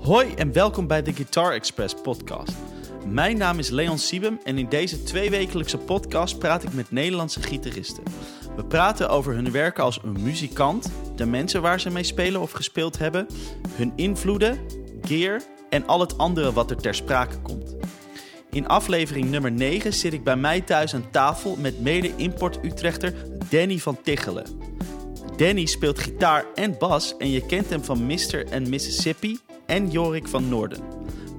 Hoi 0.00 0.34
en 0.34 0.52
welkom 0.52 0.86
bij 0.86 1.02
de 1.02 1.12
Guitar 1.12 1.52
Express 1.52 1.94
podcast. 2.02 2.52
Mijn 3.06 3.36
naam 3.36 3.58
is 3.58 3.70
Leon 3.70 3.98
Siebem 3.98 4.40
en 4.44 4.58
in 4.58 4.68
deze 4.68 5.02
tweewekelijkse 5.02 5.78
podcast 5.78 6.38
praat 6.38 6.62
ik 6.62 6.72
met 6.72 6.90
Nederlandse 6.90 7.42
gitaristen. 7.42 8.02
We 8.56 8.64
praten 8.64 9.08
over 9.08 9.34
hun 9.34 9.50
werken 9.50 9.84
als 9.84 10.00
een 10.02 10.22
muzikant, 10.22 10.92
de 11.16 11.26
mensen 11.26 11.62
waar 11.62 11.80
ze 11.80 11.90
mee 11.90 12.02
spelen 12.02 12.40
of 12.40 12.50
gespeeld 12.50 12.98
hebben, 12.98 13.26
hun 13.72 13.92
invloeden, 13.96 14.58
gear 15.02 15.42
en 15.68 15.86
al 15.86 16.00
het 16.00 16.18
andere 16.18 16.52
wat 16.52 16.70
er 16.70 16.76
ter 16.76 16.94
sprake 16.94 17.38
komt. 17.38 17.76
In 18.50 18.68
aflevering 18.68 19.30
nummer 19.30 19.52
9 19.52 19.92
zit 19.92 20.12
ik 20.12 20.24
bij 20.24 20.36
mij 20.36 20.60
thuis 20.60 20.94
aan 20.94 21.10
tafel 21.10 21.56
met 21.56 21.80
mede-import-Utrechter 21.80 23.14
Danny 23.50 23.78
van 23.78 24.02
Tichelen. 24.02 24.71
Danny 25.42 25.66
speelt 25.66 25.98
gitaar 25.98 26.44
en 26.54 26.78
bas 26.78 27.16
en 27.16 27.30
je 27.30 27.46
kent 27.46 27.70
hem 27.70 27.84
van 27.84 28.06
Mr. 28.06 28.46
en 28.50 28.68
Mississippi 28.68 29.38
en 29.66 29.90
Jorik 29.90 30.28
van 30.28 30.48
Noorden. 30.48 30.82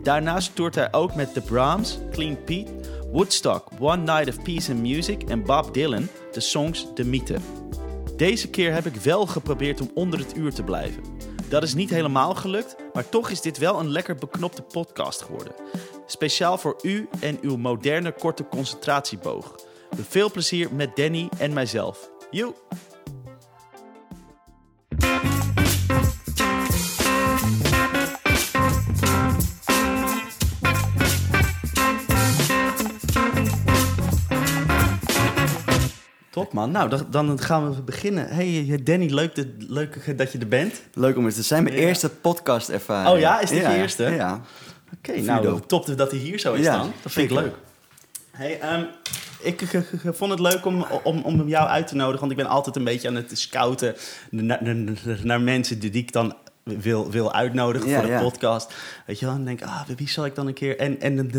Daarnaast 0.02 0.56
toert 0.56 0.76
hij 0.76 0.94
ook 0.94 1.16
met 1.16 1.34
The 1.34 1.42
Brahms, 1.42 1.98
Clean 2.12 2.44
Pete, 2.44 2.72
Woodstock, 3.12 3.68
One 3.80 4.04
Night 4.04 4.28
of 4.28 4.44
Peace 4.44 4.72
and 4.72 4.82
Music 4.82 5.24
en 5.24 5.44
Bob 5.44 5.74
Dylan, 5.74 6.08
de 6.32 6.40
songs 6.40 6.88
De 6.94 7.06
Mythe. 7.06 7.38
Deze 8.18 8.50
keer 8.50 8.74
heb 8.74 8.86
ik 8.86 8.96
wel 8.96 9.26
geprobeerd 9.26 9.82
om 9.82 9.92
onder 9.94 10.20
het 10.20 10.38
uur 10.38 10.54
te 10.54 10.64
blijven. 10.64 11.04
Dat 11.50 11.64
is 11.64 11.74
niet 11.74 11.90
helemaal 11.90 12.36
gelukt, 12.36 12.76
maar 12.94 13.10
toch 13.10 13.30
is 13.30 13.42
dit 13.42 13.58
wel 13.58 13.80
een 13.80 13.90
lekker 13.90 14.16
beknopte 14.16 14.62
podcast 14.62 15.22
geworden. 15.22 15.54
Speciaal 16.06 16.58
voor 16.58 16.80
u 16.82 17.08
en 17.20 17.38
uw 17.42 17.58
moderne 17.58 18.12
korte 18.12 18.48
concentratieboog. 18.48 19.56
Veel 19.96 20.32
plezier 20.32 20.74
met 20.74 20.96
Danny 20.96 21.30
en 21.38 21.54
mijzelf. 21.54 22.10
Joe! 22.32 22.54
Top 36.44 36.54
man. 36.54 36.72
Nou, 36.72 36.90
dan, 36.90 37.06
dan 37.10 37.40
gaan 37.40 37.74
we 37.76 37.82
beginnen. 37.82 38.28
Hey 38.28 38.80
Danny, 38.84 39.10
leuk, 39.14 39.46
leuk 39.58 40.18
dat 40.18 40.32
je 40.32 40.38
er 40.38 40.48
bent. 40.48 40.82
Leuk 40.94 41.18
om 41.18 41.26
er 41.26 41.34
te 41.34 41.42
zijn. 41.42 41.64
Mijn 41.64 41.76
Ja. 41.76 41.82
eerste 41.82 42.10
podcast 42.10 42.70
ervaring. 42.70 43.14
Oh 43.16 43.20
ja, 43.20 43.40
is 43.40 43.50
dit 43.50 43.62
je 43.66 43.76
eerste? 43.76 44.04
Ja. 44.04 44.42
Oké, 44.98 45.20
nou 45.22 45.60
top 45.68 45.98
dat 45.98 46.12
hij 46.12 46.20
hier 46.20 46.40
zo 46.40 46.54
is 46.54 46.66
dan. 46.66 46.92
Dat 47.02 47.12
vind 47.12 47.32
ik 47.32 47.38
leuk. 47.38 47.54
Hey, 48.32 48.60
ehm, 48.60 48.84
ik 49.42 49.62
g- 49.62 49.98
g- 50.00 50.16
vond 50.18 50.32
het 50.32 50.40
leuk 50.40 50.66
om, 50.66 50.86
om, 51.04 51.22
om 51.22 51.48
jou 51.48 51.68
uit 51.68 51.88
te 51.88 51.96
nodigen, 51.96 52.20
want 52.20 52.32
ik 52.32 52.38
ben 52.38 52.48
altijd 52.48 52.76
een 52.76 52.84
beetje 52.84 53.08
aan 53.08 53.16
het 53.16 53.32
scouten 53.40 53.96
naar, 54.30 54.60
naar, 54.64 54.76
naar 55.24 55.42
mensen 55.42 55.80
die 55.80 55.92
ik 55.92 56.12
dan 56.12 56.34
wil, 56.64 57.12
wil 57.12 57.34
uitnodigen 57.34 57.90
Ja, 57.90 57.96
voor 57.98 58.06
de 58.06 58.12
ja. 58.12 58.22
podcast. 58.22 58.74
Weet 59.06 59.20
je 59.20 59.26
wel, 59.26 59.34
en 59.36 59.40
dan 59.46 59.56
denk 59.56 59.62
ik, 59.62 59.68
ah, 59.68 59.82
wie 59.98 60.10
zal 60.10 60.26
ik 60.26 60.36
dan 60.36 60.48
een 60.48 60.54
keer... 60.54 60.80
En, 60.80 61.02
en 61.02 61.32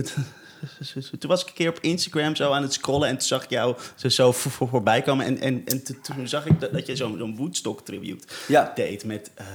toen 1.19 1.31
was 1.31 1.41
ik 1.43 1.49
een 1.49 1.55
keer 1.55 1.69
op 1.69 1.79
Instagram 1.81 2.37
zo 2.37 2.53
aan 2.53 2.63
het 2.63 2.73
scrollen 2.73 3.09
en 3.09 3.15
toen 3.19 3.27
zag 3.27 3.45
ik 3.45 3.51
jou 3.51 3.77
zo, 3.95 4.09
zo 4.09 4.33
voor, 4.33 4.51
voor- 4.53 4.69
voorbij 4.69 5.03
komen. 5.03 5.27
En, 5.27 5.41
en, 5.41 5.63
en 5.65 5.83
toen- 6.03 6.29
zag 6.29 6.47
ik 6.47 6.61
dat, 6.61 6.73
dat 6.73 6.87
je 6.87 6.97
zo'n 6.97 7.19
zo'n 7.19 7.37
Woodstock 7.37 7.81
tribute 7.85 8.27
Ja. 8.49 8.73
deed 8.75 9.05
met... 9.05 9.31
eh, 9.35 9.47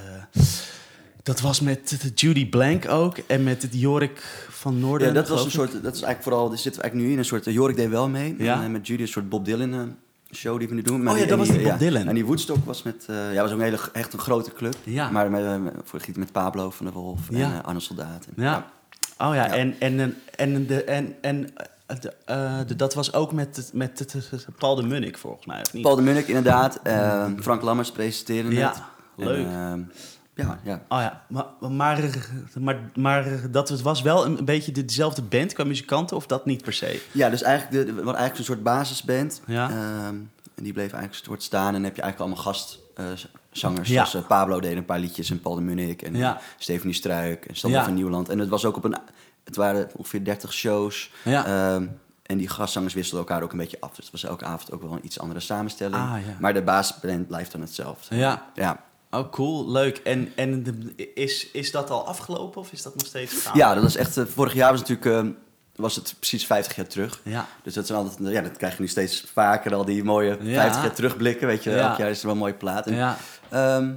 dat 1.24 1.42
was 1.42 1.60
met 1.60 2.12
Judy 2.16 2.50
Blank 2.50 2.90
ook 2.90 3.18
en 3.18 3.44
met 3.44 3.62
het 3.62 3.74
Jorik 3.80 4.46
van 4.50 4.80
Noorden. 4.80 5.08
Ja, 5.08 5.14
dat 5.14 5.30
was 5.30 5.46
een 5.46 5.52
soort, 5.52 5.72
dat 5.72 5.96
is 5.96 6.02
eigenlijk 6.02 6.24
vooral, 6.24 6.52
er 6.52 6.58
zitten 6.58 6.82
we 6.82 6.82
eigenlijk 6.82 7.06
nu 7.08 7.12
in 7.14 7.18
een 7.20 7.26
soort, 7.26 7.48
eh, 7.48 7.54
Jorik 7.54 7.76
deed 7.76 7.90
wel 7.90 8.10
mee. 8.10 8.36
Ja. 8.38 8.54
En, 8.58 8.64
eh, 8.64 8.70
met 8.70 8.88
Judy 8.88 9.02
een 9.02 9.08
soort 9.08 9.30
Bob 9.30 9.46
Dylan 9.46 9.96
show 10.34 10.60
die 10.60 10.68
we 10.68 10.74
nu 10.74 10.82
doen. 10.82 11.02
Oh 11.08 11.14
ja, 11.14 11.20
die- 11.20 11.26
dat 11.26 11.38
was 11.38 11.48
die 11.50 11.62
Bob 11.62 11.80
Dylan. 11.80 12.08
En 12.08 12.14
die 12.16 12.26
Woodstock 12.26 12.66
was 12.66 12.84
met, 12.84 13.06
eh, 13.08 13.34
ja, 13.34 13.42
was 13.42 13.52
ook 13.52 13.58
een 13.58 13.64
hele, 13.64 13.80
echt 13.94 14.14
een 14.14 14.20
grote 14.20 14.52
club. 14.54 14.76
Ja. 14.84 15.10
Maar 15.10 15.32
met, 15.32 15.72
voor 15.84 16.00
giet 16.00 16.18
met 16.18 16.32
Pablo 16.32 16.70
van 16.70 16.86
der 16.86 16.96
Wolf 16.96 17.20
Ja. 17.30 17.54
en 17.54 17.64
Arne 17.64 17.80
Soldaat. 17.80 18.26
En, 18.36 18.44
Ja. 18.44 18.72
Oh 19.22 19.36
ja, 19.36 19.54
en, 19.54 19.76
en, 19.80 20.16
en, 20.36 20.68
de, 20.68 20.84
en, 20.84 21.16
en 21.22 21.50
eh, 21.86 21.98
de, 22.00 22.14
eh, 22.26 22.58
de- 22.68 22.76
dat 22.76 22.94
was 22.94 23.14
ook 23.14 23.32
met, 23.34 23.70
met 23.74 24.16
Paul 24.58 24.76
de 24.76 24.84
Munnik, 24.84 25.18
volgens 25.18 25.46
mij, 25.46 25.62
of 25.62 25.74
niet? 25.74 25.84
Paul 25.84 25.96
de 25.96 26.02
Munnik 26.02 26.28
inderdaad. 26.28 26.80
eh, 26.84 27.26
Frank 27.40 27.62
Lammers 27.62 27.92
presenteerde 27.92 28.54
Ja, 28.56 28.70
het. 28.70 29.26
leuk. 29.26 29.46
En, 29.46 29.90
eh, 30.36 30.46
ja, 30.46 30.60
ja. 30.64 30.74
Oh 30.90 31.00
ja, 31.00 31.24
maar, 31.30 31.46
maar, 31.72 32.10
maar, 32.60 32.78
maar 32.96 33.52
dat 33.52 33.82
was 33.82 34.02
wel 34.02 34.26
een, 34.26 34.46
beetje 34.46 34.72
dezelfde 34.72 35.22
band 35.22 35.54
qua 35.54 35.64
muzikanten, 35.64 36.16
of 36.16 36.26
dat 36.28 36.46
niet 36.46 36.64
per 36.64 36.74
se? 36.74 37.02
Ja, 37.12 37.30
dus 37.30 37.42
eigenlijk, 37.42 37.88
de, 37.88 37.94
eigenlijk 38.02 38.38
een 38.38 38.44
soort 38.44 38.64
basisband. 38.64 39.42
Ja. 39.46 39.70
Ehm, 39.70 40.16
en 40.56 40.64
die 40.64 40.74
bleef 40.74 40.92
eigenlijk 40.92 41.14
een 41.22 41.26
soort 41.30 41.44
staan. 41.44 41.76
En 41.76 41.84
heb 41.84 41.96
je 41.96 42.02
eigenlijk 42.02 42.20
allemaal 42.20 42.54
gastzangers. 43.04 43.90
Ja. 43.90 44.06
Zoals 44.06 44.14
eh, 44.26 44.28
Pablo 44.30 44.60
deed 44.60 44.78
een 44.78 44.86
paar 44.86 45.00
liedjes. 45.00 45.30
En 45.30 45.42
Paul 45.42 45.56
de 45.56 45.62
Munnik. 45.62 46.02
En 46.02 46.16
Ja. 46.16 46.36
eh, 46.36 46.42
Stephanie 46.58 46.94
Struik. 46.96 47.46
En 47.46 47.56
Sander 47.56 47.84
van 47.84 47.94
Nieuwland. 47.94 48.30
En 48.30 48.40
het 48.40 48.50
was 48.50 48.66
ook 48.66 48.76
op 48.78 48.84
een... 48.84 48.96
Het 49.44 49.56
waren 49.56 49.90
ongeveer 49.96 50.24
30 50.24 50.54
shows. 50.54 51.12
Ja. 51.24 51.46
Ehm, 51.46 51.88
en 52.24 52.38
die 52.38 52.48
gastzangers 52.50 52.94
wisselden 52.94 53.28
elkaar 53.28 53.44
ook 53.44 53.52
een 53.52 53.58
beetje 53.58 53.78
af. 53.80 53.90
Dus 53.96 54.04
het 54.04 54.12
was 54.12 54.24
elke 54.24 54.46
avond 54.46 54.72
ook 54.72 54.82
wel 54.82 54.92
een 54.92 55.06
iets 55.06 55.20
andere 55.20 55.40
samenstelling. 55.40 55.96
Ah. 55.96 56.14
Maar 56.40 56.54
de 56.54 56.62
basisband 56.62 57.28
blijft 57.28 57.52
dan 57.52 57.62
hetzelfde. 57.62 58.16
Ja. 58.16 58.46
Ja. 58.56 58.84
Oh, 59.12 59.30
cool, 59.32 59.72
leuk. 59.72 59.98
En, 59.98 60.32
en 60.36 60.64
de- 60.64 61.14
is, 61.14 61.52
is 61.52 61.72
dat 61.72 61.90
al 61.90 62.08
afgelopen 62.08 62.62
of 62.62 62.72
is 62.72 62.82
dat 62.82 62.96
nog 62.96 63.06
steeds 63.06 63.34
gaande? 63.42 63.60
Ja, 63.60 63.74
dat 63.74 63.84
was 63.84 63.96
echt... 63.96 64.18
eh, 64.18 64.26
vorig 64.26 64.54
jaar 64.54 64.72
was 64.72 64.80
natuurlijk... 64.80 65.26
eh, 65.26 65.32
was 65.80 65.96
het 65.96 66.16
precies 66.20 66.46
50 66.46 66.76
jaar 66.76 66.88
terug. 66.88 67.20
Ja. 67.24 67.48
Dus 67.64 67.74
dat, 67.74 67.88
zijn 67.88 68.00
altijd, 68.00 68.30
ja, 68.32 68.42
dat 68.42 68.58
krijg 68.58 68.76
je 68.76 68.82
nu 68.82 68.88
steeds 68.88 69.26
vaker, 69.34 69.74
al 69.76 69.86
die 69.86 70.04
mooie 70.04 70.38
Ja. 70.42 70.62
50 70.62 70.82
jaar 70.82 70.94
terugblikken. 70.94 71.48
Weet 71.48 71.64
je, 71.64 71.76
elk 71.76 71.98
jaar 71.98 72.10
is 72.10 72.20
er 72.20 72.26
wel 72.26 72.34
een 72.34 72.42
mooie 72.42 72.54
plaat. 72.54 72.88
En, 72.88 72.96
Ja. 72.96 73.18
Ehm, 73.50 73.92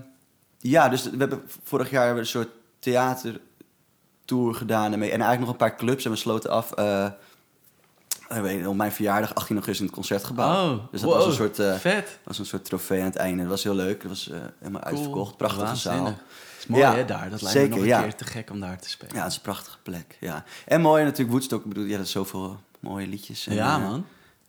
ja, 0.59 0.89
dus 0.89 1.03
we 1.11 1.17
hebben 1.19 1.43
vorig 1.63 1.91
jaar 1.91 2.17
een 2.17 2.27
soort 2.27 2.49
theatertour 2.79 4.55
gedaan. 4.55 4.93
En, 4.93 4.99
mee, 4.99 5.11
en 5.11 5.21
eigenlijk 5.21 5.41
nog 5.41 5.51
een 5.51 5.69
paar 5.69 5.77
clubs. 5.77 6.05
En 6.05 6.11
we 6.11 6.17
sloten 6.17 6.51
af 6.51 6.73
ik 8.37 8.43
weet 8.43 8.67
op 8.67 8.77
mijn 8.77 8.93
verjaardag, 8.93 9.35
18 9.35 9.57
augustus, 9.57 9.79
in 9.79 9.85
het 9.87 9.95
Concertgebouw. 9.95 10.73
Oh, 10.73 10.79
dus 10.91 11.01
dat 11.01 11.11
wow, 11.11 11.19
was, 11.19 11.27
een 11.27 11.33
soort, 11.33 11.59
eh, 11.59 11.75
vet. 11.75 12.19
was 12.25 12.39
een 12.39 12.47
soort 12.47 12.65
trofee 12.65 12.99
aan 13.01 13.07
het 13.07 13.17
einde. 13.17 13.43
Dat 13.43 13.51
was 13.51 13.63
heel 13.63 13.75
leuk. 13.75 14.01
Dat 14.01 14.11
was 14.11 14.31
helemaal 14.59 14.83
uitverkocht. 14.83 15.37
Prachtige 15.37 15.65
Waanzinnig. 15.65 16.01
zaal. 16.03 16.19
Is 16.63 16.67
mooi 16.67 16.83
Ja, 16.83 16.95
hè, 16.95 17.05
daar. 17.05 17.31
Dat 17.31 17.43
lijkt 17.43 17.59
zeker, 17.59 17.69
me 17.69 17.75
nog 17.75 17.83
een 17.85 17.89
ja. 17.89 18.03
keer 18.03 18.15
te 18.15 18.25
gek 18.25 18.51
om 18.51 18.61
daar 18.61 18.79
te 18.79 18.89
spelen. 18.91 19.15
Ja, 19.15 19.23
het 19.23 19.31
is 19.31 19.37
een 19.37 19.43
prachtige 19.43 19.79
plek. 19.83 20.17
Ja. 20.21 20.45
En 20.67 20.81
mooi 20.81 21.03
natuurlijk 21.05 21.31
Woodstock. 21.31 21.63
Ik 21.63 21.69
bedoel, 21.69 21.85
ja, 21.85 21.97
dat 21.97 22.07
is 22.07 22.13
zoveel 22.13 22.61
mooie 22.81 23.07
liedjes. 23.07 23.47
En, 23.47 23.55
Ja, 23.55 23.77
eh, 23.77 23.83
man. 23.89 24.07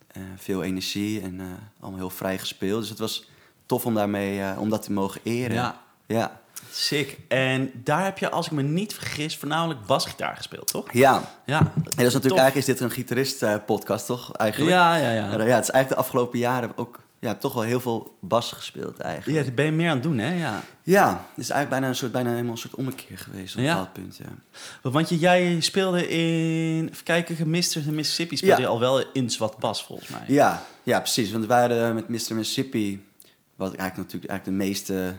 eh, 0.08 0.22
veel 0.38 0.64
energie 0.64 1.22
en 1.22 1.40
eh, 1.40 1.46
allemaal 1.80 2.00
heel 2.00 2.10
vrij 2.10 2.38
gespeeld. 2.40 2.80
Dus 2.80 2.90
het 2.90 3.00
was 3.00 3.30
tof 3.66 3.86
om 3.86 3.94
daarmee 3.94 4.58
om 4.58 4.70
dat 4.70 4.82
te 4.84 4.92
mogen 4.92 5.22
eren. 5.24 5.56
Ja. 5.56 5.82
Ja. 6.06 6.42
Sick. 6.72 7.18
En 7.28 7.72
daar 7.74 8.04
heb 8.04 8.18
je, 8.18 8.30
als 8.30 8.46
ik 8.46 8.52
me 8.52 8.62
niet 8.62 8.94
vergis, 8.94 9.38
voornamelijk 9.38 9.86
basgitaar 9.86 10.36
gespeeld, 10.36 10.68
toch? 10.68 10.94
Ja. 10.94 11.30
Ja. 11.46 11.60
En 11.60 11.74
dat 11.84 11.86
is 11.86 11.96
natuurlijk 11.96 12.24
Tof. 12.28 12.38
eigenlijk 12.38 12.56
is 12.56 12.66
dit 12.66 12.80
een 12.80 12.92
gitarist-podcast, 12.92 14.06
toch? 14.06 14.32
Eigenlijk. 14.36 14.72
Ja, 14.72 14.96
Ja, 14.96 15.12
ja. 15.12 15.14
ja, 15.14 15.32
het 15.32 15.40
is 15.40 15.46
eigenlijk 15.48 15.90
de 15.90 15.96
afgelopen 15.96 16.40
jaren 16.40 16.72
ook 16.76 17.00
ja, 17.24 17.36
toch 17.36 17.54
wel 17.54 17.64
heel 17.64 17.80
veel 17.80 18.18
bas 18.22 18.52
gespeeld 18.52 19.00
eigenlijk. 19.00 19.46
Ja, 19.46 19.52
ben 19.54 19.66
je 19.66 19.72
meer 19.72 19.88
aan 19.90 19.94
het 19.94 20.04
doen, 20.04 20.18
hè? 20.18 20.34
Ja. 20.34 20.64
Ja, 20.84 21.10
het 21.10 21.44
is 21.44 21.50
eigenlijk 21.50 21.70
bijna 21.70 21.88
een 21.88 21.96
soort, 21.96 22.12
bijna 22.12 22.30
helemaal 22.30 22.52
een 22.52 22.58
soort 22.58 22.76
ommekeer 22.76 23.18
geweest 23.18 23.54
op 23.54 23.60
een 23.60 23.66
Ja. 23.66 23.74
bepaald 23.76 23.94
punt. 23.94 24.18
Ja. 24.18 24.90
Want 24.92 25.10
je, 25.10 25.18
jij 25.18 25.60
speelde 25.62 26.08
in... 26.08 26.90
Even 26.92 27.04
kijken, 27.04 27.50
Mr. 27.50 27.56
Mississippi 27.92 28.38
speelde 28.38 28.56
Ja. 28.56 28.62
je 28.62 28.68
al 28.68 28.80
wel 28.80 29.12
in 29.14 29.32
wat 29.38 29.58
bas, 29.58 29.84
volgens 29.84 30.10
mij. 30.10 30.24
Ja, 30.28 30.64
ja, 30.84 31.00
precies. 31.00 31.32
Want 31.32 31.46
wij 31.46 31.60
hadden 31.60 31.94
met 31.96 32.08
Mr. 32.08 32.16
Mississippi, 32.36 33.06
wat 33.56 33.74
ik 33.74 33.80
eigenlijk 33.80 34.12
natuurlijk 34.12 34.32
eigenlijk 34.32 34.46
de 34.60 34.66
meeste 34.66 35.14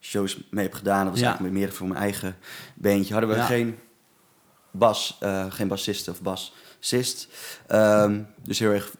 shows 0.00 0.38
mee 0.50 0.64
heb 0.64 0.74
gedaan, 0.74 1.04
dat 1.04 1.12
was 1.12 1.22
eigenlijk 1.22 1.54
meer 1.54 1.72
voor 1.72 1.88
mijn 1.88 2.00
eigen 2.00 2.36
bandje, 2.74 3.12
hadden 3.12 3.30
we 3.30 3.42
geen 3.42 3.78
bas, 4.70 5.16
eh, 5.20 5.46
geen 5.48 5.68
bassist 5.68 6.08
of 6.08 6.20
bassist. 6.80 7.28
Ehm, 7.66 8.20
dus 8.42 8.58
heel 8.58 8.70
erg, 8.72 8.94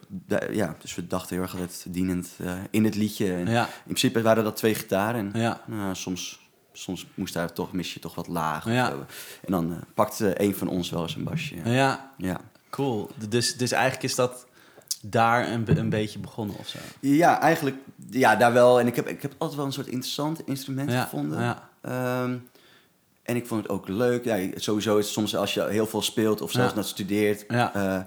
ja, 0.51 0.75
dus 0.81 0.95
we 0.95 1.07
dachten 1.07 1.35
heel 1.35 1.43
erg 1.43 1.51
altijd 1.53 1.85
dienend 1.89 2.29
eh, 2.37 2.53
in 2.71 2.83
het 2.83 2.95
liedje. 2.95 3.33
En 3.33 3.47
Ja. 3.47 3.63
In 3.65 3.69
principe 3.83 4.21
waren 4.21 4.43
dat 4.43 4.55
twee 4.55 4.75
gitaren. 4.75 5.33
En, 5.33 5.41
Ja. 5.41 5.61
nou, 5.67 5.95
soms, 5.95 6.39
soms 6.73 7.07
moest 7.13 7.33
daar 7.33 7.53
toch, 7.53 7.71
mis 7.73 7.93
je 7.93 7.99
toch 7.99 8.15
wat 8.15 8.27
laag. 8.27 8.65
of. 8.65 8.69
En 9.45 9.51
dan 9.51 9.71
eh, 9.71 9.77
pakte 9.93 10.41
een 10.41 10.55
van 10.55 10.67
ons 10.67 10.89
wel 10.89 11.01
eens 11.01 11.15
een 11.15 11.23
basje. 11.23 11.55
Ja. 11.69 12.11
Ja, 12.17 12.41
cool. 12.69 13.09
Dus, 13.29 13.57
dus 13.57 13.71
eigenlijk 13.71 14.03
is 14.03 14.15
dat 14.15 14.45
daar 15.01 15.51
een, 15.51 15.77
een 15.77 15.89
beetje 15.89 16.19
begonnen 16.19 16.55
of 16.57 16.67
zo. 16.67 16.79
Ja, 16.99 17.39
eigenlijk 17.39 17.77
ja, 18.09 18.35
daar 18.35 18.53
wel. 18.53 18.79
En 18.79 18.87
ik 18.87 18.95
heb, 18.95 19.07
ik 19.07 19.21
heb 19.21 19.33
altijd 19.37 19.57
wel 19.57 19.65
een 19.67 19.73
soort 19.73 19.87
interessant 19.87 20.47
instrument 20.47 20.91
gevonden. 20.93 21.41
ja. 21.41 21.69
Ehm, 21.81 22.37
en 23.31 23.35
ik 23.37 23.47
vond 23.47 23.61
het 23.63 23.71
ook 23.71 23.87
leuk. 23.87 24.23
Ja, 24.25 24.37
sowieso 24.55 24.97
is 24.97 25.05
het 25.05 25.13
soms 25.13 25.35
als 25.35 25.53
je 25.53 25.63
heel 25.67 25.85
veel 25.87 26.01
speelt 26.01 26.41
of 26.41 26.51
zelfs 26.51 26.69
Ja. 26.71 26.75
net 26.77 26.85
studeert... 26.87 27.45
Ja. 27.47 27.73
eh, 27.73 28.01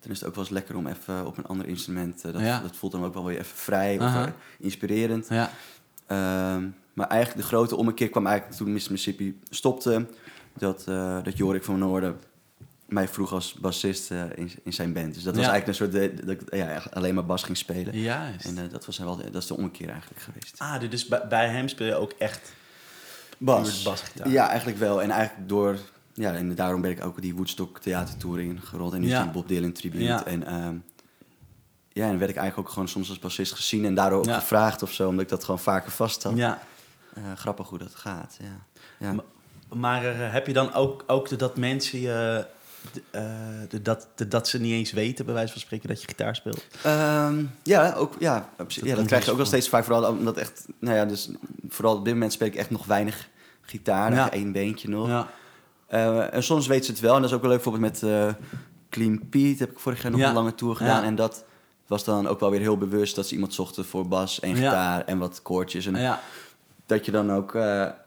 dan 0.00 0.12
is 0.12 0.18
het 0.18 0.28
ook 0.28 0.34
wel 0.34 0.44
eens 0.44 0.52
lekker 0.52 0.76
om 0.76 0.86
even 0.86 1.26
op 1.26 1.36
een 1.38 1.46
ander 1.46 1.66
instrument... 1.66 2.24
eh, 2.24 2.32
dat, 2.32 2.40
Ja. 2.42 2.60
dat 2.60 2.76
voelt 2.76 2.92
dan 2.92 3.04
ook 3.04 3.14
wel 3.14 3.24
weer 3.24 3.38
even 3.38 3.56
vrij 3.56 3.94
of 3.96 4.02
Aha. 4.02 4.26
eh, 4.26 4.32
inspirerend. 4.58 5.26
Ja. 5.28 5.50
Ehm, 6.06 6.66
maar 6.92 7.06
eigenlijk 7.08 7.40
de 7.40 7.46
grote 7.46 7.76
ommekeer 7.76 8.08
kwam 8.10 8.26
eigenlijk 8.26 8.56
toen 8.56 8.66
Mr. 8.68 8.72
Mississippi 8.72 9.38
stopte. 9.50 10.06
Dat, 10.58 10.84
eh, 10.88 11.18
dat 11.22 11.36
Jorik 11.36 11.64
van 11.64 11.78
Noorden 11.78 12.16
mij 12.88 13.08
vroeg 13.08 13.32
als 13.32 13.52
bassist 13.54 14.10
in, 14.34 14.50
in 14.64 14.72
zijn 14.72 14.92
band. 14.92 15.14
Dus 15.14 15.22
dat 15.22 15.36
was 15.36 15.46
eigenlijk 15.46 15.66
een 15.68 15.74
soort... 15.74 15.92
de- 15.92 16.24
dat 16.24 16.28
ik 16.40 16.54
ja, 16.54 16.82
alleen 16.92 17.14
maar 17.14 17.26
bas 17.26 17.42
ging 17.42 17.56
spelen. 17.56 17.98
Juist. 17.98 18.44
En 18.46 18.68
dat, 18.70 18.86
was 18.86 18.98
wel, 18.98 19.16
dat 19.16 19.34
is 19.42 19.46
de 19.46 19.56
ommekeer 19.56 19.88
eigenlijk 19.88 20.20
geweest. 20.22 20.54
Ah, 20.58 20.90
dus 20.90 21.06
bij, 21.08 21.26
bij 21.28 21.48
hem 21.48 21.68
speel 21.68 21.86
je 21.86 21.94
ook 21.94 22.12
echt 22.18 22.52
Bas. 23.38 23.82
basgitaar? 23.82 24.28
Ja, 24.28 24.48
eigenlijk 24.48 24.78
wel. 24.78 25.02
En 25.02 25.10
eigenlijk 25.10 25.48
door... 25.48 25.78
Ja, 26.14 26.32
en 26.34 26.54
daarom 26.54 26.80
ben 26.80 26.90
ik 26.90 27.04
ook 27.04 27.22
die 27.22 27.34
Woodstock 27.34 27.78
theatertour 27.78 28.40
in 28.40 28.60
gerold. 28.62 28.92
En 28.92 29.00
niet 29.00 29.10
Ja. 29.10 29.22
die 29.22 29.30
Bob 29.32 29.48
Dylan 29.48 29.72
tribute. 29.72 30.04
Ja. 30.04 30.24
En, 30.24 30.46
ehm, 30.46 30.74
ja, 31.92 32.08
en 32.08 32.18
werd 32.18 32.30
ik 32.30 32.36
eigenlijk 32.36 32.58
ook 32.58 32.72
gewoon 32.74 32.88
soms 32.88 33.08
als 33.08 33.18
bassist 33.18 33.52
gezien. 33.52 33.84
En 33.84 33.94
daardoor 33.94 34.18
ook 34.18 34.24
Ja. 34.24 34.38
gevraagd 34.38 34.82
of 34.82 34.92
zo. 34.92 35.08
Omdat 35.08 35.24
ik 35.24 35.30
dat 35.30 35.44
gewoon 35.44 35.60
vaker 35.60 35.90
vast 35.90 36.22
had. 36.22 36.36
Ja. 36.36 36.58
Eh, 37.14 37.22
grappig 37.36 37.68
hoe 37.68 37.78
dat 37.78 37.94
gaat, 37.94 38.36
ja. 38.40 38.66
ja. 39.06 39.12
Maar- 39.12 39.24
Maar 39.78 40.04
eh, 40.04 40.32
heb 40.32 40.46
je 40.46 40.52
dan 40.52 40.72
ook, 40.74 41.04
ook 41.06 41.38
dat 41.38 41.56
mensen 41.56 42.00
je... 42.00 42.46
eh, 43.10 43.22
dat, 43.82 44.08
dat 44.28 44.48
ze 44.48 44.60
niet 44.60 44.72
eens 44.72 44.92
weten, 44.92 45.24
bij 45.24 45.34
wijze 45.34 45.52
van 45.52 45.60
spreken, 45.60 45.88
dat 45.88 46.00
je 46.00 46.06
gitaar 46.08 46.36
speelt? 46.36 46.64
Ehm, 46.82 47.44
ja, 47.62 47.92
ook, 47.92 48.14
ja, 48.18 48.48
zich- 48.68 48.84
ja, 48.84 48.94
dat 48.94 49.06
krijg 49.06 49.24
je 49.24 49.30
ook 49.30 49.36
wel 49.36 49.46
steeds 49.46 49.68
vaak. 49.68 49.84
Vooral 49.84 50.10
omdat 50.10 50.36
echt, 50.36 50.66
nou 50.80 50.96
ja, 50.96 51.04
dus 51.04 51.30
vooral 51.68 51.96
op 51.96 52.04
dit 52.04 52.12
moment 52.14 52.32
speel 52.32 52.46
ik 52.46 52.54
echt 52.54 52.70
nog 52.70 52.86
weinig 52.86 53.28
gitaar. 53.60 54.12
Ja. 54.12 54.24
nog 54.24 54.32
één 54.32 54.52
beentje 54.52 54.88
nog. 54.88 55.08
Ja. 55.08 55.28
Eh, 55.86 56.34
en 56.34 56.42
soms 56.42 56.66
weten 56.66 56.84
ze 56.84 56.90
het 56.90 57.00
wel. 57.00 57.14
En 57.14 57.20
dat 57.20 57.30
is 57.30 57.36
ook 57.36 57.42
wel 57.42 57.50
leuk. 57.50 57.62
Bijvoorbeeld 57.62 57.92
met 57.92 58.10
eh, 58.10 58.34
Clean 58.90 59.28
Pete 59.28 59.62
heb 59.62 59.70
ik 59.70 59.78
vorig 59.78 60.02
jaar 60.02 60.10
nog 60.10 60.20
Ja. 60.20 60.28
een 60.28 60.34
lange 60.34 60.54
tour 60.54 60.76
gedaan. 60.76 61.00
Ja. 61.00 61.06
En 61.06 61.14
dat 61.14 61.44
was 61.86 62.04
dan 62.04 62.26
ook 62.28 62.40
wel 62.40 62.50
weer 62.50 62.60
heel 62.60 62.78
bewust 62.78 63.16
dat 63.16 63.26
ze 63.26 63.34
iemand 63.34 63.54
zochten 63.54 63.84
voor 63.84 64.08
bas 64.08 64.40
en 64.40 64.54
gitaar 64.56 65.04
en 65.04 65.18
wat 65.18 65.42
koortjes. 65.42 65.86
En 65.86 65.96
ja. 65.96 66.20
dat 66.86 67.04
je 67.04 67.10
dan 67.12 67.32
ook 67.32 67.54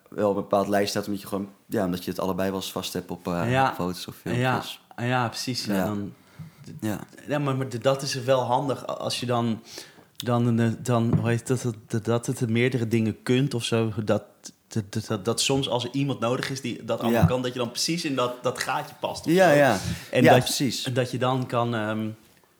wel 0.09 0.29
een 0.29 0.35
bepaald 0.35 0.67
lijst 0.67 0.89
staat. 0.89 1.05
Omdat 1.05 1.21
je 1.21 1.27
gewoon, 1.27 1.49
ja, 1.65 1.85
omdat 1.85 2.03
je 2.03 2.09
het 2.11 2.19
allebei 2.19 2.49
wel 2.49 2.59
eens 2.59 2.71
vast 2.71 2.93
hebt 2.93 3.11
op 3.11 3.27
eh, 3.27 3.51
Ja. 3.51 3.73
foto's 3.75 4.07
of 4.07 4.15
Ja. 4.23 4.31
filmpjes. 4.31 4.81
ja, 4.97 5.27
precies. 5.27 5.65
Ja. 5.65 5.75
Ja. 5.75 5.85
Dan, 5.85 6.13
Ja. 6.81 6.99
ja, 7.27 7.39
maar, 7.39 7.55
maar 7.57 7.79
dat 7.81 8.01
is 8.01 8.13
wel 8.13 8.41
handig 8.41 8.87
als 8.87 9.19
je 9.19 9.25
dan, 9.25 9.61
dan, 10.17 10.59
eh, 10.59 10.69
dan 10.79 11.13
hoe 11.19 11.29
heet 11.29 11.47
dat, 11.47 11.73
dat, 11.87 12.05
dat 12.05 12.25
het 12.25 12.49
meerdere 12.49 12.87
dingen 12.87 13.23
kunt 13.23 13.53
of 13.53 13.63
zo. 13.63 13.91
Dat, 14.03 14.23
dat, 14.67 14.83
dat, 14.93 15.05
dat, 15.07 15.25
dat 15.25 15.41
soms 15.41 15.69
als 15.69 15.83
er 15.83 15.89
iemand 15.91 16.19
nodig 16.19 16.49
is 16.49 16.61
die 16.61 16.83
dat 16.85 16.99
allemaal 16.99 17.21
Ja. 17.21 17.27
kan, 17.27 17.41
dat 17.41 17.53
je 17.53 17.59
dan 17.59 17.71
precies 17.71 18.05
in 18.05 18.15
dat, 18.15 18.43
dat 18.43 18.59
gaatje 18.59 18.95
past. 18.99 19.25
Ja, 19.25 19.51
ja. 19.51 19.77
En 20.11 20.23
ja, 20.23 20.33
dat, 20.33 20.43
precies. 20.43 20.83
Dat 20.83 21.11
je 21.11 21.17
dan 21.17 21.45
kan, 21.45 21.75
ehm, 21.75 22.07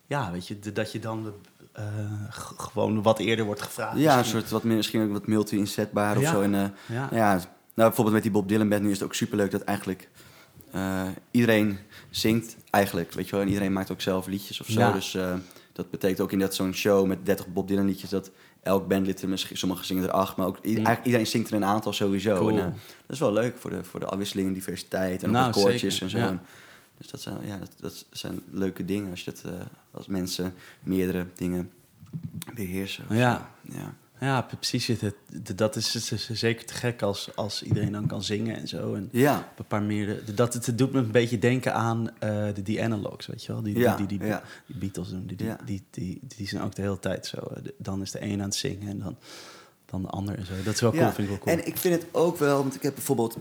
ja, 0.07 0.31
weet 0.31 0.47
je, 0.47 0.59
dat 0.73 0.91
je 0.91 0.99
dan 0.99 1.33
eh, 1.77 1.83
gewoon 2.57 3.01
wat 3.01 3.19
eerder 3.19 3.45
wordt 3.45 3.62
gevraagd. 3.62 3.97
Ja, 3.97 4.12
een 4.12 4.18
misschien. 4.18 4.39
soort 4.39 4.51
wat, 4.51 4.63
misschien 4.63 5.01
ook 5.03 5.12
wat 5.12 5.27
multi-inzetbaar 5.27 6.15
of 6.18 6.21
Ja. 6.24 6.31
zo. 6.31 6.41
En, 6.41 6.56
eh, 6.56 6.62
Ja. 6.85 7.09
ja, 7.12 7.33
nou, 7.33 7.44
bijvoorbeeld 7.74 8.12
met 8.15 8.24
die 8.24 8.31
Bob 8.31 8.47
Dylan 8.47 8.69
band 8.69 8.81
nu 8.81 8.88
is 8.89 9.00
het 9.00 9.03
ook 9.03 9.13
superleuk 9.13 9.51
dat 9.51 9.62
eigenlijk 9.62 10.09
eh, 10.71 11.07
iedereen 11.31 11.79
zingt 12.09 12.56
eigenlijk, 12.69 13.12
weet 13.13 13.25
je 13.25 13.31
wel. 13.31 13.41
En 13.41 13.47
iedereen 13.47 13.74
maakt 13.74 13.91
ook 13.91 14.01
zelf 14.01 14.27
liedjes 14.27 14.62
of 14.62 14.68
zo. 14.68 14.79
Ja. 14.79 14.91
Dus 14.91 15.18
dat 15.74 15.89
betekent 15.89 16.19
ook 16.21 16.31
in 16.31 16.39
dat 16.39 16.56
zo'n 16.56 16.74
show 16.74 17.07
met 17.07 17.25
30 17.25 17.47
Bob 17.47 17.68
Dylan 17.68 17.85
liedjes 17.85 18.09
dat 18.09 18.31
elk 18.63 18.88
bandlid 18.88 19.21
er 19.21 19.30
misschien, 19.30 19.57
sommigen 19.57 19.85
zingen 19.85 20.03
er 20.03 20.12
acht, 20.12 20.35
maar 20.38 20.47
ook 20.47 20.57
eigenlijk 20.65 21.06
iedereen 21.06 21.27
zingt 21.27 21.50
er 21.50 21.56
een 21.56 21.65
aantal 21.65 21.94
sowieso. 21.94 22.38
Cool. 22.38 22.50
En, 22.59 22.75
dat 23.06 23.15
is 23.15 23.19
wel 23.19 23.33
leuk 23.33 23.57
voor 23.57 23.69
de, 23.69 23.83
voor 23.83 24.00
de 24.00 24.06
afwisseling 24.06 24.47
en 24.47 24.53
diversiteit 24.53 25.23
en 25.23 25.30
ook 25.30 25.35
Nou, 25.35 25.51
de 25.51 25.59
koortjes 25.59 25.97
zeker, 25.97 26.18
en 26.18 26.27
zo. 26.30 26.39
Dus 26.97 27.07
dat 27.09 27.21
zijn, 27.21 27.38
ja, 27.45 27.57
dat, 27.57 27.71
dat 27.79 28.05
zijn 28.11 28.41
leuke 28.51 28.85
dingen 28.85 29.09
als 29.09 29.23
je 29.23 29.31
dat, 29.31 29.53
eh, 29.53 29.59
als 29.91 30.07
mensen 30.07 30.53
meerdere 30.83 31.25
dingen 31.35 31.71
beheersen. 32.53 33.05
Ja. 33.09 33.51
zo. 33.69 33.73
ja. 33.77 33.94
Ja, 34.19 34.41
precies. 34.41 34.88
Het, 34.88 35.01
het- 35.01 35.57
dat 35.57 35.75
is, 35.75 35.91
zeker 36.31 36.65
te 36.65 36.73
gek 36.73 37.01
als, 37.01 37.35
als 37.35 37.63
iedereen 37.63 37.91
dan 37.91 38.07
kan 38.07 38.23
zingen 38.23 38.55
en 38.55 38.67
zo. 38.67 38.94
En 38.94 39.09
Ja, 39.11 39.51
een 39.57 39.65
paar 39.65 39.81
meer. 39.83 40.21
Dat, 40.35 40.53
het, 40.53 40.77
doet 40.77 40.91
me 40.91 40.99
een 40.99 41.11
beetje 41.11 41.39
denken 41.39 41.73
aan 41.73 42.09
eh, 42.19 42.45
de, 42.53 42.61
die 42.63 42.83
analogs, 42.83 43.25
weet 43.25 43.44
je 43.45 43.51
wel? 43.53 43.61
Die, 43.61 43.77
Ja, 43.79 43.95
die, 43.95 44.05
die, 44.07 44.17
die, 44.19 44.27
ja. 44.27 44.44
die 44.65 44.75
Beatles 44.77 45.09
doen. 45.09 45.25
Die, 45.25 45.38
die, 45.38 45.53
die, 45.65 45.83
die, 45.91 46.19
die 46.35 46.47
zijn 46.47 46.63
ook 46.63 46.75
de 46.75 46.81
hele 46.81 46.99
tijd 46.99 47.25
zo. 47.25 47.38
eh, 47.38 47.63
Dan 47.77 48.01
is 48.01 48.11
de 48.11 48.21
een 48.21 48.39
aan 48.39 48.45
het 48.47 48.55
zingen 48.55 48.88
en 48.89 48.99
dan, 48.99 49.17
dan 49.85 50.01
de 50.01 50.07
ander 50.07 50.38
en 50.38 50.45
zo. 50.45 50.53
Dat 50.63 50.73
is 50.73 50.81
wel 50.81 50.91
cool, 50.91 51.03
vind 51.05 51.17
ik 51.17 51.27
wel 51.27 51.38
cool. 51.38 51.57
En 51.57 51.67
ik 51.67 51.77
vind 51.77 52.01
het 52.01 52.07
ook 52.11 52.38
wel, 52.38 52.57
want 52.61 52.75
ik 52.75 52.81
heb 52.81 52.94
bijvoorbeeld 52.94 53.38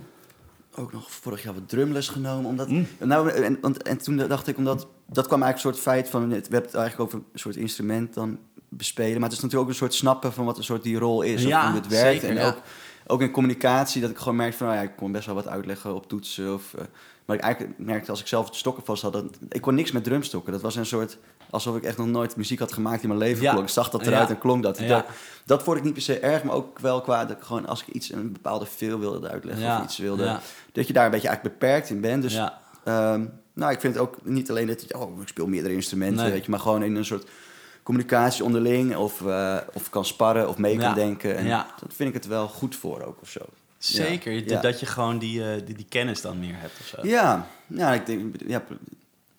ook 0.77 0.93
nog 0.93 1.11
vorig 1.13 1.43
jaar 1.43 1.55
wat 1.55 1.69
drumles 1.69 2.09
genomen. 2.09 2.51
Omdat, 2.51 2.69
Mm. 2.69 2.87
nou, 2.99 3.31
en, 3.31 3.99
toen 4.03 4.17
dacht 4.17 4.47
ik, 4.47 4.57
omdat 4.57 4.87
dat 5.07 5.27
kwam 5.27 5.43
eigenlijk 5.43 5.55
een 5.55 5.59
soort 5.83 5.95
feit 5.95 6.09
van, 6.09 6.31
het 6.31 6.49
werd 6.49 6.75
eigenlijk 6.75 7.01
over 7.13 7.19
een 7.33 7.39
soort 7.39 7.57
instrument 7.57 8.15
dan 8.15 8.39
bespelen. 8.69 9.15
Maar 9.21 9.29
het 9.29 9.33
is 9.39 9.41
natuurlijk 9.41 9.63
ook 9.63 9.69
een 9.75 9.79
soort 9.81 9.95
snappen 9.95 10.33
van 10.33 10.45
wat 10.45 10.57
een 10.59 10.65
soort 10.65 10.83
die 10.83 10.99
rol 10.99 11.23
is, 11.23 11.43
Ja, 11.43 11.61
of 11.63 11.67
hoe 11.67 11.81
het 11.81 11.89
werkt. 11.89 12.21
zeker, 12.21 12.37
en 12.37 12.43
ja. 12.43 12.49
ook, 12.49 12.57
ook 13.07 13.21
in 13.21 13.31
communicatie, 13.31 14.01
dat 14.01 14.11
ik 14.11 14.19
gewoon 14.19 14.37
merkte 14.37 14.57
van, 14.57 14.67
nou 14.67 14.79
ja, 14.79 14.85
ik 14.85 14.97
kon 14.97 15.13
best 15.13 15.27
wel 15.27 15.35
wat 15.35 15.49
uitleggen 15.49 15.95
op 15.95 16.09
toetsen. 16.09 16.55
Of, 16.55 16.75
eh, 16.75 16.85
maar 17.27 17.37
ik 17.37 17.43
eigenlijk 17.43 17.79
merkte 17.79 18.11
als 18.11 18.21
ik 18.21 18.27
zelf 18.27 18.51
de 18.51 18.57
stokken 18.57 18.85
vast 18.85 19.03
had, 19.03 19.13
dat, 19.13 19.25
ik 19.49 19.61
kon 19.61 19.75
niks 19.75 19.93
met 19.93 20.05
drumstokken. 20.05 20.53
Dat 20.53 20.61
was 20.61 20.77
een 20.77 20.87
soort, 20.87 21.19
alsof 21.51 21.77
ik 21.77 21.83
echt 21.83 21.97
nog 21.97 22.07
nooit 22.07 22.37
muziek 22.37 22.59
had 22.59 22.73
gemaakt 22.73 23.03
in 23.03 23.09
mijn 23.09 23.21
leven. 23.21 23.43
Ja. 23.43 23.53
Klonk, 23.53 23.69
zag 23.69 23.91
dat 23.91 24.07
eruit 24.07 24.29
Ja. 24.29 24.35
en 24.35 24.41
klonk 24.41 24.63
dat. 24.63 24.79
Ja. 24.79 24.87
dat. 24.89 25.05
Dat 25.45 25.63
vond 25.63 25.77
ik 25.77 25.85
niet 25.85 25.93
per 25.93 26.03
se 26.03 26.19
erg, 26.19 26.43
maar 26.43 26.55
ook 26.55 26.79
wel 26.79 27.01
qua 27.01 27.25
dat 27.25 27.37
ik 27.37 27.43
gewoon 27.43 27.67
als 27.67 27.81
ik 27.83 27.89
iets 27.95 28.13
een 28.13 28.33
bepaalde 28.33 28.67
veel 28.67 28.99
wilde 28.99 29.29
uitleggen 29.29 29.77
of 29.77 29.85
iets 29.85 29.99
wilde, 29.99 30.39
dat 30.73 30.87
je 30.87 30.93
daar 30.93 31.05
een 31.05 31.11
beetje 31.11 31.29
eigenlijk 31.29 31.59
beperkt 31.59 31.91
in 31.91 32.01
bent. 32.01 32.23
Dus 32.23 32.35
ehm, 32.85 33.25
nou, 33.53 33.73
ik 33.73 33.81
vind 33.81 33.95
het 33.95 34.03
ook 34.03 34.17
niet 34.23 34.51
alleen 34.51 34.67
dat 34.67 34.95
oh, 34.95 35.21
ik 35.21 35.29
speel 35.29 35.47
meerdere 35.47 35.75
instrumenten, 35.75 36.23
Nee. 36.23 36.33
weet 36.33 36.45
je, 36.45 36.51
maar 36.51 36.61
gewoon 36.61 36.83
in 36.83 36.97
een 36.97 37.05
soort 37.05 37.29
communicatie 37.83 38.45
onderling 38.45 38.97
of, 38.97 39.27
eh, 39.27 39.57
of 39.73 39.91
kan 39.91 40.05
sparren 40.05 40.49
of 40.49 40.59
mee 40.59 40.77
kan 40.77 40.95
denken. 40.95 41.37
En 41.37 41.49
dat 41.81 41.95
vind 41.95 42.09
ik 42.09 42.15
het 42.15 42.27
wel 42.27 42.49
goed 42.49 42.77
voor 42.77 43.03
ook 43.03 43.19
of 43.21 43.29
zo. 43.29 43.41
Zeker, 43.95 44.33
Ja. 44.49 44.61
dat 44.61 44.81
je 44.81 44.87
gewoon 44.87 45.19
die, 45.19 45.51
eh, 45.53 45.67
die, 45.67 45.75
die 45.75 45.87
kennis 45.89 46.21
dan 46.21 46.39
meer 46.39 46.55
hebt 46.57 46.81
of 46.81 46.87
zo. 46.87 47.07
Ja, 47.07 47.47
ja, 47.67 47.93
ik 47.93 48.07
denk, 48.07 48.35
ja, 48.47 48.63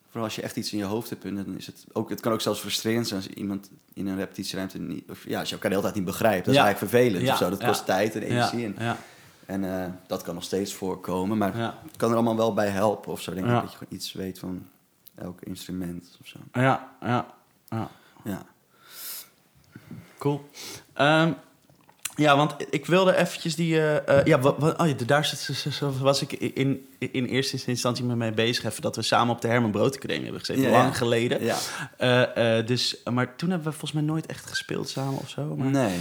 vooral 0.06 0.24
als 0.24 0.36
je 0.36 0.42
echt 0.42 0.56
iets 0.56 0.72
in 0.72 0.78
je 0.78 0.84
hoofd 0.84 1.10
hebt, 1.10 1.24
dan 1.24 1.58
is 1.58 1.66
het 1.66 1.86
ook, 1.94 2.10
het 2.10 2.20
kan 2.22 2.32
ook 2.32 2.42
zelfs 2.42 2.60
frustrerend 2.60 3.08
zijn 3.08 3.22
als 3.22 3.30
iemand 3.30 3.70
in 3.94 4.08
een 4.08 4.16
repetitieruimte 4.18 4.80
niet, 4.80 5.04
of 5.10 5.26
ja, 5.28 5.40
als 5.40 5.50
je 5.50 5.56
elkaar 5.56 5.70
de 5.70 5.76
hele 5.76 5.88
tijd 5.92 6.04
niet 6.04 6.12
begrijpt. 6.12 6.46
Dat 6.46 6.54
Ja. 6.56 6.62
is 6.62 6.66
eigenlijk 6.68 6.94
vervelend 6.94 7.26
Ja, 7.26 7.32
of 7.32 7.38
zo. 7.38 7.50
Dat 7.50 7.64
kost 7.64 7.86
tijd 7.86 8.16
en 8.16 8.22
energie. 8.22 8.66
En, 8.66 8.76
Ja, 8.80 8.98
en 9.46 9.82
eh, 9.84 9.92
dat 10.08 10.22
kan 10.22 10.34
nog 10.34 10.44
steeds 10.44 10.74
voorkomen, 10.74 11.38
maar 11.38 11.56
het 11.56 11.98
kan 11.98 12.10
er 12.10 12.16
allemaal 12.16 12.36
wel 12.38 12.54
bij 12.54 12.68
helpen 12.70 13.12
of 13.12 13.22
zo. 13.22 13.34
Denk 13.34 13.46
ik, 13.46 13.52
dat 13.52 13.72
je 13.72 13.78
gewoon 13.78 13.94
iets 13.94 14.14
weet 14.14 14.40
van 14.40 14.68
elk 15.16 15.42
instrument 15.42 16.18
of 16.22 16.28
zo. 16.28 16.40
ja, 16.54 16.92
ja, 17.02 17.34
ja. 17.70 17.90
Ja. 18.24 18.46
Cool. 20.18 20.50
Ehm, 20.94 21.32
ja, 22.18 22.36
want 22.38 22.56
ik 22.70 22.86
wilde 22.86 23.16
eventjes 23.16 23.56
die... 23.56 23.76
eh, 23.80 24.20
eh, 24.20 24.26
ja, 24.26 24.40
wa- 24.40 24.56
wa- 24.58 24.74
oh 24.78 24.88
ja, 24.88 24.94
daar 25.06 25.26
zit- 25.26 25.80
was 26.00 26.22
ik 26.22 26.32
in, 26.34 26.88
in 27.00 27.26
eerste 27.26 27.62
instantie 27.66 28.06
mee 28.06 28.16
mee 28.16 28.32
bezig. 28.32 28.64
Even 28.64 28.82
dat 28.82 28.96
we 28.96 29.02
samen 29.02 29.36
op 29.36 29.42
de 29.42 29.48
Herman 29.48 29.72
Brood 29.72 29.96
Academie 29.96 30.24
hebben 30.24 30.40
gezeten. 30.40 30.64
Ja, 30.64 30.70
lang 30.70 30.88
ja. 30.88 30.94
geleden. 30.94 31.44
ja. 31.44 31.58
Eh, 32.36 32.66
dus, 32.66 33.02
maar 33.12 33.36
toen 33.36 33.50
hebben 33.50 33.68
we 33.68 33.78
volgens 33.78 33.92
mij 33.92 34.02
nooit 34.02 34.26
echt 34.26 34.46
gespeeld 34.46 34.90
samen 34.90 35.20
of 35.20 35.30
zo. 35.30 35.56
Maar, 35.56 35.68
Nee. 35.68 36.00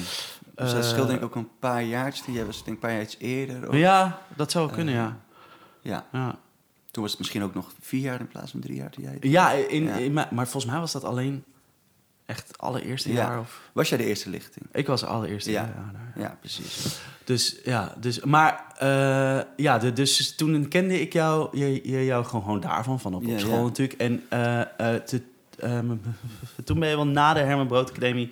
Dus 0.54 0.72
dat 0.72 0.84
scheelt 0.84 1.06
denk 1.06 1.18
ik 1.18 1.24
ook 1.24 1.34
een 1.34 1.48
paar 1.60 1.82
jaartjes. 1.84 2.26
Die 2.26 2.44
was 2.44 2.56
denk 2.64 2.66
ik 2.66 2.72
een 2.72 2.78
paar 2.78 2.92
jaar 2.92 3.02
iets 3.02 3.16
eerder. 3.18 3.68
Of, 3.68 3.74
Ja, 3.74 4.18
dat 4.36 4.50
zou 4.50 4.70
kunnen, 4.72 4.94
ja. 4.94 5.16
ja. 5.80 6.06
ja. 6.12 6.38
Toen 6.90 7.02
was 7.02 7.10
het 7.10 7.18
misschien 7.20 7.42
ook 7.42 7.54
nog 7.54 7.70
vier 7.80 8.00
jaar 8.00 8.20
in 8.20 8.28
plaats 8.28 8.50
van 8.50 8.60
drie 8.60 8.76
jaar. 8.76 8.90
toen 8.90 9.04
jij 9.04 9.18
Ja, 9.20 9.50
in, 9.50 10.12
maar 10.12 10.28
volgens 10.48 10.64
mij 10.72 10.80
was 10.80 10.92
dat 10.92 11.04
alleen 11.04 11.44
echt 12.26 12.58
allereerste 12.58 13.08
Ja. 13.08 13.14
jaar. 13.14 13.40
Of, 13.40 13.60
Was 13.72 13.88
jij 13.88 13.98
de 13.98 14.04
eerste 14.04 14.30
lichting? 14.30 14.66
ik 14.72 14.86
was 14.86 15.00
het 15.00 15.10
allereerste 15.10 15.50
Ja. 15.50 15.62
jaar. 15.74 16.12
Ja, 16.24 16.36
precies. 16.40 16.98
Dus 17.24 17.56
ja, 17.64 17.94
dus, 18.00 18.20
maar 18.20 18.64
eh, 18.78 19.40
ja, 19.56 19.78
de, 19.78 19.92
dus 19.92 20.34
toen 20.34 20.68
kende 20.68 21.00
ik 21.00 21.12
jou, 21.12 21.58
je, 21.58 21.90
je, 21.90 22.04
jou 22.04 22.24
gewoon, 22.24 22.42
gewoon 22.42 22.60
daarvan, 22.60 23.00
van 23.00 23.14
op, 23.14 23.22
op 23.22 23.28
Ja, 23.28 23.38
school 23.38 23.64
natuurlijk. 23.64 24.00
En 24.00 24.22
eh, 24.28 24.60
eh, 24.60 25.02
te- 25.02 25.22
ehm, 25.58 25.86
toen 26.64 26.78
ben 26.78 26.88
je 26.88 26.94
wel 26.96 27.06
na 27.06 27.34
de 27.34 27.40
Herman 27.40 27.66
Brood 27.66 27.90
Academie, 27.90 28.30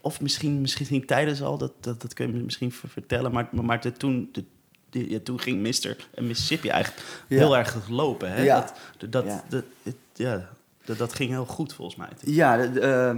of 0.00 0.20
misschien, 0.20 0.60
misschien 0.60 1.06
tijdens 1.06 1.42
al, 1.42 1.58
dat, 1.58 1.72
dat, 1.80 2.00
dat 2.02 2.14
kun 2.14 2.26
je 2.36 2.42
misschien 2.42 2.72
ver- 2.72 2.88
vertellen. 2.88 3.32
Maar, 3.32 3.48
maar, 3.50 3.80
de- 3.80 3.92
toen, 3.92 4.28
de, 4.32 4.44
de- 4.90 5.10
ja, 5.10 5.18
toen 5.22 5.40
ging 5.40 5.60
Mister 5.60 5.96
en 6.14 6.26
Mississippi 6.26 6.68
eigenlijk 6.68 7.04
Ja. 7.28 7.36
heel 7.38 7.56
erg 7.56 7.88
lopen. 7.88 8.32
Hè? 8.32 8.42
Ja. 8.42 8.70
Dat, 8.98 9.12
dat, 9.12 9.24
Ja. 9.24 9.44
dat, 9.48 9.64
ja, 10.14 10.48
dat, 10.84 10.98
dat 10.98 11.12
ging 11.14 11.30
heel 11.30 11.46
goed 11.46 11.72
volgens 11.72 11.96
mij. 11.96 12.08
Ja, 12.20 12.56
de, 12.56 12.70
de, 12.72 12.80
eh, 12.80 13.16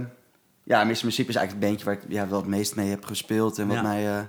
ja, 0.69 0.83
Mr. 0.83 0.87
Mississippi 0.87 1.29
is 1.31 1.35
eigenlijk 1.35 1.51
het 1.51 1.59
bandje 1.59 1.85
waar 1.85 1.93
ik 1.93 2.01
ja, 2.07 2.27
wel 2.29 2.39
het 2.39 2.47
meest 2.47 2.75
mee 2.75 2.89
heb 2.89 3.05
gespeeld. 3.05 3.57
En 3.59 3.67
wat 3.67 3.75
Ja. 3.75 3.81
mij 3.81 4.07
eh, 4.17 4.21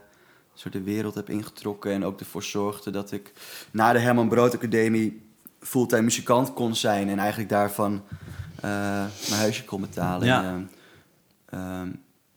soort 0.54 0.72
de 0.72 0.82
wereld 0.82 1.14
heb 1.14 1.30
ingetrokken. 1.30 1.92
En 1.92 2.04
ook 2.04 2.20
ervoor 2.20 2.42
zorgde 2.42 2.90
dat 2.90 3.12
ik 3.12 3.32
na 3.70 3.92
de 3.92 3.98
Herman 3.98 4.28
Brood 4.28 4.54
Academie 4.54 5.22
fulltime 5.60 6.02
muzikant 6.02 6.52
kon 6.52 6.74
zijn. 6.74 7.08
En 7.08 7.18
eigenlijk 7.18 7.48
daarvan 7.50 8.02
eh, 8.56 8.70
mijn 9.28 9.40
huisje 9.40 9.64
kon 9.64 9.80
betalen. 9.80 10.26
Ja. 10.26 10.42
En, 10.44 10.70
ehm, 11.50 11.60
ehm, 11.62 11.88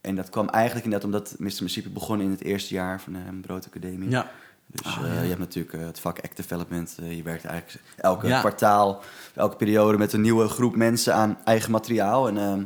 en 0.01 0.15
dat 0.15 0.29
kwam 0.29 0.49
eigenlijk 0.49 0.85
inderdaad 0.85 1.07
omdat 1.09 1.35
Mr. 1.37 1.43
Mississippi 1.43 1.89
begon 1.89 2.21
in 2.21 2.29
het 2.31 2.43
eerste 2.43 2.73
jaar 2.73 3.01
van 3.01 3.13
de 3.13 3.19
Herman 3.19 3.41
Brood 3.41 3.65
Academie. 3.67 4.09
Ja, 4.09 4.31
Dus 4.67 4.85
Ah, 4.85 5.03
eh, 5.05 5.15
ja. 5.15 5.21
je 5.21 5.27
hebt 5.27 5.39
natuurlijk 5.39 5.73
eh, 5.73 5.85
het 5.85 5.99
vak 5.99 6.19
act 6.19 6.37
development. 6.37 6.97
Eh, 7.01 7.15
je 7.15 7.23
werkt 7.23 7.45
eigenlijk 7.45 7.83
elke 7.95 8.27
kwartaal, 8.39 9.01
elke 9.35 9.55
periode 9.55 9.97
met 9.97 10.13
een 10.13 10.21
nieuwe 10.21 10.47
groep 10.47 10.75
mensen 10.75 11.13
aan 11.15 11.37
eigen 11.43 11.71
materiaal. 11.71 12.27
En 12.27 12.37
ehm, 12.37 12.63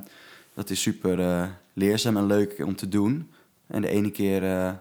dat 0.57 0.69
is 0.69 0.81
super 0.81 1.19
eh, 1.19 1.47
leerzaam 1.73 2.17
en 2.17 2.25
leuk 2.25 2.61
om 2.65 2.75
te 2.75 2.87
doen. 2.87 3.31
En 3.67 3.81
de 3.81 3.87
ene 3.87 4.11
keer 4.11 4.43
eh, 4.43 4.71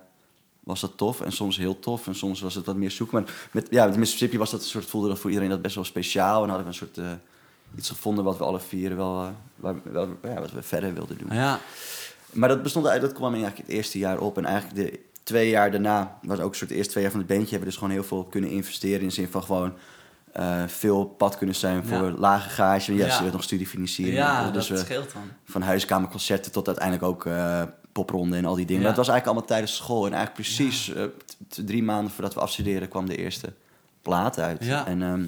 was 0.60 0.80
dat 0.80 0.96
tof 0.96 1.20
en 1.20 1.32
soms 1.32 1.56
heel 1.56 1.78
tof 1.78 2.06
en 2.06 2.14
soms 2.14 2.40
was 2.40 2.54
het 2.54 2.66
wat 2.66 2.76
meer 2.76 2.90
zoeken. 2.90 3.22
Maar 3.22 3.48
met, 3.52 3.66
ja, 3.70 3.86
met 3.86 3.96
Mississippi 3.96 4.38
was 4.38 4.50
dat 4.50 4.60
een 4.60 4.66
soort, 4.66 4.84
voelde 4.84 5.08
dat 5.08 5.18
voor 5.18 5.30
iedereen 5.30 5.50
dat 5.50 5.62
best 5.62 5.74
wel 5.74 5.84
speciaal. 5.84 6.42
En 6.42 6.48
hadden 6.48 6.66
we 6.66 6.72
een 6.72 6.78
soort 6.78 6.98
eh, 6.98 7.10
iets 7.76 7.88
gevonden 7.88 8.24
wat 8.24 8.38
we 8.38 8.44
alle 8.44 8.60
vier 8.60 8.96
wel, 8.96 9.32
waar, 9.56 9.74
wel 9.82 10.08
ja, 10.22 10.40
wat 10.40 10.52
we 10.52 10.62
verder 10.62 10.94
wilden 10.94 11.18
doen. 11.18 11.28
ja, 11.30 11.60
Maar 12.32 12.48
dat 12.48 12.62
bestond 12.62 12.86
uit, 12.86 13.00
dat 13.00 13.12
kwam 13.12 13.32
eigenlijk 13.32 13.66
het 13.66 13.76
eerste 13.76 13.98
jaar 13.98 14.18
op. 14.18 14.36
En 14.36 14.44
eigenlijk 14.44 14.76
de 14.76 15.00
twee 15.22 15.48
jaar 15.48 15.70
daarna, 15.70 16.18
was 16.22 16.38
ook 16.38 16.50
een 16.50 16.56
soort 16.56 16.70
eerste 16.70 16.90
twee 16.90 17.02
jaar 17.02 17.12
van 17.12 17.20
het 17.20 17.28
bandje, 17.28 17.50
hebben 17.50 17.68
we 17.68 17.74
dus 17.74 17.82
gewoon 17.82 17.94
heel 17.94 18.08
veel 18.08 18.24
kunnen 18.24 18.50
investeren. 18.50 19.00
In 19.00 19.08
de 19.08 19.14
zin 19.14 19.28
van 19.28 19.42
gewoon 19.42 19.72
eh, 20.36 20.62
veel 20.66 21.04
pad 21.04 21.36
kunnen 21.36 21.56
zijn 21.56 21.84
voor 21.84 22.04
Ja. 22.06 22.14
lage 22.16 22.48
gage. 22.48 22.94
Ja, 22.94 23.06
Ja. 23.06 23.14
ze 23.16 23.20
werd 23.20 23.32
nog 23.32 23.42
studiefinanciering. 23.42 24.16
Ja, 24.16 24.50
dus 24.50 24.66
dat 24.68 24.78
we, 24.78 24.84
scheelt 24.84 25.12
dan. 25.12 25.22
van 25.44 25.62
huiskamerconcerten 25.62 26.52
tot 26.52 26.66
uiteindelijk 26.66 27.06
ook 27.06 27.26
eh 27.26 27.62
popronden 27.92 28.38
en 28.38 28.44
al 28.44 28.54
die 28.54 28.66
dingen. 28.66 28.82
Ja. 28.82 28.88
Het 28.88 28.96
was 28.96 29.08
eigenlijk 29.08 29.26
allemaal 29.26 29.56
tijdens 29.58 29.76
school. 29.76 30.06
En 30.06 30.12
eigenlijk 30.12 30.34
precies 30.48 30.92
eh, 30.94 31.04
drie 31.64 31.82
maanden 31.82 32.12
voordat 32.12 32.34
we 32.34 32.40
afstudeerden 32.40 32.88
kwam 32.88 33.06
de 33.08 33.16
eerste 33.16 33.52
plaat 34.02 34.38
uit. 34.38 34.60
En 34.68 35.02
ehm, 35.02 35.24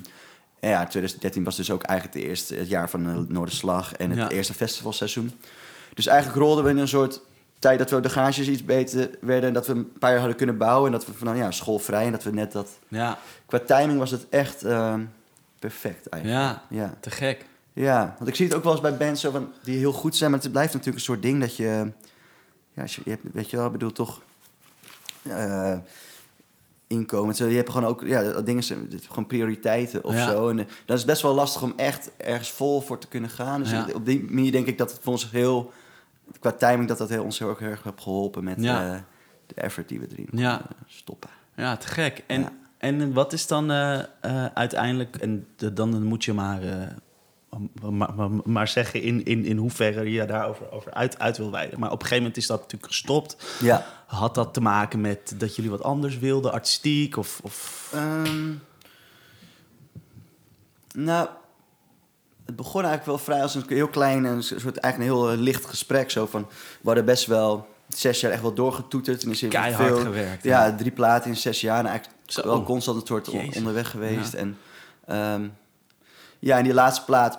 ja, 0.60 0.86
2013 0.86 1.44
was 1.44 1.56
dus 1.56 1.70
ook 1.70 1.82
eigenlijk 1.82 2.18
de 2.18 2.24
eerste, 2.28 2.54
het 2.54 2.68
jaar 2.68 2.90
van 2.90 3.02
de 3.04 3.24
Noorderslag 3.28 3.92
en 3.92 4.10
het 4.10 4.30
eerste 4.32 4.54
festivalseizoen. 4.54 5.32
Dus 5.94 6.06
eigenlijk 6.06 6.38
rolden 6.38 6.64
we 6.64 6.70
in 6.70 6.78
een 6.78 6.88
soort 6.88 7.20
tijd 7.58 7.78
dat 7.78 7.90
we 7.90 8.00
de 8.00 8.08
gages 8.10 8.48
iets 8.48 8.64
beter 8.64 9.10
werden 9.20 9.48
en 9.48 9.54
dat 9.54 9.66
we 9.66 9.72
een 9.72 9.92
paar 9.98 10.10
jaar 10.10 10.18
hadden 10.18 10.36
kunnen 10.36 10.56
bouwen 10.58 10.86
en 10.86 10.92
dat 10.92 11.06
we 11.06 11.12
van 11.12 11.36
ja, 11.36 11.50
schoolvrij 11.50 12.04
en 12.06 12.12
dat 12.12 12.22
we 12.22 12.30
net 12.30 12.52
dat... 12.52 12.68
Ja, 12.88 13.18
Qua 13.46 13.58
timing 13.58 13.98
was 13.98 14.10
het 14.10 14.26
echt 14.28 14.62
ehm, 14.64 15.04
perfect 15.58 16.08
eigenlijk. 16.08 16.42
ja, 16.42 16.62
Ja. 16.68 16.94
te 17.00 17.10
gek. 17.10 17.44
Ja, 17.72 18.14
want 18.18 18.30
ik 18.30 18.34
zie 18.36 18.46
het 18.46 18.54
ook 18.54 18.62
wel 18.62 18.72
eens 18.72 18.80
bij 18.80 18.96
bands 18.96 19.20
zo 19.20 19.30
van, 19.30 19.52
die 19.62 19.78
heel 19.78 19.92
goed 19.92 20.16
zijn, 20.16 20.30
maar 20.30 20.40
het 20.40 20.50
blijft 20.52 20.72
natuurlijk 20.72 20.98
een 20.98 21.04
soort 21.04 21.22
ding 21.22 21.40
dat 21.40 21.56
je, 21.56 21.90
ja, 22.74 22.82
als 22.82 22.94
je, 22.96 23.00
je 23.04 23.10
hebt, 23.10 23.22
weet 23.32 23.50
je 23.50 23.56
wel, 23.56 23.66
ik 23.66 23.72
bedoel 23.72 23.92
toch 23.92 24.20
eh, 25.22 25.76
inkomen. 26.86 27.34
Je 27.50 27.56
hebt 27.56 27.70
gewoon 27.70 27.88
ook, 27.88 28.02
ja, 28.06 28.22
dat 28.22 28.46
dingen 28.46 28.62
gewoon 29.08 29.26
prioriteiten 29.26 30.04
of 30.04 30.14
Ja. 30.14 30.30
zo. 30.30 30.48
En 30.48 30.58
eh, 30.58 30.64
dan 30.86 30.96
is 30.96 31.04
best 31.04 31.22
wel 31.22 31.34
lastig 31.34 31.62
om 31.62 31.72
echt 31.76 32.10
ergens 32.16 32.50
vol 32.50 32.80
voor 32.80 32.98
te 32.98 33.08
kunnen 33.08 33.30
gaan. 33.30 33.60
Dus 33.62 33.70
Ja. 33.70 33.86
op 33.94 34.04
die 34.06 34.24
manier 34.30 34.52
denk 34.52 34.66
ik 34.66 34.78
dat 34.78 34.90
het 34.92 35.00
voor 35.02 35.12
ons 35.12 35.30
heel, 35.30 35.72
qua 36.40 36.52
timing, 36.52 36.88
dat 36.88 36.99
dat 36.99 37.08
heel, 37.08 37.25
ons 37.25 37.38
heel 37.38 37.49
erg, 37.49 37.58
heel 37.58 37.68
erg 37.68 37.82
heeft 37.82 38.00
geholpen 38.02 38.44
met 38.44 38.61
Ja. 38.62 38.92
eh, 38.94 39.00
de 39.47 39.54
effort 39.54 39.88
die 39.88 40.00
we 40.00 40.06
erin 40.12 40.28
Ja. 40.30 40.61
eh, 40.61 40.66
stoppen. 40.87 41.30
Ja, 41.56 41.76
te 41.76 41.87
gek. 41.87 42.25
En, 42.26 42.40
Ja. 42.40 42.52
en 42.78 43.12
wat 43.12 43.32
is 43.32 43.47
dan 43.47 43.70
eh, 43.70 44.00
uiteindelijk, 44.54 45.16
en 45.16 45.47
de- 45.56 45.73
dan 45.73 46.02
moet 46.02 46.25
je 46.25 46.32
maar, 46.32 46.61
maar, 47.80 48.14
maar, 48.14 48.30
maar 48.44 48.68
zeggen 48.68 49.02
in, 49.02 49.25
in, 49.25 49.44
in 49.44 49.56
hoeverre 49.56 50.11
je 50.12 50.25
daarover 50.25 50.70
over 50.73 50.92
uit, 50.94 51.18
uit 51.18 51.37
wil 51.37 51.50
wijden. 51.50 51.78
Maar 51.80 51.88
op 51.90 51.94
een 51.94 52.00
gegeven 52.06 52.23
moment 52.23 52.37
is 52.37 52.47
dat 52.47 52.61
natuurlijk 52.61 52.92
gestopt. 52.92 53.56
Ja. 53.61 53.87
Had 54.06 54.35
dat 54.35 54.54
te 54.54 54.61
maken 54.61 55.00
met 55.00 55.35
dat 55.37 55.56
jullie 55.56 55.70
wat 55.70 55.82
anders 55.82 56.18
wilden, 56.18 56.52
artistiek? 56.52 57.16
Of, 57.16 57.40
of... 57.42 57.90
Ehm, 57.94 58.52
nou, 60.94 61.28
het 62.49 62.57
begon 62.57 62.83
eigenlijk 62.85 63.05
wel 63.07 63.19
vrij 63.19 63.43
als 63.43 63.55
een 63.55 63.64
heel 63.69 63.88
klein 63.88 64.26
en 64.26 64.33
een 64.33 64.43
soort 64.43 64.76
eigenlijk 64.76 64.97
een 64.97 65.17
heel 65.19 65.31
eh, 65.33 65.38
licht 65.38 65.64
gesprek. 65.67 66.11
Zo 66.11 66.26
van, 66.26 66.47
we 66.81 66.87
hadden 66.87 67.05
best 67.05 67.26
wel 67.26 67.67
zes 67.88 68.21
jaar 68.21 68.33
echt 68.33 68.43
wel 68.43 68.55
doorgetoeterd. 68.55 69.23
En 69.25 69.31
is 69.31 69.45
Keihard 69.49 69.87
veel, 69.88 69.99
gewerkt, 70.00 70.43
Ja, 70.43 70.67
ja. 70.67 70.75
drie 70.76 70.90
platen 70.90 71.31
in 71.31 71.37
zes 71.37 71.61
jaar. 71.61 71.78
En 71.78 71.87
eigenlijk 71.87 72.19
Zo. 72.26 72.43
wel 72.43 72.62
constant 72.62 73.00
een 73.00 73.07
soort 73.07 73.28
on- 73.28 73.55
onderweg 73.57 73.90
geweest. 73.90 74.33
Ja. 74.33 74.38
En 74.38 74.59
ehm, 75.07 75.49
ja, 76.38 76.57
en 76.59 76.64
die 76.64 76.75
laatste 76.75 77.05
plaat 77.05 77.38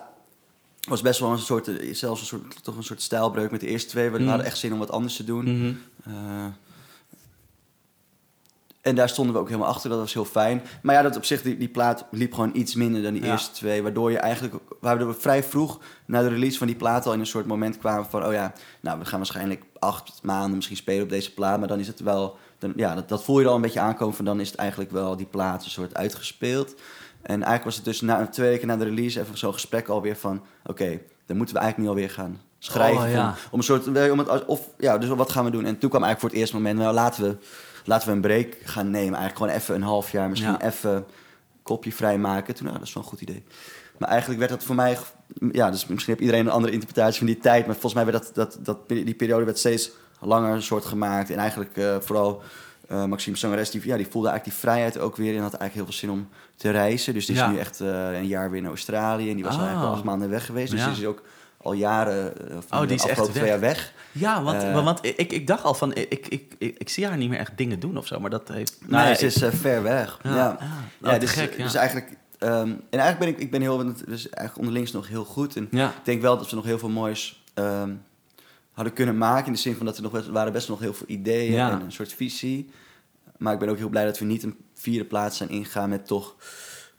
was 0.88 1.00
best 1.02 1.20
wel 1.20 1.30
een 1.30 1.38
soort, 1.38 1.68
eh, 1.78 1.94
zelfs 1.94 2.20
een 2.20 2.26
soort, 2.26 2.64
toch 2.64 2.76
een 2.76 2.82
soort 2.84 3.02
stijlbreuk 3.02 3.50
met 3.50 3.60
de 3.60 3.66
eerste 3.66 3.88
twee. 3.88 4.10
We 4.10 4.18
Mm. 4.18 4.28
hadden 4.28 4.46
echt 4.46 4.58
zin 4.58 4.72
om 4.72 4.78
wat 4.78 4.90
anders 4.90 5.16
te 5.16 5.24
doen. 5.24 5.44
Mhm. 5.58 5.74
Eh, 6.06 6.44
en 8.80 8.94
daar 8.94 9.08
stonden 9.08 9.34
we 9.34 9.40
ook 9.40 9.48
helemaal 9.48 9.68
achter, 9.68 9.90
dat 9.90 9.98
was 9.98 10.12
heel 10.12 10.24
fijn. 10.24 10.62
Maar 10.82 10.94
ja, 10.94 11.02
dat 11.02 11.16
op 11.16 11.24
zich, 11.24 11.42
die, 11.42 11.56
die 11.56 11.68
plaat 11.68 12.04
liep 12.10 12.34
gewoon 12.34 12.50
iets 12.52 12.74
minder 12.74 13.02
dan 13.02 13.12
die 13.12 13.24
Ja. 13.24 13.30
eerste 13.30 13.50
twee. 13.50 13.82
Waardoor 13.82 14.10
je 14.10 14.18
eigenlijk, 14.18 14.54
waardoor 14.80 15.08
we 15.08 15.14
vrij 15.14 15.42
vroeg 15.42 15.78
na 16.06 16.22
de 16.22 16.28
release 16.28 16.58
van 16.58 16.66
die 16.66 16.76
plaat 16.76 17.06
al 17.06 17.12
in 17.12 17.20
een 17.20 17.26
soort 17.26 17.46
moment 17.46 17.78
kwamen 17.78 18.06
van... 18.06 18.26
oh 18.26 18.32
ja, 18.32 18.52
nou, 18.80 18.98
we 18.98 19.04
gaan 19.04 19.18
waarschijnlijk 19.18 19.64
acht 19.78 20.20
maanden 20.22 20.54
misschien 20.54 20.76
spelen 20.76 21.02
op 21.02 21.08
deze 21.08 21.34
plaat. 21.34 21.58
Maar 21.58 21.68
dan 21.68 21.78
is 21.78 21.86
het 21.86 22.00
wel, 22.00 22.36
dan, 22.58 22.72
ja, 22.76 22.94
dat, 22.94 23.08
dat 23.08 23.24
voel 23.24 23.40
je 23.40 23.46
al 23.46 23.54
een 23.54 23.60
beetje 23.60 23.80
aankomen 23.80 24.14
van... 24.14 24.24
dan 24.24 24.40
is 24.40 24.50
het 24.50 24.58
eigenlijk 24.58 24.90
wel 24.90 25.16
die 25.16 25.26
plaat 25.26 25.64
een 25.64 25.70
soort 25.70 25.94
uitgespeeld. 25.94 26.74
En 27.22 27.34
eigenlijk 27.34 27.64
was 27.64 27.76
het 27.76 27.84
dus 27.84 28.00
na, 28.00 28.26
twee 28.26 28.48
weken 28.48 28.66
na 28.66 28.76
de 28.76 28.84
release 28.84 29.20
even 29.20 29.38
zo'n 29.38 29.52
gesprek 29.52 29.88
alweer 29.88 30.16
van... 30.16 30.42
oké, 30.64 31.00
dan 31.26 31.36
moeten 31.36 31.54
we 31.54 31.60
eigenlijk 31.60 31.78
nu 31.78 31.88
alweer 31.88 32.14
gaan 32.14 32.40
schrijven. 32.58 33.02
Oh, 33.02 33.10
ja. 33.10 33.28
om, 33.28 33.34
om 33.50 33.58
een 33.58 33.64
soort, 33.64 34.10
om 34.10 34.18
het, 34.18 34.44
of, 34.44 34.68
ja, 34.78 34.98
dus 34.98 35.08
wat 35.08 35.30
gaan 35.30 35.44
we 35.44 35.50
doen? 35.50 35.64
En 35.64 35.78
toen 35.78 35.90
kwam 35.90 36.02
eigenlijk 36.02 36.20
voor 36.20 36.28
het 36.28 36.38
eerste 36.38 36.56
moment, 36.56 36.78
nou 36.78 36.94
laten 36.94 37.22
we, 37.22 37.36
laten 37.90 38.08
we 38.08 38.14
een 38.14 38.20
break 38.20 38.56
gaan 38.64 38.90
nemen. 38.90 39.18
Eigenlijk 39.18 39.36
gewoon 39.36 39.52
even 39.52 39.74
een 39.74 39.82
half 39.82 40.12
jaar, 40.12 40.28
misschien 40.28 40.52
Ja. 40.60 40.60
even 40.62 41.06
kopje 41.62 41.92
vrijmaken. 41.92 42.54
Toen, 42.54 42.66
nou, 42.66 42.78
dat 42.78 42.86
is 42.88 42.94
wel 42.94 43.02
een 43.02 43.08
goed 43.08 43.20
idee. 43.20 43.42
Maar 43.98 44.08
eigenlijk 44.08 44.38
werd 44.40 44.50
dat 44.50 44.64
voor 44.64 44.74
mij, 44.74 44.98
ja, 45.52 45.70
dus 45.70 45.86
misschien 45.86 46.12
heeft 46.14 46.20
iedereen 46.24 46.46
een 46.46 46.52
andere 46.52 46.72
interpretatie 46.72 47.18
van 47.18 47.26
die 47.26 47.38
tijd. 47.38 47.64
Maar 47.66 47.74
volgens 47.74 47.94
mij 47.94 48.04
werd 48.12 48.22
dat, 48.22 48.34
dat, 48.34 48.58
dat, 48.64 48.88
die 48.88 49.14
periode 49.14 49.44
werd 49.44 49.58
steeds 49.58 49.90
langer 50.20 50.54
een 50.54 50.62
soort 50.62 50.84
gemaakt. 50.84 51.30
En 51.30 51.38
eigenlijk 51.38 51.76
eh, 51.76 51.96
vooral 52.00 52.42
eh, 52.88 53.04
Maxime 53.04 53.36
Zangeres, 53.36 53.70
die, 53.70 53.80
ja, 53.86 53.96
die 53.96 54.06
voelde 54.10 54.28
eigenlijk 54.28 54.58
die 54.58 54.68
vrijheid 54.68 54.98
ook 54.98 55.16
weer. 55.16 55.34
En 55.36 55.42
had 55.42 55.54
eigenlijk 55.54 55.74
heel 55.74 55.84
veel 55.84 56.08
zin 56.08 56.10
om 56.10 56.28
te 56.56 56.70
reizen. 56.70 57.14
Dus 57.14 57.26
die 57.26 57.34
is 57.34 57.40
Ja. 57.40 57.50
nu 57.50 57.58
echt 57.58 57.80
eh, 57.80 58.12
een 58.12 58.26
jaar 58.26 58.50
weer 58.50 58.60
in 58.60 58.66
Australië. 58.66 59.28
En 59.30 59.34
die 59.34 59.44
was 59.44 59.54
Oh. 59.54 59.60
eigenlijk 59.60 59.88
al 59.90 59.94
acht 59.96 60.04
maanden 60.04 60.30
weg 60.30 60.46
geweest. 60.46 60.70
Dus 60.70 60.80
Ja. 60.80 60.86
die 60.86 60.96
is 61.00 61.06
ook 61.06 61.22
al 61.62 61.72
jaren, 61.72 62.50
eh, 62.50 62.56
van 62.66 62.80
Oh, 62.80 62.86
die 62.86 62.96
is 62.96 63.06
echt 63.06 63.22
twee 63.24 63.42
weg. 63.42 63.46
jaar 63.50 63.60
weg. 63.60 63.92
Ja, 64.12 64.42
want, 64.42 64.62
Eh. 64.62 64.84
want 64.84 65.04
ik, 65.04 65.32
ik 65.32 65.46
dacht 65.46 65.64
al 65.64 65.74
van, 65.74 65.94
ik, 65.94 66.08
ik, 66.28 66.54
ik, 66.58 66.74
ik 66.78 66.88
zie 66.88 67.06
haar 67.06 67.16
niet 67.16 67.28
meer 67.28 67.38
echt 67.38 67.56
dingen 67.56 67.80
doen 67.80 67.96
of 67.96 68.06
zo, 68.06 68.20
maar 68.20 68.30
dat 68.30 68.48
heeft... 68.48 68.76
Nee, 68.80 68.90
Nou, 68.90 69.14
ze 69.14 69.26
is 69.26 69.42
eh, 69.42 69.52
ver 69.52 69.82
weg. 69.82 70.18
Ja, 70.22 70.30
Ja, 70.30 70.36
ja. 70.36 70.56
ja. 71.00 71.08
Oh, 71.08 71.12
te 71.12 71.18
dus, 71.18 71.30
gek, 71.32 71.56
ja. 71.56 71.62
dus 71.62 71.74
eigenlijk... 71.74 72.16
ehm, 72.38 72.68
en 72.90 72.98
eigenlijk 72.98 73.18
ben 73.18 73.28
ik, 73.28 73.38
ik 73.38 73.50
ben 73.50 73.60
heel, 73.60 73.76
dus 74.06 74.28
eigenlijk 74.28 74.56
onderlinks 74.58 74.92
nog 74.92 75.08
heel 75.08 75.24
goed. 75.24 75.56
En 75.56 75.68
Ja, 75.70 75.88
ik 75.88 76.04
denk 76.04 76.22
wel 76.22 76.36
dat 76.38 76.50
we 76.50 76.56
nog 76.56 76.64
heel 76.64 76.78
veel 76.78 76.88
moois 76.88 77.42
ehm, 77.54 77.90
hadden 78.72 78.92
kunnen 78.92 79.18
maken. 79.18 79.46
In 79.46 79.52
de 79.52 79.58
zin 79.58 79.76
van 79.76 79.86
dat 79.86 79.96
er 79.96 80.02
nog 80.02 80.12
best, 80.12 80.28
waren 80.28 80.52
best 80.52 80.68
nog 80.68 80.80
heel 80.80 80.94
veel 80.94 81.06
ideeën 81.08 81.52
Ja. 81.52 81.70
en 81.70 81.80
een 81.80 81.92
soort 81.92 82.12
visie. 82.12 82.70
Maar 83.36 83.52
ik 83.52 83.58
ben 83.58 83.68
ook 83.68 83.76
heel 83.78 83.88
blij 83.88 84.04
dat 84.04 84.18
we 84.18 84.24
niet 84.24 84.42
een 84.42 84.56
vierde 84.74 85.04
plaats 85.04 85.36
zijn 85.36 85.48
ingegaan 85.50 85.88
met 85.88 86.06
toch... 86.06 86.34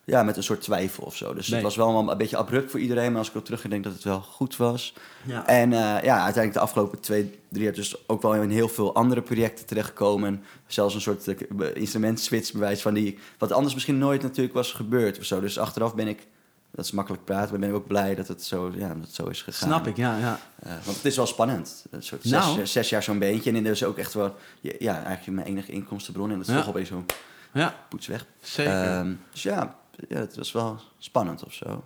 Ja, 0.06 0.24
met 0.24 0.38
een 0.38 0.44
soort 0.44 0.62
twijfel 0.62 1.04
of 1.04 1.16
zo. 1.16 1.34
Dus 1.34 1.48
Nee. 1.48 1.56
het 1.56 1.64
was 1.64 1.76
wel 1.76 2.10
een 2.10 2.18
beetje 2.18 2.38
abrupt 2.38 2.72
voor 2.72 2.80
iedereen. 2.80 3.10
Maar 3.10 3.18
als 3.18 3.28
ik 3.28 3.34
erop 3.34 3.46
terug 3.46 3.62
denk 3.62 3.84
dat 3.84 3.94
het 3.94 4.04
wel 4.04 4.22
goed 4.22 4.58
was. 4.58 4.94
ja. 5.26 5.48
En 5.48 5.74
eh, 5.74 5.80
ja, 5.80 6.14
uiteindelijk 6.16 6.54
de 6.54 6.60
afgelopen 6.60 7.00
twee, 7.00 7.40
drie 7.50 7.64
jaar 7.64 7.74
dus 7.74 8.08
ook 8.08 8.22
wel 8.22 8.34
in 8.34 8.50
heel 8.50 8.70
veel 8.70 8.96
andere 8.96 9.22
projecten 9.22 9.66
terechtgekomen. 9.66 10.44
Zelfs 10.68 10.96
een 10.96 11.02
soort 11.02 11.28
uh, 11.28 11.36
instrumentswitch 11.74 12.52
bewijs 12.52 12.82
van 12.82 12.94
die... 12.94 13.18
Wat 13.38 13.52
anders 13.52 13.74
misschien 13.74 13.98
nooit 13.98 14.22
natuurlijk 14.22 14.54
was 14.56 14.72
gebeurd 14.74 15.18
of 15.20 15.26
zo. 15.26 15.40
Dus 15.40 15.60
achteraf 15.60 15.96
ben 15.96 16.08
ik... 16.08 16.28
Dat 16.72 16.86
is 16.86 16.92
makkelijk 16.92 17.24
praten, 17.26 17.50
maar 17.52 17.60
ben 17.60 17.70
ik 17.70 17.76
ook 17.76 17.88
blij 17.88 18.16
dat 18.16 18.28
het 18.28 18.44
zo, 18.44 18.72
ja, 18.76 18.88
dat 18.88 18.98
het 19.04 19.14
zo 19.14 19.26
is 19.28 19.42
gegaan. 19.42 19.68
snap 19.70 19.88
ik, 19.88 19.98
ja, 19.98 20.18
ja. 20.18 20.40
Eh, 20.60 20.72
want 20.84 20.96
het 20.98 21.06
is 21.06 21.16
wel 21.16 21.26
spannend. 21.26 21.86
Een 21.92 22.04
soort 22.04 22.24
Nou. 22.24 22.56
zes, 22.56 22.72
zes 22.72 22.90
jaar 22.90 23.04
zo'n 23.04 23.20
beentje. 23.20 23.52
En 23.52 23.64
dus 23.64 23.84
ook 23.84 23.98
echt 23.98 24.14
wel... 24.14 24.36
Ja, 24.62 25.04
eigenlijk 25.04 25.38
mijn 25.38 25.48
enige 25.48 25.72
inkomstenbron. 25.72 26.32
En 26.32 26.38
dat 26.38 26.48
is 26.48 26.54
Ja. 26.54 26.60
toch 26.60 26.70
opeens 26.70 26.88
zo 26.88 27.06
Ja, 27.54 27.76
poets 27.90 28.08
weg. 28.08 28.26
zeker. 28.42 28.74
Ehm, 28.84 29.14
dus 29.32 29.44
ja, 29.44 29.76
ja, 30.10 30.18
het 30.18 30.36
was 30.36 30.52
wel 30.52 30.80
spannend 30.98 31.44
of 31.46 31.54
zo. 31.54 31.84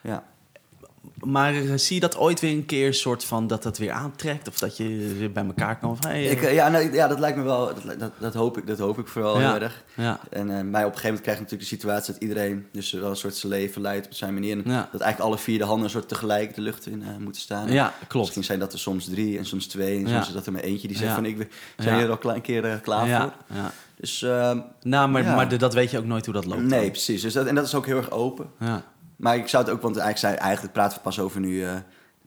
Ja. 0.00 0.24
Maar 1.16 1.54
eh, 1.54 1.72
zie 1.74 1.94
je 1.94 2.00
dat 2.00 2.16
ooit 2.16 2.40
weer 2.40 2.50
een 2.52 2.66
keer 2.66 2.94
soort 2.94 3.24
van 3.24 3.46
dat 3.46 3.62
dat 3.62 3.78
weer 3.78 3.90
aantrekt? 3.90 4.48
Of 4.48 4.58
dat 4.58 4.76
je 4.76 5.14
weer 5.18 5.32
bij 5.32 5.44
elkaar 5.44 5.78
kan 5.78 5.96
van... 5.96 6.10
Hey, 6.10 6.24
Ik, 6.24 6.42
eh, 6.42 6.54
ja, 6.54 6.68
nou, 6.68 6.92
ja, 6.92 7.08
dat 7.08 7.18
lijkt 7.18 7.36
me 7.38 7.42
wel... 7.44 7.66
Dat, 7.66 7.98
dat, 7.98 8.12
dat, 8.18 8.34
hoop, 8.34 8.58
ik, 8.58 8.66
dat 8.66 8.78
hoop 8.78 8.98
ik 8.98 9.06
vooral 9.08 9.40
Ja. 9.40 9.52
heel 9.52 9.60
erg. 9.62 9.84
ja, 9.94 10.20
En 10.30 10.40
eh, 10.58 10.62
mij 10.62 10.64
op 10.64 10.92
een 10.92 10.98
gegeven 10.98 11.02
moment 11.02 11.20
krijg 11.22 11.36
je 11.36 11.42
natuurlijk 11.42 11.70
de 11.70 11.76
situatie 11.76 12.12
dat 12.12 12.22
iedereen 12.22 12.66
dus 12.72 12.92
wel 12.92 13.10
een 13.10 13.16
soort 13.16 13.34
zijn 13.34 13.52
leven 13.52 13.82
leidt 13.82 14.06
op 14.06 14.12
zijn 14.12 14.34
manier. 14.34 14.52
En 14.64 14.70
Ja. 14.70 14.88
Dat 14.92 15.00
eigenlijk 15.00 15.20
alle 15.32 15.38
vier 15.42 15.58
de 15.58 15.64
handen 15.64 15.84
een 15.84 15.90
soort 15.90 16.08
tegelijk 16.08 16.54
de 16.54 16.60
lucht 16.60 16.86
in 16.86 17.04
moeten 17.18 17.40
staan. 17.42 17.72
ja, 17.72 17.92
klopt. 18.06 18.24
Misschien 18.26 18.44
zijn 18.44 18.58
dat 18.58 18.72
er 18.72 18.78
soms 18.78 19.04
drie 19.04 19.38
en 19.38 19.46
soms 19.46 19.66
twee. 19.66 19.98
En 20.04 20.08
soms 20.08 20.26
is 20.28 20.34
dat 20.34 20.46
er 20.46 20.52
maar 20.52 20.62
eentje 20.62 20.88
die 20.88 20.96
zegt 20.96 21.14
van 21.14 21.24
ik 21.24 21.38
ben- 21.38 21.50
zijn 21.76 21.98
hier 21.98 22.18
al 22.18 22.34
een 22.34 22.40
keer 22.40 22.80
klaar 22.82 23.08
ja, 23.08 23.20
voor. 23.20 23.56
ja. 23.56 23.72
Dus 23.96 24.22
ehm, 24.22 24.60
Nou, 24.82 25.08
maar, 25.10 25.22
Ja. 25.22 25.34
maar 25.34 25.48
de- 25.48 25.56
dat 25.56 25.74
weet 25.74 25.90
je 25.90 25.98
ook 25.98 26.04
nooit 26.04 26.24
hoe 26.24 26.34
dat 26.34 26.44
loopt. 26.46 26.62
nee, 26.62 26.80
dan. 26.80 26.90
precies. 26.90 27.22
Dus 27.22 27.32
dat, 27.32 27.46
en 27.46 27.54
dat 27.54 27.64
is 27.66 27.74
ook 27.74 27.86
heel 27.86 27.96
erg 27.96 28.10
open. 28.10 28.50
Ja, 28.58 28.82
Maar 29.16 29.36
ik 29.36 29.48
zou 29.48 29.64
het 29.64 29.72
ook, 29.72 29.82
want 29.82 29.96
eigenlijk, 29.96 30.34
zei, 30.34 30.46
eigenlijk 30.46 30.72
praten 30.74 30.96
we 30.96 31.02
pas 31.02 31.18
over 31.18 31.40
nu... 31.40 31.62
eh, 31.64 31.68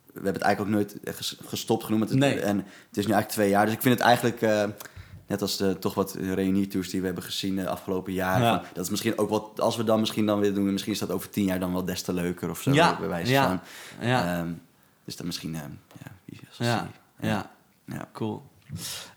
we 0.06 0.14
hebben 0.14 0.34
het 0.34 0.42
eigenlijk 0.42 0.60
ook 0.60 0.82
nooit 0.82 1.16
ges- 1.16 1.38
gestopt 1.46 1.84
genoemd. 1.84 2.10
Het- 2.10 2.18
Nee. 2.20 2.40
En 2.40 2.58
het 2.58 2.98
is 2.98 3.06
nu 3.06 3.12
eigenlijk 3.14 3.30
twee 3.30 3.50
jaar. 3.50 3.66
Dus 3.66 3.74
ik 3.74 3.82
vind 3.82 3.94
het 3.98 4.04
eigenlijk... 4.04 4.42
eh, 4.42 4.64
Net 5.28 5.42
als 5.42 5.58
de 5.58 5.80
toch 5.80 5.94
wat 5.94 6.16
reunietours 6.20 6.90
die 6.90 7.00
we 7.00 7.06
hebben 7.06 7.24
gezien 7.24 7.56
de 7.56 7.68
afgelopen 7.70 8.14
jaren. 8.14 8.44
Ja. 8.46 8.64
Dat 8.74 8.84
is 8.84 8.90
misschien 8.90 9.18
ook 9.18 9.30
wat, 9.30 9.60
als 9.62 9.76
we 9.78 9.84
dan 9.84 10.00
misschien 10.00 10.26
dan 10.26 10.40
weer 10.40 10.54
doen, 10.54 10.72
misschien 10.72 10.94
is 10.94 11.00
dat 11.00 11.12
over 11.12 11.30
tien 11.30 11.46
jaar 11.46 11.60
dan 11.60 11.74
wel 11.74 11.86
des 11.86 12.02
te 12.02 12.14
leuker 12.14 12.50
of 12.50 12.62
zo. 12.62 12.72
Ja, 12.72 12.98
bij 13.00 13.08
wijze 13.08 13.34
van. 13.34 13.60
ja, 14.02 14.38
Ehm, 14.40 14.48
dus 15.06 15.16
dan 15.16 15.26
misschien, 15.26 15.56
ehm, 15.56 15.70
ja, 16.04 16.12
wie 16.26 16.40
ja, 17.28 17.50
ja. 17.86 18.10
cool. 18.14 18.44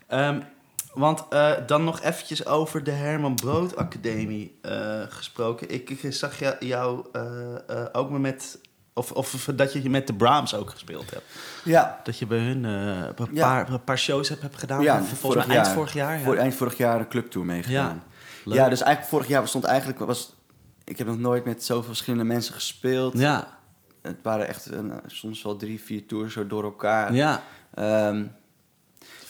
Ehm, 0.07 0.39
want 0.93 1.25
eh, 1.29 1.51
dan 1.67 1.83
nog 1.83 2.01
eventjes 2.01 2.45
over 2.45 2.83
de 2.83 2.91
Herman 2.91 3.35
Brood 3.35 3.75
Academie 3.75 4.57
eh, 4.61 5.01
gesproken. 5.09 5.69
Ik, 5.69 5.89
ik 5.89 6.13
zag 6.13 6.39
jou, 6.39 6.55
jou 6.65 7.05
eh, 7.13 7.85
ook 7.91 8.09
maar 8.09 8.19
met... 8.21 8.59
Of, 8.95 9.11
of 9.11 9.49
dat 9.55 9.73
je 9.73 9.89
met 9.89 10.07
de 10.07 10.13
Brahms 10.13 10.55
ook 10.55 10.69
gespeeld 10.69 11.11
hebt. 11.11 11.25
Ja, 11.63 11.99
Dat 12.03 12.17
je 12.17 12.25
bij 12.25 12.37
hun 12.37 12.63
een, 12.63 13.13
Ja. 13.31 13.47
paar, 13.47 13.69
een 13.69 13.83
paar 13.83 13.97
shows 13.99 14.29
hebt, 14.29 14.41
hebt 14.41 14.57
gedaan. 14.57 14.81
Ja, 14.81 15.03
volgens 15.03 15.45
mij 15.45 15.55
eind 15.55 15.65
jaar. 15.67 15.75
vorig 15.75 15.93
jaar. 15.93 16.17
Ja. 16.17 16.23
voor 16.23 16.35
eind 16.35 16.55
vorig 16.55 16.77
jaar 16.77 16.99
een 16.99 17.07
clubtour 17.07 17.45
meegedaan. 17.45 18.03
Ja, 18.45 18.69
dus 18.69 18.81
eigenlijk 18.81 19.09
vorig 19.09 19.27
jaar 19.27 19.47
stond 19.47 19.63
eigenlijk... 19.63 19.99
Was, 19.99 20.35
ik 20.83 20.97
heb 20.97 21.07
nog 21.07 21.17
nooit 21.19 21.45
met 21.45 21.63
zoveel 21.63 21.83
verschillende 21.83 22.23
mensen 22.25 22.53
gespeeld. 22.53 23.17
ja, 23.17 23.57
Het 24.01 24.17
waren 24.23 24.47
echt 24.47 24.65
een, 24.71 24.91
soms 25.05 25.43
wel 25.43 25.55
drie, 25.55 25.81
vier 25.81 26.05
tours 26.07 26.33
zo 26.33 26.47
door 26.47 26.63
elkaar. 26.63 27.13
ja. 27.13 27.41
Ehm, 27.73 28.25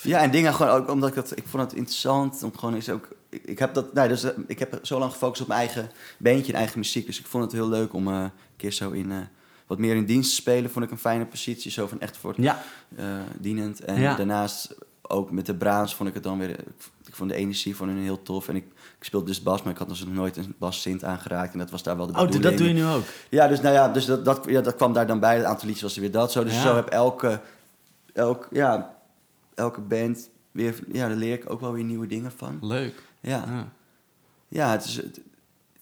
Ja, 0.04 0.22
en 0.22 0.32
dingen 0.32 0.54
gewoon 0.54 0.72
ook 0.72 0.90
omdat 0.90 1.10
ik 1.10 1.16
dat... 1.16 1.38
Ik 1.38 1.44
vond 1.48 1.64
het 1.64 1.74
interessant 1.74 2.44
om 2.44 2.58
gewoon 2.58 2.76
eens 2.76 2.90
ook... 2.90 3.08
Ik, 3.30 3.44
ik 3.46 3.60
heb 3.60 3.74
dat... 3.74 3.94
Nee, 3.94 4.08
dus, 4.08 4.24
eh, 4.24 4.32
ik 4.48 4.60
heb 4.60 4.80
zo 4.82 5.00
lang 5.00 5.12
gefocust 5.12 5.42
op 5.42 5.48
mijn 5.48 5.60
eigen 5.60 5.92
beentje 6.18 6.52
en 6.52 6.58
eigen 6.58 6.80
muziek. 6.80 7.06
Dus 7.06 7.20
ik 7.20 7.26
vond 7.26 7.44
het 7.44 7.52
heel 7.52 7.70
leuk 7.70 7.94
om 7.94 8.08
eh, 8.08 8.14
een 8.22 8.32
keer 8.58 8.72
zo 8.72 8.92
in... 8.92 9.12
eh, 9.12 9.18
wat 9.68 9.78
meer 9.78 9.96
in 9.96 10.06
dienst 10.06 10.30
te 10.30 10.36
spelen, 10.36 10.72
vond 10.72 10.86
ik 10.86 10.92
een 10.92 10.98
fijne 10.98 11.26
positie. 11.26 11.72
Zo 11.72 11.88
van 11.88 12.00
echt 12.00 12.18
voor 12.18 12.34
het 12.36 12.44
Ja, 12.44 12.62
dienend. 13.40 13.80
En 13.86 14.00
Ja. 14.00 14.16
daarnaast 14.16 14.76
ook 15.02 15.32
met 15.32 15.46
de 15.46 15.56
Braams 15.56 15.96
vond 15.96 16.10
ik 16.10 16.16
het 16.16 16.24
dan 16.24 16.38
weer... 16.38 16.50
Ik 17.08 17.16
vond 17.16 17.30
de 17.30 17.36
energie 17.36 17.76
van 17.76 17.88
hun 17.88 17.98
heel 17.98 18.22
tof. 18.24 18.48
En 18.48 18.56
ik, 18.56 18.66
ik 18.98 19.04
speelde 19.04 19.26
dus 19.26 19.44
bas, 19.44 19.64
maar 19.64 19.74
ik 19.74 19.78
had 19.80 19.90
dus 19.90 20.00
nog 20.06 20.14
nooit 20.14 20.38
een 20.38 20.56
bassint 20.58 21.04
aangeraakt. 21.04 21.54
En 21.54 21.60
dat 21.60 21.70
was 21.70 21.84
daar 21.84 21.98
wel 21.98 22.06
de 22.08 22.12
oh, 22.14 22.18
dat 22.20 22.28
bedoeling. 22.28 22.58
doe 22.58 22.68
je 22.68 22.74
nu 22.74 22.86
ook. 22.86 23.04
Ja, 23.30 23.48
dus, 23.48 23.62
nou 23.62 23.74
ja, 23.74 23.90
dus 23.90 24.06
dat, 24.06 24.26
dat, 24.26 24.46
ja, 24.48 24.62
dat 24.62 24.76
kwam 24.76 24.94
daar 24.94 25.08
dan 25.08 25.20
bij. 25.20 25.36
Het 25.36 25.46
aantal 25.46 25.66
liedjes 25.66 25.84
was 25.84 25.96
er 25.96 26.02
weer 26.02 26.12
dat 26.12 26.32
zo. 26.32 26.44
Dus 26.44 26.54
Ja. 26.54 26.62
zo 26.62 26.76
heb 26.76 26.88
elke, 26.88 27.42
elk, 28.14 28.48
ja, 28.52 28.93
elke 29.56 29.82
band 29.82 30.30
weer... 30.52 30.80
Ja, 30.92 31.08
daar 31.08 31.18
leer 31.18 31.34
ik 31.34 31.50
ook 31.50 31.60
wel 31.62 31.72
weer 31.74 31.84
nieuwe 31.84 32.08
dingen 32.08 32.32
van. 32.32 32.58
Leuk. 32.62 33.04
Ja, 33.20 33.44
Ja. 33.48 33.72
ja 34.48 34.72
het 34.72 34.84
is... 34.86 34.96
het- 34.96 35.20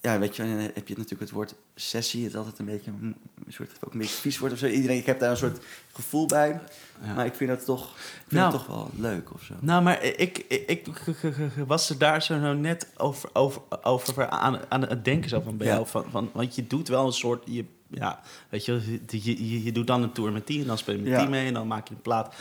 ja, 0.04 0.20
weet 0.20 0.36
je, 0.36 0.44
heb 0.44 0.88
je 0.88 0.94
natuurlijk 0.96 1.20
het 1.22 1.32
woord 1.32 1.56
sessie. 1.75 2.24
Het 2.24 2.32
is 2.32 2.38
altijd 2.38 2.60
een 2.60 2.66
beetje 2.66 2.92
een 2.92 3.16
soort, 3.48 3.72
ook 3.86 3.94
een 3.94 4.00
beetje 4.00 4.16
vies 4.16 4.38
woord 4.38 4.51
of 4.51 4.58
zo. 4.58 4.66
Iedereen, 4.68 4.98
ik 4.98 5.06
heb 5.06 5.20
daar 5.20 5.30
een 5.32 5.38
soort 5.38 5.63
gevoel 5.92 6.25
bij. 6.25 6.60
Ja. 7.04 7.13
Maar 7.13 7.25
ik 7.25 7.34
vind 7.36 7.50
dat 7.50 7.66
toch, 7.66 7.94
vind 7.98 8.32
Nou. 8.32 8.51
het 8.54 8.62
toch 8.66 8.68
wel 8.68 8.90
leuk 8.96 9.34
of 9.34 9.44
zo. 9.44 9.54
Nou, 9.60 9.84
maar 9.84 10.04
ik, 10.04 10.38
ik, 10.38 10.48
ik, 10.68 10.88
ik 10.88 10.88
was 11.68 11.90
er 11.90 11.98
daar 11.98 12.22
zo 12.24 12.38
nou 12.40 12.56
net 12.56 12.88
over, 12.98 13.30
over, 13.34 13.62
over 13.84 14.30
aan, 14.30 14.60
aan 14.70 14.82
het 14.82 15.06
denken 15.06 15.30
zo 15.30 15.42
van 15.42 15.58
bij 15.58 15.68
Ja. 15.68 15.74
jou. 15.74 15.88
Van, 15.88 16.06
van, 16.12 16.30
want 16.34 16.56
je 16.56 16.68
doet 16.68 16.88
wel 16.88 17.06
een 17.06 17.12
soort... 17.13 17.44
Je, 17.46 17.66
ja, 17.91 18.21
weet 18.50 18.65
je, 18.65 19.00
je, 19.07 19.50
je, 19.50 19.63
je 19.63 19.71
doet 19.71 19.88
dan 19.88 20.03
een 20.03 20.12
tour 20.12 20.31
met 20.31 20.48
die 20.48 20.62
en 20.62 20.67
dan 20.67 20.77
speel 20.77 20.95
je 20.95 21.01
met 21.01 21.12
Ja. 21.12 21.19
die 21.19 21.29
mee 21.29 21.48
en 21.48 21.53
dan 21.53 21.67
maak 21.67 21.88
je 21.88 21.93
een 21.93 22.01
plaat 22.01 22.36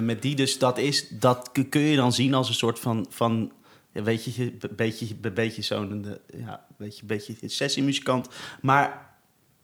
met 0.00 0.22
die. 0.22 0.34
Dus 0.34 0.58
dat 0.58 0.78
is, 0.78 1.08
dat 1.08 1.50
kun- 1.68 1.80
je 1.80 1.96
dan 1.96 2.12
zien 2.12 2.34
als 2.34 2.48
een 2.48 2.54
soort 2.54 2.78
van, 2.78 3.06
van 3.08 3.52
ja, 3.92 4.02
weet 4.02 4.24
je, 4.24 4.42
een 4.60 4.76
beetje, 4.76 5.14
beetje 5.34 5.62
zo'n, 5.62 6.06
ja, 6.36 6.64
weet 6.76 6.98
je, 6.98 7.04
beetje 7.06 7.34
een 7.40 7.50
sessiemuzikant. 7.50 8.28
Maar 8.62 9.12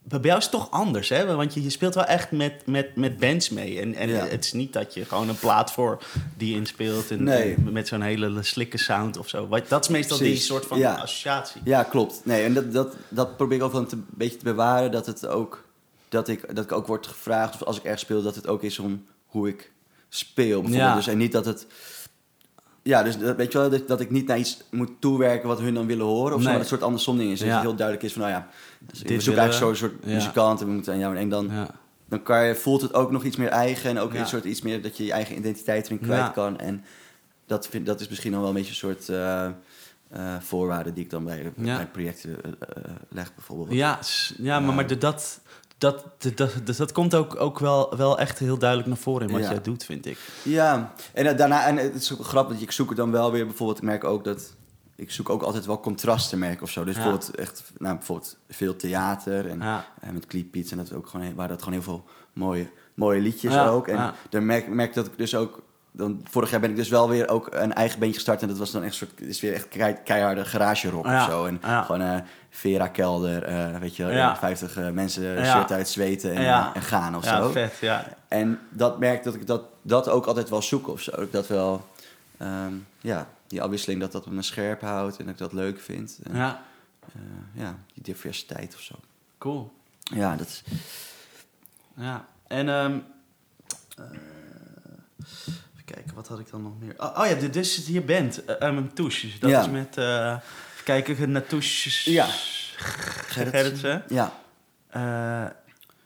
bij 0.02 0.20
jou 0.22 0.36
is 0.38 0.42
het 0.44 0.52
toch 0.52 0.70
anders, 0.70 1.08
hè? 1.08 1.34
Want 1.36 1.54
je, 1.54 1.62
je 1.62 1.70
speelt 1.70 1.94
wel 1.94 2.04
echt 2.04 2.30
met, 2.30 2.66
met, 2.66 2.96
met 2.96 3.18
bands 3.18 3.48
mee. 3.50 3.80
En, 3.80 3.94
en 3.94 4.08
Ja. 4.08 4.26
het 4.26 4.44
is 4.44 4.52
niet 4.52 4.72
dat 4.72 4.94
je 4.94 5.04
gewoon 5.04 5.28
een 5.28 5.38
plaat 5.38 5.72
voor 5.72 6.02
die 6.36 6.54
inspeelt... 6.54 7.10
En, 7.10 7.22
Nee. 7.24 7.54
en 7.54 7.72
met 7.72 7.88
zo'n 7.88 8.00
hele 8.02 8.42
slikke 8.42 8.78
sound 8.78 9.16
of 9.18 9.28
zo. 9.28 9.48
Dat 9.68 9.82
is 9.84 9.88
meestal 9.88 10.18
die 10.18 10.36
soort 10.36 10.66
van 10.66 10.78
ja. 10.78 10.94
associatie. 10.94 11.60
Ja, 11.64 11.82
klopt. 11.82 12.20
Nee, 12.24 12.44
en 12.44 12.54
dat, 12.54 12.72
dat, 12.72 12.96
dat 13.08 13.36
probeer 13.36 13.56
ik 13.56 13.62
ook 13.62 13.72
wel 13.72 13.86
een 13.90 14.06
beetje 14.10 14.36
te 14.38 14.44
bewaren. 14.44 14.90
Dat 14.90 15.06
het 15.06 15.26
ook, 15.26 15.64
dat 16.08 16.28
ik, 16.28 16.54
dat 16.54 16.64
ik 16.64 16.72
ook 16.72 16.86
word 16.86 17.06
gevraagd, 17.06 17.54
of 17.54 17.62
als 17.62 17.76
ik 17.76 17.82
ergens 17.82 18.02
speel, 18.02 18.22
dat 18.22 18.34
het 18.34 18.46
ook 18.46 18.62
is 18.62 18.78
om 18.78 19.04
hoe 19.26 19.48
ik 19.48 19.72
speel. 20.08 20.60
bijvoorbeeld. 20.60 20.90
Ja. 20.90 20.94
Dus, 20.94 21.06
en 21.06 21.18
niet 21.18 21.32
dat 21.32 21.44
het... 21.44 21.66
Ja, 22.82 23.02
dus 23.02 23.18
dat, 23.18 23.36
weet 23.36 23.52
je 23.52 23.58
wel, 23.58 23.70
dat, 23.70 23.88
dat 23.88 24.00
ik 24.00 24.10
niet 24.10 24.26
naar 24.26 24.38
iets 24.38 24.58
moet 24.70 24.90
toewerken 24.98 25.48
wat 25.48 25.58
hun 25.60 25.74
dan 25.74 25.86
willen 25.86 26.06
horen. 26.06 26.34
Of 26.36 26.42
zo, 26.42 26.48
maar 26.48 26.58
dat 26.58 26.66
soort 26.68 26.82
andersom 26.82 27.18
ding 27.18 27.30
is. 27.32 27.38
Dus 27.38 27.48
Ja. 27.48 27.54
het 27.54 27.62
heel 27.62 27.74
duidelijk 27.74 28.06
is 28.06 28.12
van, 28.12 28.22
nou 28.22 28.32
ja, 28.34 28.48
dus 28.86 28.98
Dit 28.98 29.24
willen 29.24 29.40
eigenlijk 29.40 29.72
we. 29.72 29.76
zo'n 29.78 29.90
soort 29.90 30.04
Ja. 30.04 30.14
muzikant 30.14 30.60
en 30.60 30.66
we 30.66 30.72
moeten 30.72 30.92
aan 30.92 30.98
jou. 30.98 31.16
En 31.16 31.28
dan, 31.28 31.50
dan 32.08 32.22
kan 32.22 32.44
je, 32.46 32.54
voelt 32.54 32.80
het 32.82 32.94
ook 32.94 33.10
nog 33.10 33.24
iets 33.24 33.36
meer 33.36 33.48
eigen 33.48 33.90
en 33.90 33.98
ook 33.98 34.14
een 34.14 34.26
soort 34.26 34.44
iets 34.44 34.62
meer 34.62 34.82
dat 34.82 34.96
je 34.96 35.04
je 35.04 35.12
eigen 35.12 35.36
identiteit 35.38 35.86
erin 35.86 36.00
kwijt 36.00 36.32
kan. 36.32 36.58
En 36.58 36.84
dat, 37.46 37.66
vind, 37.68 37.86
dat 37.86 38.00
is 38.00 38.08
misschien 38.08 38.30
dan 38.32 38.40
wel 38.40 38.48
een 38.48 38.54
beetje 38.54 38.70
een 38.70 38.76
soort 38.76 39.08
eh, 39.08 39.44
eh, 39.44 40.34
voorwaarde 40.40 40.92
die 40.92 41.04
ik 41.04 41.10
dan 41.10 41.24
bij, 41.24 41.52
bij 41.56 41.86
projecten 41.92 42.42
eh, 42.44 42.50
eh, 42.60 42.84
leg 43.08 43.34
bijvoorbeeld. 43.34 43.72
Ja, 43.72 43.98
ja 44.38 44.60
maar, 44.60 44.74
maar 44.74 44.86
de- 44.86 44.98
dat, 44.98 45.40
dat, 45.78 46.04
dat, 46.18 46.52
dat, 46.64 46.76
dat, 46.76 46.92
komt 46.92 47.14
ook, 47.14 47.40
ook 47.40 47.58
wel, 47.58 47.96
wel 47.96 48.18
echt 48.18 48.38
heel 48.38 48.58
duidelijk 48.58 48.88
naar 48.88 48.98
voren 48.98 49.26
in 49.26 49.32
wat 49.32 49.42
Ja. 49.42 49.50
jij 49.50 49.60
doet, 49.62 49.84
vind 49.84 50.06
ik. 50.06 50.18
Ja, 50.42 50.92
en 51.12 51.26
eh, 51.26 51.36
daarna, 51.36 51.66
en 51.66 51.76
het 51.76 51.94
is 51.94 52.12
ook 52.12 52.24
grappig, 52.24 52.60
ik 52.60 52.70
zoek 52.72 52.90
er 52.90 52.96
dan 52.96 53.10
wel 53.10 53.32
weer 53.32 53.46
bijvoorbeeld, 53.46 53.78
ik 53.78 53.84
merk 53.84 54.04
ook 54.04 54.24
dat, 54.24 54.54
ik 55.00 55.10
zoek 55.10 55.28
ook 55.30 55.42
altijd 55.42 55.66
wel 55.66 55.80
contrasten 55.80 56.38
merk 56.38 56.62
of 56.62 56.70
zo. 56.70 56.84
Dus 56.84 56.96
Ja. 56.96 57.02
bijvoorbeeld 57.02 57.34
echt, 57.34 57.62
nou 57.78 57.96
bijvoorbeeld 57.96 58.36
veel 58.48 58.76
theater 58.76 59.48
en, 59.48 59.58
Ja. 59.60 59.84
en 60.00 60.14
met 60.14 60.26
Clipbeats 60.26 60.70
en 60.70 60.76
dat 60.76 60.92
ook 60.92 61.06
gewoon, 61.06 61.34
waar 61.34 61.48
dat 61.48 61.58
gewoon 61.58 61.74
heel 61.74 61.82
veel 61.82 62.04
mooie, 62.32 62.68
mooie 62.94 63.20
liedjes 63.20 63.52
Ja, 63.54 63.66
ook. 63.68 63.88
En 63.88 64.12
dan 64.28 64.46
merk, 64.46 64.68
merk 64.68 64.94
dat 64.94 65.06
ik 65.06 65.12
dus 65.18 65.34
ook, 65.34 65.62
dan, 65.92 66.20
vorig 66.30 66.50
jaar 66.50 66.60
ben 66.60 66.70
ik 66.70 66.76
dus 66.76 66.88
wel 66.88 67.08
weer 67.08 67.28
ook 67.28 67.48
een 67.50 67.72
eigen 67.74 67.98
beentje 67.98 68.14
gestart 68.16 68.42
en 68.42 68.48
dat 68.48 68.58
was 68.58 68.70
dan 68.70 68.82
echt 68.82 69.00
een 69.00 69.06
soort, 69.06 69.20
is 69.20 69.40
weer 69.40 69.54
echt 69.54 69.68
kei- 69.68 69.96
keiharde 70.04 70.44
garage 70.44 70.90
rock 70.90 71.04
Ja, 71.06 71.24
of 71.24 71.30
zo. 71.30 71.44
En 71.44 71.58
ja. 71.62 71.82
gewoon 71.82 72.00
eh 72.00 72.18
Vera 72.50 72.88
Kelder, 72.88 73.42
eh, 73.42 73.78
weet 73.78 73.96
je 73.96 74.04
Ja. 74.06 74.36
50 74.36 74.76
eh, 74.76 74.90
mensen 74.90 75.46
shirt 75.46 75.72
uit 75.72 75.88
zweten 75.88 76.34
en, 76.34 76.82
gaan 76.82 77.16
of 77.16 77.24
Ja, 77.24 77.42
zo. 77.42 77.50
vet, 77.50 77.72
ja. 77.80 78.04
En 78.28 78.58
dat 78.70 78.98
merk 78.98 79.22
dat 79.22 79.34
ik 79.34 79.46
dat, 79.46 79.62
dat 79.82 80.08
ook 80.08 80.26
altijd 80.26 80.48
wel 80.48 80.62
zoek 80.62 80.88
of 80.88 81.00
zo. 81.00 81.28
Dat 81.30 81.46
wel, 81.46 81.84
ehm, 82.38 82.72
ja, 83.00 83.26
die 83.50 83.62
afwisseling 83.62 84.00
dat 84.00 84.12
dat 84.12 84.26
me 84.26 84.42
scherp 84.42 84.80
houdt 84.80 85.16
en 85.18 85.24
dat 85.24 85.32
ik 85.34 85.38
dat 85.40 85.52
leuk 85.52 85.80
vind. 85.80 86.18
En, 86.22 86.36
Ja, 86.36 86.62
eh, 87.14 87.20
ja, 87.62 87.78
die 87.94 88.02
diversiteit 88.02 88.74
of 88.74 88.80
zo. 88.80 88.94
cool. 89.38 89.72
Ja, 90.02 90.36
dat 90.36 90.46
is, 90.46 90.62
Ja, 91.96 92.28
en 92.46 92.68
ehm 92.68 92.98
eh, 93.96 94.04
even 95.18 95.84
kijken, 95.84 96.14
wat 96.14 96.28
had 96.28 96.38
ik 96.38 96.50
dan 96.50 96.62
nog 96.62 96.72
meer? 96.80 96.94
Oh, 96.96 97.18
oh 97.18 97.26
ja, 97.26 97.34
de- 97.34 97.50
dus 97.50 97.86
je 97.86 98.02
bent 98.02 98.42
uh, 98.48 98.54
um, 98.68 98.94
Touche. 98.94 99.28
Dat 99.40 99.50
Ja. 99.50 99.60
is 99.60 99.68
met, 99.70 99.96
eh 99.96 100.36
even 100.74 100.84
kijken, 101.04 101.30
naar 101.30 101.46
Touche 101.46 102.10
Ja. 102.12 102.26
Gerritsen. 103.26 104.02
ja, 104.08 104.32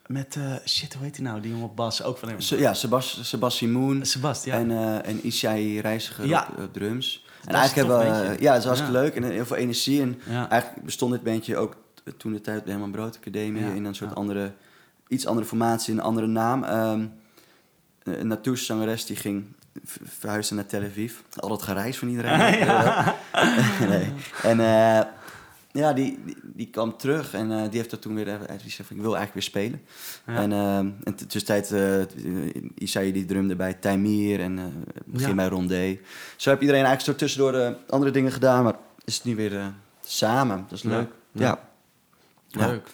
met, 0.07 0.39
shit, 0.67 0.95
hoe 0.95 1.03
heet 1.05 1.17
hij 1.17 1.25
nou, 1.25 1.41
die 1.41 1.51
jongen 1.51 1.67
op 1.69 1.77
bas, 1.77 2.03
ook 2.03 2.19
van 2.19 2.29
hem. 2.29 2.41
Se- 2.41 2.59
ja 2.59 2.75
Sebas, 2.75 3.29
Sebastien 3.29 3.73
Moon 3.73 4.05
Sebastian. 4.07 4.59
en, 4.59 4.71
eh 4.71 5.09
en 5.09 5.27
Isai 5.27 5.81
Reiziger 5.81 6.27
Ja. 6.27 6.49
op, 6.51 6.59
op 6.65 6.73
drums. 6.73 7.24
En 7.47 7.55
eigenlijk 7.55 7.89
hebben 7.89 8.31
we, 8.31 8.43
ja, 8.43 8.51
het 8.53 8.61
is 8.61 8.65
hartstikke 8.67 8.97
Ja. 8.97 9.01
leuk 9.03 9.15
en 9.15 9.23
heel 9.23 9.47
veel 9.47 9.57
energie. 9.57 10.01
En 10.01 10.21
eigenlijk 10.29 10.85
bestond 10.85 11.13
dit 11.13 11.23
bandje 11.23 11.57
ook 11.57 11.77
toen 12.17 12.33
de 12.33 12.41
tijd 12.41 12.63
bij 12.63 12.73
Herman 12.73 12.91
Brood 12.91 13.17
Academie 13.17 13.75
in 13.75 13.85
een 13.85 13.95
soort 13.95 14.15
andere, 14.15 14.53
iets 15.09 15.27
andere 15.27 15.47
formatie, 15.47 15.95
een 15.95 16.01
andere 16.01 16.27
naam. 16.27 16.65
Ehm 16.65 17.07
een 18.05 18.27
Natouche 18.27 18.65
zangeres 18.65 19.07
die 19.07 19.17
ging 19.17 19.45
verhuizen 20.03 20.57
naar 20.57 20.67
Tel 20.67 20.83
Aviv. 20.83 21.15
Al 21.37 21.49
dat 21.49 21.63
gereis 21.63 21.99
van 21.99 22.09
iedereen. 22.09 22.39
nee. 23.89 24.13
En 24.43 24.61
eh, 24.61 25.01
ja, 25.77 25.93
die, 25.93 26.19
die, 26.25 26.37
die 26.43 26.67
kwam 26.71 26.97
terug 26.97 27.35
en 27.35 27.51
eh, 27.53 27.63
die 27.63 27.79
heeft 27.79 27.91
dat 27.91 28.03
toen 28.03 28.15
weer, 28.15 28.29
even- 28.29 28.59
die 28.63 28.71
zei 28.71 28.89
van, 28.89 28.97
ik 28.97 29.03
wil 29.03 29.17
eigenlijk 29.17 29.33
weer 29.35 29.43
spelen. 29.43 29.81
Ja. 30.27 30.43
En, 30.43 30.53
ehm 30.53 30.91
en 31.05 31.15
tussentijd, 31.15 31.71
uh, 31.73 32.51
Isai 32.75 33.13
die 33.13 33.25
drumde 33.25 33.57
bij 33.57 33.75
Taimir 33.75 34.41
en 34.41 34.85
begin 35.07 35.29
Ja. 35.29 35.35
bij 35.35 35.47
Rondé. 35.49 35.99
Zo 36.37 36.51
heb 36.51 36.61
iedereen 36.61 36.85
eigenlijk 36.85 37.19
zo 37.19 37.25
tussendoor 37.25 37.77
andere 37.89 38.11
dingen 38.13 38.33
gedaan, 38.33 38.65
maar 38.65 38.75
is 39.05 39.15
het 39.15 39.25
nu 39.25 39.37
weer 39.37 39.73
samen. 40.05 40.65
Dat 40.69 40.79
is 40.79 40.83
leuk. 40.83 41.11
Ja. 41.33 41.69
Leuk. 42.51 42.89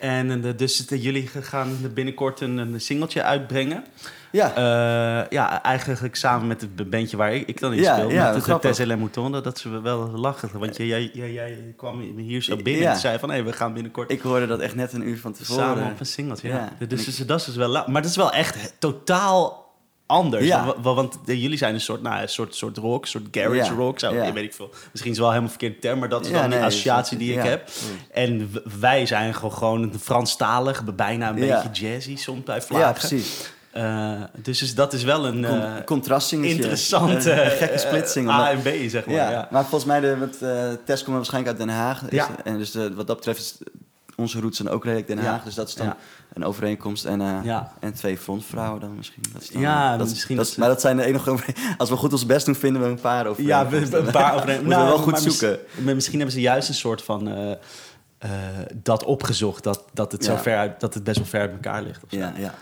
En 0.00 0.44
eh, 0.44 0.50
dus 0.56 0.84
jullie 0.88 1.26
gaan 1.26 1.76
binnenkort 1.94 2.40
een, 2.40 2.56
een 2.58 2.80
singeltje 2.80 3.22
uitbrengen. 3.22 3.84
Ja. 4.32 4.54
Eh, 4.54 5.30
ja, 5.30 5.62
eigenlijk 5.62 6.16
samen 6.16 6.46
met 6.46 6.60
het 6.60 6.90
bandje 6.90 7.16
waar 7.16 7.34
ik, 7.34 7.46
ik 7.48 7.60
dan 7.60 7.72
in 7.72 7.80
Ja, 7.82 7.96
speel. 7.96 8.10
ja, 8.10 8.32
met 8.32 8.42
grappig. 8.42 8.70
Tess 8.76 8.90
et 8.90 8.98
Mouton, 8.98 9.32
dat 9.32 9.58
ze 9.58 9.80
wel 9.80 10.08
lachen. 10.08 10.58
Want 10.58 10.76
jij, 10.76 10.86
jij, 10.86 11.10
jij, 11.12 11.32
jij 11.32 11.74
kwam 11.76 12.00
hier 12.16 12.42
zo 12.42 12.56
binnen 12.56 12.82
Ja. 12.82 12.92
en 12.92 12.98
zei 12.98 13.18
van... 13.18 13.30
hé, 13.30 13.42
we 13.42 13.52
gaan 13.52 13.72
binnenkort 13.72 14.10
Ik 14.10 14.20
hoorde 14.20 14.46
dat 14.46 14.60
echt 14.60 14.74
net 14.74 14.92
een 14.92 15.08
uur 15.08 15.18
van 15.18 15.32
tevoren. 15.32 15.64
samen 15.64 15.92
op 15.92 16.00
een 16.00 16.06
singeltje. 16.06 16.48
Ja. 16.48 16.68
Dus, 16.78 16.88
En 16.88 17.04
dus 17.04 17.16
dat 17.26 17.38
is 17.40 17.44
dus 17.46 17.56
wel... 17.56 17.72
Maar 17.72 18.02
dat 18.02 18.10
is 18.10 18.16
wel 18.16 18.32
echt 18.32 18.74
totaal 18.78 19.69
anders. 20.10 20.44
Ja. 20.46 20.64
Wa- 20.64 20.74
wa- 20.82 20.94
Want 20.94 21.18
jullie 21.24 21.58
zijn 21.58 21.74
een 21.74 21.80
soort, 21.80 22.02
nou, 22.02 22.22
een 22.22 22.28
soort, 22.28 22.54
soort 22.54 22.76
rock, 22.76 23.02
een 23.02 23.08
soort 23.08 23.26
garage 23.30 23.74
rock. 23.74 23.98
Zou, 23.98 24.14
Ja. 24.14 24.32
weet 24.32 24.44
ik 24.44 24.54
veel. 24.54 24.70
Misschien 24.92 25.12
is 25.12 25.18
wel 25.18 25.28
helemaal 25.28 25.48
verkeerde 25.50 25.78
term, 25.78 25.98
maar 25.98 26.08
dat 26.08 26.24
is 26.26 26.32
dan 26.32 26.48
nee, 26.48 26.58
die 26.58 26.66
associatie 26.66 27.18
die 27.18 27.32
ik 27.32 27.42
heb. 27.42 27.68
En 28.12 28.50
wij 28.80 29.06
zijn 29.06 29.34
gewoon, 29.34 29.52
gewoon 29.52 29.92
Franstalig, 30.00 30.84
bijna 30.94 31.28
een 31.28 31.34
beetje 31.34 31.68
jazzy 31.72 32.16
soms 32.16 32.42
bij 32.42 32.62
vlagen. 32.62 32.86
Ja, 32.86 32.92
precies. 32.92 33.52
Eh, 33.70 34.12
dus, 34.42 34.58
dus 34.58 34.74
dat 34.74 34.92
is 34.92 35.02
wel 35.02 35.26
een 35.26 35.44
eh, 35.44 35.72
contrastingetje. 35.84 36.54
interessante 36.54 37.32
Een 37.32 37.50
gekke 37.50 37.78
splitsing. 37.78 38.28
eh, 38.28 38.32
omdat- 38.32 38.46
A 38.46 38.50
en 38.50 38.86
B, 38.86 38.90
zeg 38.90 39.06
maar. 39.06 39.14
ja, 39.14 39.30
Ja. 39.30 39.48
maar 39.50 39.62
volgens 39.62 39.84
mij, 39.84 40.00
de, 40.00 40.78
Tess 40.84 41.02
komt 41.04 41.16
waarschijnlijk 41.16 41.58
uit 41.58 41.66
Den 41.68 41.76
Haag. 41.76 42.02
Is- 42.02 42.08
Ja. 42.10 42.28
En 42.44 42.58
dus 42.58 42.70
de, 42.70 42.94
wat 42.94 43.06
dat 43.06 43.16
betreft 43.16 43.40
is 43.40 43.56
onze 44.20 44.40
roots 44.40 44.56
zijn 44.56 44.68
ook 44.68 44.84
redelijk 44.84 45.06
Den 45.08 45.16
Ja. 45.18 45.24
Haag. 45.24 45.42
Dus 45.44 45.54
dat 45.54 45.68
is 45.68 45.74
dan 45.74 45.86
Ja. 45.86 45.96
een 46.32 46.44
overeenkomst. 46.44 47.04
En, 47.04 47.20
eh, 47.20 47.38
Ja. 47.42 47.72
en 47.80 47.94
twee 47.94 48.18
frontvrouwen 48.18 48.80
dan 48.80 48.94
misschien. 48.96 49.22
Dat 49.32 49.42
is 49.42 49.50
dan, 49.50 49.60
Ja, 49.62 49.96
dat 49.96 50.06
is- 50.06 50.12
misschien 50.12 50.36
dat 50.36 50.56
Maar 50.56 50.68
dat 50.68 50.80
zijn 50.80 50.96
de 50.96 51.04
enige 51.04 51.34
Als 51.78 51.88
we 51.90 51.96
goed 51.96 52.12
ons 52.12 52.26
best 52.26 52.46
doen, 52.46 52.54
vinden 52.54 52.82
we 52.82 52.88
een 52.88 53.00
paar 53.00 53.26
over. 53.26 53.42
Ja, 53.42 53.72
een 53.72 54.10
paar 54.12 54.34
overeen. 54.36 54.60
Moeten 54.64 54.78
we 54.80 54.84
wel 54.86 54.98
goed 54.98 55.12
maar 55.12 55.22
mis- 55.22 55.38
zoeken. 55.38 55.58
maar 55.84 55.94
misschien 55.94 56.16
hebben 56.18 56.34
ze 56.34 56.40
juist 56.40 56.68
een 56.68 56.74
soort 56.74 57.02
van 57.02 57.28
eh, 57.28 57.50
eh, 58.18 58.30
dat 58.74 59.04
opgezocht, 59.04 59.64
dat, 59.64 59.84
dat, 59.92 60.12
het 60.12 60.24
zo 60.24 60.36
ver 60.36 60.56
uit, 60.56 60.80
dat 60.80 60.94
het 60.94 61.04
best 61.04 61.16
wel 61.18 61.26
ver 61.26 61.40
uit 61.40 61.50
elkaar 61.52 61.82
ligt. 61.82 62.00
Ja, 62.08 62.32
ja. 62.36 62.54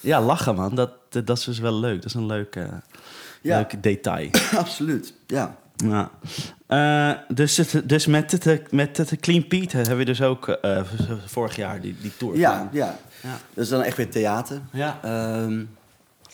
Ja, 0.00 0.20
lachen 0.20 0.54
man, 0.54 0.74
dat, 0.74 0.90
dat, 1.08 1.38
is 1.38 1.44
dus 1.44 1.58
wel 1.58 1.74
leuk. 1.74 1.96
Dat 1.96 2.04
is 2.04 2.14
een 2.14 2.26
leuk, 2.26 2.56
leuk 3.42 3.82
detail. 3.82 4.30
absoluut. 4.56 5.14
Ja. 5.26 5.56
Ja. 5.84 6.10
Eh, 6.66 7.34
dus 7.34 7.54
dus 7.84 8.06
met, 8.06 8.32
het, 8.44 8.72
met 8.72 8.96
het 8.96 9.16
Clean 9.20 9.46
Pete 9.46 9.76
hebben 9.76 9.96
we 9.96 10.04
dus 10.04 10.22
ook 10.22 10.48
eh, 10.48 10.82
vorig 11.26 11.56
jaar 11.56 11.80
die, 11.80 11.96
die 12.00 12.16
tour 12.16 12.36
Ja, 12.36 12.50
gedaan. 12.52 12.68
ja. 12.72 12.96
Ja. 13.22 13.38
Dat 13.54 13.64
is 13.64 13.70
dan 13.70 13.82
echt 13.82 13.96
weer 13.96 14.10
theater. 14.10 14.60
Ja. 14.72 14.98
Ehm, 15.02 15.64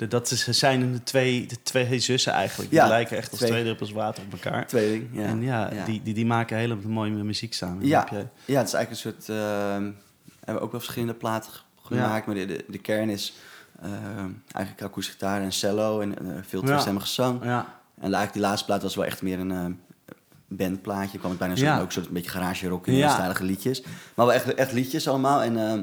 Dat 0.09 0.31
is, 0.31 0.49
zijn 0.49 0.93
de 0.93 1.03
twee, 1.03 1.47
de 1.47 1.63
twee 1.63 1.99
zussen 1.99 2.33
eigenlijk. 2.33 2.71
Die 2.71 2.79
Ja, 2.79 2.89
lijken 2.89 3.17
echt 3.17 3.31
als 3.31 3.39
twee. 3.39 3.51
twee 3.51 3.65
druppels 3.65 3.93
water 3.93 4.23
op 4.25 4.33
elkaar. 4.33 4.67
Tweeling, 4.67 5.09
ja. 5.13 5.23
En 5.25 5.43
ja, 5.43 5.71
ja. 5.73 5.85
Die, 5.85 6.03
die, 6.03 6.15
die 6.15 6.27
maken 6.27 6.57
hele 6.57 6.75
mooie 6.75 7.11
muziek 7.11 7.55
samen. 7.55 7.87
Ja. 7.87 7.99
heb 7.99 8.09
je- 8.09 8.53
Ja, 8.53 8.59
het 8.59 8.67
is 8.69 8.75
eigenlijk 8.75 8.91
een 8.91 8.97
soort... 9.13 9.29
ehm 9.39 9.91
hebben 10.37 10.55
we 10.55 10.61
ook 10.61 10.71
wel 10.73 10.81
verschillende 10.81 11.15
platen 11.15 11.51
gemaakt, 11.83 12.27
maar 12.27 12.35
de, 12.35 12.47
de, 12.47 12.65
de 12.69 12.79
kern 12.79 13.09
is 13.09 13.35
ehm, 13.83 14.31
eigenlijk 14.53 14.83
akoestische 14.87 15.19
gitaar 15.19 15.43
en 15.43 15.53
cello 15.53 16.01
en 16.01 16.19
eh, 16.19 16.43
veel 16.47 16.61
Ja. 16.61 16.67
tweestemmige 16.67 17.07
zang. 17.07 17.45
ja. 17.45 17.75
En 17.97 18.03
eigenlijk 18.03 18.33
die 18.33 18.43
laatste 18.43 18.65
plaat 18.67 18.83
was 18.83 18.95
wel 18.95 19.05
echt 19.05 19.23
meer 19.23 19.39
een 19.39 19.51
ehm, 19.51 19.73
bandplaatje. 20.49 21.19
kwam 21.19 21.31
het 21.31 21.39
bijna 21.41 21.57
zo 21.57 21.65
Ja. 21.65 21.81
ook 21.81 21.93
soort 21.93 22.07
een 22.07 22.13
beetje 22.13 22.31
garage 22.31 22.69
rock 22.69 22.87
in 22.87 22.95
Ja. 22.95 23.15
stylige 23.15 23.45
liedjes. 23.45 23.83
Maar 24.15 24.27
wel 24.27 24.33
echt, 24.33 24.55
echt 24.55 24.73
liedjes 24.73 25.09
allemaal. 25.09 25.43
En 25.43 25.57
ehm, 25.69 25.83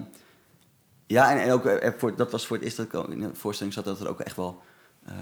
ja, 1.08 1.32
en, 1.32 1.42
en 1.44 1.52
ook 1.52 1.66
eh, 1.66 1.92
voor, 1.98 2.16
dat 2.16 2.32
was 2.32 2.48
voor 2.48 2.56
het 2.56 2.66
eerst 2.66 2.78
dat 2.78 2.86
ik 2.86 2.94
ook 2.94 3.10
in 3.10 3.20
de 3.20 3.36
voorstelling 3.36 3.76
zat 3.76 3.86
dat 3.86 4.00
er 4.00 4.08
ook 4.10 4.20
echt 4.20 4.36
wel 4.36 4.62
eh, 5.06 5.14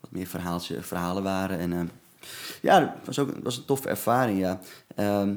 wat 0.00 0.10
meer 0.10 0.26
verhaaltje, 0.26 0.82
verhalen 0.82 1.22
waren. 1.22 1.58
En 1.58 1.90
ja, 2.62 2.80
het 2.96 3.06
was 3.06 3.18
ook 3.18 3.30
was 3.42 3.56
een 3.56 3.64
toffe 3.64 3.88
ervaring, 3.88 4.38
ja. 4.38 4.60
Ehm, 4.94 5.34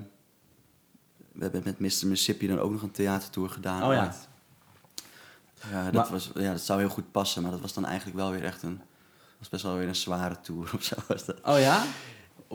we 1.32 1.44
hebben 1.44 1.62
met 1.66 1.80
Mr. 1.80 1.86
Mississippi 2.08 2.48
dan 2.48 2.60
ook 2.60 2.72
nog 2.72 2.82
een 2.82 2.92
theatertour 2.92 3.50
gedaan. 3.50 3.84
Oh 3.84 3.94
ja. 3.94 4.14
Ja, 5.72 5.84
dat, 5.84 5.94
Maar- 5.94 6.12
was, 6.12 6.32
ja, 6.36 6.52
dat 6.52 6.62
zou 6.62 6.80
heel 6.80 6.90
goed 6.90 7.12
passen, 7.12 7.42
maar 7.42 7.52
dat 7.52 7.60
was 7.62 7.74
dan 7.74 7.86
eigenlijk 7.86 8.18
wel 8.18 8.32
weer 8.32 8.44
echt 8.44 8.64
een... 8.64 8.82
was 9.40 9.50
best 9.50 9.64
wel 9.64 9.76
weer 9.76 9.88
een 9.88 9.96
zware 9.96 10.36
tour 10.42 10.72
of 10.76 10.84
zo 10.84 10.96
was 11.08 11.26
dat. 11.26 11.36
Oh 11.44 11.60
ja? 11.60 11.84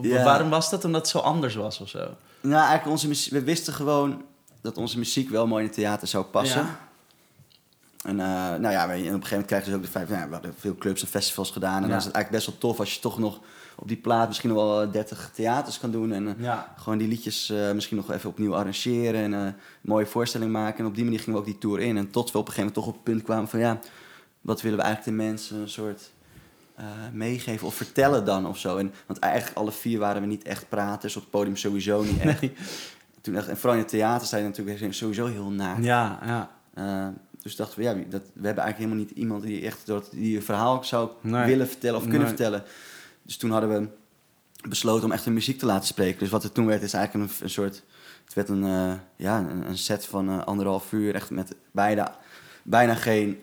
Ja. 0.00 0.24
Waarom 0.24 0.50
was 0.50 0.70
dat? 0.70 0.84
Omdat 0.84 1.00
het 1.00 1.10
zo 1.10 1.18
anders 1.18 1.54
was 1.54 1.80
of 1.80 1.88
zo? 1.88 1.98
Nou, 2.40 2.54
eigenlijk 2.60 2.86
onze 2.86 3.08
muziek, 3.08 3.32
we 3.32 3.42
wisten 3.42 3.72
gewoon 3.72 4.22
dat 4.60 4.76
onze 4.76 4.98
muziek 4.98 5.28
wel 5.30 5.46
mooi 5.46 5.60
in 5.62 5.66
het 5.68 5.76
theater 5.76 6.08
zou 6.08 6.24
passen. 6.24 6.60
Ja. 6.62 6.78
En 8.02 8.20
eh, 8.20 8.26
nou 8.60 8.70
ja, 8.70 8.82
en 8.82 8.90
op 8.90 8.96
een 8.96 9.04
gegeven 9.04 9.28
moment 9.30 9.46
krijg 9.46 9.64
je 9.64 9.70
dus 9.70 9.78
ook 9.78 9.84
de 9.84 9.90
vijf. 9.90 10.08
Nou 10.08 10.26
we 10.26 10.32
hadden 10.32 10.54
veel 10.58 10.74
clubs 10.76 11.02
en 11.02 11.08
festivals 11.08 11.50
gedaan. 11.50 11.76
En 11.76 11.82
Ja. 11.82 11.88
dan 11.88 11.96
is 11.98 12.04
het 12.04 12.14
eigenlijk 12.14 12.44
best 12.44 12.60
wel 12.60 12.70
tof 12.70 12.78
als 12.80 12.94
je 12.94 13.00
toch 13.00 13.18
nog 13.18 13.40
op 13.76 13.88
die 13.88 13.96
plaat 13.96 14.28
misschien 14.28 14.48
nog 14.50 14.58
wel 14.58 14.82
eh, 14.82 14.92
30 14.92 15.30
theaters 15.34 15.78
kan 15.78 15.90
doen. 15.90 16.12
En 16.12 16.28
eh, 16.28 16.32
Ja. 16.42 16.74
gewoon 16.78 16.98
die 16.98 17.08
liedjes 17.08 17.50
eh, 17.50 17.72
misschien 17.72 17.96
nog 17.96 18.10
even 18.12 18.30
opnieuw 18.30 18.54
arrangeren. 18.56 19.20
En 19.20 19.34
eh, 19.34 19.40
een 19.44 19.54
mooie 19.80 20.06
voorstelling 20.06 20.52
maken. 20.52 20.78
En 20.78 20.86
op 20.86 20.94
die 20.94 21.04
manier 21.04 21.18
gingen 21.18 21.34
we 21.34 21.38
ook 21.40 21.50
die 21.50 21.58
tour 21.58 21.80
in. 21.80 21.96
En 21.96 22.10
tot 22.10 22.32
we 22.32 22.38
op 22.38 22.46
een 22.48 22.52
gegeven 22.52 22.72
moment 22.74 22.74
toch 22.74 22.86
op 22.86 22.94
het 22.94 23.02
punt 23.02 23.22
kwamen 23.22 23.48
van 23.48 23.60
ja, 23.60 23.78
wat 24.40 24.60
willen 24.62 24.78
we 24.78 24.84
eigenlijk 24.84 25.16
de 25.18 25.24
mensen 25.24 25.56
een 25.60 25.68
soort 25.68 26.10
eh, 26.82 26.88
meegeven 27.12 27.66
of 27.66 27.74
vertellen 27.74 28.24
dan 28.24 28.46
of 28.46 28.58
zo. 28.58 28.76
En, 28.76 28.92
want 29.06 29.18
eigenlijk 29.18 29.56
alle 29.56 29.72
vier 29.72 29.98
waren 29.98 30.20
we 30.22 30.26
niet 30.28 30.42
echt 30.42 30.68
praters. 30.68 31.16
Op 31.16 31.22
het 31.22 31.30
podium 31.30 31.56
sowieso 31.56 32.02
niet 32.02 32.18
echt. 32.20 32.40
Nee. 32.40 32.52
Toen 33.20 33.36
echt, 33.36 33.48
en 33.48 33.56
vooral 33.56 33.74
in 33.74 33.82
het 33.82 33.90
theater 33.90 34.26
zijn 34.26 34.44
natuurlijk 34.44 34.94
sowieso 34.94 35.26
heel 35.26 35.50
naar. 35.50 35.82
Ja, 35.82 36.18
ja. 36.24 36.50
Eh, 36.74 37.08
dus 37.42 37.56
dachten 37.56 37.78
we, 37.78 37.84
ja, 37.84 37.92
dat, 37.94 38.22
we 38.34 38.46
hebben 38.46 38.62
eigenlijk 38.64 38.76
helemaal 38.76 38.96
niet 38.96 39.10
iemand 39.10 39.42
die 39.42 39.64
echt 39.66 39.90
die 40.10 40.36
een 40.36 40.42
verhaal 40.42 40.84
zou 40.84 41.10
Nee. 41.20 41.46
willen 41.46 41.68
vertellen 41.68 41.96
of 41.96 42.02
kunnen 42.02 42.20
Nee. 42.20 42.28
vertellen. 42.28 42.62
Dus 43.22 43.36
toen 43.36 43.50
hadden 43.50 43.70
we 43.70 43.88
besloten 44.68 45.04
om 45.04 45.12
echt 45.12 45.26
een 45.26 45.32
muziek 45.32 45.58
te 45.58 45.66
laten 45.66 45.86
spreken. 45.86 46.18
Dus 46.18 46.28
wat 46.30 46.42
het 46.42 46.54
toen 46.54 46.66
werd, 46.66 46.82
is 46.82 46.92
eigenlijk 46.92 47.30
een, 47.30 47.36
een 47.42 47.50
soort. 47.50 47.82
Het 48.24 48.34
werd 48.34 48.48
een, 48.48 48.64
eh, 48.64 48.92
ja, 49.16 49.38
een, 49.38 49.68
een 49.68 49.78
set 49.78 50.06
van 50.06 50.44
anderhalf 50.46 50.92
uur, 50.92 51.14
echt 51.14 51.30
met 51.30 51.54
bijna 52.62 52.94
geen 52.94 53.38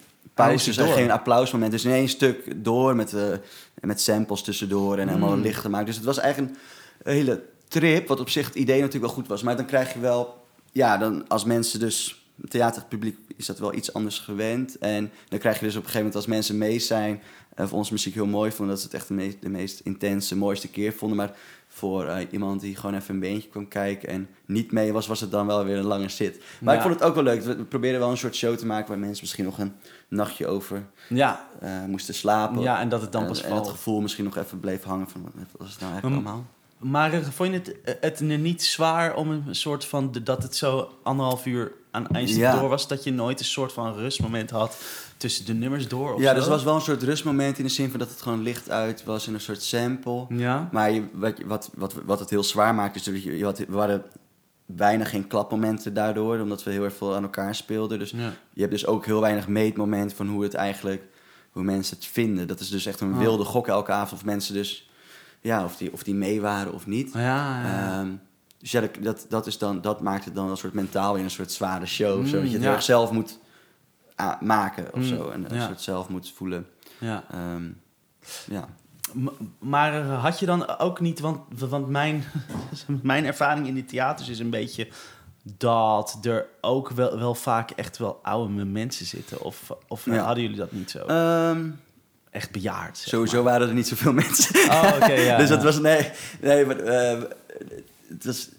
pauzes 0.48 0.78
en 0.78 0.88
geen 0.94 1.12
applausmoment. 1.12 1.72
Dus 1.72 1.86
in 1.86 1.92
één 1.92 2.10
stuk 2.10 2.64
door 2.64 2.96
met, 2.96 3.14
eh, 3.14 3.24
met 3.82 4.02
samples 4.02 4.42
tussendoor 4.42 4.98
en 4.98 5.08
helemaal 5.08 5.36
Mm. 5.36 5.42
licht 5.42 5.62
gemaakt. 5.62 5.86
Dus 5.86 5.96
het 5.96 6.06
was 6.06 6.18
eigenlijk 6.18 6.54
een 7.04 7.14
hele 7.14 7.44
trip, 7.68 8.08
wat 8.08 8.20
op 8.20 8.30
zich 8.30 8.46
het 8.46 8.56
idee 8.56 8.76
natuurlijk 8.80 9.06
wel 9.06 9.14
goed 9.14 9.28
was. 9.28 9.44
Maar 9.44 9.56
dan 9.56 9.66
krijg 9.66 9.94
je 9.94 10.00
wel, 10.00 10.46
ja, 10.72 10.98
dan 10.98 11.28
als 11.28 11.44
mensen 11.44 11.80
dus, 11.80 12.24
theaterpubliek 12.48 13.18
is 13.38 13.46
dat 13.46 13.60
wel 13.60 13.74
iets 13.74 13.94
anders 13.94 14.20
gewend. 14.20 14.78
En 14.78 15.12
dan 15.30 15.40
krijg 15.40 15.60
je 15.60 15.66
dus 15.66 15.76
op 15.76 15.84
een 15.84 15.90
gegeven 15.90 16.06
moment 16.08 16.16
als 16.16 16.26
mensen 16.36 16.58
mee 16.58 16.80
zijn, 16.80 17.22
eh, 17.56 17.66
of 17.66 17.74
onze 17.74 17.94
muziek 17.94 18.14
heel 18.14 18.26
mooi 18.26 18.52
vonden, 18.52 18.68
dat 18.76 18.80
ze 18.80 18.86
het 18.86 18.96
echt 18.96 19.08
de 19.08 19.14
meest, 19.14 19.42
de 19.42 19.50
meest 19.50 19.80
intense, 19.80 20.36
mooiste 20.36 20.68
keer 20.68 20.94
vonden. 20.94 21.18
Maar 21.18 21.32
voor 21.72 22.06
eh, 22.06 22.26
iemand 22.32 22.62
die 22.62 22.76
gewoon 22.76 22.96
even 22.96 23.14
een 23.14 23.20
beentje 23.20 23.50
kwam 23.50 23.68
kijken 23.68 24.10
en 24.10 24.30
niet 24.46 24.72
mee 24.72 24.94
was, 24.94 25.08
was 25.08 25.20
het 25.22 25.32
dan 25.32 25.48
wel 25.48 25.64
weer 25.64 25.78
een 25.78 25.84
lange 25.86 26.10
zit. 26.10 26.44
Maar 26.60 26.74
Ja. 26.74 26.80
ik 26.82 26.88
vond 26.88 27.00
het 27.00 27.10
ook 27.10 27.16
wel 27.16 27.24
leuk. 27.24 27.42
We 27.42 27.56
we 27.56 27.64
probeerden 27.64 28.00
wel 28.00 28.10
een 28.10 28.18
soort 28.18 28.36
show 28.36 28.56
te 28.56 28.66
maken 28.66 28.88
waar 28.88 29.00
mensen 29.00 29.20
misschien 29.22 29.46
nog 29.46 29.58
een 29.60 29.74
nachtje 30.08 30.48
over 30.48 30.84
Ja, 31.10 31.48
eh, 31.60 31.84
moesten 31.88 32.14
slapen. 32.14 32.62
ja, 32.62 32.80
en 32.80 32.90
dat 32.90 33.02
het 33.02 33.12
dan 33.12 33.26
pas 33.28 33.42
en, 33.42 33.50
en 33.50 33.56
het 33.56 33.68
gevoel 33.68 34.02
misschien 34.02 34.24
nog 34.24 34.38
even 34.38 34.60
bleef 34.60 34.84
hangen 34.84 35.10
van 35.10 35.22
wat 35.24 35.34
was 35.58 35.70
het 35.72 35.80
nou 35.80 35.92
eigenlijk 35.92 36.26
allemaal? 36.26 36.46
Maar 36.78 37.14
eh, 37.14 37.20
vond 37.24 37.50
je 37.52 37.56
het, 37.84 37.98
het 38.02 38.20
niet 38.20 38.64
zwaar 38.64 39.16
om 39.16 39.30
een 39.32 39.56
soort 39.56 39.86
van... 39.86 40.12
dat 40.24 40.44
het 40.44 40.56
zo 40.56 40.90
anderhalf 41.04 41.46
uur 41.46 41.72
aan 41.92 42.08
Ja. 42.26 42.60
door 42.60 42.70
was... 42.70 42.88
dat 42.88 43.04
je 43.04 43.12
nooit 43.12 43.40
een 43.40 43.46
soort 43.46 43.74
van 43.74 43.94
rustmoment 43.94 44.50
had 44.50 44.78
tussen 45.20 45.46
de 45.46 45.54
nummers 45.54 45.88
door 45.88 46.14
of 46.14 46.20
Ja, 46.22 46.28
zo? 46.28 46.34
dus 46.34 46.44
het 46.44 46.52
was 46.54 46.64
wel 46.64 46.76
een 46.76 46.82
soort 46.82 47.04
rustmoment 47.04 47.58
in 47.58 47.64
de 47.64 47.70
zin 47.70 47.90
van 47.90 48.00
dat 48.00 48.10
het 48.10 48.22
gewoon 48.22 48.42
licht 48.42 48.70
uit 48.70 49.04
was 49.04 49.28
in 49.28 49.34
een 49.34 49.42
soort 49.42 49.64
sample. 49.64 50.26
Ja? 50.30 50.70
Maar 50.72 50.92
je, 50.92 51.04
wat, 51.14 51.40
wat, 51.46 51.70
wat, 51.76 51.94
wat 52.06 52.20
het 52.20 52.30
heel 52.30 52.44
zwaar 52.44 52.76
maakt, 52.76 52.96
is 52.96 53.04
dat 53.04 53.24
je, 53.24 53.38
je 53.38 53.44
had, 53.44 53.58
we 53.58 53.78
hadden 53.78 54.04
bijna 54.66 55.04
geen 55.04 55.28
klapmomenten 55.28 55.94
daardoor, 55.94 56.40
omdat 56.40 56.64
we 56.64 56.72
heel 56.72 56.84
erg 56.84 56.94
veel 56.96 57.16
aan 57.16 57.24
elkaar 57.24 57.56
speelden. 57.56 58.00
Dus 58.00 58.12
ja. 58.12 58.34
je 58.54 58.60
hebt 58.62 58.72
dus 58.74 58.86
ook 58.86 59.06
heel 59.06 59.22
weinig 59.22 59.48
meetmoment 59.48 60.14
van 60.14 60.28
hoe 60.28 60.44
het 60.44 60.54
eigenlijk, 60.54 61.04
hoe 61.52 61.64
mensen 61.64 61.96
het 61.96 62.06
vinden. 62.06 62.48
Dat 62.48 62.60
is 62.60 62.70
dus 62.70 62.86
echt 62.86 63.00
een 63.02 63.14
Oh. 63.14 63.20
wilde 63.20 63.44
gok 63.44 63.68
elke 63.68 63.92
avond 63.92 64.20
of 64.20 64.26
mensen 64.26 64.54
dus, 64.54 64.90
ja, 65.42 65.64
of 65.64 65.78
die, 65.78 65.94
of 65.94 66.04
die 66.04 66.16
mee 66.16 66.42
waren 66.42 66.74
of 66.74 66.86
niet. 66.88 67.14
Ja, 67.14 67.20
ja. 67.64 68.00
Ehm, 68.00 68.10
dus 68.58 68.72
ja, 68.72 68.82
dat, 69.02 69.26
dat, 69.30 69.48
is 69.48 69.58
dan, 69.58 69.82
dat 69.82 70.02
maakt 70.02 70.26
het 70.26 70.36
dan 70.36 70.50
een 70.50 70.58
soort 70.58 70.74
mentaal 70.74 71.14
weer 71.14 71.24
een 71.24 71.30
soort 71.32 71.52
zware 71.52 71.86
show. 71.86 72.20
of 72.20 72.28
zo, 72.28 72.36
Mm, 72.36 72.42
dat 72.42 72.50
je 72.52 72.58
het 72.58 72.66
ja. 72.66 72.74
erg 72.74 72.84
zelf 72.84 73.12
moet 73.12 73.40
maken 74.42 74.86
of 74.94 75.00
Mm, 75.00 75.04
zo. 75.08 75.30
En 75.30 75.54
een 75.56 75.62
soort 75.62 75.82
zelf 75.82 76.10
moet 76.10 76.32
voelen. 76.36 76.68
ja. 76.98 77.24
Ehm, 77.32 77.64
ja. 78.46 78.68
Maar 79.60 79.94
eh, 80.02 80.24
had 80.24 80.40
je 80.40 80.46
dan 80.46 80.78
ook 80.80 81.00
niet, 81.00 81.20
want, 81.20 81.40
want 81.60 81.88
mijn, 81.88 82.24
mijn 83.02 83.26
ervaring 83.26 83.68
in 83.68 83.74
die 83.74 83.86
theaters 83.86 84.30
is 84.30 84.40
een 84.40 84.50
beetje 84.50 84.88
dat 85.58 86.18
er 86.22 86.46
ook 86.62 86.90
wel, 86.90 87.20
wel 87.20 87.36
vaak 87.36 87.72
echt 87.72 87.98
wel 87.98 88.20
oude 88.24 88.66
mensen 88.66 89.06
zitten. 89.06 89.42
Of, 89.42 89.72
of 89.88 90.06
Ja. 90.06 90.16
hadden 90.24 90.44
jullie 90.44 90.58
dat 90.58 90.72
niet 90.72 90.92
zo? 90.92 91.00
Ehm, 91.06 91.70
echt 92.32 92.52
bejaard. 92.52 92.98
zeg 92.98 93.08
sowieso 93.08 93.44
waren 93.44 93.68
er 93.68 93.74
niet 93.74 93.88
zoveel 93.88 94.14
mensen. 94.24 94.70
Oh, 94.70 94.92
oké, 94.96 95.12
ja. 95.14 95.38
dus 95.42 95.50
dat 95.50 95.58
ja. 95.60 95.64
was, 95.66 95.80
nee, 95.80 96.10
nee 96.42 96.66
maar, 96.66 96.80
eh, 96.80 97.22
het 98.08 98.26
was 98.26 98.50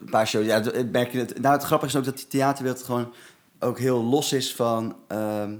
een 0.00 0.10
paar 0.10 0.26
shows. 0.26 0.46
Ja, 0.46 0.62
merk 0.92 1.12
je 1.12 1.18
het. 1.18 1.40
Nou, 1.40 1.54
het 1.54 1.64
grappige 1.64 1.92
is 1.92 1.98
ook 1.98 2.04
dat 2.04 2.16
die 2.16 2.26
theaterwereld 2.26 2.82
gewoon 2.82 3.12
ook 3.62 3.78
heel 3.78 4.02
los 4.04 4.32
is 4.32 4.54
van, 4.54 4.96
ehm, 5.08 5.54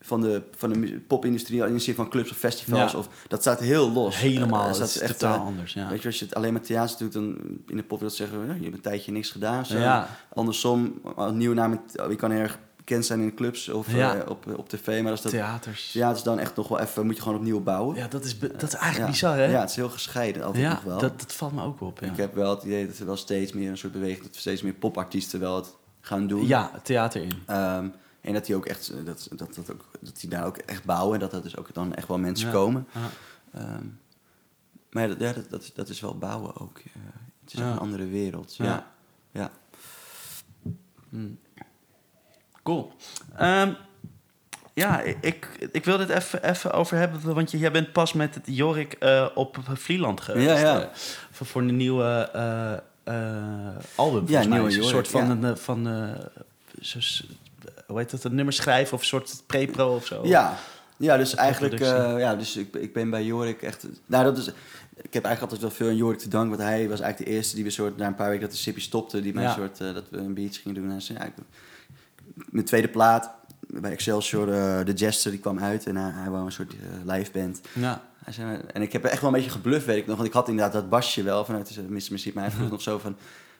van 0.00 0.20
de, 0.20 0.42
van 0.56 0.72
de 0.72 1.00
popindustrie, 1.00 1.66
in 1.66 1.72
de 1.72 1.78
zin 1.78 1.94
van 1.94 2.08
clubs 2.08 2.30
of 2.30 2.36
festivals. 2.36 2.92
Ja. 2.92 2.98
Of, 2.98 3.08
dat 3.28 3.40
staat 3.40 3.60
heel 3.60 3.90
los. 3.92 4.16
Helemaal, 4.18 4.60
Eh, 4.60 4.66
dat 4.66 4.74
staat 4.76 4.88
is 4.88 4.98
echt, 4.98 5.18
totaal 5.18 5.38
eh, 5.38 5.44
anders, 5.44 5.72
ja. 5.72 5.88
Weet 5.88 6.00
je, 6.02 6.06
als 6.08 6.18
je 6.18 6.24
het 6.24 6.34
alleen 6.34 6.52
maar 6.52 6.62
theater 6.62 6.98
doet, 6.98 7.12
dan 7.12 7.36
in 7.66 7.76
de 7.76 7.82
popwereld 7.82 8.16
zeggen 8.16 8.40
we, 8.40 8.46
ja, 8.46 8.54
je 8.54 8.62
hebt 8.62 8.74
een 8.74 8.80
tijdje 8.80 9.12
niks 9.12 9.30
gedaan. 9.30 9.66
Zo. 9.66 9.78
Ja. 9.78 10.08
Andersom, 10.34 11.00
als 11.16 11.32
nieuwe 11.32 11.54
naam, 11.54 11.80
je 12.08 12.16
kan 12.16 12.30
erg 12.30 12.58
bekend 12.76 13.06
zijn 13.06 13.20
in 13.20 13.34
clubs 13.34 13.68
of 13.68 13.92
Ja. 13.94 14.14
eh, 14.16 14.30
op, 14.30 14.46
op 14.56 14.68
tv, 14.68 15.02
maar 15.02 15.10
als 15.10 15.22
dat 15.22 15.32
Theaters. 15.32 15.92
ja, 15.92 16.08
het 16.08 16.16
is 16.16 16.22
dan 16.22 16.38
echt 16.38 16.56
nog 16.56 16.68
wel 16.68 16.78
even, 16.80 17.06
moet 17.06 17.16
je 17.16 17.22
gewoon 17.22 17.38
opnieuw 17.38 17.60
bouwen. 17.60 17.96
Ja, 17.96 18.08
dat 18.08 18.24
is, 18.24 18.38
dat 18.38 18.62
is 18.62 18.74
eigenlijk 18.74 19.10
bizar, 19.10 19.36
hè? 19.36 19.44
Ja, 19.44 19.60
het 19.60 19.70
is 19.70 19.76
heel 19.76 19.88
gescheiden 19.90 20.42
altijd 20.44 20.62
Ja, 20.62 20.70
nog 20.72 20.82
wel. 20.82 20.98
dat, 20.98 21.20
dat 21.20 21.32
valt 21.32 21.52
me 21.52 21.62
ook 21.62 21.80
op, 21.80 21.98
ja. 22.00 22.06
Ik 22.10 22.16
heb 22.16 22.34
wel 22.34 22.50
het 22.54 22.62
idee 22.64 22.86
dat 22.86 22.98
er 22.98 23.06
wel 23.06 23.16
steeds 23.16 23.52
meer 23.52 23.70
een 23.70 23.78
soort 23.78 23.92
beweging, 23.92 24.22
dat 24.22 24.34
steeds 24.36 24.62
meer 24.62 24.72
popartiesten 24.72 25.40
wel 25.40 25.56
het 25.56 25.74
gaan 26.04 26.26
doen. 26.26 26.46
Ja, 26.46 26.70
theater 26.82 27.22
in. 27.22 27.42
Ehm, 27.46 27.88
en 28.20 28.32
dat 28.32 28.46
die 28.46 28.56
ook 28.56 28.66
echt, 28.66 28.92
dat, 29.06 29.28
dat, 29.30 29.54
dat, 29.54 29.72
ook, 29.72 29.84
dat 30.00 30.20
die 30.20 30.30
daar 30.30 30.46
ook 30.46 30.56
echt 30.56 30.84
bouwen, 30.84 31.18
dat 31.18 31.32
er 31.32 31.42
dus 31.42 31.56
ook 31.56 31.74
dan 31.74 31.94
echt 31.94 32.08
wel 32.08 32.18
mensen 32.18 32.46
Ja. 32.46 32.52
komen. 32.52 32.86
Ja. 32.92 33.00
Ehm, 33.60 33.84
maar 34.90 35.02
ja, 35.02 35.08
dat, 35.08 35.20
ja, 35.20 35.32
dat, 35.32 35.50
dat, 35.50 35.62
is, 35.62 35.72
dat 35.74 35.88
is 35.88 36.00
wel 36.00 36.18
bouwen 36.18 36.56
ook. 36.60 36.78
eh. 36.78 36.84
het 37.44 37.52
is 37.52 37.58
Ja. 37.58 37.70
een 37.72 37.78
andere 37.78 38.06
wereld. 38.06 38.56
Ja. 38.56 38.86
Ja. 39.30 39.50
Hmm. 41.08 41.38
Cool. 42.62 42.92
Ehm, 43.36 43.72
ja, 44.74 45.00
ik, 45.00 45.68
ik 45.72 45.84
wil 45.84 45.96
dit 45.98 46.08
even, 46.08 46.42
even 46.50 46.72
over 46.72 46.96
hebben, 46.96 47.34
want 47.34 47.50
je- 47.50 47.58
jij 47.58 47.70
bent 47.72 47.92
pas 47.92 48.12
met 48.12 48.34
het 48.34 48.44
Jorik 48.46 48.92
eh, 48.92 49.26
op 49.34 49.56
Vlieland 49.72 50.20
geweest. 50.20 50.46
Ja, 50.48 50.58
ja. 50.58 50.80
eh, 50.80 50.88
voor, 51.30 51.46
voor 51.46 51.62
een 51.62 51.76
nieuwe 51.76 52.30
eh, 53.04 53.14
album, 53.94 54.26
volgens 54.26 54.30
Ja, 54.30 54.46
mij. 54.48 54.58
Een 54.58 54.82
soort 54.84 55.08
van, 55.08 55.24
ja. 55.24 55.30
een, 55.30 55.44
eh, 55.44 55.54
van 55.56 55.88
eh, 55.88 56.24
zo- 56.80 57.24
hoe 57.86 57.98
heet 57.98 58.10
dat, 58.10 58.24
een 58.24 58.34
nummer 58.34 58.54
schrijven 58.54 58.94
of 58.94 59.00
een 59.00 59.06
soort 59.06 59.42
pre-pro 59.46 59.94
of 59.94 60.06
zo. 60.06 60.26
Ja, 60.26 60.58
ja 60.96 61.16
dus 61.16 61.34
eigenlijk, 61.34 61.80
eh, 61.80 62.14
ja, 62.18 62.34
dus 62.36 62.56
ik, 62.56 62.74
ik 62.74 62.92
ben 62.92 63.10
bij 63.10 63.24
Jorik 63.24 63.62
echt, 63.62 63.86
nou 64.06 64.24
dat 64.24 64.38
is, 64.38 64.46
ik 65.02 65.14
heb 65.14 65.24
eigenlijk 65.24 65.40
altijd 65.40 65.60
wel 65.60 65.70
veel 65.70 65.88
aan 65.88 65.96
Jorik 65.96 66.18
te 66.18 66.28
danken, 66.28 66.50
want 66.56 66.68
hij 66.68 66.88
was 66.88 67.00
eigenlijk 67.00 67.30
de 67.30 67.36
eerste 67.36 67.54
die 67.54 67.64
we 67.64 67.70
soort, 67.70 67.96
na 67.96 68.06
een 68.06 68.14
paar 68.14 68.28
weken 68.28 68.42
dat 68.42 68.50
de 68.50 68.56
Sippy 68.56 68.80
stopte, 68.80 69.20
die 69.20 69.34
mij 69.34 69.42
Ja. 69.42 69.54
soort, 69.54 69.78
dat 69.78 70.04
we 70.10 70.16
een 70.18 70.34
beach 70.34 70.60
gingen 70.62 70.80
doen. 70.82 70.90
En 70.90 71.02
zei, 71.02 71.18
ja, 71.18 71.24
ik- 71.24 71.32
mijn 72.50 72.64
tweede 72.64 72.88
plaat 72.88 73.30
bij 73.66 73.90
Excelsior, 73.90 74.52
eh 74.52 74.84
de 74.84 74.92
Jester, 74.92 75.30
die 75.30 75.40
kwam 75.40 75.58
uit 75.58 75.86
en 75.86 75.96
hij, 75.96 76.10
hij 76.14 76.30
wou 76.30 76.44
een 76.46 76.52
soort 76.52 76.72
live 77.04 77.30
band. 77.32 77.60
Ja. 77.72 78.02
En 78.72 78.82
ik 78.82 78.92
heb 78.92 79.04
echt 79.04 79.20
wel 79.20 79.30
een 79.30 79.36
beetje 79.36 79.50
gebluft, 79.50 79.86
weet 79.86 79.96
ik 79.96 80.06
nog, 80.06 80.16
want 80.16 80.28
ik 80.28 80.34
had 80.34 80.48
inderdaad 80.48 80.72
dat 80.72 80.88
basje 80.88 81.22
wel 81.22 81.44
vanuit. 81.44 81.80
Muziek, 81.88 82.34
maar 82.34 82.44
hij 82.44 82.52
vroeg 82.52 82.70
nog 82.76 82.82
zo 82.82 82.98
van, 82.98 83.16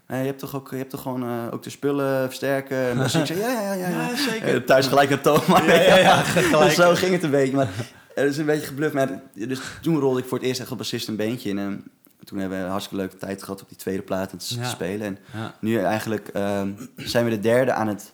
"Hé, 0.06 0.18
je 0.18 0.26
hebt 0.26 0.38
toch 0.38 0.54
ook, 0.56 0.70
je 0.70 0.76
hebt 0.76 0.90
toch 0.90 1.02
gewoon 1.02 1.22
eh, 1.22 1.46
ook 1.50 1.62
de 1.62 1.70
spullen 1.70 2.26
versterken? 2.26 2.76
En 2.76 2.98
dus 2.98 3.14
ik 3.14 3.26
zei, 3.26 3.38
ja, 3.38 3.60
ja, 3.60 3.72
ja. 3.72 3.88
ja, 3.88 4.16
zeker. 4.16 4.54
Eh, 4.54 4.60
thuis 4.60 4.86
gelijk 4.86 5.22
toon, 5.22 5.40
maar 5.48 5.66
Ja, 5.66 5.74
ja, 5.74 5.96
ja, 5.96 6.22
gelijk. 6.22 6.64
Dus 6.64 6.74
zo 6.74 6.94
ging 6.94 7.12
het 7.12 7.22
een 7.22 7.30
beetje. 7.30 7.56
Maar 7.56 7.68
het 8.14 8.30
is 8.30 8.38
een 8.38 8.46
beetje 8.46 8.66
gebluft. 8.66 8.94
Maar 8.94 9.22
dus 9.34 9.60
toen 9.82 9.98
rolde 9.98 10.20
ik 10.20 10.26
voor 10.26 10.38
het 10.38 10.46
eerst 10.46 10.60
echt 10.60 10.70
op 10.70 10.78
bassist 10.78 11.08
een 11.08 11.16
beentje 11.16 11.48
in. 11.48 11.58
En 11.58 11.84
toen 12.24 12.38
hebben 12.38 12.58
we 12.58 12.64
een 12.64 12.70
hartstikke 12.70 13.02
leuke 13.02 13.16
tijd 13.16 13.42
gehad 13.42 13.62
op 13.62 13.68
die 13.68 13.78
tweede 13.78 14.02
plaat 14.02 14.32
en 14.32 14.38
te 14.38 14.58
spelen. 14.62 15.06
En 15.06 15.18
nu 15.60 15.78
eigenlijk 15.78 16.28
ehm, 16.28 16.72
zijn 16.96 17.24
we 17.24 17.30
de 17.30 17.40
derde 17.40 17.72
aan 17.72 17.88
het 17.88 18.12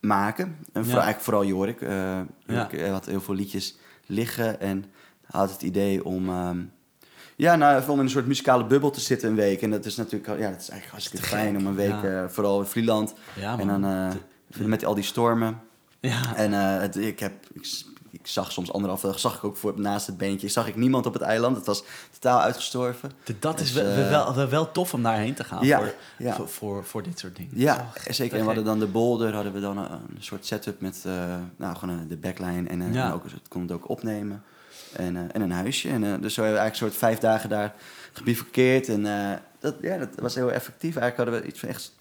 maken. 0.00 0.56
En 0.72 0.84
voor, 0.84 0.92
eigenlijk 0.92 1.20
vooral 1.20 1.44
Jorik. 1.44 1.80
Eh 1.80 2.20
Jorik 2.46 2.72
eh, 2.72 2.92
had 2.92 3.06
heel 3.06 3.20
veel 3.20 3.34
liedjes 3.34 3.76
liggen 4.06 4.60
en 4.60 4.84
had 5.30 5.50
het 5.50 5.62
idee 5.62 6.04
om... 6.04 6.28
ehm, 6.28 6.58
ja, 7.38 7.56
nou, 7.56 7.88
om 7.88 7.98
in 7.98 8.04
een 8.04 8.10
soort 8.10 8.26
muzikale 8.26 8.64
bubbel 8.64 8.90
te 8.90 9.00
zitten 9.00 9.28
een 9.28 9.34
week. 9.34 9.62
En 9.62 9.70
dat 9.70 9.84
is 9.84 9.96
natuurlijk 9.96 10.38
ja, 10.38 10.50
dat 10.50 10.60
is 10.60 10.70
eigenlijk 10.70 10.90
hartstikke 10.90 11.22
Te 11.26 11.32
fijn 11.32 11.56
om 11.56 11.66
een 11.66 11.74
week, 11.74 12.02
ja. 12.02 12.22
eh, 12.22 12.28
vooral 12.28 12.60
in 12.60 12.66
Vlieland. 12.66 13.14
Ja, 13.34 13.58
en 13.58 13.66
dan 13.66 13.84
eh, 13.84 14.66
met 14.66 14.84
al 14.84 14.94
die 14.94 15.04
stormen. 15.04 15.60
Ja. 16.00 16.36
En 16.36 16.52
eh, 16.52 16.80
het, 16.80 16.96
ik, 16.96 17.18
heb, 17.20 17.32
ik, 18.10 18.26
zag 18.26 18.52
soms 18.52 18.72
anderhalf 18.72 19.00
dag, 19.00 19.18
zag 19.18 19.36
ik 19.36 19.44
ook 19.44 19.56
voor, 19.56 19.80
naast 19.80 20.06
het 20.06 20.16
beentje, 20.16 20.48
zag 20.48 20.68
ik 20.68 20.76
niemand 20.76 21.06
op 21.06 21.12
het 21.12 21.22
eiland. 21.22 21.56
Het 21.56 21.66
was 21.66 21.84
totaal 22.12 22.40
uitgestorven. 22.40 23.10
Dat 23.38 23.60
is 23.60 23.72
Dus, 23.72 23.82
wel, 23.82 23.94
wel, 24.10 24.34
wel, 24.34 24.48
wel 24.48 24.72
tof 24.72 24.94
om 24.94 25.02
daarheen 25.02 25.34
te 25.34 25.44
gaan 25.44 25.64
Ja, 25.66 25.78
voor, 25.78 25.94
ja. 26.18 26.34
Voor, 26.34 26.48
voor, 26.48 26.84
voor 26.84 27.02
dit 27.02 27.18
soort 27.18 27.36
dingen. 27.36 27.52
Ja, 27.54 27.90
zeker. 28.10 28.34
En 28.34 28.40
we 28.40 28.46
hadden 28.46 28.64
dan 28.64 28.78
de 28.78 28.86
boulder, 28.86 29.34
hadden 29.34 29.52
we 29.52 29.60
dan 29.60 29.78
een, 29.78 29.90
een 29.90 30.16
soort 30.18 30.46
setup 30.46 30.80
met 30.80 31.04
nou, 31.56 31.76
gewoon 31.76 32.08
de 32.08 32.16
backline 32.16 32.68
en, 32.68 32.92
Ja. 32.92 33.06
en 33.06 33.12
ook, 33.12 33.24
het 33.24 33.48
kon 33.48 33.62
het 33.62 33.72
ook 33.72 33.88
opnemen. 33.88 34.42
En, 34.92 35.16
eh, 35.16 35.22
en 35.32 35.40
een 35.40 35.50
huisje. 35.50 35.88
En, 35.88 36.04
eh, 36.04 36.20
dus 36.20 36.34
zo 36.34 36.42
hebben 36.42 36.60
we 36.60 36.60
eigenlijk 36.60 36.70
een 36.70 36.76
soort 36.76 36.96
vijf 36.96 37.18
dagen 37.18 37.48
daar 37.48 37.74
gebivakkeerd. 38.12 38.88
En 38.88 39.06
eh, 39.06 39.36
dat, 39.58 39.74
ja, 39.80 39.98
dat 39.98 40.08
was 40.14 40.34
heel 40.34 40.52
effectief. 40.52 40.96
Eigenlijk 40.96 41.16
hadden 41.16 41.40
we 41.40 41.46
iets 41.48 41.60
van 41.60 41.68
echt... 41.68 41.92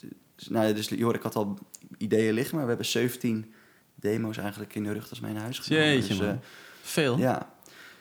Nou, 0.50 0.74
dus 0.74 0.88
Jorik 0.88 1.22
had 1.22 1.36
al 1.36 1.58
ideeën 1.98 2.34
liggen, 2.34 2.54
maar 2.56 2.64
we 2.64 2.70
hebben 2.70 2.88
17 2.88 3.54
demo's 3.96 4.38
eigenlijk 4.38 4.76
in 4.76 4.84
de 4.84 4.94
rug 4.94 5.22
mee 5.22 5.34
naar 5.34 5.42
huis 5.42 5.60
genomen. 5.60 5.88
Jeetje, 5.88 6.08
Dus, 6.08 6.20
man. 6.20 6.40
Veel. 6.82 7.18
Ja. 7.18 7.50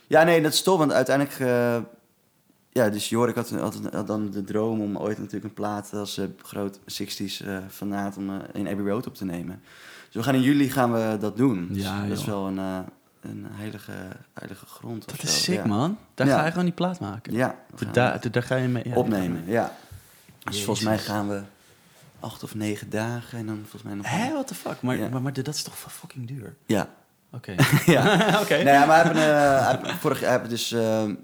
ja, 0.06 0.22
nee, 0.22 0.42
dat 0.42 0.52
is 0.52 0.62
tof, 0.62 0.78
want 0.78 0.92
uiteindelijk... 0.92 1.38
ja, 2.70 2.88
dus 2.88 3.08
Jorik 3.08 3.34
had, 3.34 3.50
had, 3.50 3.80
had 3.92 4.06
dan 4.06 4.30
de 4.30 4.44
droom 4.44 4.80
om 4.80 4.98
ooit 4.98 5.18
natuurlijk 5.18 5.44
een 5.44 5.54
plaat 5.54 5.92
als 5.92 6.20
groot 6.42 6.78
60s 6.78 7.46
eh 7.46 7.58
fanaat 7.68 8.16
om 8.16 8.42
in 8.52 8.68
Abbey 8.68 8.84
Road 8.84 9.06
op 9.06 9.14
te 9.14 9.24
nemen. 9.24 9.62
Dus 10.06 10.14
we 10.14 10.22
gaan 10.22 10.34
in 10.34 10.42
juli 10.42 10.70
gaan 10.70 10.92
we 10.92 11.16
dat 11.20 11.36
doen. 11.36 11.68
Dus 11.70 11.82
Ja, 11.82 12.06
dat 12.06 12.18
is 12.18 12.24
wel 12.24 12.46
een, 12.46 12.58
een 13.28 13.46
heilige, 13.50 13.92
heilige 14.34 14.66
grond. 14.66 15.08
Dat 15.08 15.22
is 15.22 15.42
sick, 15.42 15.54
ja. 15.54 15.66
man. 15.66 15.98
Daar 16.14 16.26
Ja. 16.26 16.38
ga 16.38 16.44
je 16.44 16.50
gewoon 16.50 16.64
die 16.64 16.74
plaat 16.74 17.00
maken. 17.00 17.32
Ja, 17.32 17.54
Daar, 17.76 17.92
daar, 17.92 18.30
daar 18.30 18.42
ga 18.42 18.56
je 18.56 18.68
mee 18.68 18.88
ja, 18.88 18.94
opnemen, 18.94 19.42
ja. 19.46 19.72
Dus 20.44 20.64
volgens 20.64 20.86
mij 20.86 20.98
gaan 20.98 21.28
we 21.28 21.42
acht 22.20 22.42
of 22.42 22.54
negen 22.54 22.90
dagen 22.90 23.38
en 23.38 23.46
dan 23.46 23.56
volgens 23.60 23.82
mij 23.82 23.94
nog... 23.94 24.06
Hè, 24.10 24.32
what 24.32 24.46
the 24.46 24.54
fuck? 24.54 24.82
Maar, 24.82 24.98
maar, 25.10 25.22
maar 25.22 25.32
dat 25.32 25.54
is 25.54 25.62
toch 25.62 25.78
fucking 25.78 26.26
duur? 26.26 26.54
Ja, 26.66 26.88
Oké. 27.32 27.54
ja. 27.86 28.16
Oké. 28.42 28.54
Nee, 28.62 28.86
maar 28.86 29.16
heeft 29.16 29.98
vorig, 30.00 30.20
heeft 30.20 30.50
dus, 30.50 30.72
eh, 30.72 30.80
hij 30.80 31.16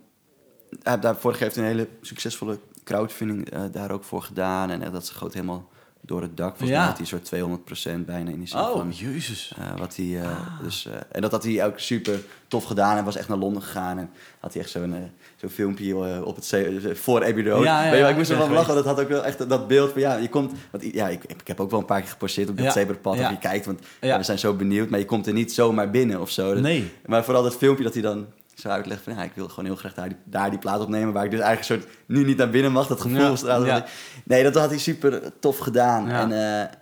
heeft 0.83 1.03
daar 1.03 1.17
vorig 1.17 1.39
jaar 1.39 1.49
heeft 1.49 1.61
een 1.61 1.65
hele 1.65 1.89
succesvolle 2.01 2.59
crowdfunding 2.85 3.51
eh, 3.51 3.63
daar 3.73 3.91
ook 3.91 4.05
voor 4.05 4.23
gedaan. 4.23 4.71
En 4.71 4.93
dat 4.93 5.07
schoot 5.07 5.35
helemaal 5.35 5.69
door 6.05 6.23
het 6.23 6.37
dak. 6.37 6.49
Volgens 6.49 6.71
Ja. 6.71 6.77
mij 6.77 6.87
had 6.87 6.93
hij 6.99 7.01
een 7.01 7.07
soort 7.07 7.25
200% 7.25 8.07
bijna 8.07 8.31
in 8.31 8.39
die 8.39 8.49
zin 8.49 8.59
Oh, 8.61 8.71
van... 8.77 8.91
jezus. 8.91 9.55
eh, 9.59 9.79
wat 9.79 9.97
hij, 9.97 10.21
eh, 10.21 10.31
Ah. 10.31 10.61
dus, 10.63 10.87
eh, 10.87 10.93
en 11.13 11.21
dat 11.23 11.31
had 11.31 11.45
hij 11.45 11.67
ook 11.67 11.79
super 11.79 12.21
tof 12.49 12.65
gedaan. 12.65 12.95
Hij 12.95 13.05
was 13.05 13.17
echt 13.17 13.29
naar 13.29 13.39
Londen 13.39 13.63
gegaan 13.63 13.99
en 13.99 14.11
had 14.41 14.53
hij 14.53 14.63
echt 14.63 14.71
zo'n 14.71 15.11
zo'n 15.37 15.49
filmpje 15.51 16.25
op 16.25 16.37
het 16.37 16.55
voor 16.99 17.25
Abbey 17.25 17.45
Road. 17.45 17.65
Ja, 17.65 17.85
ja, 17.85 17.91
Weet 17.91 18.01
je 18.01 18.09
ik 18.09 18.17
moest 18.17 18.31
er 18.31 18.39
wel 18.39 18.49
lachen. 18.51 18.75
Dat 18.75 18.85
had 18.85 19.01
ook 19.01 19.09
wel 19.09 19.25
echt 19.25 19.49
dat 19.49 19.69
beeld 19.69 19.93
van 19.93 20.01
ja, 20.01 20.17
je 20.17 20.29
komt. 20.29 20.53
Want 20.71 20.85
ja, 20.93 21.09
ik, 21.09 21.25
ik 21.25 21.41
heb 21.47 21.61
ook 21.61 21.71
wel 21.71 21.81
een 21.81 21.87
paar 21.87 22.01
keer 22.01 22.11
geposteerd 22.11 22.49
op 22.49 22.57
dat 22.59 22.73
zebrapad. 22.73 23.17
Ja. 23.17 23.31
Je 23.31 23.39
kijkt, 23.39 23.67
want 23.67 23.81
we 24.01 24.19
zijn 24.23 24.39
zo 24.39 24.55
benieuwd. 24.55 24.89
Maar 24.89 24.99
je 24.99 25.05
komt 25.05 25.27
er 25.27 25.33
niet 25.33 25.53
zomaar 25.53 25.91
binnen 25.91 26.21
of 26.21 26.31
zo. 26.31 26.53
Dat- 26.53 26.63
Nee. 26.63 26.91
maar 27.07 27.25
vooral 27.25 27.43
dat 27.43 27.57
filmpje 27.57 27.85
dat 27.85 27.93
hij 27.93 28.03
dan 28.03 28.27
zo 28.55 28.69
uitlegt 28.69 29.03
van... 29.03 29.15
Ja, 29.15 29.23
ik 29.23 29.33
wil 29.35 29.49
gewoon 29.49 29.65
heel 29.65 29.77
graag 29.77 29.95
daar 29.95 30.09
die, 30.09 30.19
daar 30.25 30.51
die 30.51 30.59
plaat 30.59 30.81
opnemen... 30.81 31.13
waar 31.13 31.25
ik 31.25 31.31
dus 31.31 31.41
eigenlijk 31.41 31.83
soort 31.83 31.97
nu 32.07 32.25
niet 32.25 32.37
naar 32.37 32.51
binnen 32.51 32.73
mag. 32.73 32.87
Dat 32.87 33.01
gevoel 33.01 33.65
Ja, 33.65 33.85
Nee, 34.25 34.43
dat 34.43 34.55
had 34.55 34.71
hij 34.71 34.79
super 34.79 35.39
tof 35.39 35.59
gedaan. 35.59 36.09
Ja. 36.09 36.21
En 36.21 36.33
eh, 36.33 36.75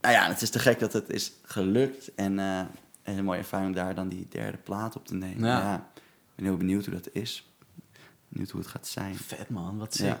nou 0.00 0.14
ja, 0.14 0.28
het 0.28 0.42
is 0.42 0.50
te 0.50 0.58
gek 0.58 0.78
dat 0.78 0.92
het 0.92 1.08
is 1.08 1.32
gelukt. 1.42 2.14
En, 2.14 2.38
en 2.38 2.68
een 3.02 3.24
mooie 3.24 3.38
ervaring 3.38 3.68
om 3.68 3.74
daar 3.74 3.94
dan 3.94 4.08
die 4.08 4.26
derde 4.30 4.58
plaat 4.58 4.96
op 4.96 5.06
te 5.06 5.14
nemen. 5.14 5.48
Ja. 5.48 5.58
Ja. 5.58 5.74
ik 5.94 6.34
ben 6.36 6.44
heel 6.44 6.56
benieuwd 6.56 6.84
hoe 6.84 6.94
dat 6.94 7.08
is. 7.12 7.50
Benieuwd 8.28 8.50
hoe 8.50 8.60
het 8.60 8.70
gaat 8.70 8.86
zijn. 8.86 9.16
Vet, 9.16 9.48
man. 9.48 9.78
Wat 9.78 9.94
sick. 9.94 10.16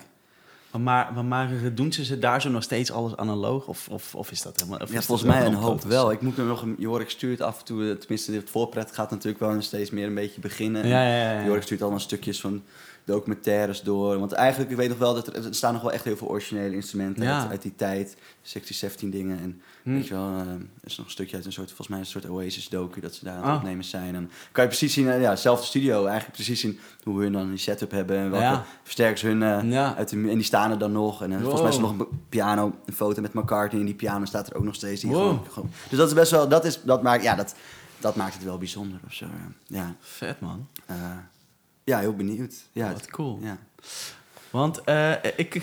Maar, 0.78 1.12
maar, 1.14 1.24
maar, 1.24 1.74
doen 1.74 1.92
ze 1.92 2.04
ze 2.04 2.18
daar 2.18 2.40
zo 2.40 2.50
nog 2.50 2.62
steeds 2.62 2.92
alles 2.92 3.16
analoog? 3.16 3.66
Of, 3.66 3.88
of, 3.88 4.14
of 4.14 4.30
is 4.30 4.42
dat 4.42 4.56
helemaal... 4.56 4.78
Of 4.78 4.92
Ja, 4.92 5.02
volgens 5.02 5.28
mij 5.28 5.46
een 5.46 5.54
hoop 5.54 5.82
wel. 5.82 6.10
Ik 6.10 6.20
moet 6.20 6.38
er 6.38 6.44
nog. 6.44 6.66
Jorik 6.78 7.10
stuurt 7.10 7.40
af 7.40 7.58
en 7.58 7.64
toe... 7.64 7.98
Tenminste, 7.98 8.32
het 8.32 8.50
voorpret 8.50 8.92
gaat 8.92 9.10
natuurlijk 9.10 9.40
wel 9.40 9.62
steeds 9.62 9.90
meer 9.90 10.06
een 10.06 10.14
beetje 10.14 10.40
beginnen. 10.40 10.86
Ja, 10.86 11.02
ja. 11.02 11.32
ja. 11.32 11.44
Jorik 11.44 11.62
stuurt 11.62 11.82
allemaal 11.82 12.00
stukjes 12.00 12.40
van 12.40 12.62
documentaires 13.04 13.82
door. 13.82 14.18
Want 14.18 14.32
eigenlijk, 14.32 14.70
ik 14.70 14.76
weet 14.76 14.88
nog 14.88 14.98
wel 14.98 15.14
dat 15.14 15.26
er, 15.26 15.46
er 15.46 15.54
staan 15.54 15.72
nog 15.72 15.82
wel 15.82 15.92
echt 15.92 16.04
heel 16.04 16.16
veel 16.16 16.28
originele 16.28 16.74
instrumenten 16.74 17.22
Ja. 17.24 17.40
uit, 17.40 17.50
uit 17.50 17.62
die 17.62 17.74
tijd. 17.76 18.16
16, 18.42 18.74
17 18.74 19.10
dingen. 19.10 19.38
En 19.40 19.60
Hm. 19.82 19.90
weet 19.92 20.06
je 20.06 20.14
wel, 20.14 20.28
er 20.32 20.46
is 20.84 20.96
nog 20.96 21.06
een 21.06 21.12
stukje 21.12 21.36
uit 21.36 21.44
een 21.46 21.52
soort, 21.52 21.66
volgens 21.66 21.88
mij 21.88 21.98
een 21.98 22.06
soort 22.06 22.28
Oasis 22.28 22.68
docu 22.68 23.00
dat 23.00 23.14
ze 23.14 23.24
daar 23.24 23.34
aan 23.34 23.40
het 23.42 23.50
Ah. 23.50 23.56
opnemen 23.56 23.84
zijn. 23.84 24.14
En 24.14 24.30
kan 24.52 24.62
je 24.64 24.68
precies 24.70 24.92
zien, 24.94 25.08
eh, 25.10 25.20
ja, 25.20 25.36
zelfde 25.36 25.66
studio, 25.66 26.04
eigenlijk 26.04 26.32
precies 26.32 26.60
zien 26.60 26.78
hoe 27.02 27.20
hun 27.22 27.32
dan 27.32 27.48
die 27.48 27.58
setup 27.58 27.90
hebben 27.90 28.16
en 28.16 28.30
welke 28.30 28.44
Ja. 28.46 28.64
versterkers 28.82 29.22
hun 29.22 29.42
eh, 29.42 29.70
Ja. 29.70 29.94
uit 29.96 30.08
de, 30.08 30.16
en 30.16 30.22
die 30.34 30.42
staan 30.42 30.70
er 30.70 30.78
dan 30.78 30.92
nog. 30.92 31.22
En 31.22 31.40
volgens 31.40 31.60
mij 31.60 31.70
is 31.70 31.76
er 31.76 31.82
nog 31.82 31.90
een 31.98 32.06
piano, 32.28 32.74
een 32.86 32.94
foto 32.94 33.20
met 33.20 33.32
McCartney 33.34 33.80
en 33.80 33.86
die 33.86 33.94
piano 33.94 34.24
staat 34.24 34.50
er 34.50 34.56
ook 34.56 34.64
nog 34.64 34.74
steeds. 34.74 35.00
Die 35.00 35.10
Wow. 35.10 35.20
gewoon, 35.20 35.46
gewoon- 35.50 35.70
dus 35.88 35.98
dat 35.98 36.08
is 36.08 36.14
best 36.14 36.30
wel, 36.30 36.48
dat 36.48 36.64
is, 36.64 36.80
dat 36.82 37.02
maakt, 37.02 37.22
ja, 37.22 37.34
dat, 37.34 37.54
dat 37.98 38.16
maakt 38.16 38.34
het 38.34 38.44
wel 38.44 38.58
bijzonder 38.58 39.00
of 39.06 39.12
zo. 39.12 39.26
Ja, 39.66 39.94
Vet, 40.00 40.40
man. 40.40 40.66
Eh, 41.84 41.94
ja 41.94 41.98
heel 42.00 42.14
benieuwd. 42.16 42.54
Ja, 42.72 42.92
Wat 42.92 43.06
cool. 43.10 43.38
Ja. 43.42 43.58
Want 44.50 44.80
eh, 44.84 45.12
ik, 45.36 45.54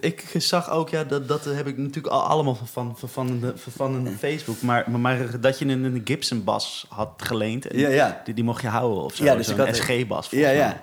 ik, 0.00 0.22
ik 0.22 0.24
zag 0.42 0.70
ook, 0.70 0.88
ja, 0.88 1.04
dat, 1.04 1.28
dat 1.28 1.44
heb 1.44 1.66
ik 1.66 1.76
natuurlijk 1.76 2.14
al 2.14 2.22
allemaal 2.22 2.54
van, 2.54 2.96
van, 2.98 3.08
van, 3.08 3.40
de- 3.40 3.52
van 3.56 3.94
een 3.94 4.18
Facebook. 4.18 4.60
Maar, 4.62 4.90
maar, 4.90 5.40
dat 5.40 5.58
je 5.58 5.64
een, 5.66 5.84
een 5.84 6.00
Gibson 6.04 6.44
bas 6.44 6.86
had 6.88 7.12
geleend. 7.16 7.66
En 7.66 7.78
Ja, 7.78 7.88
ja. 7.88 8.20
Die, 8.24 8.34
die 8.34 8.44
mocht 8.44 8.62
je 8.62 8.68
houden 8.68 9.02
of 9.02 9.14
zo. 9.14 9.24
Ja, 9.24 9.36
dus 9.36 9.50
had- 9.50 9.76
SG-bas. 9.76 10.30
Ja, 10.30 10.50
ja. 10.50 10.80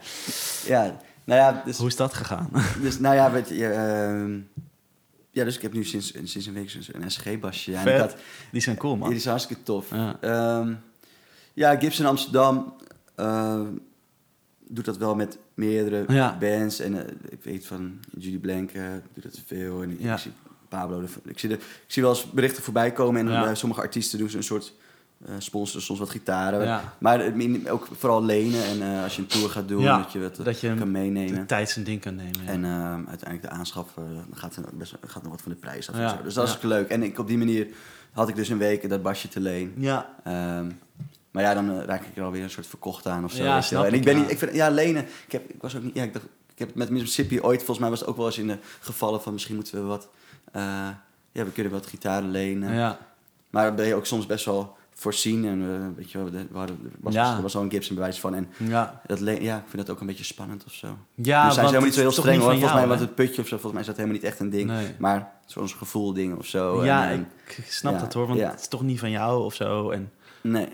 Ja, 0.65 0.97
nou 1.23 1.39
ja, 1.39 1.61
dus, 1.65 1.77
Hoe 1.77 1.87
is 1.87 1.95
dat 1.95 2.13
gegaan? 2.13 2.49
dus 2.81 2.99
nou 2.99 3.15
ja, 3.15 3.31
weet 3.31 3.49
je, 3.49 3.67
ehm, 3.67 4.39
ja, 5.29 5.43
dus 5.43 5.55
ik 5.55 5.61
heb 5.61 5.73
nu 5.73 5.83
sinds, 5.83 6.11
sinds 6.23 6.45
een 6.45 6.53
week 6.53 6.73
een 6.91 7.11
SG-basje. 7.11 7.71
Ja, 7.71 7.85
en 7.85 8.09
Die 8.51 8.61
zijn 8.61 8.77
cool, 8.77 8.95
man. 8.95 9.09
die 9.09 9.17
is 9.17 9.25
hartstikke 9.25 9.63
tof. 9.63 9.89
Ja. 9.89 10.17
Ehm, 10.21 10.73
ja, 11.53 11.75
Gibson 11.79 12.05
Amsterdam 12.05 12.73
doet 14.67 14.85
dat 14.85 14.97
wel 14.97 15.15
met 15.15 15.37
meerdere 15.53 16.03
Ja. 16.13 16.37
bands. 16.39 16.79
En 16.79 16.93
eh, 17.07 17.13
ik 17.29 17.43
weet 17.43 17.65
van 17.65 17.99
Judy 18.17 18.37
Blank 18.39 18.71
eh, 18.71 18.83
doet 19.13 19.23
dat 19.23 19.39
veel. 19.45 19.81
En 19.81 19.95
Ja. 19.99 20.13
ik 20.13 20.19
zie 20.19 20.31
Pablo, 20.69 21.01
de- 21.01 21.07
ik 21.29 21.39
zie, 21.39 21.49
de, 21.49 21.55
ik 21.55 21.61
zie 21.87 22.01
wel 22.01 22.11
eens 22.11 22.31
berichten 22.31 22.63
voorbij 22.63 22.91
komen. 22.91 23.27
En 23.27 23.31
Ja. 23.33 23.43
bij 23.43 23.55
sommige 23.55 23.81
artiesten 23.81 24.19
doen 24.19 24.29
ze 24.29 24.37
een 24.37 24.43
soort 24.43 24.73
eh 25.25 25.31
sponsoren, 25.37 25.81
soms 25.81 25.99
wat 25.99 26.09
gitaren. 26.09 26.81
Maar 26.99 27.31
ook 27.69 27.87
vooral 27.91 28.23
lenen. 28.23 28.63
En 28.63 29.03
als 29.03 29.15
je 29.15 29.21
een 29.21 29.27
tour 29.27 29.49
gaat 29.49 29.67
doen, 29.67 29.83
dat 29.83 30.11
je 30.11 30.19
wat 30.19 30.35
dat 30.35 30.59
je 30.59 30.67
kan 30.67 30.77
De 30.77 30.85
meenemen. 30.85 31.45
tijd 31.45 31.69
zijn 31.69 31.85
ding 31.85 32.01
kan 32.01 32.15
nemen. 32.15 32.45
En 32.47 32.63
ehm, 32.65 33.07
uiteindelijk 33.07 33.41
de 33.41 33.49
aanschaf, 33.49 33.93
dan 33.95 34.25
gaat, 34.33 34.59
best, 34.73 34.95
gaat 35.05 35.23
nog 35.23 35.31
wat 35.31 35.41
van 35.41 35.51
de 35.51 35.57
prijs 35.57 35.89
af. 35.91 36.17
Dus 36.23 36.33
dat 36.33 36.47
is 36.47 36.57
leuk. 36.61 36.89
En 36.89 37.03
ik, 37.03 37.19
op 37.19 37.27
die 37.27 37.37
manier 37.37 37.67
had 38.11 38.29
ik 38.29 38.35
dus 38.35 38.49
een 38.49 38.57
week 38.57 38.89
dat 38.89 39.01
basje 39.01 39.27
te 39.27 39.39
leen. 39.39 39.73
ja, 39.77 40.15
Ehm, 40.23 40.71
maar 41.33 41.43
ja, 41.43 41.53
dan 41.53 41.79
eh, 41.79 41.85
raak 41.85 42.03
ik 42.05 42.17
er 42.17 42.23
alweer 42.23 42.43
een 42.43 42.49
soort 42.49 42.67
verkocht 42.67 43.07
aan 43.07 43.23
of 43.23 43.31
zo. 43.31 43.43
Ja, 43.43 43.61
snap 43.61 43.85
en 43.85 43.93
ik 43.93 44.03
ben 44.03 44.15
ja. 44.15 44.21
niet, 44.21 44.31
ik 44.31 44.37
vind, 44.37 44.53
ja, 44.53 44.69
lenen. 44.69 45.03
Ik, 45.25 45.31
heb, 45.31 45.49
ik 45.49 45.61
was 45.61 45.75
ook 45.75 45.83
niet, 45.83 45.95
ja, 45.95 46.03
ik 46.03 46.13
dacht, 46.13 46.25
ik 46.53 46.59
heb 46.59 46.75
met 46.75 46.89
Mississippi 46.89 47.41
ooit, 47.41 47.57
volgens 47.57 47.79
mij 47.79 47.89
was 47.89 47.99
het 47.99 48.09
ook 48.09 48.17
wel 48.17 48.25
eens 48.25 48.37
in 48.37 48.47
de 48.47 48.57
gevallen 48.79 49.21
van 49.21 49.33
misschien 49.33 49.55
moeten 49.55 49.75
we 49.75 49.81
wat, 49.81 50.09
eh, 50.51 50.61
ja, 51.31 51.43
we 51.43 51.51
kunnen 51.51 51.71
wat 51.71 51.85
gitaren 51.85 52.31
lenen. 52.31 52.73
ja. 52.73 52.99
Maar 53.49 53.65
dan 53.65 53.75
ben 53.75 53.87
je 53.87 53.95
ook 53.95 54.05
soms 54.05 54.25
best 54.25 54.45
wel 54.45 54.75
voorzien 54.93 55.45
en 55.45 55.61
eh, 55.61 55.97
weet 55.97 56.11
je 56.11 56.17
wel, 56.17 56.27
er 56.33 56.73
was, 56.99 57.13
Ja. 57.13 57.35
er 57.35 57.41
was 57.41 57.55
al 57.55 57.61
een 57.61 57.71
Gibson 57.71 57.95
bewijs 57.95 58.19
van 58.19 58.35
en 58.35 58.49
ja. 58.57 59.01
dat 59.05 59.19
ja, 59.19 59.57
ik 59.57 59.63
vind 59.67 59.85
dat 59.85 59.89
ook 59.89 60.01
een 60.01 60.07
beetje 60.07 60.23
spannend 60.23 60.63
of 60.65 60.73
zo. 60.73 60.97
Ja, 61.15 61.45
nu 61.45 61.51
zijn 61.51 61.53
ze 61.53 61.59
helemaal 61.59 61.81
niet 61.81 61.93
zo 61.93 61.99
heel 61.99 62.11
streng 62.11 62.41
hoor. 62.41 62.51
Volgens 62.51 62.73
mij 62.73 62.87
was 62.87 62.99
het 62.99 63.15
putje 63.15 63.41
of 63.41 63.47
zo, 63.47 63.57
volgens 63.57 63.71
mij 63.71 63.81
is 63.81 63.87
dat 63.87 63.95
helemaal 63.95 64.17
niet 64.17 64.27
echt 64.27 64.39
een 64.39 64.49
ding. 64.49 64.69
Nee. 64.69 64.95
Maar 64.97 65.31
zo'n 65.45 65.69
gevoel 65.69 66.13
ding 66.13 66.37
of 66.37 66.45
zo. 66.45 66.85
Ja, 66.85 67.09
en, 67.09 67.27
ik 67.57 67.65
snap 67.71 67.99
dat 67.99 68.13
hoor, 68.13 68.27
want 68.27 68.39
het 68.39 68.59
is 68.59 68.67
toch 68.67 68.81
niet 68.81 68.99
van 68.99 69.11
jou 69.11 69.43
of 69.43 69.53
zo. 69.53 69.89
En, 69.89 70.11
Nee. 70.41 70.69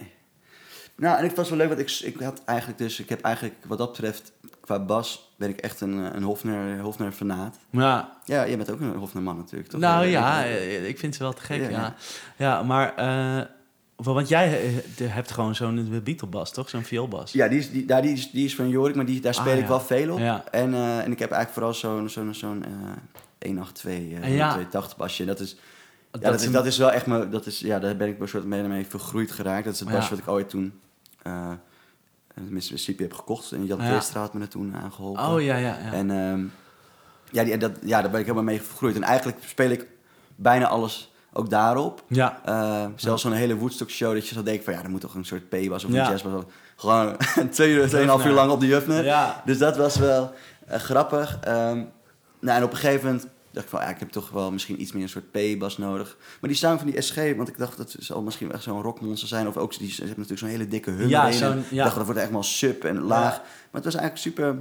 Nou, 1.00 1.18
en 1.18 1.24
ik 1.26 1.36
was 1.36 1.50
wel 1.50 1.58
leuk, 1.58 1.68
want 1.68 1.80
ik, 1.80 2.00
ik 2.14 2.20
had 2.20 2.42
eigenlijk 2.46 2.78
dus, 2.80 3.00
ik 3.00 3.10
heb 3.10 3.22
eigenlijk 3.22 3.56
wat 3.68 3.78
dat 3.78 3.92
betreft, 3.92 4.32
qua 4.62 4.80
bas, 4.80 5.32
ben 5.38 5.50
ik 5.50 5.60
echt 5.60 5.82
een, 5.82 6.06
eh, 6.06 6.14
een 6.16 6.24
Hofner, 6.24 6.80
Hofner 6.80 7.12
fanaat. 7.12 7.58
ja, 7.70 8.18
Ja, 8.26 8.48
jij 8.48 8.58
bent 8.58 8.72
ook 8.72 8.80
een 8.80 8.96
Hofner 8.96 9.24
man 9.24 9.38
natuurlijk, 9.38 9.70
toch? 9.70 9.82
nou 9.82 10.06
ja, 10.06 10.46
eh, 10.46 10.88
ik 10.88 11.00
vind 11.00 11.16
ze 11.16 11.24
wel 11.24 11.34
te 11.34 11.42
gek. 11.42 11.72
Ja, 11.72 11.96
Ja, 12.38 12.64
maar, 12.64 12.96
eh, 12.96 13.46
want 13.96 14.28
jij 14.28 14.74
hebt 15.04 15.32
gewoon 15.32 15.56
zo'n 15.56 16.02
Beatlebas, 16.04 16.52
toch? 16.52 16.70
Zo'n 16.70 16.84
vioolbas. 16.84 17.32
Ja, 17.32 17.48
die 17.48 17.60
is, 17.60 17.72
die, 17.72 17.86
daar, 17.86 18.02
die, 18.02 18.12
is, 18.12 18.32
die 18.32 18.46
is 18.46 18.56
van 18.56 18.70
Jorik, 18.70 18.96
maar 18.96 19.06
die, 19.06 19.22
daar 19.22 19.34
speel 19.34 19.52
Ah, 19.52 19.58
ik 19.58 19.64
ja. 19.64 19.68
wel 19.70 19.80
veel 19.82 20.14
op. 20.14 20.20
Ja. 20.20 20.44
En, 20.52 20.74
en 20.74 21.12
ik 21.12 21.20
heb 21.20 21.32
eigenlijk 21.32 21.52
vooral 21.52 21.74
zo'n 21.74 22.10
zo'n 22.10 22.34
zo'n 22.34 22.66
eh, 22.66 22.72
182, 23.40 23.86
eh, 24.22 24.36
Ja. 24.36 24.48
182 24.48 24.98
basje. 24.98 25.26
Dat 25.26 25.40
is, 25.40 25.56
ja, 26.12 26.20
Dat 26.20 26.42
is 26.42 26.52
dat 26.52 26.66
is 26.66 26.78
wel 26.78 26.92
echt 26.92 27.06
me, 27.06 27.30
dat 27.30 27.46
is, 27.46 27.60
ja, 27.60 27.80
daar 27.80 27.96
ben 27.96 28.08
ik 28.08 28.20
een 28.20 28.28
soort 28.28 28.46
mee 28.46 28.64
mee 28.64 28.86
vergroeid 28.86 29.32
geraakt. 29.32 29.64
Dat 29.66 29.74
is 29.74 29.80
het 29.80 29.90
basje 29.90 30.10
wat 30.10 30.20
ik 30.20 30.28
ooit 30.28 30.50
toen, 30.50 30.74
eh 31.24 31.52
tenminste 32.34 32.70
in 32.74 32.76
principe 32.76 33.04
heb 33.04 33.14
gekocht. 33.14 33.52
En 33.52 33.66
Jan 33.66 33.82
Ja. 33.82 33.90
Peerstra 33.90 34.20
had 34.20 34.34
me 34.34 34.42
er 34.42 34.48
toen 34.48 34.76
aangeholpen. 34.76 35.28
Oh 35.28 35.42
ja, 35.42 35.56
ja, 35.56 35.78
ja. 35.86 35.92
En 35.94 36.12
ehm, 36.12 36.44
ja, 37.32 37.44
die, 37.44 37.58
dat, 37.58 37.72
ja, 37.84 38.02
daar 38.02 38.10
ben 38.10 38.20
ik 38.20 38.26
helemaal 38.26 38.46
mee 38.46 38.62
vergroeid. 38.62 38.96
En 38.96 39.04
eigenlijk 39.04 39.38
speel 39.46 39.70
ik 39.70 39.88
bijna 40.36 40.68
alles 40.68 41.12
ook 41.34 41.50
daarop. 41.50 42.04
ja. 42.08 42.40
Eh, 42.46 42.86
zelfs 42.96 43.22
zo'n 43.22 43.32
hele 43.32 43.56
Woodstock 43.56 43.90
show 43.90 44.14
dat 44.14 44.28
je 44.28 44.34
zou 44.34 44.46
denken 44.46 44.64
van 44.64 44.74
ja, 44.74 44.84
er 44.84 44.90
moet 44.90 45.02
toch 45.02 45.14
een 45.16 45.26
soort 45.26 45.50
P-was 45.50 45.84
of 45.86 45.92
Ja. 45.92 46.06
een 46.06 46.12
jazz 46.12 46.24
was. 46.24 46.44
Gewoon 46.76 47.18
twee 47.52 47.72
uur, 47.72 47.88
tweeënhalf 47.88 48.26
uur 48.26 48.32
lang 48.34 48.52
op 48.52 48.60
de 48.60 48.68
Jufner. 48.68 49.04
Ja. 49.04 49.42
Dus 49.46 49.58
dat 49.58 49.78
was 49.78 49.96
wel 49.96 50.34
grappig. 50.68 51.38
Ehm, 51.42 51.84
nou, 52.40 52.58
en 52.58 52.64
op 52.64 52.72
een 52.72 52.78
gegeven 52.78 53.06
moment 53.06 53.28
dacht 53.52 53.66
ik 53.66 53.72
van 53.72 53.82
ja, 53.82 53.88
ik 53.88 54.00
heb 54.00 54.10
toch 54.10 54.30
wel 54.30 54.52
misschien 54.52 54.82
iets 54.82 54.92
meer 54.92 55.04
een 55.04 55.10
soort 55.10 55.32
P-bas 55.32 55.78
nodig. 55.78 56.18
Maar 56.42 56.50
die 56.50 56.60
sound 56.60 56.80
van 56.80 56.90
die 56.92 57.02
SG, 57.02 57.16
want 57.36 57.48
ik 57.48 57.58
dacht 57.58 57.78
dat 57.78 57.96
zal 58.00 58.22
misschien 58.22 58.52
echt 58.52 58.64
zo'n 58.64 58.82
rockmonster 58.82 59.28
zijn. 59.28 59.48
Of 59.48 59.58
ook, 59.58 59.78
die, 59.78 59.90
ze 59.92 59.96
hebben 60.04 60.10
natuurlijk 60.10 60.40
zo'n 60.40 60.50
hele 60.50 60.68
dikke 60.68 60.92
hum 60.92 61.08
Ja, 61.08 61.28
ja. 61.28 61.54
Ik 61.70 61.76
dacht 61.78 61.96
dat 61.96 62.06
wordt 62.06 62.20
echt 62.20 62.32
wel 62.32 62.44
sub 62.44 62.84
en 62.84 63.00
laag. 63.02 63.34
Ja. 63.36 63.42
Maar 63.42 63.82
het 63.82 63.84
was 63.84 63.96
eigenlijk 63.96 64.18
super, 64.36 64.56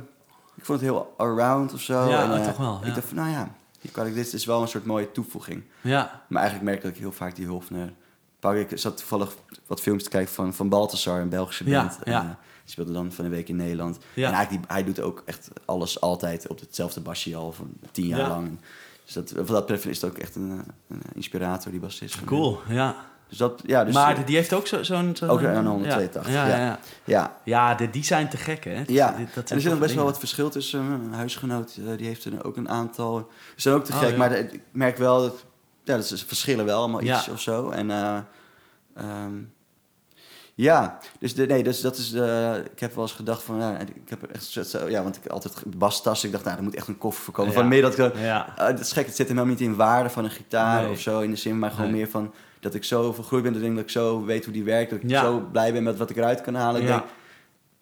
ik 0.56 0.64
vond 0.64 0.80
het 0.80 0.88
heel 0.88 1.14
around 1.16 1.72
of 1.72 1.80
zo. 1.80 2.08
Ja, 2.08 2.22
en, 2.32 2.40
eh, 2.40 2.46
toch 2.46 2.56
wel, 2.56 2.78
ja. 2.82 2.86
Ik 2.88 2.94
dacht 2.94 3.06
van 3.06 3.16
nou 3.16 3.30
ja, 3.30 3.54
hier 3.80 3.92
kan 3.92 4.06
ik, 4.06 4.14
dit 4.14 4.32
is 4.32 4.44
wel 4.44 4.62
een 4.62 4.68
soort 4.68 4.84
mooie 4.84 5.12
toevoeging. 5.12 5.62
ja. 5.80 6.22
Maar 6.28 6.40
eigenlijk 6.42 6.70
merk 6.70 6.76
ik 6.76 6.82
dat 6.82 6.92
ik 6.92 6.98
heel 6.98 7.12
vaak 7.12 7.36
die 7.36 7.46
Hofner 7.46 7.92
pak. 8.40 8.54
Ik 8.56 8.78
zat 8.78 8.96
toevallig 8.96 9.34
wat 9.66 9.80
films 9.80 10.02
te 10.02 10.08
kijken 10.10 10.34
van, 10.34 10.54
van 10.54 10.68
Balthasar, 10.68 11.20
een 11.20 11.28
Belgische 11.28 11.68
Ja, 11.68 11.80
band. 11.80 11.98
ja. 12.04 12.20
En, 12.20 12.26
eh, 12.28 12.34
die 12.68 12.76
speelde 12.76 12.92
dan 12.92 13.12
van 13.12 13.24
een 13.24 13.30
week 13.30 13.48
in 13.48 13.56
Nederland. 13.56 13.98
Ja. 14.14 14.26
En 14.28 14.32
eigenlijk 14.34 14.66
die, 14.66 14.74
hij 14.76 14.84
doet 14.84 15.00
ook 15.00 15.22
echt 15.26 15.48
alles 15.64 16.00
altijd 16.00 16.46
op 16.48 16.60
hetzelfde 16.60 17.00
basje 17.00 17.36
al 17.36 17.52
van 17.52 17.70
tien 17.90 18.06
jaar 18.06 18.18
Ja. 18.18 18.28
lang. 18.28 18.58
Dus 19.04 19.12
dat, 19.14 19.30
wat 19.30 19.46
dat 19.46 19.60
betreft 19.66 19.86
is 19.86 20.00
het 20.00 20.10
ook 20.10 20.18
echt 20.18 20.34
een, 20.36 20.50
eh, 20.50 20.56
een 20.96 21.00
inspirator, 21.14 21.70
die 21.70 21.80
bassist. 21.80 22.14
van 22.14 22.18
hem. 22.28 22.28
Cool, 22.28 22.60
ja. 22.68 22.96
Dus 23.28 23.38
dat, 23.38 23.62
ja, 23.66 23.84
dus, 23.84 23.94
maar 23.94 24.24
die 24.24 24.36
heeft 24.36 24.52
ook 24.52 24.66
zo- 24.66 24.82
zo'n... 24.82 25.16
zo'n 25.16 25.28
Ook 25.28 25.40
een 25.40 25.66
182, 25.66 26.32
Ja, 26.32 26.46
ja, 26.46 26.56
ja. 26.56 26.78
ja. 27.04 27.36
ja, 27.44 27.74
de, 27.74 27.90
die 27.90 28.04
zijn 28.04 28.28
te 28.28 28.36
gek, 28.36 28.64
hè? 28.64 28.82
ja. 28.86 29.10
Dat 29.10 29.18
en 29.18 29.26
zijn 29.34 29.44
er 29.48 29.60
zit 29.60 29.70
nog 29.70 29.80
best 29.80 29.94
wel 29.94 30.04
wat 30.04 30.18
verschil 30.18 30.50
tussen. 30.50 30.80
Een 30.80 31.12
huisgenoot, 31.12 31.78
eh, 31.86 31.96
die 31.96 32.06
heeft 32.06 32.24
er 32.24 32.44
ook 32.44 32.56
een 32.56 32.68
aantal. 32.68 33.16
Die 33.18 33.26
zijn 33.56 33.74
ook 33.74 33.84
te 33.84 33.92
Oh, 33.92 33.98
gek, 33.98 34.16
maar 34.16 34.28
de- 34.28 34.38
ik 34.38 34.60
merk 34.72 34.96
wel 34.96 35.20
dat, 35.20 35.44
ja, 35.84 35.96
dat 35.96 36.06
ze 36.06 36.26
verschillen 36.26 36.64
wel 36.64 36.78
allemaal 36.78 37.00
iets 37.02 37.24
Ja. 37.26 37.32
of 37.32 37.40
zo. 37.40 37.70
En 37.70 37.90
eh, 37.90 38.18
ehm, 38.94 39.34
ja, 40.60 40.98
dus, 41.18 41.34
de, 41.34 41.46
nee, 41.46 41.62
dus 41.62 41.80
dat 41.80 41.96
is 41.96 42.10
de, 42.10 42.62
ik 42.72 42.80
heb 42.80 42.94
wel 42.94 43.04
eens 43.04 43.12
gedacht 43.12 43.42
van, 43.42 43.58
ja, 43.58 43.78
ik 43.78 44.08
heb 44.08 44.22
echt 44.22 44.56
ja, 44.88 45.02
want 45.02 45.16
ik 45.16 45.26
altijd 45.30 45.54
bastas, 45.66 46.24
ik 46.24 46.32
dacht, 46.32 46.44
nou, 46.44 46.56
er 46.56 46.62
moet 46.62 46.74
echt 46.74 46.88
een 46.88 46.98
koffer 46.98 47.24
voor 47.24 47.34
komen. 47.34 47.52
Ja. 47.52 47.58
Van 47.58 47.68
meer 47.68 47.82
dat 47.82 47.98
ik. 47.98 48.14
Ja. 48.16 48.56
eh, 48.56 48.66
dat 48.66 48.80
is 48.80 48.92
gek, 48.92 49.06
het 49.06 49.16
zit 49.16 49.28
er 49.28 49.34
nou 49.34 49.48
niet 49.48 49.60
in 49.60 49.76
waarde 49.76 50.10
van 50.10 50.24
een 50.24 50.30
gitaar 50.30 50.82
Nee. 50.82 50.90
of 50.90 51.00
zo 51.00 51.20
in 51.20 51.30
de 51.30 51.36
zin, 51.36 51.58
maar 51.58 51.70
gewoon 51.70 51.90
Nee. 51.90 51.94
meer 52.00 52.08
van 52.08 52.32
dat 52.60 52.74
ik 52.74 52.84
zo 52.84 53.12
vergroeid 53.12 53.42
ben, 53.42 53.52
dat 53.52 53.60
ik 53.60 53.66
denk 53.66 53.78
dat 53.78 53.86
ik 53.88 53.92
zo 54.02 54.24
weet 54.24 54.44
hoe 54.44 54.52
die 54.54 54.64
werkt, 54.64 54.90
dat 54.90 55.02
ik 55.02 55.10
Ja. 55.10 55.22
zo 55.22 55.48
blij 55.52 55.72
ben 55.72 55.82
met 55.82 55.96
wat 55.96 56.10
ik 56.10 56.16
eruit 56.16 56.40
kan 56.40 56.54
halen. 56.54 56.80
Ik 56.82 56.88
Ja. 56.88 56.96
denk, 56.96 57.08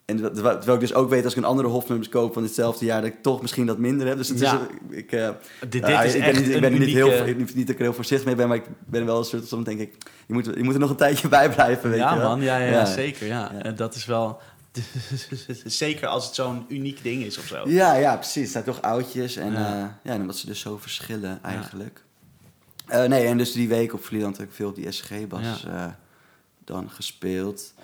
en 0.06 0.16
terwijl 0.16 0.74
ik 0.74 0.80
dus 0.80 0.94
ook 0.94 1.08
weet 1.10 1.24
als 1.24 1.32
ik 1.32 1.38
een 1.38 1.44
andere 1.44 1.68
hofnummers 1.68 2.08
koop 2.08 2.32
van 2.32 2.42
hetzelfde 2.42 2.84
jaar, 2.84 3.00
dat 3.00 3.10
ik 3.10 3.22
toch 3.22 3.40
misschien 3.40 3.66
dat 3.66 3.78
minder 3.78 4.06
heb. 4.06 4.16
Dus 4.16 4.28
het 4.28 4.38
Ja. 4.38 4.66
is, 4.90 4.96
ik, 4.96 5.12
eh, 5.12 5.28
Dit, 5.68 5.88
is 5.88 6.14
ik 6.14 6.20
ben, 6.24 6.34
niet, 6.34 6.48
ik 6.54 6.60
ben 6.60 6.72
niet, 6.72 6.82
heel, 6.88 7.12
unieke- 7.12 7.38
niet, 7.38 7.54
niet 7.54 7.66
dat 7.66 7.74
ik 7.74 7.78
er 7.78 7.84
heel 7.86 7.94
voorzichtig 7.94 8.26
mee 8.26 8.34
ben, 8.34 8.48
maar 8.48 8.56
ik 8.56 8.64
ben 8.86 9.06
wel 9.06 9.18
een 9.18 9.24
soort, 9.24 9.48
soms 9.48 9.64
denk 9.64 9.80
ik, 9.80 9.94
je 10.26 10.34
moet, 10.34 10.44
je 10.44 10.62
moet 10.62 10.74
er 10.74 10.80
nog 10.80 10.90
een 10.90 10.96
tijdje 10.96 11.28
bij 11.38 11.50
blijven, 11.50 11.90
weet 11.90 11.98
ja, 11.98 12.12
je 12.14 12.18
wel. 12.18 12.28
man, 12.28 12.40
ja, 12.42 12.56
ja, 12.58 12.70
Ja. 12.70 12.84
zeker. 12.84 13.26
Ja. 13.26 13.52
En 13.52 13.76
dat 13.76 13.94
is 13.94 14.04
wel... 14.04 14.40
zeker 15.64 16.06
als 16.08 16.26
het 16.26 16.34
zo'n 16.34 16.64
uniek 16.68 17.02
ding 17.02 17.22
is 17.24 17.38
of 17.38 17.46
zo. 17.46 17.68
Ja, 17.68 17.94
ja, 17.94 18.14
precies. 18.16 18.42
Het 18.42 18.50
zijn 18.52 18.64
toch 18.64 18.82
oudjes 18.82 19.36
en 19.36 19.52
Ja. 19.52 19.58
ja. 19.58 19.98
ja, 20.02 20.12
en 20.12 20.20
omdat 20.20 20.36
ze 20.36 20.46
dus 20.46 20.60
zo 20.60 20.76
verschillen 20.76 21.38
eigenlijk. 21.42 22.02
Eh, 22.86 23.04
nee, 23.04 23.26
en 23.26 23.38
dus 23.38 23.52
die 23.52 23.68
week 23.68 23.92
op 23.94 24.04
Vlieland 24.04 24.36
heb 24.36 24.48
ik 24.48 24.54
veel 24.54 24.68
op 24.68 24.74
die 24.74 24.90
SG-bas 24.92 25.64
eh, 25.66 25.84
dan 26.64 26.90
gespeeld. 26.90 27.74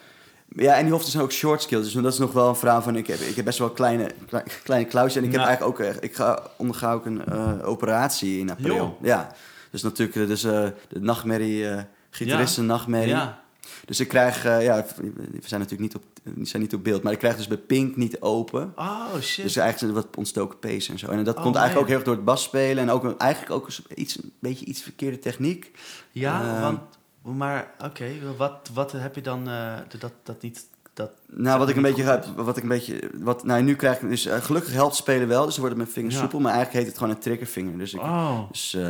Ja, 0.57 0.75
en 0.77 0.83
die 0.83 0.93
hoofd 0.93 1.07
zijn 1.07 1.23
ook 1.23 1.33
short 1.33 1.63
skills. 1.63 1.85
Dus 1.93 2.03
dat 2.03 2.13
is 2.13 2.19
nog 2.19 2.33
wel 2.33 2.49
een 2.49 2.57
verhaal 2.57 2.83
van... 2.83 2.97
Ik 2.97 3.07
heb, 3.07 3.19
ik 3.19 3.37
heb 3.37 3.45
best 3.45 3.59
wel 3.59 3.71
kleine, 3.71 4.11
klei- 4.29 4.45
kleine 4.65 4.87
klauwtjes. 4.89 5.23
En 5.23 5.29
ik 5.29 5.35
heb 5.35 5.45
eigenlijk 5.47 5.81
ook... 5.81 5.87
echt- 5.87 6.05
Ik 6.05 6.15
ga, 6.15 6.43
onderga 6.57 6.93
ook 6.93 7.07
een 7.07 7.25
eh, 7.25 7.53
operatie 7.65 8.39
in 8.39 8.51
april. 8.51 8.99
Ja. 9.03 9.35
Dus 9.71 9.83
natuurlijk 9.83 10.17
eh, 10.19 10.27
dus, 10.27 10.45
eh, 10.45 10.67
de 10.89 11.01
nachtmerrie... 11.01 11.69
eh 11.69 11.83
gitaristen 12.11 12.67
nachtmerrie. 12.67 13.09
Ja. 13.09 13.41
Dus 13.85 14.01
ik 14.01 14.09
krijg... 14.09 14.45
eh, 14.45 14.63
ja, 14.65 14.87
we 14.97 15.13
zijn 15.47 15.61
natuurlijk 15.61 15.81
niet 15.81 15.95
op, 15.95 16.03
die 16.23 16.47
zijn 16.47 16.63
niet 16.63 16.75
op 16.75 16.85
beeld. 16.85 17.03
Maar 17.03 17.13
ik 17.13 17.19
krijg 17.19 17.37
dus 17.37 17.49
bij 17.49 17.57
Pink 17.57 17.97
niet 17.97 18.21
open. 18.21 18.73
Oh, 18.77 19.07
shit. 19.21 19.45
Dus 19.45 19.57
eigenlijk 19.57 19.79
zijn 19.79 19.93
wat 19.93 20.17
ontstoken 20.17 20.59
pace 20.59 20.93
en 20.93 20.99
zo. 20.99 21.07
En 21.07 21.25
dat 21.25 21.37
Oh, 21.37 21.43
komt 21.43 21.55
eigenlijk 21.57 21.85
ook 21.85 21.89
heel 21.89 21.97
erg 21.97 22.07
door 22.07 22.15
het 22.17 22.25
bas 22.25 22.43
spelen. 22.43 22.83
En 22.83 22.91
ook 22.91 23.21
eigenlijk 23.21 23.53
ook 23.53 23.69
iets, 23.95 24.17
een 24.23 24.33
beetje 24.39 24.65
iets 24.65 24.83
verkeerde 24.83 25.19
techniek. 25.19 25.71
ja, 26.11 26.55
eh, 26.57 26.61
want... 26.63 26.81
Maar, 27.23 27.71
oké, 27.85 28.07
wat, 28.37 28.71
wat 28.75 28.93
heb 28.93 29.15
je 29.15 29.21
dan... 29.21 29.49
eh, 29.49 29.73
dat, 29.99 30.13
dat 30.23 30.43
niet... 30.43 30.67
Dat, 30.95 31.11
Nou, 31.27 31.59
wat 31.59 31.69
ik 31.69 31.77
een 31.77 31.83
beetje 31.83 32.03
heb, 32.03 32.27
wat 32.37 32.57
ik 32.57 32.63
een 32.63 32.69
beetje, 32.69 33.11
wat, 33.19 33.45
nou 33.45 33.63
nu 33.63 33.75
krijg 33.77 34.01
ik 34.01 34.09
dus 34.09 34.27
eh, 34.27 34.37
gelukkig 34.43 34.73
helpt 34.73 34.95
spelen 34.95 35.29
wel, 35.29 35.45
dus 35.45 35.51
dan 35.53 35.61
worden 35.61 35.79
mijn 35.79 35.91
vingers 35.91 36.15
Ja. 36.15 36.21
soepel, 36.21 36.41
maar 36.41 36.53
eigenlijk 36.53 36.79
heet 36.79 36.89
het 36.93 36.99
gewoon 37.03 37.15
een 37.15 37.23
triggervinger. 37.23 37.79
Dus 37.79 37.95
ik, 37.95 38.01
oh. 38.01 38.39
dus 38.51 38.75
eh, 38.75 38.83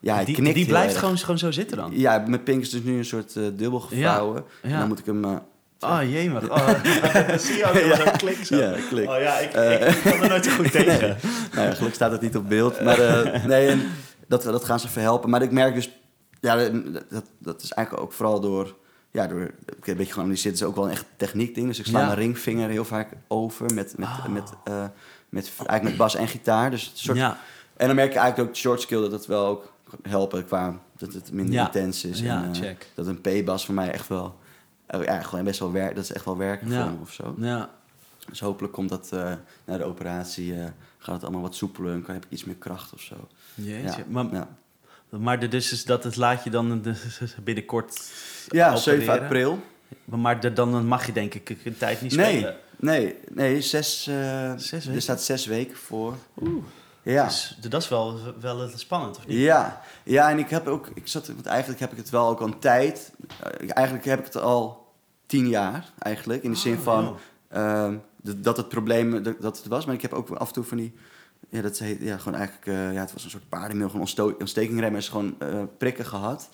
ja, 0.00 0.14
hij 0.14 0.24
die, 0.24 0.34
knikt 0.34 0.54
die 0.54 0.64
heel 0.64 0.72
blijft 0.72 0.90
erg. 0.92 0.98
gewoon, 1.00 1.18
gewoon 1.18 1.38
zo 1.38 1.50
zitten 1.50 1.76
dan? 1.76 1.90
Ja, 1.94 2.24
mijn 2.26 2.42
pink 2.42 2.60
is 2.62 2.70
dus 2.70 2.82
nu 2.82 2.98
een 2.98 3.04
soort 3.04 3.32
dubbel 3.34 3.80
gevouwen. 3.80 4.44
Ja. 4.62 4.78
dan 4.78 4.88
moet 4.88 4.98
ik 4.98 5.06
hem. 5.06 5.24
eh, 5.24 5.30
Oh, 5.90 5.98
jemig. 6.02 6.48
Oh, 6.58 6.68
zie 7.36 7.56
je 7.56 7.64
ook 7.68 7.74
Ja. 7.74 7.96
zo'n 7.96 8.16
klik 8.16 8.44
zo. 8.44 8.56
Ja, 8.56 8.74
klik. 8.88 9.08
Oh 9.08 9.18
ja, 9.20 9.38
ik, 9.38 9.48
ik 9.94 10.02
kan 10.12 10.22
er 10.22 10.28
nooit 10.28 10.44
zo 10.44 10.50
goed 10.50 10.72
tegen. 10.82 11.16
nou 11.52 11.66
ja, 11.66 11.70
gelukkig 11.74 11.94
staat 11.94 12.10
het 12.12 12.20
niet 12.20 12.36
op 12.36 12.48
beeld. 12.48 12.80
Maar 12.80 12.98
eh, 12.98 13.44
nee, 13.44 13.68
en 13.68 13.82
dat, 14.28 14.42
dat 14.42 14.64
gaan 14.64 14.80
ze 14.80 14.88
verhelpen. 14.88 15.30
Maar 15.30 15.42
ik 15.42 15.50
merk 15.52 15.74
dus, 15.74 15.90
ja, 16.40 16.68
dat, 17.08 17.24
dat 17.38 17.62
is 17.62 17.72
eigenlijk 17.72 18.06
ook 18.06 18.12
vooral 18.12 18.40
door, 18.40 18.76
ja, 19.10 19.26
door, 19.26 19.40
ik 19.42 19.50
heb 19.66 19.86
een 19.88 19.96
beetje 19.96 20.12
geanalyseerd, 20.12 20.54
het 20.54 20.62
is 20.62 20.68
ook 20.68 20.74
wel 20.76 20.84
een 20.84 20.90
echt 20.90 21.06
techniek 21.16 21.54
ding. 21.54 21.66
Dus 21.66 21.78
ik 21.78 21.86
sla 21.86 21.98
Ja. 22.00 22.06
mijn 22.06 22.18
ringvinger 22.18 22.68
heel 22.68 22.84
vaak 22.84 23.08
over 23.28 23.74
met, 23.74 23.98
met, 23.98 24.08
Oh. 24.08 24.26
met, 24.26 24.50
eh, 24.64 24.84
met, 25.28 25.52
eigenlijk 25.56 25.82
met 25.82 25.96
bas 25.96 26.14
en 26.14 26.28
gitaar. 26.28 26.70
Dus 26.70 26.86
het 26.86 26.98
soort, 26.98 27.16
Ja, 27.18 27.38
En 27.76 27.86
dan 27.86 27.96
merk 27.96 28.12
je 28.12 28.18
eigenlijk 28.18 28.48
ook 28.48 28.56
short 28.56 28.80
skill 28.80 29.00
dat 29.00 29.12
het 29.12 29.26
wel 29.26 29.46
ook 29.46 29.72
helpen 30.02 30.44
qua 30.44 30.80
dat 30.96 31.12
het 31.12 31.32
minder 31.32 31.54
Ja. 31.54 31.64
intens 31.64 32.04
is. 32.04 32.20
Ja, 32.20 32.42
en, 32.42 32.52
eh, 32.52 32.60
check. 32.60 32.86
Dat 32.94 33.06
een 33.06 33.20
P-bas 33.20 33.64
voor 33.64 33.74
mij 33.74 33.90
echt 33.92 34.08
wel, 34.08 34.38
oh 34.88 35.02
ja, 35.04 35.20
gewoon 35.22 35.44
best 35.44 35.58
wel 35.60 35.72
werk, 35.72 35.94
dat 35.94 36.04
is 36.04 36.12
echt 36.12 36.24
wel 36.24 36.36
werken 36.36 36.66
voor 36.72 36.76
me 36.90 37.00
of 37.00 37.12
zo. 37.12 37.34
ja. 37.38 37.70
Dus 38.28 38.40
hopelijk 38.40 38.72
komt 38.72 38.88
dat 38.88 39.08
eh, 39.12 39.32
na 39.64 39.76
de 39.76 39.84
operatie, 39.84 40.54
gaat 40.98 41.14
het 41.14 41.22
allemaal 41.22 41.42
wat 41.42 41.54
soepeler 41.54 41.92
en 41.92 42.02
kan, 42.02 42.14
heb 42.14 42.24
ik 42.24 42.30
iets 42.30 42.44
meer 42.44 42.54
kracht 42.56 42.92
of 42.92 43.00
zo. 43.00 43.14
Jeetje. 43.54 43.82
Ja, 43.98 44.04
Maar. 44.08 44.46
Maar 45.10 45.38
de, 45.40 45.48
dus 45.48 45.72
is 45.72 45.84
dat 45.84 46.04
het 46.04 46.16
laat 46.16 46.44
je 46.44 46.50
dan 46.50 46.82
binnenkort 47.44 48.10
ja 48.48 48.76
7 48.76 49.02
opereren? 49.02 49.22
april. 49.24 49.58
Maar 50.04 50.40
de- 50.40 50.52
dan 50.52 50.86
mag 50.86 51.06
je 51.06 51.12
denk 51.12 51.34
ik 51.34 51.56
een 51.64 51.76
tijd 51.78 52.00
niet 52.02 52.16
Nee, 52.16 52.36
spelen. 52.36 52.56
nee, 52.76 53.14
nee, 53.34 53.60
zes, 53.60 54.06
eh, 54.06 54.52
Zes 54.56 54.86
er 54.86 55.02
staat 55.02 55.22
zes 55.22 55.46
weken 55.46 55.76
voor. 55.76 56.14
Oeh. 56.42 56.64
Ja. 57.02 57.24
Dus 57.24 57.56
dat 57.68 57.82
is 57.82 57.88
wel, 57.88 58.18
wel 58.40 58.68
spannend, 58.74 59.16
of 59.16 59.26
niet? 59.26 59.38
Ja, 59.38 59.82
ja, 60.04 60.30
en 60.30 60.38
ik 60.38 60.50
heb 60.50 60.66
ook, 60.66 60.88
ik 60.94 61.08
zat, 61.08 61.26
want 61.26 61.46
eigenlijk 61.46 61.80
heb 61.80 61.90
ik 61.92 61.96
het 61.98 62.10
wel 62.10 62.28
ook 62.28 62.40
al 62.40 62.46
een 62.46 62.58
tijd. 62.58 63.12
eh, 63.42 63.68
eigenlijk 63.74 64.06
heb 64.06 64.18
ik 64.18 64.24
het 64.24 64.36
al 64.36 64.86
tien 65.26 65.48
jaar, 65.48 65.84
eigenlijk. 65.98 66.42
In 66.42 66.50
de 66.50 66.56
zin 66.56 66.76
Oh, 66.76 66.82
van 66.82 67.16
ehm, 67.48 67.96
dat, 68.22 68.56
het 68.56 68.68
probleem 68.68 69.22
dat 69.22 69.56
het 69.58 69.66
was. 69.66 69.84
Maar 69.86 69.94
ik 69.94 70.02
heb 70.02 70.12
ook 70.12 70.30
af 70.30 70.48
en 70.48 70.54
toe 70.54 70.64
van 70.64 70.76
die, 70.76 70.94
ja, 71.48 71.62
dat 71.62 71.78
heet, 71.78 71.98
ja, 72.00 72.16
gewoon 72.18 72.38
eigenlijk, 72.38 72.66
eh, 72.66 72.92
ja, 72.92 73.00
het 73.00 73.12
was 73.12 73.24
een 73.24 73.30
soort 73.30 73.48
paardenmeel, 73.48 73.86
gewoon 73.86 74.00
ontsto- 74.00 74.36
ontstekingremmers, 74.38 75.08
gewoon 75.08 75.34
eh, 75.38 75.62
prikken 75.78 76.04
gehad. 76.06 76.48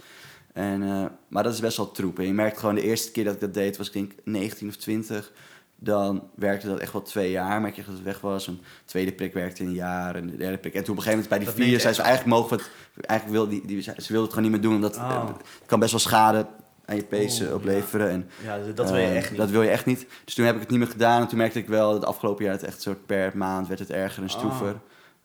En, 0.53 0.83
eh, 0.83 1.05
maar 1.29 1.43
dat 1.43 1.53
is 1.53 1.61
best 1.61 1.77
wel 1.77 1.91
troep. 1.91 2.19
En 2.19 2.27
je 2.27 2.33
merkt 2.33 2.59
gewoon 2.59 2.75
de 2.75 2.83
eerste 2.83 3.11
keer 3.11 3.25
dat 3.25 3.35
ik 3.35 3.41
dat 3.41 3.55
deed, 3.55 3.77
was 3.77 3.87
ik 3.87 3.93
denk 3.93 4.13
19 4.25 4.69
of 4.69 4.77
20. 4.77 5.33
Dan 5.77 6.29
werkte 6.35 6.67
dat 6.67 6.79
echt 6.79 6.93
wel 6.93 7.03
twee 7.03 7.31
jaar, 7.31 7.61
merk 7.61 7.77
je 7.77 7.85
dat 7.85 7.95
het 7.95 8.03
weg 8.03 8.21
was. 8.21 8.47
Een 8.47 8.61
tweede 8.85 9.13
prik 9.13 9.33
werkte 9.33 9.63
een 9.63 9.73
jaar 9.73 10.15
en 10.15 10.27
de 10.27 10.37
derde 10.37 10.59
prik. 10.59 10.75
En 10.75 10.85
toen 10.85 10.93
op 10.93 10.99
een 10.99 11.05
gegeven 11.05 11.13
moment 11.13 11.29
bij 11.29 11.39
die 11.39 11.47
Dat 11.47 11.57
vier 11.67 11.81
zei 11.81 11.95
ze 11.95 12.03
eigenlijk 12.03 12.37
mogen 12.37 12.57
we 12.57 12.63
het, 12.95 13.05
eigenlijk 13.07 13.39
wil 13.41 13.49
die, 13.49 13.67
die, 13.67 13.83
ze 13.83 13.93
wilde 14.09 14.25
het 14.25 14.35
gewoon 14.35 14.43
niet 14.43 14.53
meer 14.53 14.61
doen, 14.61 14.75
omdat 14.75 14.97
Oh. 14.97 15.27
het 15.29 15.67
kan 15.67 15.79
best 15.79 15.91
wel 15.91 16.01
schade 16.01 16.47
aan 16.87 16.97
je 16.97 17.05
pace 17.05 17.43
Oh, 17.43 17.49
eh, 17.49 17.55
opleveren. 17.55 18.11
En, 18.11 18.31
Ja, 18.45 18.59
dat 18.75 18.91
wil 18.91 18.99
je 19.01 19.07
eh, 19.07 19.17
echt 19.17 19.31
niet. 19.31 19.39
Dat 19.39 19.51
wil 19.51 19.63
je 19.63 19.69
echt 19.71 19.87
niet. 19.87 20.07
Dus 20.25 20.35
toen 20.35 20.45
heb 20.45 20.55
ik 20.55 20.61
het 20.61 20.71
niet 20.71 20.79
meer 20.79 20.89
gedaan. 20.89 21.21
En 21.21 21.29
toen 21.29 21.39
merkte 21.39 21.59
ik 21.59 21.69
wel 21.69 21.87
dat 21.91 22.01
het 22.01 22.09
afgelopen 22.09 22.45
jaar 22.45 22.53
het 22.55 22.63
echt 22.63 22.83
soort 22.83 23.07
per 23.07 23.33
maand 23.37 23.67
werd 23.69 23.81
het 23.81 23.91
erger 23.91 24.23
en 24.23 24.31
stroever. 24.31 24.75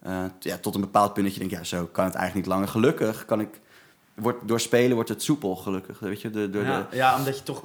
Oh. 0.02 0.12
Eh, 0.12 0.24
t- 0.38 0.44
ja, 0.44 0.56
tot 0.56 0.74
een 0.74 0.80
bepaald 0.80 1.12
punt 1.12 1.24
dat 1.26 1.34
je 1.34 1.40
denkt, 1.40 1.54
ja, 1.54 1.64
zo 1.64 1.88
kan 1.92 2.04
het 2.04 2.14
eigenlijk 2.14 2.46
niet 2.46 2.54
langer. 2.54 2.68
Gelukkig 2.72 3.24
kan 3.24 3.40
ik, 3.40 3.48
wordt, 4.14 4.48
door 4.48 4.60
spelen 4.60 4.94
wordt 4.94 5.08
het 5.08 5.22
soepel, 5.22 5.56
gelukkig. 5.56 5.98
Weet 5.98 6.20
je, 6.20 6.30
door, 6.30 6.50
door 6.50 6.62
ja, 6.64 6.86
de, 6.90 6.96
ja, 6.96 7.16
omdat 7.18 7.38
je 7.38 7.42
toch... 7.44 7.62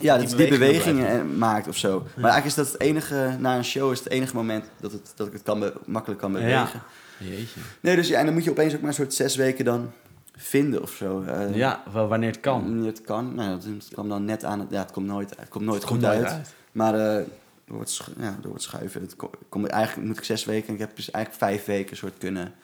ja, 0.00 0.16
die 0.16 0.22
dat 0.22 0.30
je 0.30 0.36
die 0.36 0.48
bewegingen 0.58 0.96
bewegingen 1.02 1.32
eh, 1.32 1.38
maakt 1.38 1.68
of 1.68 1.76
zo. 1.76 1.98
Maar 1.98 2.30
eigenlijk 2.30 2.46
is 2.46 2.54
dat 2.54 2.72
het 2.72 2.80
enige, 2.80 3.36
na 3.38 3.56
een 3.56 3.64
show 3.64 3.92
is 3.92 3.98
het 3.98 4.08
enige 4.08 4.34
moment 4.34 4.64
dat, 4.80 4.92
het, 4.92 5.12
dat 5.16 5.26
ik 5.26 5.32
het 5.32 5.42
kan 5.42 5.72
makkelijk 5.86 6.20
kan 6.20 6.32
bewegen. 6.32 6.82
Jeetje. 7.18 7.60
Nee, 7.80 7.96
dus 7.96 8.08
ja, 8.08 8.18
en 8.18 8.24
dan 8.24 8.34
moet 8.34 8.44
je 8.44 8.50
opeens 8.50 8.74
ook 8.74 8.80
maar 8.80 8.88
een 8.88 8.94
soort 8.94 9.14
zes 9.14 9.36
weken 9.36 9.64
dan 9.64 9.92
vinden 10.36 10.82
of 10.82 10.90
zo. 10.90 11.22
Eh, 11.22 11.54
Ja, 11.56 11.82
wanneer 11.92 12.30
het 12.30 12.40
kan. 12.40 12.62
wanneer 12.62 12.86
Het 12.86 13.00
kan. 13.00 13.34
Nou, 13.34 13.50
dat 13.50 13.64
het 13.64 13.88
kwam 13.92 14.08
dan 14.08 14.24
net 14.24 14.44
aan. 14.44 14.60
Het, 14.60 14.70
ja, 14.70 14.78
het 14.78 14.90
komt 14.90 15.06
nooit, 15.06 15.30
het 15.38 15.48
komt 15.48 15.64
nooit 15.64 15.80
Het 15.80 15.90
goed 15.90 15.98
komt 16.00 16.10
uit. 16.10 16.24
uit. 16.26 16.54
Maar 16.72 16.94
eh, 17.18 17.24
door, 17.64 17.80
het 17.80 18.00
ja, 18.18 18.36
door 18.40 18.52
het 18.52 18.62
schuiven. 18.62 19.00
Het 19.00 19.16
kom, 19.16 19.30
kom- 19.48 19.66
eigenlijk 19.66 20.08
moet 20.08 20.18
ik 20.18 20.24
zes 20.24 20.44
weken. 20.44 20.68
En 20.68 20.74
ik 20.74 20.80
heb 20.80 20.96
dus 20.96 21.10
eigenlijk 21.10 21.44
vijf 21.44 21.64
weken 21.64 21.96
soort 21.96 22.18
kunnen 22.18 22.54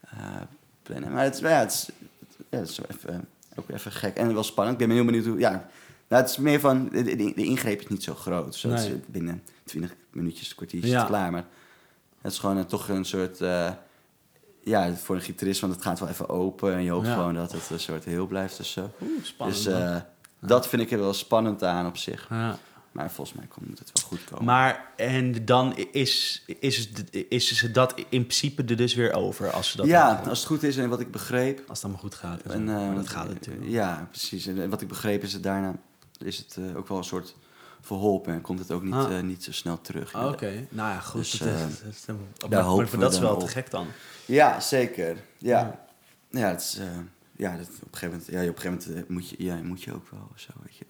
eh, 0.00 0.18
plannen. 0.82 1.12
Maar 1.12 1.24
het 1.24 1.34
is, 1.34 1.40
ja, 1.40 1.48
het 1.48 1.72
is, 1.72 1.90
ja, 2.50 2.58
het 2.58 2.68
is 2.68 2.78
wel 2.78 2.86
even, 2.96 3.28
ook 3.54 3.68
even 3.70 3.92
gek 3.92 4.16
en 4.16 4.34
wel 4.34 4.42
spannend. 4.42 4.80
Ik 4.80 4.86
ben 4.86 4.96
heel 4.96 5.04
benieuwd 5.04 5.24
hoe... 5.26 5.38
Ja, 5.38 5.50
nou, 6.08 6.22
het 6.22 6.30
is 6.30 6.36
meer 6.36 6.60
van... 6.60 6.88
De, 6.92 7.02
de, 7.02 7.16
de 7.16 7.44
ingreep 7.44 7.80
is 7.80 7.86
niet 7.88 8.02
zo 8.02 8.14
groot. 8.14 8.52
Dus 8.62 8.62
Nee. 8.62 9.02
binnen 9.06 9.42
20 9.64 9.94
minuutjes, 10.12 10.54
kwartiertjes 10.54 10.92
Ja. 10.92 11.04
klaar. 11.04 11.30
Maar 11.30 11.44
het 12.20 12.32
is 12.32 12.38
gewoon 12.38 12.58
eh, 12.58 12.64
toch 12.64 12.88
een 12.88 13.04
soort... 13.04 13.40
ja, 14.66 14.94
voor 14.94 15.14
een 15.14 15.20
gitarist, 15.22 15.60
want 15.60 15.72
het 15.74 15.82
gaat 15.82 15.98
wel 16.00 16.08
even 16.08 16.28
open. 16.28 16.72
En 16.74 16.82
je 16.82 16.90
hoopt 16.90 17.06
Ja. 17.06 17.14
gewoon 17.14 17.34
dat 17.34 17.52
het 17.52 17.70
een 17.70 17.80
soort 17.80 18.04
heel 18.04 18.26
blijft 18.26 18.60
of 18.60 18.66
zo. 18.66 18.90
Oeh, 19.02 19.10
spannend. 19.24 19.64
Dus 19.64 19.74
eh, 19.74 19.96
dat 20.40 20.68
vind 20.68 20.82
ik 20.82 20.90
er 20.90 20.98
wel 20.98 21.14
spannend 21.14 21.62
aan 21.62 21.86
op 21.86 21.96
zich. 21.96 22.26
ja. 22.30 22.58
Maar 22.92 23.10
volgens 23.10 23.36
mij 23.36 23.46
komt- 23.46 23.78
het 23.78 23.90
wel 23.94 24.08
goed 24.08 24.24
komen. 24.24 24.44
Maar 24.44 24.90
en 24.96 25.44
dan 25.44 25.76
is, 25.76 26.42
is, 26.46 26.88
is, 27.28 27.50
is 27.62 27.68
dat 27.72 27.94
in 27.96 28.04
principe 28.26 28.62
er 28.64 28.76
dus 28.76 28.94
weer 28.94 29.12
over 29.12 29.50
als 29.50 29.70
ze 29.70 29.76
dat 29.76 29.86
ja, 29.86 30.22
als 30.28 30.38
het 30.38 30.46
goed 30.48 30.62
is 30.62 30.76
en 30.76 30.88
wat 30.88 31.00
ik 31.00 31.10
begreep... 31.10 31.58
als 31.58 31.66
het 31.68 31.82
allemaal 31.82 32.02
goed 32.02 32.14
gaat. 32.14 32.42
En 32.42 32.68
eh, 32.68 32.94
dat 32.94 33.08
gaat 33.08 33.28
natuurlijk. 33.28 33.68
Ja, 33.68 34.06
precies. 34.10 34.46
En 34.46 34.70
wat 34.70 34.80
ik 34.80 34.88
begreep 34.88 35.22
is 35.22 35.32
het 35.32 35.42
daarna 35.42 35.74
is 36.18 36.38
het 36.38 36.56
eh, 36.58 36.76
ook 36.76 36.88
wel 36.88 36.98
een 36.98 37.04
soort 37.04 37.34
verholpen 37.86 38.32
en 38.34 38.40
komt 38.40 38.58
het 38.58 38.70
ook 38.70 38.82
niet, 38.82 38.94
Ah. 38.94 39.18
eh, 39.18 39.24
niet 39.24 39.44
zo 39.44 39.52
snel 39.52 39.80
terug. 39.80 40.12
Ah, 40.12 40.26
Oké, 40.26 40.66
nou 40.70 40.90
ja, 40.92 41.00
goed. 41.00 41.20
Dus, 41.20 41.30
dat 41.38 41.48
is- 41.48 41.54
eh, 41.54 41.60
dat 41.60 41.70
is- 41.70 41.80
dat 41.80 41.88
is- 41.92 42.04
daar 42.38 42.50
maar- 42.50 42.60
hopen 42.62 42.82
maar 42.84 42.92
we 42.92 42.98
dat 42.98 43.12
is 43.12 43.18
wel 43.18 43.36
te 43.36 43.46
gek 43.48 43.70
dan. 43.70 43.86
Ja, 44.24 44.60
zeker. 44.60 45.16
Ja, 45.38 45.58
Ja. 45.60 45.84
ja. 46.40 46.48
het 46.48 46.60
is, 46.60 46.78
eh, 46.78 46.86
ja 47.36 47.56
dat, 47.56 47.66
op 47.66 47.72
een 47.92 47.98
gegeven 47.98 48.08
moment, 48.08 48.26
ja, 48.26 48.40
op 48.40 48.56
een 48.56 48.60
gegeven 48.62 48.88
moment 48.92 49.08
moet, 49.08 49.28
je, 49.28 49.36
ja, 49.38 49.54
moet 49.62 49.82
je 49.82 49.92
ook 49.94 50.08
wel 50.10 50.28
zo, 50.34 50.50
weet 50.62 50.76
je. 50.76 50.84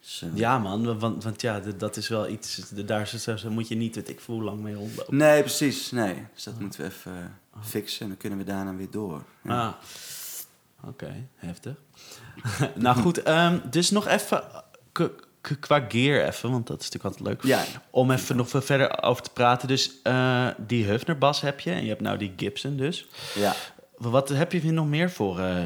Dus, 0.00 0.24
Ja, 0.34 0.58
man, 0.58 0.98
want, 0.98 1.24
want 1.24 1.40
ja, 1.40 1.60
dat 1.60 1.96
is 1.96 2.08
wel 2.08 2.28
iets. 2.28 2.70
Daar 2.86 3.06
moet 3.50 3.68
je 3.68 3.74
niet, 3.74 3.94
weet 3.94 4.08
ik 4.08 4.20
hoe 4.26 4.42
lang 4.42 4.60
mee 4.60 4.74
rondlopen. 4.74 5.16
Nee, 5.16 5.40
precies. 5.40 5.90
Nee. 5.90 6.26
Dus 6.34 6.42
dat 6.44 6.60
moeten 6.60 6.80
we 6.80 6.86
even 6.86 7.38
fixen 7.62 8.02
en 8.02 8.08
dan 8.08 8.16
kunnen 8.16 8.38
we 8.38 8.44
daarna 8.44 8.74
weer 8.74 8.90
door. 8.90 9.22
Ja. 9.42 9.66
Ah. 9.66 9.74
Oké, 10.88 11.26
heftig. 11.34 11.74
nou 12.74 13.00
goed, 13.00 13.22
ehm, 13.22 13.58
dus 13.70 13.90
nog 13.90 14.06
even 14.06 14.42
qua 15.60 15.84
gear 15.88 16.26
even, 16.26 16.50
want 16.50 16.66
dat 16.66 16.80
is 16.80 16.90
natuurlijk 16.90 17.16
altijd 17.16 17.28
leuk. 17.28 17.44
Ja. 17.52 17.64
Om 17.90 18.10
even 18.10 18.36
nog 18.36 18.48
veel 18.48 18.62
verder 18.62 19.02
over 19.02 19.22
te 19.22 19.30
praten. 19.30 19.68
Dus 19.68 19.92
eh, 20.02 20.46
die 20.56 20.84
Hufner 20.84 21.18
bas 21.18 21.40
heb 21.40 21.60
je 21.60 21.70
en 21.70 21.82
je 21.82 21.88
hebt 21.88 22.00
nou 22.00 22.18
die 22.18 22.32
Gibson 22.36 22.76
dus. 22.76 23.06
ja. 23.34 23.54
Wat 23.96 24.28
heb 24.28 24.52
je 24.52 24.72
nog 24.72 24.86
meer 24.86 25.10
voor 25.10 25.38
eh, 25.40 25.56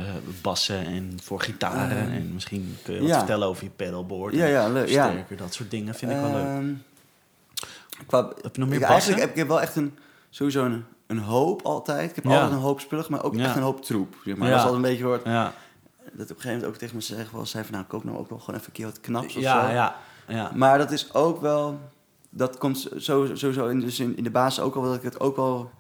bassen 0.43 0.87
en 0.87 1.19
voor 1.23 1.41
gitaren? 1.41 1.97
Ehm, 1.99 2.13
en 2.13 2.31
misschien 2.35 2.77
kun 2.83 2.95
je 2.95 3.01
wat 3.01 3.09
ja. 3.09 3.19
vertellen 3.19 3.49
over 3.49 3.65
je 3.65 3.71
pedalboard. 3.71 4.35
Ja, 4.35 4.69
leuk, 4.69 4.89
ja. 4.89 5.11
Sterker, 5.11 5.37
dat 5.37 5.55
soort 5.55 5.71
dingen 5.71 5.95
vind 5.95 6.11
ik 6.11 6.17
wel 6.21 6.31
leuk. 6.33 6.45
Ehm, 6.47 6.73
Qua, 8.07 8.33
Heb 8.43 8.55
je 8.55 8.61
nog 8.61 8.69
meer 8.69 8.81
ik, 8.81 8.85
eigenlijk 8.85 9.21
heb 9.21 9.31
ik 9.31 9.37
heb 9.37 9.49
wel 9.49 9.61
echt 9.61 9.77
een, 9.77 9.99
sowieso 10.31 10.65
een, 10.65 10.85
een 11.07 11.19
hoop 11.19 11.63
altijd. 11.63 12.11
Ik 12.11 12.17
heb 12.17 12.25
Ja. 12.25 12.31
altijd 12.33 12.51
een 12.53 12.59
hoop 12.59 12.81
spullen, 12.81 13.05
maar 13.09 13.25
ook 13.25 13.37
echt 13.37 13.57
een 13.57 13.63
hoop 13.63 13.85
troep. 13.85 14.15
Zeg 14.25 14.37
maar. 14.37 14.49
Dat 14.49 14.59
is 14.59 14.65
altijd 14.65 14.85
een 14.85 14.91
beetje 14.91 15.05
hoort. 15.05 15.25
Ja, 15.25 15.53
Dat 16.13 16.13
op 16.13 16.19
een 16.21 16.27
gegeven 16.27 16.51
moment 16.51 16.65
ook 16.67 16.77
tegen 16.77 16.95
me 16.97 17.01
zeggen, 17.03 17.35
wel, 17.37 17.47
zei 17.47 17.65
van 17.65 17.73
nou, 17.75 17.85
koop 17.87 18.05
nou 18.05 18.19
ook 18.19 18.29
wel 18.29 18.39
gewoon 18.39 18.55
even 18.55 18.67
een 18.67 18.73
keer 18.73 18.85
wat 18.87 19.01
knaps 19.01 19.37
of 19.37 19.43
ja, 19.43 19.67
zo. 19.69 19.73
ja, 19.73 19.97
ja. 20.29 20.51
Maar 20.55 20.79
dat 20.79 20.91
is 20.91 21.15
ook 21.15 21.41
wel, 21.41 21.79
dat 22.31 22.59
komt 22.59 22.89
sowieso 22.97 23.67
in, 23.69 23.81
dus 23.81 24.01
in, 24.01 24.17
in 24.17 24.25
de 24.25 24.31
basis 24.31 24.63
ook 24.63 24.75
al 24.75 24.83
dat 24.83 24.95
ik 24.95 25.03
het 25.03 25.21
ook 25.21 25.37
wel 25.37 25.71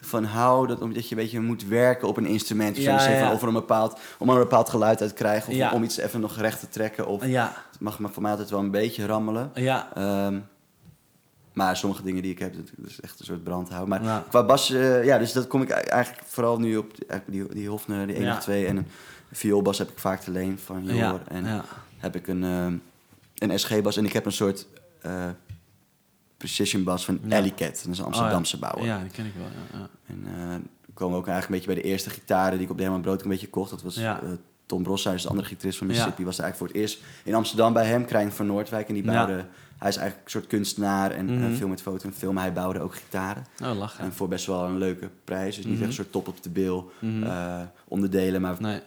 van 0.00 0.24
hou, 0.24 0.66
dat 0.66 0.80
omdat 0.80 1.08
je 1.08 1.16
een 1.16 1.22
beetje 1.22 1.40
moet 1.40 1.64
werken 1.66 2.08
op 2.08 2.16
een 2.16 2.26
instrument. 2.26 2.74
Dus 2.74 2.84
Ja, 2.84 3.08
ja. 3.08 3.32
of 3.32 3.42
er 3.42 3.48
een 3.48 3.54
bepaald, 3.54 3.98
om 4.18 4.28
een 4.28 4.38
bepaald 4.38 4.68
geluid 4.68 5.00
uit 5.00 5.10
te 5.10 5.16
krijgen, 5.16 5.66
of 5.66 5.72
om 5.72 5.82
iets 5.82 5.96
even 5.96 6.20
nog 6.20 6.36
recht 6.36 6.60
te 6.60 6.68
trekken. 6.68 7.06
Of 7.06 7.22
het 7.22 7.80
mag 7.80 7.98
maar 7.98 8.10
voor 8.10 8.22
mij 8.22 8.30
altijd 8.30 8.50
wel 8.50 8.60
een 8.60 8.70
beetje 8.70 9.06
rammelen. 9.06 9.50
ja, 9.54 9.88
Ehm, 9.94 10.38
maar 11.52 11.76
sommige 11.76 12.02
dingen 12.02 12.22
die 12.22 12.30
ik 12.32 12.38
heb, 12.38 12.54
dat 12.54 12.88
is 12.90 13.00
echt 13.00 13.18
een 13.20 13.24
soort 13.24 13.44
brandhouden. 13.44 13.88
Maar 14.02 14.22
qua 14.28 14.44
bas, 14.44 14.70
eh, 14.70 15.04
ja, 15.04 15.18
dus 15.18 15.32
dat 15.32 15.46
kom 15.46 15.62
ik 15.62 15.70
eigenlijk 15.70 16.22
vooral 16.26 16.58
nu 16.58 16.76
op 16.76 16.92
die, 17.26 17.46
die, 17.48 17.68
Hofner, 17.68 18.06
die 18.06 18.16
1 18.16 18.24
Ja. 18.24 18.32
of 18.36 18.40
2. 18.42 18.66
En 18.66 18.76
een 18.76 18.86
vioolbas 19.32 19.78
heb 19.78 19.90
ik 19.90 19.98
vaak 19.98 20.20
te 20.20 20.30
leen 20.30 20.58
van 20.58 20.84
Jor. 20.84 20.94
ja, 20.94 21.20
en 21.28 21.44
ja. 21.44 21.64
heb 21.96 22.16
ik 22.16 22.26
een, 22.28 22.44
ehm, 22.44 22.76
een 23.50 23.58
SG-bas 23.58 23.96
en 23.96 24.04
ik 24.04 24.12
heb 24.12 24.26
een 24.26 24.32
soort 24.32 24.66
eh, 25.02 25.28
precision 26.36 26.84
bas 26.84 27.04
van 27.04 27.18
Ja. 27.22 27.36
Ellicat. 27.36 27.58
Dat 27.84 27.92
is 27.92 27.98
een 27.98 28.04
Amsterdamse 28.04 28.56
Oh, 28.56 28.62
ja. 28.62 28.68
bouwer. 28.68 28.92
Ja, 28.94 29.00
die 29.02 29.10
ken 29.10 29.26
ik 29.26 29.32
wel. 29.36 29.80
Ja. 29.80 29.88
En 30.06 30.24
eh 30.26 30.54
ik 30.88 30.94
kwam 31.02 31.14
ook 31.14 31.26
eigenlijk 31.28 31.44
een 31.46 31.52
beetje 31.66 31.74
bij 31.82 31.82
de 31.82 31.88
eerste 31.94 32.10
gitaren 32.10 32.52
die 32.52 32.62
ik 32.66 32.70
op 32.70 32.76
de 32.76 32.82
Herman 32.82 33.00
Brood 33.00 33.22
een 33.22 33.28
beetje 33.28 33.48
kocht. 33.48 33.70
Dat 33.70 33.82
was 33.82 33.96
eh, 33.96 34.16
Tom 34.66 34.82
Broshuis, 34.82 35.22
de 35.22 35.28
andere 35.28 35.48
gitarist 35.48 35.78
van. 35.78 35.86
Mississippi. 35.86 36.24
Was 36.24 36.38
eigenlijk 36.38 36.56
voor 36.72 36.80
het 36.82 36.90
eerst 36.90 37.04
in 37.24 37.34
Amsterdam 37.34 37.72
bij 37.72 37.86
hem, 37.86 38.04
Krijn 38.04 38.32
van 38.32 38.46
Noordwijk. 38.46 38.88
En 38.88 38.94
die 38.94 39.02
bouwde, 39.04 39.44
hij 39.78 39.88
is 39.88 39.96
eigenlijk 39.96 40.24
een 40.24 40.30
soort 40.30 40.46
kunstenaar 40.46 41.10
en 41.10 41.24
Mhm. 41.24 41.44
eh, 41.52 41.56
veel 41.56 41.68
met 41.68 41.82
foto 41.82 42.06
en 42.08 42.14
film. 42.14 42.36
Hij 42.38 42.52
bouwde 42.52 42.80
ook 42.80 42.94
gitaren. 42.94 43.46
Oh, 43.62 43.78
lachen. 43.78 44.04
En 44.04 44.12
voor 44.12 44.28
best 44.28 44.46
wel 44.46 44.64
een 44.64 44.78
leuke 44.78 45.10
prijs. 45.24 45.56
Dus 45.56 45.64
niet 45.64 45.72
Mhm. 45.74 45.82
echt 45.82 45.90
een 45.90 45.96
soort 45.96 46.12
top 46.12 46.28
op 46.28 46.42
de 46.42 46.50
bil 46.50 46.92
Mhm. 46.98 47.22
eh, 47.22 47.60
onderdelen, 47.88 48.40
maar 48.40 48.56
Nee. 48.60 48.80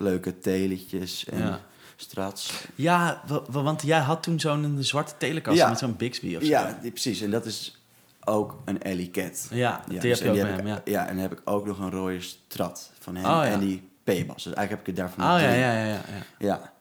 Leuke 0.00 0.38
teletjes 0.38 1.24
en 1.24 1.38
Ja. 1.38 1.60
strats. 1.96 2.64
Ja, 2.74 3.22
wa- 3.26 3.42
wa- 3.50 3.62
want 3.62 3.82
jij 3.82 3.98
had 3.98 4.22
toen 4.22 4.40
zo'n 4.40 4.76
zwarte 4.80 5.12
telekast 5.18 5.56
Ja. 5.58 5.68
met 5.68 5.78
zo'n 5.78 5.96
Bixby 5.96 6.36
of 6.36 6.42
zo. 6.42 6.48
Ja, 6.48 6.78
die- 6.82 6.90
precies. 6.90 7.20
En 7.20 7.30
dat 7.30 7.44
is 7.46 7.78
ook 8.24 8.56
een 8.64 8.82
Ellie 8.82 9.10
Cat. 9.10 9.46
Ja, 9.50 9.82
die 9.88 9.98
dus- 10.00 10.18
heb 10.18 10.18
je 10.18 10.24
en 10.24 10.28
ook 10.30 10.34
die 10.34 10.42
bij 10.44 10.52
heb 10.54 10.64
hem, 10.64 10.76
ik- 10.76 10.88
ja. 10.92 11.00
en 11.06 11.14
dan 11.14 11.22
heb 11.22 11.32
ik 11.32 11.40
ook 11.44 11.66
nog 11.66 11.78
een 11.78 11.90
rode 11.90 12.20
strat 12.20 12.90
van 12.98 13.16
hem 13.16 13.24
Oh, 13.24 13.44
en 13.46 13.60
die 13.60 13.88
P-bas. 14.04 14.44
Dus 14.44 14.54
eigenlijk 14.54 14.70
heb 14.70 14.80
ik 14.80 14.86
het 14.86 14.96
daarvan 14.96 15.24
Oh 15.34 15.40
ja, 15.40 15.52
ja, 15.52 15.84
ja, 15.86 16.00
ja. 16.38 16.72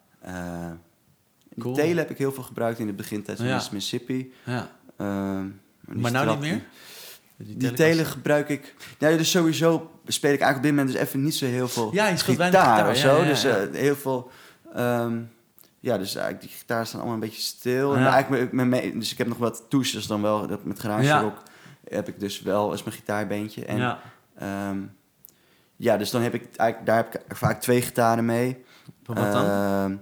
die 1.53 1.63
Cool. 1.63 1.76
telen 1.76 1.97
heb 1.97 2.09
ik 2.09 2.17
heel 2.17 2.32
veel 2.32 2.43
gebruikt 2.43 2.80
in 2.80 2.86
de 2.88 2.93
begintijd 2.93 3.38
van. 3.38 3.47
Mississippi. 3.47 4.34
ja. 4.45 4.72
Ehm, 4.97 5.45
Maar 5.82 6.11
nou 6.11 6.26
strat- 6.26 6.39
niet 6.41 6.51
meer? 6.51 6.61
Die, 7.43 7.73
telen 7.73 8.05
gebruik 8.05 8.49
ik... 8.49 8.75
Nou, 8.99 9.17
dus 9.17 9.31
sowieso 9.31 9.91
speel 10.05 10.33
ik 10.33 10.39
eigenlijk 10.41 10.57
op 10.57 10.63
dit 10.63 10.71
moment 10.71 10.91
dus 10.91 11.01
even 11.07 11.23
niet 11.23 11.35
zo 11.35 11.45
heel 11.45 11.67
veel 11.67 11.93
Ja, 11.93 12.07
je 12.07 12.17
gitaar, 12.17 12.89
of 12.89 12.97
zo. 12.97 13.15
ja, 13.17 13.21
ja, 13.21 13.27
dus 13.27 13.43
eh, 13.43 13.55
heel 13.71 13.95
veel... 13.95 14.31
ehm, 14.73 15.21
ja, 15.79 15.97
dus 15.97 16.15
eigenlijk 16.15 16.41
die 16.41 16.57
gitaar 16.57 16.85
staan 16.85 16.99
allemaal 16.99 17.15
een 17.15 17.27
beetje 17.29 17.41
stil. 17.41 17.95
En 17.95 18.05
eigenlijk 18.05 18.51
met, 18.51 18.67
met, 18.67 18.93
dus 18.93 19.11
ik 19.11 19.17
heb 19.17 19.27
nog 19.27 19.37
wat 19.37 19.65
toesjes 19.69 20.07
dan 20.07 20.21
wel. 20.21 20.47
Dat 20.47 20.63
met 20.63 20.79
garage 20.79 21.19
rock 21.19 21.37
heb 21.89 22.07
ik 22.07 22.19
dus 22.19 22.41
wel 22.41 22.71
als 22.71 22.83
mijn 22.83 22.95
gitaarbeentje. 22.95 23.65
En 23.65 23.77
ja. 23.77 23.99
ja. 25.75 25.97
dus 25.97 26.09
dan 26.09 26.21
heb 26.21 26.33
ik 26.33 26.55
eigenlijk, 26.55 26.85
daar 26.89 26.97
heb 26.97 27.23
ik 27.27 27.35
vaak 27.35 27.61
twee 27.61 27.81
gitaren 27.81 28.25
mee. 28.25 28.63
Wat 29.05 29.15
dan? 29.15 29.45
Ehm, 29.45 29.95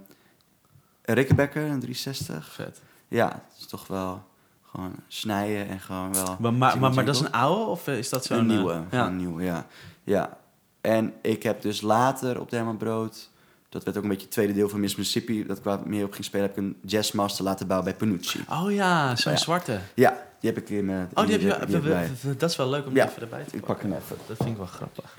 een 1.04 1.14
Rickenbacker, 1.14 1.62
een 1.62 1.80
360. 1.80 2.52
Vet. 2.52 2.80
Ja, 3.08 3.28
het 3.28 3.58
is 3.58 3.66
toch 3.66 3.86
wel 3.86 4.27
gewoon 4.70 4.94
snijden 5.08 5.68
en 5.68 5.80
gewoon 5.80 6.12
wel... 6.12 6.36
Maar, 6.38 6.52
maar, 6.54 6.94
maar, 6.94 7.04
dat 7.04 7.14
is 7.14 7.20
een 7.20 7.32
oude 7.32 7.70
of 7.70 7.86
eh, 7.86 7.98
is 7.98 8.08
dat 8.08 8.24
zo'n... 8.24 8.38
een 8.38 8.50
eh, 8.50 8.56
nieuwe, 8.56 8.82
ja. 8.90 9.06
een 9.06 9.16
nieuwe, 9.16 9.42
ja. 9.42 9.66
ja. 10.04 10.36
En 10.80 11.14
ik 11.22 11.42
heb 11.42 11.62
dus 11.62 11.80
later 11.80 12.40
op 12.40 12.50
de 12.50 12.56
Herman 12.56 12.76
Brood... 12.76 13.30
Dat 13.70 13.84
werd 13.84 13.96
ook 13.96 14.02
een 14.02 14.08
beetje 14.08 14.24
het 14.24 14.32
tweede 14.34 14.52
deel 14.52 14.68
van 14.68 14.80
Miss 14.80 14.96
Mississippi. 14.96 15.46
Dat 15.46 15.58
ik 15.58 15.64
waar 15.64 15.78
meer 15.84 16.04
op 16.04 16.12
ging 16.12 16.24
spelen, 16.24 16.46
heb 16.46 16.56
ik 16.56 16.62
een 16.62 16.76
jazzmaster 16.82 17.44
laten 17.44 17.66
bouwen 17.66 17.90
bij 17.90 17.98
Panucci. 17.98 18.44
Oh 18.50 18.72
ja, 18.72 19.16
zo'n 19.16 19.32
Ja. 19.32 19.38
zwarte. 19.38 19.78
Ja, 19.94 20.10
die 20.40 20.50
heb 20.50 20.62
ik 20.62 20.70
in 20.70 20.84
mijn... 20.84 21.08
Oh, 21.14 21.26
die 21.26 21.32
heb 21.32 21.40
je... 21.40 21.66
die 21.66 21.92
heb 21.92 22.38
Dat 22.38 22.50
is 22.50 22.56
wel 22.56 22.68
leuk 22.68 22.86
om 22.86 22.94
Ja, 22.94 23.02
die 23.02 23.10
even 23.10 23.22
erbij 23.22 23.44
te 23.44 23.56
Ik 23.56 23.60
pak 23.60 23.66
pakken. 23.66 23.90
hem 23.90 23.98
even. 23.98 24.16
Dat 24.26 24.36
vind 24.36 24.48
ik 24.48 24.56
wel 24.56 24.66
grappig. 24.66 25.16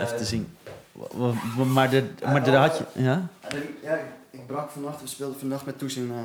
Even 0.00 0.16
te 0.16 0.24
zien. 0.24 0.56
Maar, 1.66 1.90
de, 1.90 2.04
maar 2.24 2.44
daar 2.44 2.68
had 2.68 2.76
je... 2.78 3.02
Ja? 3.02 3.28
Ja, 3.82 3.98
ik 4.30 4.46
brak 4.46 4.70
vannacht, 4.70 5.00
we 5.00 5.06
speelden 5.06 5.38
vannacht 5.38 5.64
met 5.66 5.78
Toes 5.78 5.96
in, 5.96 6.10
eh, 6.14 6.24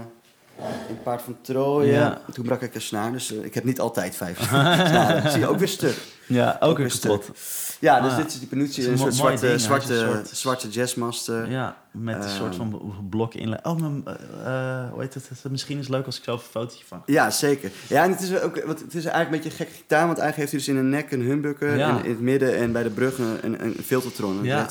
in 0.89 0.97
Paard 1.03 1.21
van 1.21 1.37
Troje. 1.41 1.91
Ja. 1.91 2.21
Toen 2.33 2.45
brak 2.45 2.61
ik 2.61 2.75
een 2.75 2.81
snaar, 2.81 3.11
dus 3.11 3.33
eh, 3.37 3.43
ik 3.45 3.53
heb 3.53 3.63
niet 3.63 3.79
altijd 3.79 4.15
vijf 4.15 4.41
snaren. 4.47 5.31
Zie 5.31 5.39
je 5.39 5.47
ook 5.47 5.57
weer 5.59 5.67
stuk. 5.67 5.95
Ja, 6.27 6.57
ook 6.59 6.75
een 6.75 6.81
weer 6.83 6.91
stuk. 6.91 7.21
Ja, 7.79 8.01
dus 8.01 8.11
Ah. 8.11 8.17
dit 8.17 8.27
is 8.27 8.39
die 8.39 8.47
Panucci, 8.47 8.85
een 8.85 8.91
een 8.91 8.97
soort 8.97 9.13
zwarte, 9.15 9.47
ding, 9.47 9.59
zwarte, 9.61 9.93
een 9.93 10.07
soort- 10.13 10.29
zwarte 10.29 10.69
jazzmaster. 10.69 11.49
Ja, 11.51 11.77
met 11.91 12.15
een 12.15 12.21
Ehm. 12.21 12.35
soort 12.35 12.55
van 12.55 12.69
b- 12.69 13.09
blokken 13.09 13.39
in. 13.39 13.65
Oh, 13.65 13.77
maar, 13.79 14.15
eh, 14.15 14.81
eh, 14.83 14.91
hoe 14.91 15.01
heet 15.01 15.13
het? 15.13 15.29
Misschien 15.49 15.77
is 15.77 15.85
het 15.85 15.95
leuk 15.95 16.05
als 16.05 16.17
ik 16.17 16.23
zelf 16.23 16.43
een 16.43 16.49
fotootje 16.49 16.83
van. 16.87 17.01
Ja, 17.05 17.29
zeker. 17.31 17.71
Ja, 17.87 18.03
en 18.03 18.11
het 18.11 18.21
is, 18.21 18.39
ook, 18.39 18.63
want 18.65 18.79
het 18.79 18.93
is 18.95 19.05
eigenlijk 19.05 19.25
een 19.25 19.31
beetje 19.31 19.49
een 19.49 19.55
gekke 19.55 19.71
gitaar, 19.81 20.05
want 20.05 20.17
eigenlijk 20.19 20.35
heeft 20.37 20.51
hij 20.51 20.59
dus 20.59 20.67
in 20.83 20.91
de 20.91 20.97
nek 20.97 21.11
een 21.11 21.21
humbucker, 21.21 21.77
Ja. 21.77 21.99
in 22.03 22.09
het 22.09 22.19
midden 22.19 22.55
en 22.55 22.71
bij 22.71 22.83
de 22.83 22.89
brug 22.89 23.17
een, 23.17 23.37
een, 23.41 23.63
een 23.65 23.75
filtertron, 23.85 24.37
een 24.37 24.43
Ja. 24.43 24.67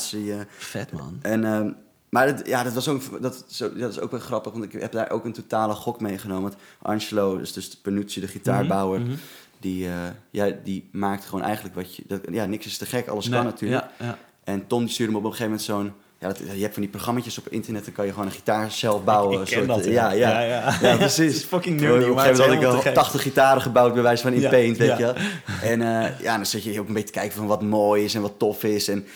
Vet, 0.58 0.92
man. 0.92 1.18
En, 1.22 1.44
ehm, 1.44 1.68
maar 2.14 2.26
dat, 2.26 2.46
ja, 2.46 2.62
dat, 2.62 2.72
was 2.72 2.88
ook, 2.88 3.22
dat, 3.22 3.44
zo, 3.48 3.74
dat 3.74 3.90
is 3.90 4.00
ook 4.00 4.10
wel 4.10 4.20
grappig, 4.20 4.52
want 4.52 4.64
ik 4.64 4.72
heb 4.72 4.92
daar 4.92 5.10
ook 5.10 5.24
een 5.24 5.32
totale 5.32 5.74
gok 5.74 6.00
meegenomen. 6.00 6.42
Want 6.42 6.54
Angelo, 6.82 7.38
dus, 7.38 7.52
dus 7.52 7.76
Panucci, 7.76 8.20
de 8.20 8.28
gitaarbouwer, 8.28 9.00
Mhm, 9.00 9.08
mhm. 9.08 9.18
die, 9.60 9.86
eh, 9.86 9.92
ja, 10.30 10.50
die 10.64 10.88
maakt 10.92 11.24
gewoon 11.24 11.44
eigenlijk 11.44 11.74
wat 11.74 11.96
je... 11.96 12.02
Dat, 12.06 12.20
ja, 12.30 12.44
niks 12.44 12.66
is 12.66 12.78
te 12.78 12.86
gek, 12.86 13.08
alles 13.08 13.28
Nee, 13.28 13.34
kan 13.34 13.44
natuurlijk. 13.44 13.84
Ja, 13.98 14.06
ja. 14.06 14.18
En 14.44 14.66
Tom 14.66 14.80
die 14.84 14.88
stuurde 14.88 15.12
me 15.12 15.18
op 15.18 15.24
een 15.24 15.30
gegeven 15.30 15.50
moment 15.50 15.68
zo'n... 15.68 15.92
Ja, 16.18 16.28
dat, 16.28 16.38
je 16.38 16.62
hebt 16.62 16.72
van 16.72 16.82
die 16.82 16.90
programma's 16.90 17.38
op 17.38 17.48
internet, 17.48 17.84
dan 17.84 17.94
kan 17.94 18.04
je 18.04 18.12
gewoon 18.12 18.26
een 18.26 18.32
gitaar 18.32 18.70
zelf 18.70 19.04
bouwen. 19.04 19.34
Ik 19.34 19.40
een 19.40 19.46
soort, 19.46 19.66
dat, 19.66 19.84
ja. 19.84 20.12
Ja, 20.12 20.40
ja, 20.40 20.40
ja. 20.40 20.78
Ja, 20.80 20.96
precies. 20.96 21.16
Het 21.32 21.34
is 21.34 21.44
fucking 21.44 21.76
Op 21.76 21.80
nerdy, 21.80 21.96
een 21.96 22.02
gegeven 22.02 22.16
moment 22.16 22.38
had 22.38 22.48
helemaal 22.48 22.70
ik 22.70 22.76
al 22.76 22.80
gek. 22.80 22.94
80 22.94 23.22
gitaren 23.22 23.62
gebouwd, 23.62 23.94
bij 23.94 24.02
wijze 24.02 24.22
van 24.22 24.32
in 24.32 24.48
Paint, 24.50 24.76
weet 24.76 24.98
je. 24.98 25.14
En 25.62 25.82
eh, 25.82 26.20
ja, 26.20 26.36
dan 26.36 26.46
zit 26.46 26.64
je 26.64 26.80
ook 26.80 26.88
een 26.88 26.94
beetje 26.94 27.12
te 27.12 27.18
kijken 27.18 27.36
van 27.36 27.46
wat 27.46 27.62
mooi 27.62 28.04
is 28.04 28.14
en 28.14 28.22
wat 28.22 28.38
tof 28.38 28.62
is. 28.64 28.88
En, 28.88 29.06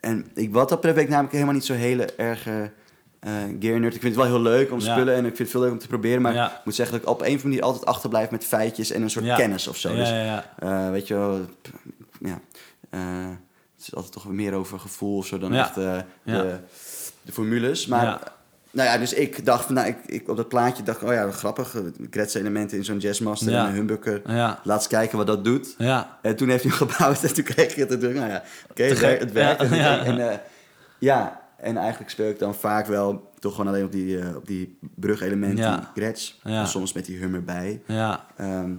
en 0.00 0.30
ik, 0.34 0.52
wat 0.52 0.68
dat 0.68 0.76
betreft 0.76 0.94
ben 0.94 1.04
ik 1.04 1.10
namelijk 1.10 1.32
helemaal 1.34 1.54
niet 1.54 1.64
zo 1.64 1.72
hele 1.74 2.04
erg 2.04 2.46
eh 2.46 2.62
gear 3.60 3.80
nerd. 3.80 3.94
Ik 3.94 4.00
vind 4.00 4.14
het 4.14 4.24
wel 4.24 4.24
heel 4.24 4.40
leuk 4.42 4.72
om 4.72 4.78
te 4.78 4.84
spullen 4.92 5.14
en 5.14 5.18
ik 5.20 5.36
vind 5.36 5.38
het 5.38 5.50
veel 5.50 5.60
leuk 5.60 5.70
om 5.70 5.78
te 5.78 5.86
proberen. 5.86 6.22
Maar 6.22 6.34
ik 6.46 6.60
moet 6.64 6.74
zeggen 6.74 6.94
dat 6.94 7.04
ik 7.04 7.10
op 7.10 7.20
een 7.20 7.26
of 7.26 7.30
andere 7.32 7.48
manier 7.48 7.62
altijd 7.62 7.86
achterblijf 7.86 8.30
met 8.30 8.44
feitjes 8.44 8.90
en 8.90 9.02
een 9.02 9.10
soort 9.10 9.24
kennis 9.36 9.68
of 9.68 9.76
zo. 9.76 9.90
Ja, 9.90 9.96
Dus 9.96 10.08
eh, 10.58 10.90
weet 10.90 11.06
je 11.06 11.14
wel, 11.14 11.40
ja. 12.20 12.40
eh, 12.90 13.00
het 13.76 13.88
is 13.88 13.94
altijd 13.94 14.12
toch 14.12 14.28
meer 14.28 14.54
over 14.54 14.78
gevoel 14.80 15.16
of 15.16 15.26
zo 15.26 15.38
dan 15.38 15.52
echt 15.54 15.74
de, 15.74 16.04
de 17.22 17.32
formules. 17.32 17.86
Maar 17.86 18.04
Ja. 18.04 18.20
Nou 18.70 18.88
ja, 18.88 18.98
dus 18.98 19.12
ik 19.12 19.44
dacht, 19.44 19.68
nou, 19.68 19.86
ik, 19.86 19.96
ik, 20.06 20.28
op 20.28 20.36
dat 20.36 20.48
plaatje 20.48 20.82
dacht 20.82 21.02
ik, 21.02 21.08
oh 21.08 21.14
ja, 21.14 21.30
grappig. 21.30 21.76
Gretse 22.10 22.38
elementen 22.38 22.76
in 22.78 22.84
zo'n 22.84 22.98
jazzmaster 22.98 23.50
Ja. 23.52 23.62
en 23.62 23.66
een 23.68 23.74
humbucker. 23.74 24.22
Ja, 24.26 24.60
Laat 24.64 24.76
eens 24.78 24.86
kijken 24.86 25.18
wat 25.18 25.26
dat 25.26 25.44
doet. 25.44 25.74
ja. 25.78 26.18
En 26.22 26.36
toen 26.36 26.48
heeft 26.48 26.62
hij 26.64 26.72
hem 26.76 26.86
gebouwd 26.88 27.22
en 27.22 27.34
toen 27.34 27.44
kreeg 27.44 27.74
je 27.74 27.80
het. 27.86 28.00
Toen, 28.00 28.12
nou 28.14 28.28
ja, 28.30 28.42
oké, 28.70 28.82
het, 28.82 28.98
werkt- 28.98 29.22
het 29.22 29.32
werkt. 29.32 29.60
Ja, 29.62 29.68
En, 29.68 29.76
ja. 29.76 29.98
en, 30.04 30.30
eh, 30.30 30.36
ja, 30.98 31.40
en 31.56 31.76
eigenlijk 31.76 32.10
speel 32.10 32.28
ik 32.30 32.38
dan 32.38 32.54
vaak 32.54 32.86
wel 32.86 33.30
toch 33.38 33.54
gewoon 33.54 33.68
alleen 33.72 33.84
op 33.84 33.92
die, 33.92 34.18
eh, 34.20 34.36
op 34.36 34.46
die 34.46 34.78
brugelementen, 34.94 35.64
Ja. 35.64 35.90
En 36.42 36.66
soms 36.68 36.92
met 36.92 37.04
die 37.04 37.18
hum 37.18 37.34
erbij. 37.34 37.82
Ja, 37.86 38.24
Ehm, 38.36 38.70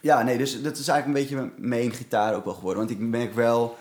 ja, 0.00 0.22
nee, 0.22 0.38
dus 0.38 0.62
dat 0.62 0.78
is 0.78 0.88
eigenlijk 0.88 1.06
een 1.06 1.24
beetje 1.28 1.36
mijn 1.56 1.68
main 1.68 1.92
gitaar 1.92 2.34
ook 2.34 2.44
wel 2.44 2.54
geworden. 2.54 2.78
Want 2.86 2.90
ik 2.90 2.98
merk 3.06 3.34
wel, 3.34 3.76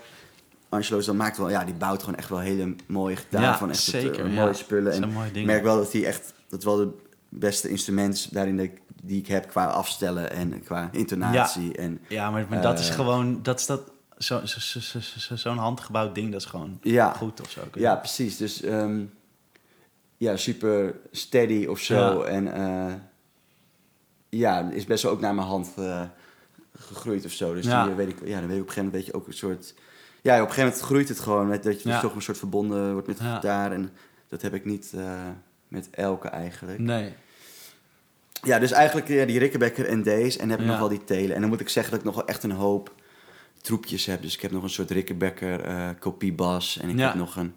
Angelo 0.71 0.97
is 0.99 1.05
dan 1.05 1.15
maakt 1.17 1.37
wel, 1.37 1.49
ja, 1.49 1.63
die 1.63 1.73
bouwt 1.73 1.99
gewoon 2.03 2.15
echt 2.15 2.29
wel 2.29 2.39
hele 2.39 2.75
mooie 2.87 3.15
gitaar 3.15 3.41
Ja, 3.41 3.57
van 3.57 3.69
echt 3.69 3.85
het, 3.85 3.95
eh, 3.95 4.01
zeker, 4.01 4.27
ja. 4.27 4.41
mooie 4.41 4.53
spullen. 4.53 4.93
En 4.93 5.11
ik 5.33 5.45
merk 5.45 5.63
wel 5.63 5.75
dat 5.77 5.91
hij 5.91 6.05
echt, 6.05 6.33
dat 6.49 6.63
wel 6.63 6.75
de 6.75 6.89
beste 7.29 7.69
instrument 7.69 8.33
daarin 8.33 8.59
ik, 8.59 8.81
die 9.03 9.19
ik 9.19 9.27
heb 9.27 9.47
qua 9.47 9.65
afstellen 9.65 10.31
en 10.31 10.63
qua 10.63 10.89
intonatie. 10.91 11.75
En 11.77 11.99
ja 12.07 12.31
maar, 12.31 12.45
maar 12.49 12.61
dat 12.61 12.79
is 12.79 12.89
Eh. 12.89 12.95
gewoon... 12.95 13.39
Dat 13.43 13.59
is 13.59 13.65
dat... 13.65 13.91
Zo'n 14.17 14.47
zo, 14.47 14.79
zo, 14.79 15.35
zo, 15.35 15.49
handgebouwd 15.49 16.15
ding, 16.15 16.31
dat 16.31 16.41
is 16.41 16.47
gewoon 16.47 16.77
ja, 16.81 17.13
goed 17.13 17.41
of 17.41 17.49
zo. 17.49 17.61
ja, 17.73 17.95
precies. 17.95 18.37
Dus 18.37 18.61
ehm, 18.61 19.03
ja, 20.17 20.37
super 20.37 20.95
steady 21.11 21.65
of 21.65 21.79
zo. 21.79 21.95
Ja. 21.95 22.23
En 22.29 22.53
eh, 22.53 22.93
ja, 24.29 24.69
is 24.69 24.85
best 24.85 25.03
wel 25.03 25.11
ook 25.11 25.19
naar 25.21 25.35
mijn 25.35 25.47
hand 25.47 25.69
gegroeid 26.77 27.25
of 27.25 27.31
zo. 27.31 27.53
Dus 27.53 27.65
Ja. 27.65 27.85
die, 27.85 27.93
weet 27.95 28.09
ik, 28.09 28.17
ja, 28.27 28.39
dan 28.39 28.47
weet 28.47 28.57
ik 28.57 28.61
op 28.61 28.67
een 28.67 28.73
gegeven 28.73 28.75
moment 28.83 28.93
weet 28.93 29.05
je 29.05 29.13
ook 29.13 29.27
een 29.27 29.33
soort... 29.33 29.73
Ja, 30.21 30.33
op 30.33 30.39
een 30.39 30.45
gegeven 30.47 30.63
moment 30.69 30.81
groeit 30.81 31.09
het 31.09 31.19
gewoon. 31.19 31.47
Met, 31.47 31.63
dat 31.63 31.81
je 31.81 31.89
dus 31.89 31.99
toch 32.01 32.15
een 32.15 32.21
soort 32.21 32.37
verbonden 32.37 32.91
wordt 32.93 33.07
met 33.07 33.17
de 33.17 33.23
gitaar. 33.35 33.71
En 33.71 33.89
dat 34.29 34.41
heb 34.41 34.53
ik 34.53 34.65
niet 34.65 34.91
eh, 34.95 35.13
met 35.67 35.87
elke 35.91 36.27
eigenlijk. 36.27 36.79
Nee. 36.79 37.13
Ja, 38.43 38.59
dus 38.59 38.71
eigenlijk 38.71 39.07
ja, 39.07 39.25
die 39.25 39.39
Rickenbacker 39.39 39.85
en 39.87 40.03
deze. 40.03 40.39
En 40.39 40.47
dan 40.47 40.49
heb 40.49 40.59
ik 40.59 40.65
nog 40.71 40.79
wel 40.79 40.89
die 40.89 41.03
telen. 41.03 41.35
En 41.35 41.41
dan 41.41 41.49
moet 41.49 41.59
ik 41.59 41.69
zeggen 41.69 41.91
dat 41.91 41.99
ik 42.01 42.05
nog 42.05 42.15
wel 42.15 42.25
echt 42.27 42.43
een 42.43 42.51
hoop 42.51 42.93
troepjes 43.61 44.05
heb. 44.05 44.21
Dus 44.21 44.33
ik 44.35 44.41
heb 44.41 44.51
nog 44.51 44.63
een 44.63 44.69
soort 44.69 44.91
Rickenbacker 44.91 45.61
eh 45.63 45.89
kopiebas. 45.99 46.77
En 46.81 46.89
ik 46.89 46.95
heb 47.05 47.15
nog 47.15 47.35
een, 47.35 47.53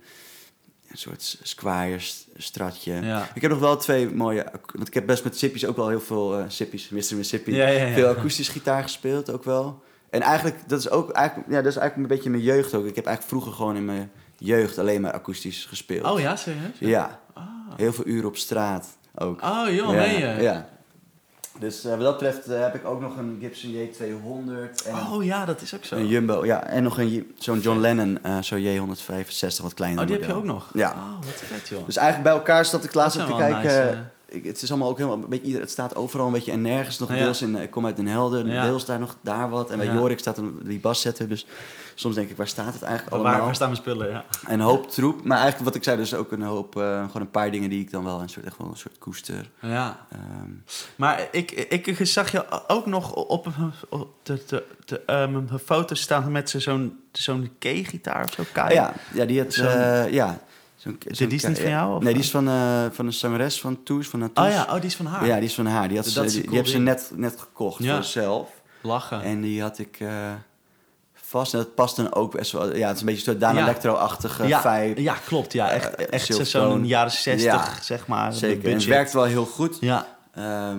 een 0.91 0.99
soort 0.99 1.39
Squire 1.43 1.99
st- 1.99 2.27
stratje. 2.37 2.93
Ja. 2.93 3.29
Ik 3.35 3.43
heb 3.43 3.51
nog 3.51 3.61
wel 3.61 3.77
twee 3.77 4.11
mooie... 4.11 4.47
Want 4.75 4.89
ik 4.89 4.95
heb 4.95 5.07
best 5.07 5.25
met 5.25 5.39
Sippies 5.39 5.67
ook 5.67 5.77
wel 5.77 5.89
heel 5.89 6.01
veel... 6.01 6.39
eh 6.39 6.45
Sippies, 6.49 6.89
Mr. 6.89 6.97
Mississippi. 6.99 7.55
Ja, 7.55 7.69
ja, 7.69 7.85
ja. 7.87 7.95
Veel 7.95 8.09
akoestisch 8.09 8.49
gitaar 8.49 8.83
gespeeld 8.83 9.31
ook 9.33 9.45
wel. 9.45 9.83
En 10.15 10.21
eigenlijk, 10.23 10.57
dat 10.67 10.79
is 10.79 10.91
ook 10.91 11.11
eigenlijk, 11.11 11.49
ja, 11.51 11.57
dat 11.63 11.73
is 11.73 11.77
eigenlijk 11.79 12.11
een 12.11 12.17
beetje 12.17 12.31
mijn 12.31 12.43
jeugd 12.43 12.75
ook. 12.75 12.87
Ik 12.87 12.95
heb 12.97 13.07
eigenlijk 13.07 13.37
vroeger 13.37 13.53
gewoon 13.53 13.77
in 13.77 13.85
mijn 13.85 14.11
jeugd 14.39 14.79
alleen 14.79 15.01
maar 15.01 15.13
akoestisch 15.13 15.65
gespeeld. 15.65 16.07
Oh 16.11 16.21
ja, 16.21 16.37
serieus? 16.37 16.79
Ja, 16.79 17.19
Ah. 17.35 17.43
heel 17.77 17.93
veel 17.93 18.07
uren 18.07 18.29
op 18.29 18.37
straat 18.37 18.87
ook. 19.15 19.43
Oh 19.43 19.65
joh, 19.71 19.93
ja, 19.95 20.03
je? 20.03 20.43
Ja. 20.43 20.67
Dus 21.59 21.85
eh, 21.85 21.91
wat 21.91 22.01
dat 22.01 22.13
betreft 22.19 22.47
eh, 22.47 22.61
heb 22.61 22.75
ik 22.75 22.85
ook 22.87 23.01
nog 23.01 23.17
een 23.17 23.39
Gibson 23.41 23.73
J200 23.73 24.87
en 24.87 24.95
Oh 25.13 25.25
ja, 25.25 25.45
dat 25.45 25.61
is 25.61 25.75
ook 25.75 25.85
zo. 25.85 25.97
een 25.97 26.07
Jumbo. 26.07 26.45
Ja, 26.47 26.65
en 26.67 26.83
nog 26.83 26.99
een 26.99 27.35
zo'n 27.39 27.61
John 27.61 27.79
Lennon, 27.81 28.19
eh 28.23 28.39
zo'n 28.41 28.61
J165, 28.63 29.63
wat 29.63 29.75
kleiner 29.75 30.01
Oh, 30.03 30.07
die 30.09 30.17
heb 30.19 30.27
je 30.27 30.35
ook 30.35 30.45
nog? 30.45 30.71
Ja. 30.75 30.91
Oh, 30.91 31.25
wat 31.27 31.35
vet 31.45 31.69
joh. 31.69 31.87
Dus 31.87 31.97
eigenlijk 31.97 32.29
bij 32.29 32.39
elkaar 32.39 32.65
zat 32.65 32.85
ik 32.85 32.95
laatst 32.95 33.19
te 33.27 33.35
kijken. 33.39 33.63
nice. 33.87 33.99
Ik, 34.29 34.45
het 34.45 34.63
is 34.63 34.71
allemaal 34.71 34.89
ook 34.89 34.97
helemaal 34.99 35.19
een 35.23 35.29
beetje, 35.29 35.59
het 35.61 35.71
staat 35.71 35.95
overal 35.97 36.27
een 36.27 36.33
beetje 36.33 36.53
en 36.53 36.63
nergens 36.63 36.99
nog 36.99 37.09
Ja. 37.09 37.15
deels 37.17 37.43
in. 37.43 37.57
eh, 37.57 37.63
Ik 37.63 37.71
kom 37.71 37.87
uit 37.87 37.97
Den 37.97 38.07
Helder, 38.07 38.47
Ja. 38.47 38.63
deels 38.65 38.85
daar 38.85 38.99
nog 38.99 39.17
daar 39.21 39.51
wat. 39.51 39.71
En 39.71 39.77
bij 39.79 39.87
Ja. 39.87 39.95
Jorik 39.95 40.19
staat 40.19 40.39
een, 40.39 40.59
die 40.63 40.79
baszetter. 40.81 41.29
Dus 41.29 41.47
soms 41.95 42.15
denk 42.15 42.31
ik, 42.31 42.37
waar 42.37 42.49
staat 42.49 42.73
het 42.73 42.83
eigenlijk 42.83 43.15
allemaal? 43.17 43.41
waar 43.45 43.55
staan 43.55 43.69
mijn 43.69 43.81
spullen? 43.81 44.09
Ja. 44.11 44.25
En 44.47 44.55
een 44.55 44.67
hoop 44.67 44.91
troep. 44.91 45.25
Maar 45.25 45.37
eigenlijk 45.37 45.65
wat 45.65 45.75
ik 45.75 45.85
zei, 45.85 45.97
dus 45.97 46.15
ook 46.15 46.33
een 46.33 46.43
hoop, 46.43 46.77
eh, 46.77 46.83
gewoon 47.07 47.23
een 47.23 47.31
paar 47.31 47.51
dingen 47.51 47.71
die 47.71 47.81
ik 47.81 47.91
dan 47.91 48.05
wel 48.05 48.21
een 48.21 48.29
soort, 48.29 48.47
echt 48.47 48.59
wel 48.59 48.67
een 48.69 48.77
soort 48.77 48.99
koester. 48.99 49.51
ja. 49.61 50.07
Ehm, 50.11 50.51
Maar 50.97 51.29
ik, 51.31 51.51
ik 51.51 52.07
zag 52.07 52.31
je 52.33 52.69
ook 52.69 52.87
nog 52.87 53.13
op, 53.13 53.47
op 53.89 54.09
de, 54.23 54.43
de, 54.47 54.65
de, 54.85 55.01
ehm, 55.07 55.35
een 55.35 55.59
foto 55.65 55.95
staan 55.95 56.33
met 56.33 56.51
zo'n 56.51 56.99
zo'n 57.13 57.51
K-gitaar 57.59 58.25
of 58.25 58.33
zo. 58.33 58.43
Ja, 58.69 58.93
ja, 59.13 59.25
die 59.25 59.41
had, 59.43 59.55
eh, 59.55 60.13
ja. 60.13 60.39
Zo'n, 60.85 60.99
zo'n- 61.09 61.29
die 61.29 61.37
is 61.39 61.45
niet 61.45 61.59
van 61.59 61.69
jou, 61.71 61.97
of? 61.97 62.03
Nee, 62.03 62.13
die 62.13 62.23
is 62.23 62.31
van, 62.31 62.49
eh, 62.49 62.85
van 62.91 63.07
een 63.07 63.13
zangeres 63.13 63.61
van 63.61 63.83
Toes, 63.83 64.09
van 64.09 64.21
Natoes. 64.21 64.47
Oh 64.47 64.53
ja, 64.53 64.63
oh, 64.65 64.75
die 64.75 64.85
is 64.85 64.97
van 64.97 65.07
haar. 65.07 65.27
Ja, 65.27 65.35
die 65.37 65.45
is 65.45 65.55
van 65.55 65.67
haar. 65.67 65.89
Die, 65.89 65.97
had 65.97 66.07
ze, 66.07 66.21
die, 66.27 66.41
cool 66.43 66.55
hebben 66.55 66.73
ze 66.73 66.79
net, 66.79 67.11
net 67.15 67.41
gekocht 67.41 67.83
Ja. 67.83 67.95
voor 67.95 68.05
zichzelf. 68.05 68.49
Lachen. 68.83 69.23
En 69.23 69.41
die 69.41 69.63
had 69.63 69.79
ik 69.79 69.97
eh, 70.01 70.33
vast. 71.15 71.53
En 71.53 71.59
dat 71.59 71.75
past 71.75 71.97
dan 71.97 72.15
ook 72.15 72.33
best 72.37 72.53
wel. 72.53 72.77
Ja, 72.77 72.87
het 72.87 72.95
is 72.95 73.01
een 73.01 73.07
beetje 73.07 73.23
soort 73.23 73.41
Daan 73.41 73.55
Ja. 73.57 73.63
Electro-achtige 73.63 74.47
ja, 74.47 74.61
vibe. 74.61 75.03
ja, 75.03 75.15
klopt. 75.27 75.53
Ja, 75.53 75.71
echt, 75.71 75.95
Eh, 75.95 76.07
echt 76.11 76.25
Silk 76.25 76.45
zo'n 76.47 76.87
jaren 76.87 77.11
60, 77.13 77.45
Ja. 77.53 77.69
zeg 77.83 78.07
maar. 78.07 78.33
Zeker. 78.33 78.69
En 78.69 78.75
het 78.75 78.85
werkt 78.85 79.13
wel 79.13 79.25
heel 79.25 79.47
goed. 79.47 79.77
Ja, 79.81 80.07
Ehm, 80.35 80.79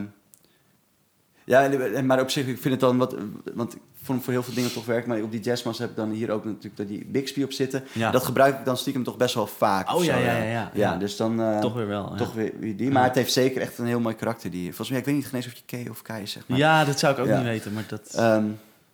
ja, 1.43 1.70
maar 2.03 2.22
op 2.22 2.30
zich, 2.30 2.47
ik 2.47 2.60
vind 2.62 2.74
het 2.74 2.80
dan 2.80 2.97
wat... 2.97 3.16
Want 3.53 3.76
ik 4.06 4.12
vond 4.12 4.24
voor 4.24 4.34
heel 4.34 4.43
veel 4.43 4.53
dingen 4.53 4.74
toch 4.74 4.86
werkt. 4.86 5.08
Maar 5.08 5.22
op 5.22 5.32
die 5.32 5.39
jazzmas 5.39 5.78
heb 5.78 5.89
ik 5.89 5.95
dan 5.95 6.12
hier 6.12 6.32
ook 6.32 6.45
natuurlijk 6.45 6.78
dat 6.78 6.88
die 6.88 7.06
Bixby 7.06 7.43
op 7.43 7.51
zitten. 7.51 7.84
Ja. 7.91 8.12
Dat 8.12 8.24
gebruik 8.24 8.60
ik 8.60 8.66
dan 8.66 8.78
stiekem 8.78 9.03
toch 9.03 9.18
best 9.18 9.36
wel 9.36 9.47
vaak. 9.47 9.93
Oh, 9.93 10.03
ja, 10.03 10.18
ja, 10.18 10.43
ja, 10.43 10.72
ja. 10.74 10.97
Dus 10.97 11.16
dan... 11.18 11.41
eh, 11.41 11.60
toch 11.60 11.74
weer 11.74 11.88
wel. 11.88 12.16
Toch 12.16 12.34
weer, 12.34 12.53
weer 12.60 12.76
die. 12.76 12.91
Maar 12.91 13.03
het 13.03 13.16
heeft 13.16 13.34
zeker 13.34 13.62
echt 13.62 13.78
een 13.78 13.86
heel 13.86 13.99
mooi 13.99 14.16
karakter. 14.16 14.51
Die, 14.51 14.66
volgens 14.66 14.89
mij, 14.89 14.99
ik 14.99 15.06
weet 15.06 15.16
niet 15.16 15.34
eens 15.34 15.45
of 15.45 15.53
je 15.53 15.86
K 15.86 15.89
of 15.89 16.01
K 16.01 16.10
is, 16.10 16.32
zeg 16.32 16.43
maar. 16.47 16.58
Ja, 16.58 16.86
dat 16.86 16.99
zou 16.99 17.14
ik 17.14 17.20
ook 17.20 17.36
niet 17.36 17.43
weten, 17.43 17.74
maar 17.74 17.86
dat 17.88 18.14
Ehm, 18.16 18.45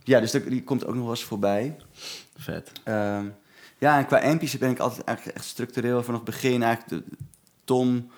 ja, 0.04 0.20
dus 0.20 0.32
die, 0.32 0.44
die 0.44 0.64
komt 0.64 0.86
ook 0.86 0.94
nog 0.94 1.04
wel 1.04 1.14
eens 1.14 1.24
voorbij. 1.24 1.76
vet. 2.38 2.72
Ehm, 2.84 3.26
ja, 3.78 3.98
en 3.98 4.06
qua 4.06 4.20
ampies 4.22 4.58
ben 4.58 4.70
ik 4.70 4.80
altijd 4.80 5.04
eigenlijk 5.04 5.38
echt 5.38 5.48
structureel 5.48 6.04
vanaf 6.04 6.20
het 6.20 6.30
begin. 6.30 6.64
Eigenlijk 6.64 7.06
de, 7.06 7.16
Tom 7.64 8.12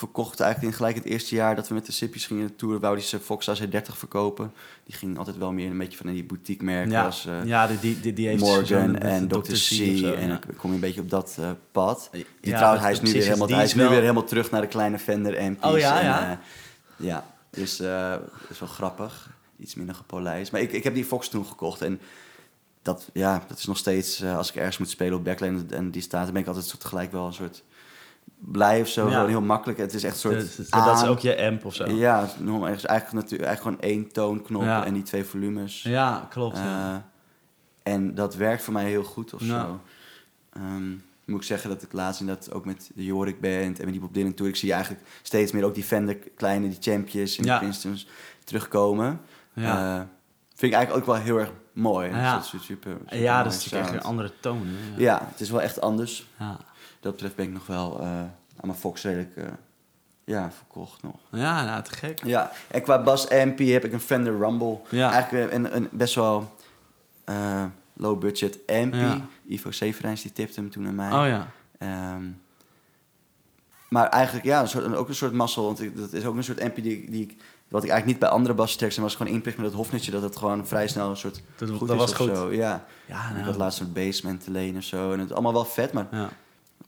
verkocht 0.00 0.40
eigenlijk 0.40 0.72
in 0.72 0.78
gelijk 0.78 0.96
het 0.96 1.04
eerste 1.04 1.34
jaar 1.34 1.56
dat 1.56 1.68
we 1.68 1.74
met 1.74 1.86
de 1.86 1.92
Sippies 1.92 2.26
gingen 2.26 2.56
tour, 2.56 2.80
wou 2.80 2.96
die 2.96 3.04
zijn 3.04 3.20
Fox 3.20 3.50
AC30 3.50 3.96
verkopen. 3.96 4.52
Die 4.84 4.94
ging 4.94 5.18
altijd 5.18 5.36
wel 5.36 5.52
meer 5.52 5.70
een 5.70 5.78
beetje 5.78 5.96
van 5.98 6.12
die 6.12 6.24
boutique 6.24 6.64
merken 6.64 6.90
Ja, 6.90 7.04
als 7.04 7.26
eh, 7.26 7.44
ja 7.44 7.66
die, 7.66 8.00
die, 8.00 8.12
die, 8.12 8.28
heeft 8.28 8.40
Morgan 8.40 8.96
en 8.96 9.28
Dr. 9.28 9.38
Dr. 9.38 9.52
C. 9.52 9.78
en 10.02 10.28
ja. 10.28 10.40
kom 10.56 10.70
je 10.70 10.74
een 10.74 10.80
beetje 10.80 11.00
op 11.00 11.10
dat 11.10 11.36
eh, 11.40 11.50
pad. 11.72 12.08
Die 12.12 12.26
Ja, 12.40 12.56
trouwens, 12.56 12.82
hij 12.82 12.92
is 12.92 13.00
nu, 13.00 13.12
weer 13.12 13.22
helemaal, 13.22 13.48
hij 13.48 13.64
is 13.64 13.74
nu 13.74 13.88
weer 13.88 14.00
helemaal 14.00 14.24
terug 14.24 14.50
naar 14.50 14.60
de 14.60 14.66
kleine 14.66 14.98
Fender 14.98 15.38
ampies. 15.38 15.70
Oh 15.70 15.78
ja, 15.78 16.00
en, 16.00 16.06
ja? 16.06 16.30
eh, 16.30 16.36
ja, 16.96 17.26
dus 17.50 17.80
is 18.48 18.58
wel 18.58 18.68
grappig. 18.68 19.30
Iets 19.58 19.74
minder 19.74 19.94
gepolijst. 19.94 20.52
Maar 20.52 20.60
ik, 20.60 20.72
ik 20.72 20.84
heb 20.84 20.94
die 20.94 21.04
Fox 21.04 21.28
toen 21.28 21.46
gekocht 21.46 21.82
en 21.82 22.00
dat, 22.82 23.10
ja, 23.12 23.44
dat 23.48 23.58
is 23.58 23.66
nog 23.66 23.76
steeds, 23.76 24.24
als 24.24 24.48
ik 24.48 24.56
ergens 24.56 24.78
moet 24.78 24.90
spelen 24.90 25.18
op 25.18 25.24
backline 25.24 25.62
en 25.70 25.90
die 25.90 26.02
staat, 26.02 26.24
dan 26.24 26.32
ben 26.32 26.42
ik 26.42 26.48
altijd 26.48 26.66
zo 26.66 26.76
tegelijk 26.76 27.12
wel 27.12 27.26
een 27.26 27.32
soort 27.32 27.62
blij 28.40 28.80
of 28.80 28.88
zo. 28.88 29.08
Ja. 29.10 29.26
Heel 29.26 29.40
makkelijk. 29.40 29.78
Het 29.78 29.94
is 29.94 30.04
echt 30.04 30.14
een 30.14 30.20
soort 30.20 30.34
Dus- 30.34 30.56
dus 30.56 30.70
dat 30.70 31.02
is 31.02 31.08
ook 31.08 31.18
je 31.18 31.42
amp 31.46 31.64
of 31.64 31.74
zo. 31.74 31.86
Ja, 31.86 32.28
normaal, 32.38 32.66
eigenlijk, 32.66 32.84
eigenlijk, 32.92 33.12
natuurlijk, 33.24 33.48
eigenlijk 33.48 33.60
gewoon 33.82 33.94
één 33.94 34.12
toonknop 34.12 34.62
Ja. 34.62 34.84
en 34.84 34.94
die 34.94 35.02
twee 35.02 35.24
volumes. 35.24 35.82
Ja, 35.82 36.26
klopt. 36.30 36.56
ja. 36.56 36.94
Eh, 37.84 37.92
en 37.92 38.14
dat 38.14 38.34
werkt 38.36 38.62
voor 38.62 38.72
mij 38.72 38.84
heel 38.84 39.04
goed 39.04 39.34
of 39.34 39.40
zo. 39.42 39.80
Ehm, 40.52 40.90
moet 41.24 41.40
ik 41.40 41.46
zeggen 41.46 41.70
dat 41.70 41.82
ik 41.82 41.92
laatst 41.92 42.20
in 42.20 42.26
dat 42.26 42.52
ook 42.52 42.64
met 42.64 42.90
de 42.94 43.04
Jorik 43.04 43.40
Band 43.40 43.78
en 43.78 43.84
met 43.84 43.90
die 43.92 44.00
Bob 44.00 44.14
Dylan 44.14 44.34
Tour... 44.34 44.50
ik 44.50 44.56
zie 44.56 44.72
eigenlijk 44.72 45.04
steeds 45.22 45.52
meer 45.52 45.64
ook 45.64 45.74
die 45.74 45.84
Fender 45.84 46.16
kleine, 46.36 46.68
die 46.68 46.78
Champions 46.80 47.36
en 47.36 47.42
die 47.44 47.58
Princeton's 47.58 48.06
terugkomen. 48.44 49.20
Ja. 49.52 49.98
Eh, 49.98 50.02
vind 50.60 50.72
ik 50.72 50.78
eigenlijk 50.78 51.08
ook 51.08 51.14
wel 51.14 51.24
heel 51.24 51.38
erg 51.38 51.52
mooi. 51.72 52.08
Dus 52.10 52.18
Ja. 52.18 52.34
dat 52.34 52.42
is 52.44 52.48
super, 52.48 52.66
super 52.66 53.18
ja, 53.18 53.42
dat 53.42 53.52
is 53.52 53.64
natuurlijk 53.64 53.90
echt 53.94 54.04
een 54.04 54.10
andere 54.10 54.32
toon. 54.40 54.62
hè. 54.66 55.00
Ja, 55.00 55.26
het 55.30 55.40
is 55.40 55.50
wel 55.50 55.60
echt 55.62 55.80
anders. 55.80 56.26
Ja. 56.38 56.56
Dat 57.00 57.12
betreft 57.12 57.34
ben 57.34 57.46
ik 57.46 57.52
nog 57.52 57.66
wel 57.66 58.00
eh, 58.00 58.06
aan 58.06 58.30
mijn 58.60 58.78
Fox 58.78 59.02
redelijk 59.02 59.36
eh, 59.36 59.44
ja, 60.24 60.50
verkocht 60.52 61.02
nog. 61.02 61.14
Ja, 61.30 61.64
nou, 61.64 61.82
te 61.82 61.92
gek. 61.92 62.24
Ja, 62.24 62.50
en 62.70 62.82
qua 62.82 63.02
Bass 63.02 63.26
MP 63.28 63.58
heb 63.58 63.84
ik 63.84 63.92
een 63.92 64.00
Fender 64.00 64.38
Rumble. 64.38 64.78
Ja. 64.88 65.10
Eigenlijk 65.12 65.52
een, 65.52 65.76
een 65.76 65.88
best 65.92 66.14
wel 66.14 66.56
eh, 67.24 67.64
low 67.92 68.18
budget 68.18 68.58
MP. 68.66 68.94
Ja. 68.94 69.20
Ivo 69.48 69.70
Severijns 69.70 70.22
die 70.22 70.32
tipte 70.32 70.60
hem 70.60 70.70
toen 70.70 70.82
naar 70.82 70.92
mij. 70.92 71.12
Oh 71.12 71.26
ja. 71.26 71.48
Ehm, 71.78 72.24
maar 73.88 74.08
eigenlijk 74.08 74.46
ja, 74.46 74.60
een 74.60 74.68
soort, 74.68 74.94
ook 74.94 75.08
een 75.08 75.14
soort 75.14 75.32
mazzel. 75.32 75.64
Want 75.64 75.80
ik, 75.82 75.96
dat 75.96 76.12
is 76.12 76.24
ook 76.24 76.36
een 76.36 76.44
soort 76.44 76.62
MP 76.62 76.74
die, 76.74 77.10
die 77.10 77.22
ik, 77.22 77.36
wat 77.70 77.84
ik 77.84 77.90
eigenlijk 77.90 78.06
niet 78.06 78.18
bij 78.18 78.28
andere 78.38 78.54
basstracks 78.54 78.96
en 78.96 79.02
was 79.02 79.14
gewoon 79.14 79.32
inpricht 79.32 79.56
met 79.56 79.66
dat 79.66 79.74
hofnetje 79.74 80.10
dat 80.10 80.22
het 80.22 80.36
gewoon 80.36 80.66
vrij 80.66 80.88
snel 80.88 81.10
een 81.10 81.16
soort 81.16 81.42
Dat, 81.56 81.68
goed 81.70 81.78
dat 81.88 81.90
is 81.90 81.96
was 82.02 82.10
of 82.10 82.16
goed. 82.16 82.36
Zo. 82.36 82.52
Ja, 82.52 82.84
Ja, 83.06 83.30
nou. 83.32 83.44
had 83.44 83.56
laatst 83.56 83.80
een 83.80 83.92
basement 83.92 84.44
te 84.44 84.50
lenen 84.50 84.76
of 84.76 84.82
zo. 84.84 85.12
En 85.12 85.18
het 85.18 85.32
allemaal 85.32 85.52
wel 85.52 85.64
vet, 85.64 85.92
maar, 85.92 86.06
Ja. 86.10 86.28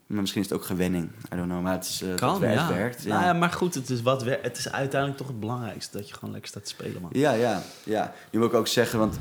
maar 0.06 0.20
misschien 0.20 0.42
is 0.42 0.48
het 0.48 0.58
ook 0.58 0.64
gewenning. 0.64 1.10
I 1.32 1.36
don't 1.36 1.48
know, 1.48 1.62
maar 1.62 1.72
het, 1.72 1.84
is, 1.84 2.02
eh, 2.02 2.14
Kan, 2.14 2.30
het 2.30 2.38
werkt. 2.38 2.58
ja. 2.60 2.66
Het 2.66 2.76
werkt 2.76 3.02
ja. 3.02 3.08
Nou 3.12 3.24
ja, 3.24 3.32
maar 3.32 3.50
goed, 3.50 3.74
het 3.74 3.90
is, 3.90 4.02
wat 4.02 4.24
het 4.24 4.58
is 4.58 4.72
uiteindelijk 4.72 5.18
toch 5.20 5.28
het 5.28 5.40
belangrijkste 5.40 5.96
dat 5.96 6.08
je 6.08 6.14
gewoon 6.14 6.30
lekker 6.30 6.50
staat 6.50 6.62
te 6.64 6.70
spelen, 6.70 7.00
man. 7.02 7.10
Ja, 7.14 7.32
ja, 7.32 7.62
ja. 7.84 8.12
Nu 8.30 8.38
wil 8.38 8.48
ik 8.48 8.54
ook 8.54 8.66
zeggen, 8.68 8.98
want 8.98 9.14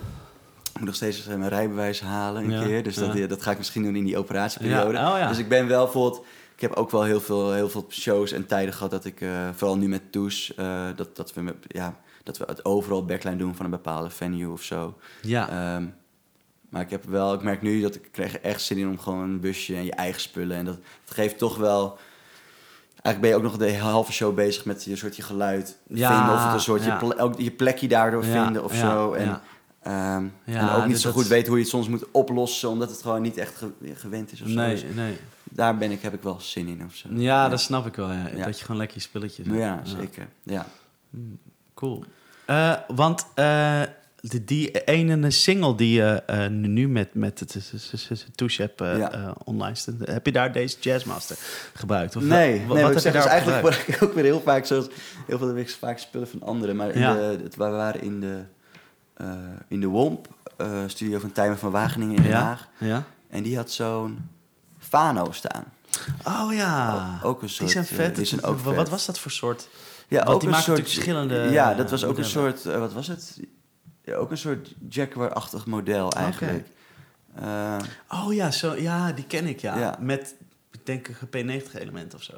ik 0.74 0.78
moet 0.78 0.86
nog 0.86 0.95
steeds 0.95 1.28
eh, 1.28 1.36
mijn 1.36 1.49
rijbewijs 1.49 2.01
halen 2.01 2.43
een 2.43 2.51
Ja, 2.51 2.64
keer. 2.64 2.84
Dus 2.84 2.95
dat, 2.95 3.16
eh, 3.16 3.30
dat 3.30 3.41
ga 3.41 3.51
ik 3.51 3.57
misschien 3.57 3.84
doen 3.84 3.95
in 3.95 4.03
die 4.03 4.18
operatieperiode. 4.18 4.97
Oh. 4.97 5.28
Dus 5.28 5.38
ik 5.38 5.49
ben 5.49 5.68
wel 5.68 5.84
bijvoorbeeld... 5.84 6.26
Ik 6.62 6.68
heb 6.70 6.78
ook 6.78 6.91
wel 6.91 7.03
heel 7.03 7.22
veel, 7.22 7.51
heel 7.53 7.70
veel 7.70 7.86
shows 7.89 8.32
en 8.32 8.45
tijden 8.45 8.74
gehad 8.74 8.91
dat 8.91 9.05
ik, 9.05 9.22
eh, 9.22 9.30
vooral 9.55 9.78
nu 9.78 9.88
met 9.88 10.12
Toes, 10.12 10.53
eh, 10.55 10.88
dat, 10.95 11.16
dat, 11.16 11.34
we 11.34 11.41
met, 11.41 11.55
ja, 11.68 11.95
dat 12.24 12.38
we 12.38 12.43
het 12.47 12.66
overal 12.66 13.05
backline 13.05 13.36
doen 13.36 13.55
van 13.55 13.66
een 13.66 13.72
bepaalde 13.72 14.09
venue 14.09 14.51
of 14.51 14.62
zo. 14.64 14.97
Ja. 15.22 15.49
Ehm, 15.49 15.86
Maar 16.70 16.82
ik 16.82 16.89
heb 16.89 17.03
wel, 17.03 17.34
ik 17.34 17.41
merk 17.41 17.62
nu 17.62 17.82
dat 17.82 17.95
ik 17.95 18.07
krijg 18.12 18.38
echt 18.38 18.62
zin 18.62 18.78
in 18.78 18.88
om 18.89 18.99
gewoon 18.99 19.20
een 19.24 19.39
busje 19.39 19.76
en 19.76 19.84
je 19.86 19.91
eigen 19.91 20.22
spullen. 20.22 20.57
En 20.57 20.66
dat, 20.66 20.76
dat 21.05 21.16
geeft 21.16 21.38
toch 21.38 21.57
wel. 21.57 21.97
Eigenlijk 23.01 23.20
ben 23.22 23.30
je 23.30 23.36
ook 23.36 23.41
nog 23.41 23.57
de 23.57 23.78
halve 23.78 24.12
show 24.12 24.36
bezig 24.36 24.66
met 24.66 24.84
je 24.84 24.95
soort 24.95 25.16
je 25.16 25.22
geluid 25.22 25.78
Ja, 25.88 26.16
vinden. 26.18 26.36
Of 26.36 26.43
het 26.43 26.53
een 26.53 26.59
soort 26.59 26.84
ja. 26.84 26.93
je, 26.93 27.05
ple- 27.05 27.20
ook 27.22 27.39
je 27.39 27.51
plekje 27.51 27.88
daardoor 27.88 28.26
Ja, 28.26 28.43
vinden 28.43 28.64
of 28.64 28.74
zo. 28.76 29.14
En, 29.14 29.41
ehm, 29.82 30.24
Ja, 30.43 30.70
en 30.70 30.70
ook 30.76 30.84
niet 30.84 30.93
dus 30.93 31.01
zo 31.01 31.12
goed 31.12 31.28
weten 31.28 31.47
hoe 31.47 31.55
je 31.57 31.62
het 31.62 31.72
soms 31.72 31.88
moet 31.88 32.05
oplossen, 32.12 32.70
omdat 32.70 32.89
het 32.89 33.01
gewoon 33.01 33.22
niet 33.22 33.38
echt 33.38 33.55
ge- 33.57 33.93
gewend 33.93 34.32
is 34.32 34.41
of 34.41 34.47
zo. 34.47 34.53
Nee, 34.53 34.74
Dus 34.76 34.84
nee. 34.95 35.18
Daar 35.53 35.77
ben 35.77 35.91
ik, 35.91 36.01
heb 36.01 36.13
ik 36.13 36.21
wel 36.21 36.39
zin 36.39 36.67
in 36.67 36.83
of 36.85 36.95
zo. 36.95 37.07
Ja, 37.11 37.49
dat 37.49 37.61
snap 37.61 37.85
ik 37.85 37.95
wel. 37.95 38.11
Ja. 38.11 38.27
Ja. 38.35 38.45
Dat 38.45 38.57
je 38.57 38.63
gewoon 38.65 38.77
lekker 38.77 38.97
je 38.97 39.03
spulletjes 39.03 39.47
Ja, 39.49 39.81
zeker. 39.83 40.27
Ja. 40.43 40.65
Cool. 41.73 42.03
Eh, 42.45 42.73
want 42.87 43.25
eh, 43.35 43.81
de, 44.19 44.43
die 44.43 44.83
ene 44.83 45.31
single 45.31 45.75
die 45.75 45.93
je 45.93 46.23
eh, 46.25 46.47
nu 46.47 46.87
met, 46.87 47.13
met 47.13 47.39
het 47.39 47.55
Touche 48.35 48.61
hebt 48.61 48.81
online 49.43 49.75
staan, 49.75 49.97
heb 50.03 50.25
je 50.25 50.31
daar 50.31 50.51
deze 50.51 50.77
Jazzmaster 50.79 51.37
gebruikt? 51.73 52.15
Of 52.15 52.23
nee, 52.23 52.67
wa- 52.67 52.73
nee 52.73 52.83
wat 52.83 52.93
wat 52.93 53.03
heb 53.03 53.13
je 53.13 53.19
daar 53.19 53.21
dus 53.21 53.31
eigenlijk 53.31 53.61
gebruikt? 53.61 53.83
gebruik 53.83 54.01
ik 54.01 54.09
ook 54.09 54.13
weer 54.13 54.23
heel 54.23 54.41
vaak 54.41 54.65
zoals 54.65 54.87
heel 55.27 55.37
veel 55.37 55.53
vaak 55.79 55.97
spullen 55.97 56.27
van 56.27 56.41
anderen. 56.41 56.75
Maar 56.75 56.89
in 56.89 57.01
de, 57.01 57.39
het, 57.43 57.55
we 57.55 57.63
waren 57.63 58.01
in 58.01 58.19
de, 58.19 58.41
in 59.67 59.79
de 59.79 59.87
WOMP, 59.87 60.27
studio 60.87 61.19
van 61.19 61.31
Tijmen 61.31 61.57
van 61.57 61.71
Wageningen 61.71 62.15
in 62.15 62.23
Den. 62.23 62.31
Haag. 62.31 62.67
Ja? 62.79 63.03
En 63.29 63.43
die 63.43 63.55
had 63.55 63.71
zo'n 63.71 64.19
Fano 64.91 65.31
staan. 65.31 65.63
Oh 66.27 66.53
ja. 66.53 67.19
Ook 67.23 67.41
een 67.41 67.49
soort, 67.49 67.59
Die 67.73 67.83
zijn 67.83 67.99
eh, 67.99 68.05
vet. 68.05 68.15
die 68.15 68.25
zijn 68.25 68.43
ook 68.43 68.59
Wat 68.59 68.75
vet. 68.75 68.89
was 68.89 69.05
dat 69.05 69.19
voor 69.19 69.31
soort? 69.31 69.67
Ja, 70.07 70.23
Want 70.23 70.39
die 70.39 70.49
een 70.49 70.55
maken 70.55 70.69
natuurlijk 70.69 70.87
verschillende, 70.95 71.35
Ja, 71.51 71.73
dat 71.73 71.89
was 71.89 72.03
ook 72.03 72.17
een 72.17 72.25
soort, 72.25 72.65
eh, 72.65 72.79
wat 72.79 72.93
was 72.93 73.07
het? 73.07 73.39
Ja, 74.03 74.15
ook 74.15 74.31
een 74.31 74.37
soort 74.37 74.73
Jaguar-achtig 74.89 75.65
model 75.65 76.11
eigenlijk. 76.11 76.67
Eh, 77.35 77.77
Oh 78.09 78.33
ja, 78.33 78.51
zo, 78.51 78.75
ja, 78.75 79.11
die 79.11 79.25
ken 79.25 79.45
ik 79.45 79.59
ja. 79.61 79.77
Ja. 79.77 79.97
Met, 79.99 80.35
ik 80.71 80.85
denk 80.85 81.07
een 81.07 81.61
P90 81.61 81.73
element 81.79 82.13
of 82.15 82.23
zo. 82.23 82.33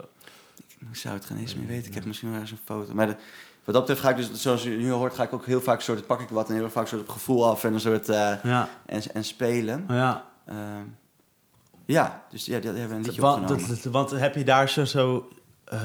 ik 0.92 0.96
zou 0.96 1.14
het 1.16 1.26
geen 1.26 1.38
eens 1.38 1.56
meer 1.56 1.68
weten. 1.68 1.88
Ik 1.88 1.94
heb 1.94 2.06
misschien 2.06 2.32
wel 2.32 2.40
eens 2.40 2.52
een 2.52 2.60
foto. 2.66 2.94
Maar 2.94 3.08
de- 3.08 3.16
wat 3.64 3.76
dat 3.76 3.86
betreft 3.86 4.02
ga 4.02 4.10
ik 4.10 4.16
dus, 4.16 4.42
zoals 4.42 4.64
je 4.64 4.70
nu 4.70 4.92
hoort, 4.92 5.14
ga 5.14 5.24
ik 5.24 5.34
ook 5.34 5.46
heel 5.46 5.62
vaak 5.62 5.82
soort, 5.82 6.06
pak 6.08 6.20
ik 6.22 6.30
wat 6.30 6.50
en 6.50 6.56
heel 6.56 6.70
vaak 6.70 6.88
soort 6.88 7.02
op 7.02 7.10
gevoel 7.10 7.50
af 7.50 7.64
en 7.64 7.74
een 7.74 7.80
soort, 7.80 8.06
Ja, 8.08 8.70
en, 8.86 9.02
en 9.14 9.24
spelen. 9.24 9.86
ja. 9.88 10.26
Eh, 10.46 10.56
ja, 11.86 12.24
dus 12.30 12.46
ja, 12.46 12.60
daar 12.60 12.74
hebben 12.74 12.90
we 12.90 12.96
een 12.96 13.02
liedje 13.02 13.22
Want, 13.22 13.42
opgenomen. 13.42 13.68
dat- 13.70 13.84
dat- 13.84 13.92
want 13.94 14.12
heb 14.12 14.36
je 14.36 14.44
daar 14.44 14.70
zo... 14.70 14.86
zo 14.86 15.28
eh, 15.66 15.80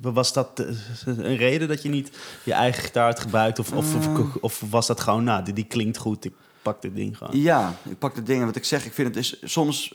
was 0.00 0.32
dat 0.32 0.60
eh, 0.60 0.66
een 1.06 1.36
reden 1.36 1.68
dat 1.68 1.82
je 1.82 1.88
niet 1.88 2.16
je 2.42 2.52
eigen 2.52 2.82
gitaar 2.82 3.06
had 3.06 3.20
gebruikt? 3.20 3.58
Of, 3.58 3.72
of, 3.72 3.94
of, 3.96 4.08
Mm. 4.08 4.32
of 4.40 4.62
was 4.70 4.86
dat 4.86 5.00
gewoon, 5.00 5.24
nou, 5.24 5.44
die, 5.44 5.54
die 5.54 5.64
klinkt 5.64 5.96
goed, 5.98 6.24
ik 6.24 6.32
pak 6.62 6.82
dit 6.82 6.94
ding 6.94 7.16
gewoon? 7.18 7.40
Ja, 7.40 7.74
ik 7.82 7.98
pak 7.98 8.14
de 8.14 8.22
dingen. 8.22 8.46
Wat 8.46 8.56
ik 8.56 8.64
zeg, 8.64 8.84
ik 8.86 8.92
vind 8.92 9.08
het 9.08 9.16
is 9.16 9.36
soms. 9.42 9.94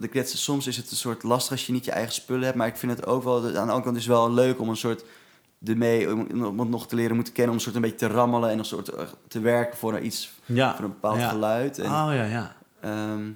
ik 0.00 0.14
net 0.14 0.30
soms 0.30 0.66
is 0.66 0.76
het 0.76 0.90
een 0.90 0.96
soort 0.96 1.22
lastig 1.22 1.52
als 1.52 1.66
je 1.66 1.72
niet 1.72 1.84
je 1.84 1.90
eigen 1.90 2.12
spullen 2.12 2.44
hebt. 2.44 2.56
Maar 2.56 2.66
ik 2.66 2.76
vind 2.76 2.92
het 2.92 3.06
ook 3.06 3.22
wel. 3.22 3.36
Aan 3.46 3.52
de 3.52 3.58
andere 3.58 3.82
kant 3.82 3.96
is 3.96 4.02
het 4.06 4.12
wel 4.12 4.32
leuk 4.32 4.60
om 4.60 4.68
een 4.68 4.76
soort. 4.76 5.04
ermee. 5.64 6.12
om, 6.12 6.44
om 6.44 6.58
het 6.60 6.68
nog 6.68 6.86
te 6.88 6.94
leren 6.96 7.14
moeten 7.14 7.32
kennen. 7.32 7.52
Om 7.52 7.56
een 7.58 7.64
soort 7.64 7.76
een 7.76 7.82
beetje 7.82 7.96
te 8.08 8.14
rammelen. 8.14 8.50
en 8.50 8.58
een 8.58 8.64
soort 8.64 8.88
eh, 8.88 9.06
te 9.28 9.40
werken 9.40 9.78
voor 9.78 9.98
iets. 10.00 10.30
Ja. 10.46 10.74
voor 10.76 10.84
een 10.84 10.90
bepaald 10.90 11.18
ja. 11.18 11.28
geluid. 11.28 11.78
En, 11.78 11.84
Oh 11.86 12.10
ja, 12.14 12.24
ja. 12.24 12.56
Ehm, 12.80 13.30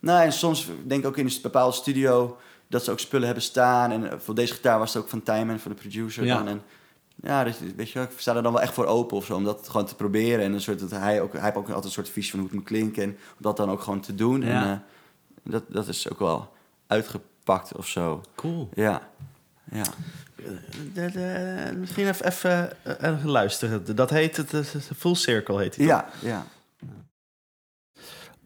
nou, 0.00 0.22
en 0.24 0.32
soms 0.32 0.68
denk 0.84 1.00
ik 1.00 1.06
ook 1.06 1.16
in 1.16 1.26
een 1.26 1.38
bepaalde 1.42 1.74
studio 1.76 2.38
dat 2.68 2.84
ze 2.84 2.90
ook 2.90 2.98
spullen 3.00 3.26
hebben 3.26 3.44
staan. 3.44 3.90
En 3.92 4.10
eh, 4.10 4.18
voor 4.18 4.34
deze 4.34 4.54
gitaar 4.54 4.78
was 4.78 4.94
het 4.94 5.02
ook 5.02 5.08
van 5.08 5.22
Tijmen, 5.22 5.60
van 5.60 5.70
de 5.72 5.76
producer. 5.78 6.24
Ja. 6.24 6.36
Dan. 6.36 6.48
En 6.48 6.62
ja, 7.22 7.44
dus, 7.44 7.56
weet 7.76 7.90
je 7.90 8.00
ik 8.00 8.10
sta 8.16 8.34
er 8.36 8.42
dan 8.42 8.52
wel 8.52 8.62
echt 8.62 8.74
voor 8.74 8.86
open 8.86 9.16
of 9.16 9.24
zo, 9.24 9.34
om 9.34 9.44
dat 9.44 9.68
gewoon 9.68 9.86
te 9.86 9.94
proberen. 9.94 10.44
En 10.44 10.52
een 10.52 10.60
soort, 10.60 10.78
dat 10.80 10.90
hij, 10.90 11.20
ook, 11.20 11.32
hij 11.32 11.42
heeft 11.42 11.56
ook 11.56 11.66
altijd 11.66 11.84
een 11.84 11.90
soort 11.90 12.08
visie 12.08 12.30
van 12.30 12.38
hoe 12.40 12.48
het 12.48 12.58
moet 12.58 12.66
klinken. 12.66 13.02
En 13.02 13.08
om 13.10 13.16
dat 13.38 13.56
dan 13.56 13.70
ook 13.70 13.80
gewoon 13.82 14.00
te 14.00 14.14
doen. 14.14 14.42
En 14.42 14.62
eh, 14.70 14.76
dat, 15.42 15.62
dat 15.68 15.88
is 15.88 16.10
ook 16.10 16.18
wel 16.18 16.52
uitgepakt 16.86 17.76
of 17.76 17.86
zo. 17.86 18.20
Cool. 18.34 18.68
Ja, 18.74 19.08
ja. 19.70 19.82
De- 20.94 21.10
de- 21.10 21.76
misschien 21.78 22.08
even, 22.08 22.26
even 22.26 22.76
eh, 23.00 23.24
luisteren. 23.24 23.94
Dat 23.96 24.10
heet 24.10 24.36
het, 24.36 24.54
eh, 24.54 24.60
Full 24.96 25.14
Circle 25.14 25.58
heet 25.58 25.76
het. 25.76 25.84
Ja, 25.84 26.08
ja. 26.20 26.46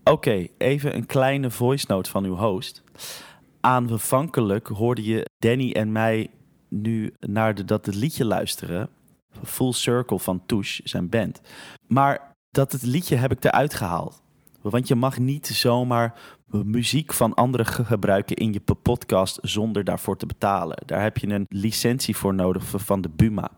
Oké, 0.04 0.46
even 0.58 0.94
een 0.96 1.06
kleine 1.06 1.50
voice 1.50 1.84
note 1.88 2.10
van 2.10 2.24
uw 2.24 2.34
host. 2.36 2.82
Aanvankelijk 3.60 4.66
hoorde 4.66 5.04
je 5.04 5.26
Danny 5.38 5.72
en 5.72 5.92
mij 5.92 6.30
nu 6.68 7.14
naar 7.20 7.66
dat 7.66 7.86
het 7.86 7.94
liedje 7.94 8.24
luisteren. 8.24 8.88
Full 9.44 9.72
Circle 9.72 10.18
van 10.18 10.42
Touche, 10.46 10.80
zijn 10.84 11.08
band. 11.08 11.40
Maar 11.86 12.32
dat 12.50 12.72
het 12.72 12.82
liedje 12.82 13.16
heb 13.16 13.32
ik 13.32 13.44
eruit 13.44 13.74
gehaald. 13.74 14.22
Want 14.60 14.88
je 14.88 14.94
mag 14.94 15.18
niet 15.18 15.46
zomaar 15.46 16.14
muziek 16.46 17.12
van 17.12 17.34
anderen 17.34 17.66
ge- 17.66 17.84
gebruiken 17.84 18.36
in 18.36 18.52
je 18.52 18.60
podcast 18.82 19.38
zonder 19.42 19.84
daarvoor 19.84 20.16
te 20.16 20.26
betalen. 20.26 20.76
Daar 20.86 21.02
heb 21.02 21.16
je 21.18 21.28
een 21.28 21.46
licentie 21.48 22.16
voor 22.16 22.34
nodig 22.34 22.64
van 22.76 23.00
de 23.00 23.08
Buma. 23.08 23.50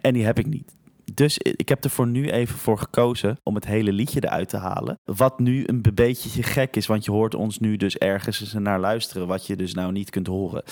En 0.00 0.12
die 0.14 0.24
heb 0.24 0.38
ik 0.38 0.46
niet. 0.46 0.74
Dus 1.12 1.38
ik 1.38 1.68
heb 1.68 1.84
er 1.84 1.90
voor 1.90 2.06
nu 2.06 2.30
even 2.30 2.58
voor 2.58 2.78
gekozen 2.78 3.38
om 3.42 3.54
het 3.54 3.66
hele 3.66 3.92
liedje 3.92 4.24
eruit 4.24 4.48
te 4.48 4.56
halen. 4.56 4.98
Wat 5.04 5.38
nu 5.38 5.62
een 5.66 5.82
be- 5.82 5.92
beetje 5.92 6.42
gek 6.42 6.76
is, 6.76 6.86
want 6.86 7.04
je 7.04 7.10
hoort 7.10 7.34
ons 7.34 7.58
nu 7.58 7.76
dus 7.76 7.96
ergens 7.96 8.52
naar 8.52 8.80
luisteren, 8.80 9.26
wat 9.26 9.46
je 9.46 9.56
dus 9.56 9.74
nou 9.74 9.92
niet 9.92 10.10
kunt 10.10 10.26
horen. 10.26 10.62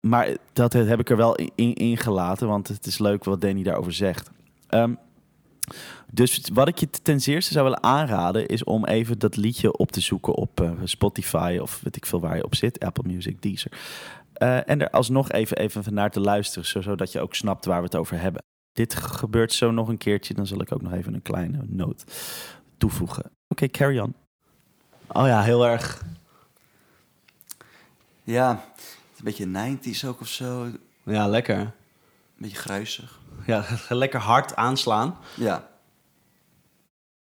Maar 0.00 0.36
dat 0.52 0.72
heb 0.72 1.00
ik 1.00 1.10
er 1.10 1.16
wel 1.16 1.34
in, 1.54 1.96
gelaten, 1.96 2.48
want 2.48 2.68
het 2.68 2.86
is 2.86 2.98
leuk 2.98 3.24
wat 3.24 3.40
Danny 3.40 3.62
daarover 3.62 3.92
zegt. 3.92 4.30
Ehm, 4.68 4.94
dus 6.12 6.48
wat 6.52 6.68
ik 6.68 6.78
je 6.78 6.88
ten 7.02 7.20
zeerste 7.20 7.52
zou 7.52 7.64
willen 7.64 7.82
aanraden, 7.82 8.46
is 8.46 8.64
om 8.64 8.84
even 8.84 9.18
dat 9.18 9.36
liedje 9.36 9.76
op 9.76 9.92
te 9.92 10.00
zoeken 10.00 10.34
op 10.34 10.60
eh, 10.60 10.70
Spotify 10.84 11.58
of 11.62 11.80
weet 11.82 11.96
ik 11.96 12.06
veel 12.06 12.20
waar 12.20 12.36
je 12.36 12.44
op 12.44 12.54
zit, 12.54 12.80
Apple 12.80 13.12
Music, 13.12 13.42
Deezer. 13.42 13.72
Eh, 14.32 14.68
en 14.68 14.80
er 14.80 14.90
alsnog 14.90 15.30
even, 15.30 15.56
even 15.56 15.94
naar 15.94 16.10
te 16.10 16.20
luisteren, 16.20 16.66
zo- 16.68 16.80
zodat 16.80 17.12
je 17.12 17.20
ook 17.20 17.34
snapt 17.34 17.64
waar 17.64 17.78
we 17.78 17.84
het 17.84 17.96
over 17.96 18.20
hebben. 18.20 18.42
Dit 18.78 18.94
gebeurt 18.94 19.52
zo 19.52 19.70
nog 19.70 19.88
een 19.88 19.98
keertje, 19.98 20.34
dan 20.34 20.46
zal 20.46 20.60
ik 20.60 20.72
ook 20.72 20.82
nog 20.82 20.92
even 20.92 21.14
een 21.14 21.22
kleine 21.22 21.58
noot 21.66 22.04
toevoegen. 22.76 23.30
Oké, 23.48 23.68
carry 23.68 23.98
on. 23.98 24.14
Oh 25.08 25.26
ja, 25.26 25.42
heel 25.42 25.66
erg. 25.66 26.02
Ja, 28.22 28.64
een 29.16 29.24
beetje 29.24 29.46
90s 29.46 30.04
ook 30.06 30.20
of 30.20 30.28
zo. 30.28 30.62
Een 30.62 30.80
Ja, 31.04 31.26
lekker. 31.28 31.72
beetje 32.36 32.56
gruisig. 32.56 33.20
Ja, 33.46 33.64
lekker 33.88 34.20
hard 34.20 34.56
aanslaan. 34.56 35.16
Ja, 35.36 35.68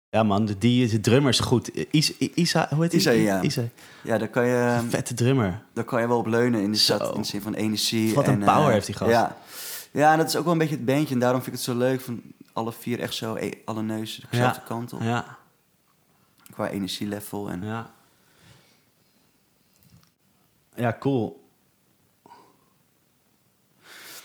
Ja 0.10 0.24
man, 0.24 0.46
de, 0.46 0.58
die, 0.58 0.88
de 0.88 1.00
drummer 1.00 1.30
is 1.30 1.40
goed. 1.40 1.68
Isa, 1.92 2.14
Isa 2.36 2.68
hoe 2.70 2.82
heet 2.82 2.92
die? 2.92 3.00
Isa, 3.00 3.12
ja. 3.12 3.42
Isa. 3.42 3.64
ja 4.04 4.18
daar, 4.18 4.28
kan 4.28 4.46
je, 4.48 4.82
Vette 4.90 5.14
drummer. 5.14 5.62
daar 5.74 5.84
kan 5.84 6.02
je 6.02 6.08
wel 6.08 6.18
op 6.18 6.26
leunen 6.28 6.62
in 6.62 6.72
de, 6.72 6.78
zat, 6.78 7.16
in 7.16 7.22
de 7.22 7.28
zin 7.28 7.42
van 7.42 7.54
energie. 7.54 8.14
Wat 8.14 8.28
een 8.28 8.34
en, 8.34 8.46
power 8.46 8.68
eh, 8.68 8.74
heeft 8.74 8.86
die 8.86 8.96
gast. 8.96 9.12
Ja. 9.12 9.38
Ja, 9.94 10.12
en 10.12 10.18
dat 10.18 10.28
is 10.28 10.36
ook 10.36 10.44
wel 10.44 10.54
een 10.54 10.60
beetje 10.60 10.76
het 10.76 10.86
bandje. 10.86 11.14
En 11.14 11.20
daarom 11.20 11.42
vind 11.42 11.56
ik 11.56 11.62
het 11.62 11.72
zo 11.72 11.78
leuk 11.78 12.02
van 12.02 12.22
alle 12.54 12.72
vier 12.72 13.00
echt 13.00 13.14
zo, 13.14 13.38
alle 13.66 13.82
neuzen 13.82 14.24
dezelfde 14.30 14.60
Ja. 14.60 14.68
kant 14.68 14.94
op. 14.94 15.02
Ja, 15.02 15.38
Qua 16.52 16.70
energielevel. 16.70 17.50
En, 17.50 17.64
ja. 17.64 17.92
Ja, 20.76 20.96
cool. 21.00 21.42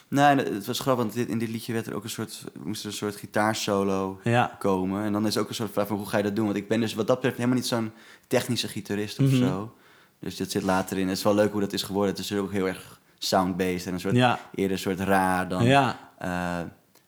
Nee, 0.09 0.37
het 0.37 0.67
was 0.67 0.79
grappig, 0.81 1.05
want 1.05 1.15
dit, 1.17 1.29
in 1.29 1.39
dit 1.39 1.49
liedje 1.49 1.73
werd 1.73 1.87
er 1.87 1.95
ook 1.95 2.05
een 2.05 2.11
soort, 2.11 2.45
moest 2.63 2.81
er 2.83 2.89
een 2.89 2.93
soort 2.97 3.17
gitaarsolo 3.17 4.21
Ja, 4.25 4.57
komen. 4.59 5.05
En 5.05 5.13
dan 5.13 5.27
is 5.27 5.37
ook 5.39 5.49
een 5.49 5.55
soort 5.55 5.73
vraag 5.73 5.87
van, 5.87 5.97
hoe 5.97 6.07
ga 6.09 6.17
je 6.17 6.23
dat 6.23 6.37
doen? 6.37 6.45
Want 6.45 6.57
ik 6.57 6.69
ben 6.69 6.81
dus 6.81 6.95
wat 6.95 7.07
dat 7.07 7.17
betreft 7.17 7.37
helemaal 7.37 7.57
niet 7.59 7.67
zo'n 7.67 7.93
technische 8.27 8.69
gitarist 8.69 9.19
of 9.19 9.27
Mhm. 9.27 9.37
zo. 9.37 9.75
Dus 10.19 10.37
dit 10.37 10.51
zit 10.51 10.63
later 10.63 10.99
in. 10.99 11.09
Het 11.09 11.17
is 11.17 11.23
wel 11.23 11.35
leuk 11.35 11.53
hoe 11.53 11.61
dat 11.61 11.73
is 11.73 11.83
geworden. 11.83 12.11
Het 12.15 12.25
is 12.25 12.33
ook 12.33 12.53
heel 12.53 12.67
erg 12.69 13.01
sound-based 13.19 13.87
en 13.87 13.93
een 13.93 14.01
soort, 14.01 14.15
ja, 14.17 14.39
eerder 14.55 14.73
een 14.73 14.83
soort 14.83 15.01
raar 15.01 15.49
dan, 15.49 15.65
ja. 15.65 15.99
eh, 16.19 16.61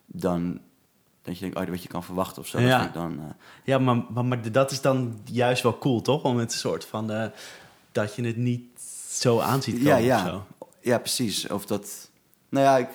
dan 0.06 0.60
dat 1.22 1.34
je 1.34 1.40
denkt, 1.40 1.58
oh, 1.58 1.64
wat 1.68 1.82
je 1.82 1.88
kan 1.88 2.04
verwachten 2.04 2.42
of 2.42 2.48
zo. 2.48 2.60
Ja. 2.60 2.84
Ik 2.86 2.92
dan, 2.92 3.18
eh, 3.18 3.24
Ja, 3.64 3.78
maar, 3.78 4.04
maar, 4.10 4.24
maar 4.24 4.52
dat 4.52 4.70
is 4.70 4.80
dan 4.80 5.20
juist 5.24 5.62
wel 5.62 5.78
cool, 5.78 6.00
toch? 6.02 6.22
Om 6.22 6.36
het 6.38 6.52
soort 6.52 6.84
van... 6.84 7.10
eh, 7.10 7.26
dat 7.92 8.14
je 8.14 8.22
het 8.24 8.36
niet 8.36 8.80
zo 9.10 9.38
aanziet 9.40 9.74
komen 9.74 9.88
Ja, 9.88 9.96
of 9.98 10.24
ja. 10.24 10.30
zo. 10.30 10.46
ja, 10.80 10.98
precies. 10.98 11.48
Of 11.48 11.66
dat, 11.66 12.10
nou 12.48 12.64
ja, 12.64 12.76
ik, 12.78 12.88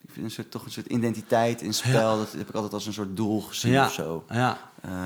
ik 0.00 0.10
vind 0.10 0.24
een 0.24 0.30
soort, 0.30 0.50
toch 0.50 0.64
een 0.64 0.70
soort 0.70 0.86
identiteit 0.86 1.62
in 1.62 1.74
spel. 1.74 2.16
Dat 2.16 2.32
heb 2.32 2.48
ik 2.48 2.54
altijd 2.54 2.72
als 2.72 2.86
een 2.86 2.92
soort 2.92 3.16
doel 3.16 3.40
gezien 3.40 3.72
Ja. 3.72 3.86
of 3.86 3.92
zo. 3.92 4.24
Ja, 4.30 4.58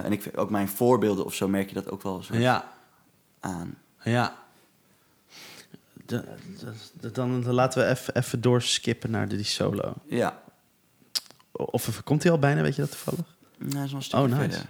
en 0.05 0.13
ik 0.13 0.23
vind 0.23 0.37
ook 0.37 0.51
mijn 0.51 0.69
voorbeelden 0.69 1.25
of 1.25 1.35
zo 1.35 1.49
merk 1.49 1.69
je 1.69 1.75
dat 1.75 1.91
ook 1.91 2.03
wel 2.03 2.23
zo 2.23 2.35
ja, 2.37 2.65
aan. 3.41 3.75
ja. 4.03 4.37
De- 6.21 6.73
de- 7.01 7.11
dan 7.11 7.45
laten 7.53 7.83
we 7.87 8.13
even, 8.15 8.41
doorskippen 8.41 9.11
naar 9.11 9.29
die 9.29 9.45
solo. 9.45 9.95
Ja, 10.07 10.43
Of 11.53 12.03
komt 12.05 12.23
hij 12.23 12.33
al 12.33 12.39
bijna, 12.39 12.63
weet 12.63 12.75
je 12.77 12.81
dat 12.83 12.91
toevallig? 12.91 13.37
nou, 13.59 13.73
wel 13.73 13.95
een 13.97 14.03
stukje 14.03 14.25
Oh, 14.27 14.39
nice. 14.39 14.63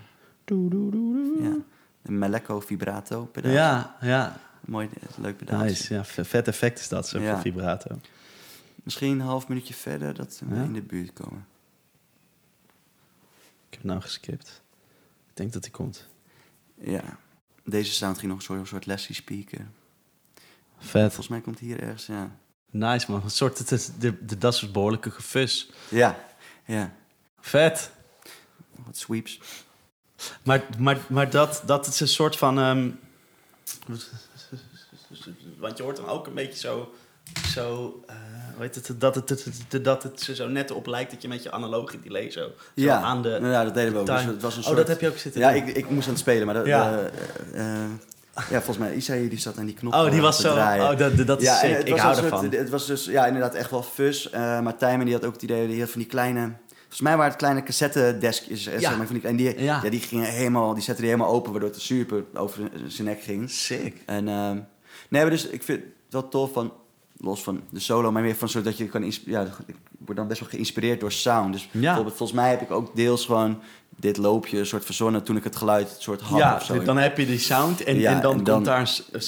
Doe, 0.44 0.70
doe, 0.70 0.90
doe. 0.90 1.42
Ja. 1.42 1.56
Een 2.02 2.18
Meleco 2.18 2.60
vibrato 2.60 3.24
pedaal. 3.24 3.52
Ja, 3.52 3.96
ja. 4.00 4.40
Mooi, 4.60 4.88
leuk 5.18 5.36
pedaal. 5.36 5.60
Nice. 5.62 5.94
Ja, 5.94 6.04
vet 6.04 6.48
effect 6.48 6.78
is 6.78 6.88
dat, 6.88 7.08
zo 7.08 7.20
Ja. 7.20 7.40
vibrato. 7.40 8.00
Misschien 8.82 9.10
een 9.10 9.20
half 9.20 9.48
minuutje 9.48 9.74
verder 9.74 10.14
dat 10.14 10.42
we 10.48 10.54
Ja. 10.54 10.62
in 10.62 10.72
de 10.72 10.82
buurt 10.82 11.12
komen. 11.12 11.46
Ik 13.68 13.74
heb 13.74 13.84
nou 13.84 14.00
geskipt. 14.00 14.62
Ik 15.28 15.36
denk 15.36 15.52
dat 15.52 15.62
hij 15.62 15.70
komt. 15.72 16.06
Ja. 16.74 17.02
Deze 17.64 17.92
sound 17.92 18.18
ging 18.18 18.28
nog 18.30 18.38
een 18.40 18.44
soort, 18.44 18.68
soort 18.68 18.86
Leslie 18.86 19.16
speaker. 19.16 19.66
Vet. 20.82 21.00
Volgens 21.06 21.28
mij 21.28 21.40
komt 21.40 21.58
hier 21.58 21.80
ergens, 21.82 22.06
ja. 22.06 22.30
Nice, 22.70 23.10
man. 23.10 23.20
Een 23.24 23.30
soort, 23.30 23.58
het 23.58 23.70
is, 23.72 23.90
de, 23.98 24.24
de, 24.26 24.38
dat 24.38 24.54
is 24.54 24.70
behoorlijke 24.70 25.10
gefus. 25.10 25.70
Ja, 25.88 26.18
ja. 26.64 26.92
Vet. 27.40 27.90
Wat 28.86 28.96
sweeps. 28.96 29.40
Maar, 30.42 30.62
maar, 30.78 30.98
maar 31.08 31.30
dat, 31.30 31.62
dat 31.66 31.86
is 31.86 32.00
een 32.00 32.08
soort 32.08 32.36
van... 32.36 32.58
ehm, 32.58 32.88
want 35.58 35.76
je 35.76 35.82
hoort 35.82 35.96
hem 35.96 36.06
ook 36.06 36.26
een 36.26 36.34
beetje 36.34 36.58
zo... 36.58 36.94
zo 37.46 38.00
eh, 38.06 38.16
hoe 38.54 38.62
heet 38.62 38.74
het, 38.74 39.00
dat 39.00 39.14
het, 39.14 39.28
het, 39.28 39.44
het- 39.68 39.84
dat 39.84 40.02
het 40.02 40.20
zo 40.20 40.48
net 40.48 40.70
op 40.70 40.86
lijkt 40.86 41.10
dat 41.10 41.22
je 41.22 41.28
met 41.28 41.42
je 41.42 41.50
analoge 41.50 42.00
delay 42.00 42.30
zo, 42.30 42.40
zo 42.40 42.52
Ja, 42.74 43.00
aan 43.00 43.22
de... 43.22 43.38
ja, 43.42 43.64
dat 43.64 43.74
deden 43.74 43.92
we 43.92 43.98
ook. 43.98 44.06
Dus 44.06 44.24
het 44.24 44.42
was 44.42 44.52
een 44.54 44.60
oh, 44.60 44.64
soort... 44.66 44.76
dat 44.78 44.88
heb 44.88 45.00
je 45.00 45.08
ook 45.08 45.16
zitten 45.18 45.40
Ja, 45.40 45.52
doen. 45.52 45.66
ik, 45.68 45.76
ik 45.76 45.90
moest 45.90 46.06
aan 46.06 46.12
het 46.12 46.22
spelen, 46.22 46.46
maar 46.46 46.54
dat, 46.54 46.66
Ja. 46.66 46.98
eh, 47.52 47.84
eh, 47.84 47.90
ja, 48.34 48.42
volgens 48.62 48.78
mij, 48.78 48.94
Isaïe 48.94 49.28
die 49.28 49.38
zat 49.38 49.58
aan 49.58 49.66
die 49.66 49.74
knop 49.74 49.92
Oh, 49.94 50.10
die 50.10 50.20
was 50.20 50.40
zo... 50.40 50.52
draaien. 50.52 50.90
Oh, 50.90 50.98
dat, 50.98 51.26
dat 51.26 51.40
is 51.40 51.46
ja, 51.46 51.54
sick. 51.56 51.78
Ik 51.88 51.96
hou 51.98 52.14
soort- 52.14 52.24
ervan. 52.24 52.50
Het 52.50 52.70
was 52.70 52.86
dus 52.86 53.04
ja, 53.04 53.26
inderdaad 53.26 53.54
echt 53.54 53.70
wel 53.70 53.82
fus. 53.82 54.30
eh, 54.30 54.60
maar 54.60 54.76
Tijmen 54.76 55.04
die 55.06 55.14
had 55.14 55.24
ook 55.24 55.32
het 55.32 55.42
idee, 55.42 55.66
die 55.68 55.80
had 55.80 55.90
van 55.90 56.00
die 56.00 56.10
kleine... 56.10 56.52
Volgens 56.78 57.00
mij 57.00 57.12
waren 57.16 57.32
het 57.32 57.40
kleine 57.42 57.62
cassettedeskjes. 57.62 58.66
eh, 58.66 58.72
Ja. 58.80 58.88
zeg 58.88 58.96
maar, 58.98 59.06
van 59.06 59.14
die, 59.16 59.24
en 59.28 59.36
die, 59.36 59.62
Ja. 59.62 59.80
ja. 59.82 59.90
die, 59.90 60.00
gingen 60.00 60.26
helemaal, 60.26 60.74
die 60.74 60.82
zetten 60.82 61.04
die 61.04 61.12
helemaal 61.12 61.34
open, 61.34 61.50
waardoor 61.52 61.70
het 61.70 61.80
super 61.80 62.24
over 62.34 62.70
zijn 62.86 63.06
nek 63.08 63.22
ging. 63.22 63.50
Sick. 63.50 63.96
En 64.06 64.28
ehm, 64.28 64.54
nee, 65.08 65.22
maar 65.22 65.30
dus 65.30 65.46
ik 65.46 65.62
vind 65.62 65.78
het 65.80 65.88
wel 66.10 66.28
tof 66.28 66.52
van, 66.52 66.72
los 67.16 67.42
van 67.42 67.60
de 67.70 67.80
solo, 67.80 68.12
maar 68.12 68.22
meer 68.22 68.34
van 68.36 68.48
zodat 68.48 68.76
je 68.76 68.86
kan, 68.86 69.12
ja, 69.24 69.42
ik 69.66 69.74
word 69.98 70.16
dan 70.18 70.28
best 70.28 70.40
wel 70.40 70.48
geïnspireerd 70.48 71.00
door 71.00 71.12
sound. 71.12 71.52
Dus 71.52 71.68
Ja. 71.72 71.80
bijvoorbeeld, 71.80 72.16
volgens 72.16 72.38
mij 72.38 72.50
heb 72.50 72.60
ik 72.60 72.70
ook 72.70 72.96
deels 72.96 73.24
gewoon 73.26 73.60
dit 73.96 74.16
loopje 74.16 74.58
een 74.58 74.66
soort 74.66 74.84
verzonnen 74.84 75.22
toen 75.22 75.36
ik 75.36 75.44
het 75.44 75.56
geluid 75.56 75.88
een 75.96 76.02
soort 76.02 76.20
had 76.20 76.38
Ja, 76.38 76.54
of 76.54 76.64
zo. 76.64 76.82
dan 76.82 76.96
heb 76.98 77.18
je 77.18 77.26
die 77.26 77.38
sound 77.38 77.82
en, 77.84 77.98
Ja, 77.98 78.12
en 78.14 78.20
dan, 78.20 78.32
en 78.38 78.44
dan- 78.44 78.54
komt 78.54 78.66
daar 78.66 78.80
een, 78.80 79.22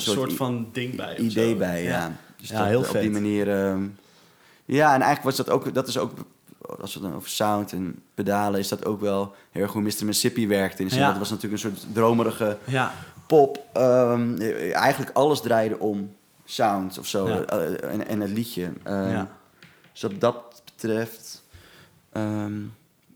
soort, 0.00 0.32
van 0.32 0.68
ding 0.72 0.96
bij. 0.96 1.16
idee 1.16 1.50
zo. 1.52 1.56
bij, 1.56 1.82
ja. 1.82 2.12
Dus 2.36 2.48
Ja, 2.48 2.58
dat, 2.58 2.66
heel 2.66 2.78
op 2.78 2.86
vet. 2.86 3.00
die 3.00 3.10
manier. 3.10 3.50
ehm, 3.66 3.82
ja, 4.64 4.86
en 4.94 5.00
eigenlijk 5.00 5.22
was 5.22 5.36
dat 5.36 5.50
ook, 5.50 5.74
dat 5.74 5.88
is 5.88 5.98
ook, 5.98 6.12
als 6.80 6.94
we 6.94 7.00
het 7.00 7.08
dan 7.08 7.14
over 7.18 7.30
sound 7.30 7.72
en 7.72 8.02
pedalen, 8.14 8.60
is 8.60 8.68
dat 8.68 8.84
ook 8.84 9.00
wel 9.00 9.34
heel 9.50 9.62
erg 9.62 9.72
hoe 9.72 9.82
Mr. 9.82 9.86
Mississippi 9.88 10.48
werkte. 10.48 10.82
In 10.82 10.88
Ja. 10.94 11.08
Dat 11.08 11.18
was 11.18 11.30
natuurlijk 11.30 11.62
een 11.64 11.70
soort 11.70 11.86
dromerige 11.94 12.58
Ja, 12.64 12.92
pop. 13.26 13.64
ehm, 13.72 14.40
eigenlijk 14.72 15.10
alles 15.16 15.40
draaide 15.40 15.78
om 15.78 16.14
sound 16.52 16.98
of 16.98 17.06
zo. 17.06 17.28
Ja. 17.28 17.44
eh, 17.44 17.92
en, 17.92 18.06
en 18.06 18.20
het 18.20 18.30
liedje. 18.30 18.72
Ehm, 18.82 19.08
ja. 19.10 19.28
Dus 19.92 20.02
wat 20.02 20.20
dat 20.20 20.62
betreft, 20.64 21.44
ehm, 22.12 22.60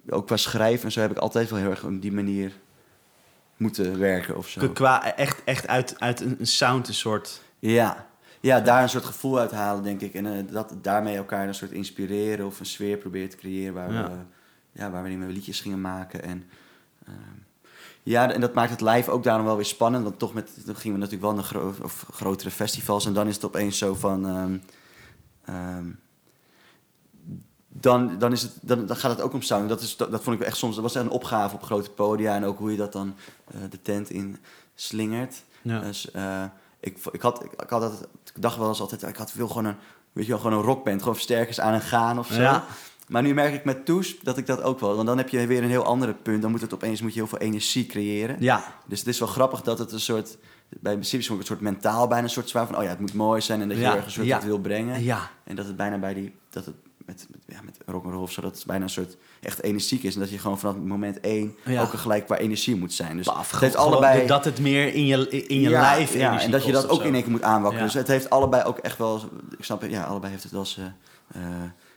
ook 0.08 0.26
qua 0.26 0.36
schrijven 0.36 0.84
en 0.84 0.92
zo 0.92 1.00
heb 1.00 1.10
ik 1.10 1.18
altijd 1.18 1.50
wel 1.50 1.58
heel 1.58 1.70
erg 1.70 1.84
op 1.84 2.02
die 2.02 2.12
manier 2.12 2.52
moeten 3.56 3.98
werken 3.98 4.36
of 4.36 4.48
zo. 4.48 4.68
Qua 4.68 5.14
echt, 5.16 5.44
echt 5.44 5.66
uit, 5.68 6.00
uit 6.00 6.20
een 6.20 6.36
een 6.38 6.46
sound 6.46 6.88
een 6.88 6.94
soort... 6.94 7.40
Ja. 7.58 8.06
ja, 8.40 8.60
daar 8.60 8.82
een 8.82 8.88
soort 8.88 9.04
gevoel 9.04 9.38
uit 9.38 9.50
halen, 9.50 9.82
denk 9.82 10.00
ik. 10.00 10.14
En 10.14 10.26
eh, 10.26 10.52
dat 10.52 10.74
daarmee 10.82 11.16
elkaar 11.16 11.48
een 11.48 11.54
soort 11.54 11.70
inspireren 11.70 12.46
of 12.46 12.60
een 12.60 12.66
sfeer 12.66 12.96
proberen 12.96 13.28
te 13.28 13.36
creëren 13.36 13.74
waar, 13.74 13.92
Ja. 13.92 14.08
we, 14.10 14.16
ja, 14.72 14.90
waar 14.90 15.02
we 15.02 15.08
liedjes 15.10 15.60
gingen 15.60 15.80
maken. 15.80 16.22
En, 16.22 16.44
ehm, 17.06 17.14
ja, 18.06 18.32
en 18.32 18.40
dat 18.40 18.54
maakt 18.54 18.70
het 18.70 18.80
live 18.80 19.10
ook 19.10 19.22
daarom 19.22 19.46
wel 19.46 19.56
weer 19.56 19.64
spannend. 19.64 20.04
Want 20.04 20.18
toch 20.18 20.34
met, 20.34 20.50
dan 20.64 20.76
gingen 20.76 20.98
we 20.98 21.04
natuurlijk 21.04 21.22
wel 21.22 21.34
naar 21.34 21.44
gro 21.44 21.74
of 21.82 22.06
grotere 22.12 22.50
festivals. 22.50 23.06
En 23.06 23.12
dan 23.12 23.26
is 23.26 23.34
het 23.34 23.44
opeens 23.44 23.78
zo 23.78 23.94
van. 23.94 24.26
ehm, 24.26 24.58
ehm, 25.44 25.84
dan, 27.68 28.18
dan, 28.18 28.32
is 28.32 28.42
het, 28.42 28.52
dan, 28.60 28.86
dan 28.86 28.96
gaat 28.96 29.10
het 29.10 29.20
ook 29.20 29.32
om 29.32 29.42
sound. 29.42 29.68
Dat, 29.68 29.80
is, 29.80 29.96
dat, 29.96 30.10
dat 30.10 30.22
vond 30.22 30.40
ik 30.40 30.46
echt 30.46 30.56
soms. 30.56 30.74
Dat 30.74 30.82
was 30.82 30.94
echt 30.94 31.04
een 31.04 31.10
opgave 31.10 31.54
op 31.54 31.62
grote 31.62 31.90
podia. 31.90 32.34
En 32.34 32.44
ook 32.44 32.58
hoe 32.58 32.70
je 32.70 32.76
dat 32.76 32.92
dan 32.92 33.14
eh, 33.46 33.60
de 33.70 33.82
tent 33.82 34.10
in 34.10 34.38
slingert. 34.74 35.42
Ja. 35.62 35.80
Dus 35.80 36.10
eh, 36.10 36.44
ik, 36.80 36.98
ik, 37.12 37.20
had, 37.20 37.44
ik, 37.44 37.50
had 37.56 37.82
altijd, 37.82 38.08
ik 38.34 38.42
dacht 38.42 38.56
wel 38.56 38.68
eens 38.68 38.80
altijd, 38.80 39.02
ik 39.02 39.16
had 39.16 39.32
wil 39.32 39.48
gewoon 39.48 39.64
een, 39.64 39.76
weet 40.12 40.24
je 40.24 40.30
wel, 40.30 40.40
gewoon 40.40 40.58
een 40.58 40.64
rockband, 40.64 40.98
gewoon 40.98 41.14
versterkers 41.14 41.60
aan 41.60 41.74
en 41.74 41.80
gaan 41.80 42.18
of 42.18 42.26
zo. 42.26 42.40
Ja. 42.40 42.64
Maar 43.08 43.22
nu 43.22 43.34
merk 43.34 43.54
ik 43.54 43.64
met 43.64 43.84
Toes 43.84 44.16
dat 44.22 44.38
ik 44.38 44.46
dat 44.46 44.62
ook 44.62 44.80
wel. 44.80 44.94
Want 44.94 45.06
dan 45.06 45.18
heb 45.18 45.28
je 45.28 45.46
weer 45.46 45.62
een 45.62 45.68
heel 45.68 45.84
andere 45.84 46.14
punt. 46.14 46.42
Dan 46.42 46.50
moet 46.50 46.60
het 46.60 46.74
opeens 46.74 47.02
moet 47.02 47.12
je 47.12 47.18
heel 47.18 47.28
veel 47.28 47.38
energie 47.38 47.86
creëren. 47.86 48.36
Ja, 48.40 48.64
Dus 48.86 48.98
het 48.98 49.08
is 49.08 49.18
wel 49.18 49.28
grappig 49.28 49.62
dat 49.62 49.78
het 49.78 49.92
een 49.92 50.00
soort, 50.00 50.36
bij 50.68 50.92
het 50.92 51.12
een 51.12 51.22
soort 51.22 51.60
mentaal 51.60 52.06
bijna 52.08 52.24
een 52.24 52.30
soort 52.30 52.48
zwaar 52.48 52.66
van, 52.66 52.76
oh 52.76 52.82
ja, 52.82 52.88
het 52.88 53.00
moet 53.00 53.14
mooi 53.14 53.40
zijn 53.40 53.60
en 53.60 53.68
dat 53.68 53.76
je 53.76 53.82
Ja, 53.82 53.88
heel 53.88 53.96
erg 53.96 54.06
een 54.06 54.12
soort 54.12 54.26
ja. 54.26 54.40
wil 54.42 54.58
brengen. 54.58 55.02
ja. 55.02 55.30
En 55.44 55.56
dat 55.56 55.66
het 55.66 55.76
bijna 55.76 55.98
bij 55.98 56.14
die, 56.14 56.34
dat 56.50 56.64
het 56.64 56.74
met, 57.06 57.26
met, 57.30 57.40
ja, 57.46 57.62
met 57.64 57.76
rock'n'roll 57.86 58.22
of 58.22 58.32
zo, 58.32 58.40
dat 58.40 58.54
het 58.56 58.66
bijna 58.66 58.84
een 58.84 58.90
soort 58.90 59.16
echt 59.40 59.62
energiek 59.62 60.02
is. 60.02 60.14
En 60.14 60.20
dat 60.20 60.30
je 60.30 60.38
gewoon 60.38 60.58
vanaf 60.58 60.76
moment 60.76 61.20
één 61.20 61.56
Ja. 61.64 61.82
ook 61.82 61.92
gelijk 61.92 62.26
qua 62.26 62.36
energie 62.36 62.76
moet 62.76 62.92
zijn. 62.92 63.16
Dus 63.16 63.26
Baf, 63.26 63.50
het 63.50 63.60
heeft 63.60 63.76
allebei... 63.76 64.26
Dat 64.26 64.44
het 64.44 64.60
meer 64.60 64.94
in 64.94 65.06
je, 65.06 65.28
in 65.28 65.60
je 65.60 65.68
ja, 65.68 65.80
lijf 65.80 66.14
ja, 66.14 66.40
en 66.40 66.50
dat 66.50 66.64
je 66.64 66.72
dat 66.72 66.88
ook 66.88 67.02
in 67.02 67.14
één 67.14 67.22
keer 67.22 67.30
moet 67.32 67.42
aanwakkeren. 67.42 67.86
Ja. 67.86 67.92
Dus 67.92 67.94
het 67.94 68.08
heeft 68.08 68.30
allebei 68.30 68.64
ook 68.64 68.78
echt 68.78 68.98
wel... 68.98 69.20
Ik 69.58 69.64
snap 69.64 69.80
het, 69.80 69.90
ja, 69.90 70.02
allebei 70.02 70.30
heeft 70.32 70.42
het 70.42 70.52
wel 70.52 70.66
eh, 71.28 71.40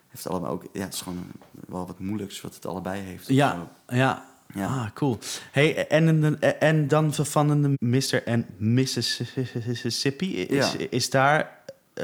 heeft 0.09 0.27
allebei 0.29 0.53
ook... 0.53 0.63
Ja, 0.73 0.81
het 0.83 0.93
is 0.93 1.01
gewoon 1.01 1.31
wel 1.67 1.87
wat 1.87 1.99
moeilijks 1.99 2.41
wat 2.41 2.55
het 2.55 2.65
allebei 2.65 3.01
heeft. 3.01 3.27
Ja, 3.27 3.67
ja. 3.87 4.27
Ja. 4.53 4.65
Ah, 4.65 4.85
cool. 4.93 5.17
Hey, 5.51 5.87
en, 5.87 6.23
en, 6.23 6.59
en 6.59 6.87
dan 6.87 7.13
van 7.13 7.61
de 7.61 7.75
Mr. 7.79 8.23
en 8.23 8.45
Mississippi, 8.57 10.35
is, 10.35 10.71
Ja. 10.71 10.87
is 10.89 11.09
daar 11.09 11.59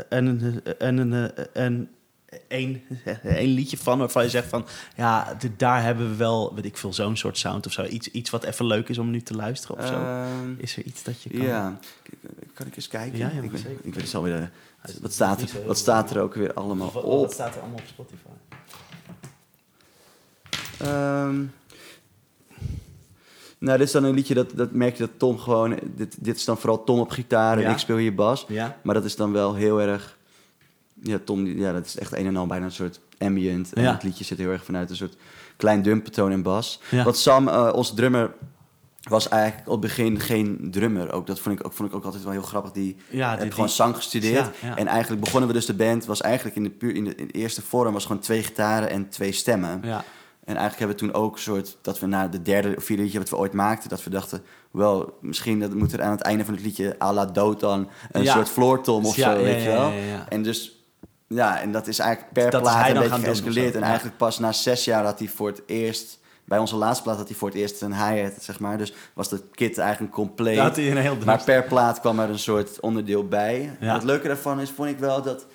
een, 0.09 0.61
een, 0.77 1.11
een, 1.11 1.31
een, 1.53 1.89
een, 2.47 2.83
een 3.23 3.47
liedje 3.59 3.77
van 3.77 3.99
waarvan 3.99 4.23
je 4.23 4.29
zegt 4.29 4.47
van... 4.47 4.65
Ja, 4.95 5.37
daar 5.57 5.83
hebben 5.83 6.09
we 6.09 6.15
wel, 6.15 6.55
weet 6.55 6.65
ik 6.65 6.77
veel, 6.77 6.93
zo'n 6.93 7.17
soort 7.17 7.37
sound 7.37 7.65
of 7.65 7.71
zo. 7.71 7.83
Iets, 7.83 8.07
iets 8.11 8.29
wat 8.29 8.43
even 8.43 8.65
leuk 8.65 8.89
is 8.89 8.97
om 8.97 9.09
nu 9.09 9.21
te 9.21 9.35
luisteren 9.35 9.77
of 9.77 9.85
zo. 9.87 9.93
Ehm, 9.93 10.53
Is 10.57 10.77
er 10.77 10.83
iets 10.83 11.03
dat 11.03 11.21
je 11.21 11.29
kan... 11.29 11.41
ja, 11.41 11.79
kan 12.53 12.67
ik 12.67 12.75
eens 12.75 12.87
kijken? 12.87 13.17
Ja, 13.17 13.31
ja, 13.35 13.41
ik, 13.41 13.51
weet- 13.51 13.59
zeker. 13.61 13.85
ik 13.85 13.93
weet 13.93 14.03
het 14.05 14.15
alweer... 14.15 14.33
Hij 14.33 14.49
de 14.85 14.91
is 14.93 14.99
wat, 14.99 15.13
staat 15.13 15.41
er, 15.41 15.49
wat 15.65 15.77
staat 15.77 16.11
er 16.11 16.21
ook 16.21 16.33
weer 16.35 16.53
allemaal 16.53 16.91
Wat, 16.91 17.03
op? 17.03 17.21
wat 17.21 17.33
staat 17.33 17.55
er 17.55 17.61
allemaal 17.61 17.79
op 17.79 17.87
Spotify? 17.87 18.27
Ehm, 20.79 21.43
nou, 23.57 23.77
dit 23.77 23.87
is 23.87 23.91
dan 23.91 24.03
een 24.03 24.13
liedje 24.13 24.33
dat, 24.33 24.51
dat 24.55 24.71
merk 24.71 24.97
je 24.97 25.03
dat 25.07 25.19
Tom 25.19 25.37
gewoon... 25.39 25.79
Dit, 25.95 26.15
dit 26.25 26.35
is 26.35 26.45
dan 26.45 26.57
vooral 26.57 26.83
Tom 26.83 26.99
op 26.99 27.09
gitaar 27.09 27.57
en 27.57 27.63
Ja. 27.63 27.71
ik 27.71 27.77
speel 27.77 27.97
hier 27.97 28.15
bas. 28.15 28.45
Ja? 28.47 28.77
Maar 28.83 28.93
dat 28.95 29.05
is 29.05 29.15
dan 29.15 29.31
wel 29.31 29.53
heel 29.55 29.81
erg... 29.81 30.14
Ja, 31.01 31.19
Tom, 31.25 31.45
ja, 31.45 31.71
dat 31.73 31.85
is 31.85 31.97
echt 31.97 32.13
een 32.13 32.25
en 32.25 32.35
al 32.37 32.47
bijna 32.47 32.65
een 32.65 32.71
soort 32.71 32.99
ambient. 33.17 33.73
En 33.73 33.83
Ja. 33.83 33.93
het 33.93 34.03
liedje 34.03 34.23
zit 34.23 34.37
heel 34.37 34.49
erg 34.51 34.65
vanuit 34.65 34.89
een 34.89 34.95
soort 34.95 35.15
klein 35.57 35.81
dumpatroon 35.81 36.31
en 36.31 36.41
bas. 36.41 36.79
Ja. 36.91 37.03
Want 37.03 37.17
Sam, 37.17 37.47
eh, 37.47 37.71
onze 37.73 37.93
drummer, 37.93 38.31
was 39.09 39.27
eigenlijk 39.29 39.67
op 39.67 39.71
het 39.71 39.81
begin 39.81 40.19
geen 40.19 40.67
drummer. 40.71 41.11
Ook, 41.11 41.27
dat 41.27 41.39
vond 41.39 41.59
ik, 41.59 41.65
ook, 41.65 41.73
vond 41.73 41.89
ik 41.89 41.95
ook 41.95 42.03
altijd 42.05 42.23
wel 42.23 42.31
heel 42.31 42.41
grappig. 42.41 42.71
Die 42.71 42.95
Ja, 43.09 43.29
heb 43.29 43.39
die- 43.41 43.49
gewoon 43.51 43.65
die- 43.65 43.75
zang 43.75 43.95
gestudeerd. 43.95 44.45
Ja, 44.61 44.67
ja. 44.67 44.75
En 44.77 44.87
eigenlijk 44.87 45.21
begonnen 45.21 45.47
we 45.49 45.55
dus 45.55 45.65
de 45.65 45.73
band... 45.73 46.05
was 46.05 46.21
eigenlijk 46.21 46.55
in 46.55 46.63
de, 46.63 46.69
puur, 46.69 46.95
in 46.95 47.03
de, 47.03 47.15
in 47.15 47.27
de 47.27 47.33
eerste 47.33 47.61
vorm... 47.61 47.93
was 47.93 48.05
gewoon 48.05 48.21
twee 48.21 48.43
gitaren 48.43 48.89
en 48.89 49.09
twee 49.09 49.31
stemmen. 49.31 49.79
Ja. 49.83 50.03
En 50.43 50.55
eigenlijk 50.55 50.79
hebben 50.79 50.97
we 50.97 51.03
toen 51.13 51.13
ook 51.23 51.33
een 51.35 51.41
soort... 51.41 51.77
dat 51.81 51.99
we 51.99 52.05
na 52.05 52.27
de 52.27 52.41
derde 52.41 52.73
of 52.77 52.83
vierde 52.83 53.03
liedje 53.03 53.19
wat 53.19 53.29
we 53.29 53.37
ooit 53.37 53.53
maakten... 53.53 53.89
dat 53.89 54.03
we 54.03 54.09
dachten, 54.09 54.41
wel, 54.71 55.17
misschien 55.21 55.59
dat 55.59 55.73
moet 55.73 55.93
er 55.93 56.01
aan 56.01 56.11
het 56.11 56.21
einde 56.21 56.45
van 56.45 56.53
het 56.53 56.63
liedje... 56.63 56.95
à 57.01 57.13
la 57.13 57.25
dood 57.25 57.59
dan 57.59 57.89
een 58.11 58.27
soort 58.27 58.49
floortom 58.49 59.05
of 59.05 59.15
zo, 59.15 59.35
weet 59.37 59.61
je 59.63 59.69
wel. 59.69 59.91
En 60.29 60.43
dus... 60.43 60.74
Ja, 61.35 61.59
en 61.61 61.71
dat 61.71 61.87
is 61.87 61.99
eigenlijk 61.99 62.33
per 62.33 62.51
Dat 62.51 62.61
plaat 62.61 62.89
een 62.89 62.93
beetje 62.99 63.19
geëscaleerd. 63.19 63.73
En 63.73 63.79
Ja. 63.79 63.85
eigenlijk 63.85 64.17
pas 64.17 64.39
na 64.39 64.51
zes 64.51 64.85
jaar 64.85 65.03
had 65.03 65.19
hij 65.19 65.27
voor 65.27 65.47
het 65.47 65.61
eerst... 65.65 66.19
Bij 66.45 66.57
onze 66.57 66.75
laatste 66.75 67.03
plaat 67.03 67.17
had 67.17 67.27
hij 67.27 67.37
voor 67.37 67.47
het 67.47 67.57
eerst 67.57 67.81
een 67.81 67.93
hi-hat, 67.93 68.33
zeg 68.39 68.59
maar. 68.59 68.77
Dus 68.77 68.93
was 69.13 69.29
de 69.29 69.41
kit 69.51 69.77
eigenlijk 69.77 70.13
compleet. 70.13 70.57
Had 70.59 70.75
hij 70.75 70.91
een 70.91 70.97
heel 70.97 71.17
Maar 71.25 71.43
per 71.43 71.63
plaat 71.63 71.99
kwam 71.99 72.19
er 72.19 72.29
een 72.29 72.39
soort 72.39 72.79
onderdeel 72.79 73.27
bij. 73.27 73.77
Ja. 73.79 73.93
Het 73.93 74.03
leuke 74.03 74.27
daarvan 74.27 74.59
is, 74.59 74.69
vond 74.69 74.89
ik 74.89 74.99
wel 74.99 75.21
dat... 75.21 75.45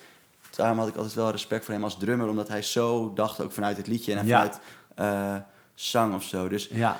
Daarom 0.55 0.77
had 0.79 0.87
ik 0.87 0.95
altijd 0.95 1.13
wel 1.13 1.31
respect 1.31 1.65
voor 1.65 1.73
hem 1.73 1.83
als 1.83 1.97
drummer. 1.97 2.27
Omdat 2.27 2.47
hij 2.47 2.61
zo 2.61 3.11
dacht, 3.13 3.41
ook 3.41 3.51
vanuit 3.51 3.77
het 3.77 3.87
liedje 3.87 4.13
en 4.13 4.19
vanuit 4.19 4.59
eh, 4.95 5.35
zang 5.73 6.15
of 6.15 6.23
zo. 6.23 6.47
Dus 6.47 6.67
Ja. 6.71 6.97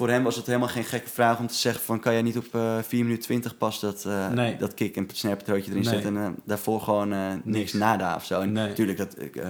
Voor 0.00 0.08
hem 0.08 0.22
was 0.22 0.36
het 0.36 0.46
helemaal 0.46 0.68
geen 0.68 0.84
gekke 0.84 1.08
vraag 1.08 1.38
om 1.38 1.46
te 1.46 1.54
zeggen 1.54 1.82
van... 1.84 2.00
kan 2.00 2.12
jij 2.12 2.22
niet 2.22 2.36
op 2.36 2.54
eh 2.54 2.78
4 2.82 3.02
minuten 3.04 3.22
20 3.24 3.56
pas 3.56 3.80
dat, 3.80 4.04
eh, 4.04 4.28
Nee. 4.28 4.56
dat 4.56 4.74
kick 4.74 4.96
en 4.96 5.06
patrootje 5.06 5.70
erin 5.70 5.82
Nee. 5.82 5.92
zetten... 5.92 6.16
en 6.16 6.24
eh, 6.24 6.30
daarvoor 6.44 6.80
gewoon 6.80 7.12
eh, 7.12 7.28
niks, 7.28 7.44
Niks. 7.44 7.72
nada 7.72 8.14
of 8.14 8.24
zo. 8.24 8.40
En 8.40 8.52
Nee. 8.52 8.68
natuurlijk, 8.68 8.98
dat, 8.98 9.20
ik, 9.20 9.36
eh, 9.36 9.48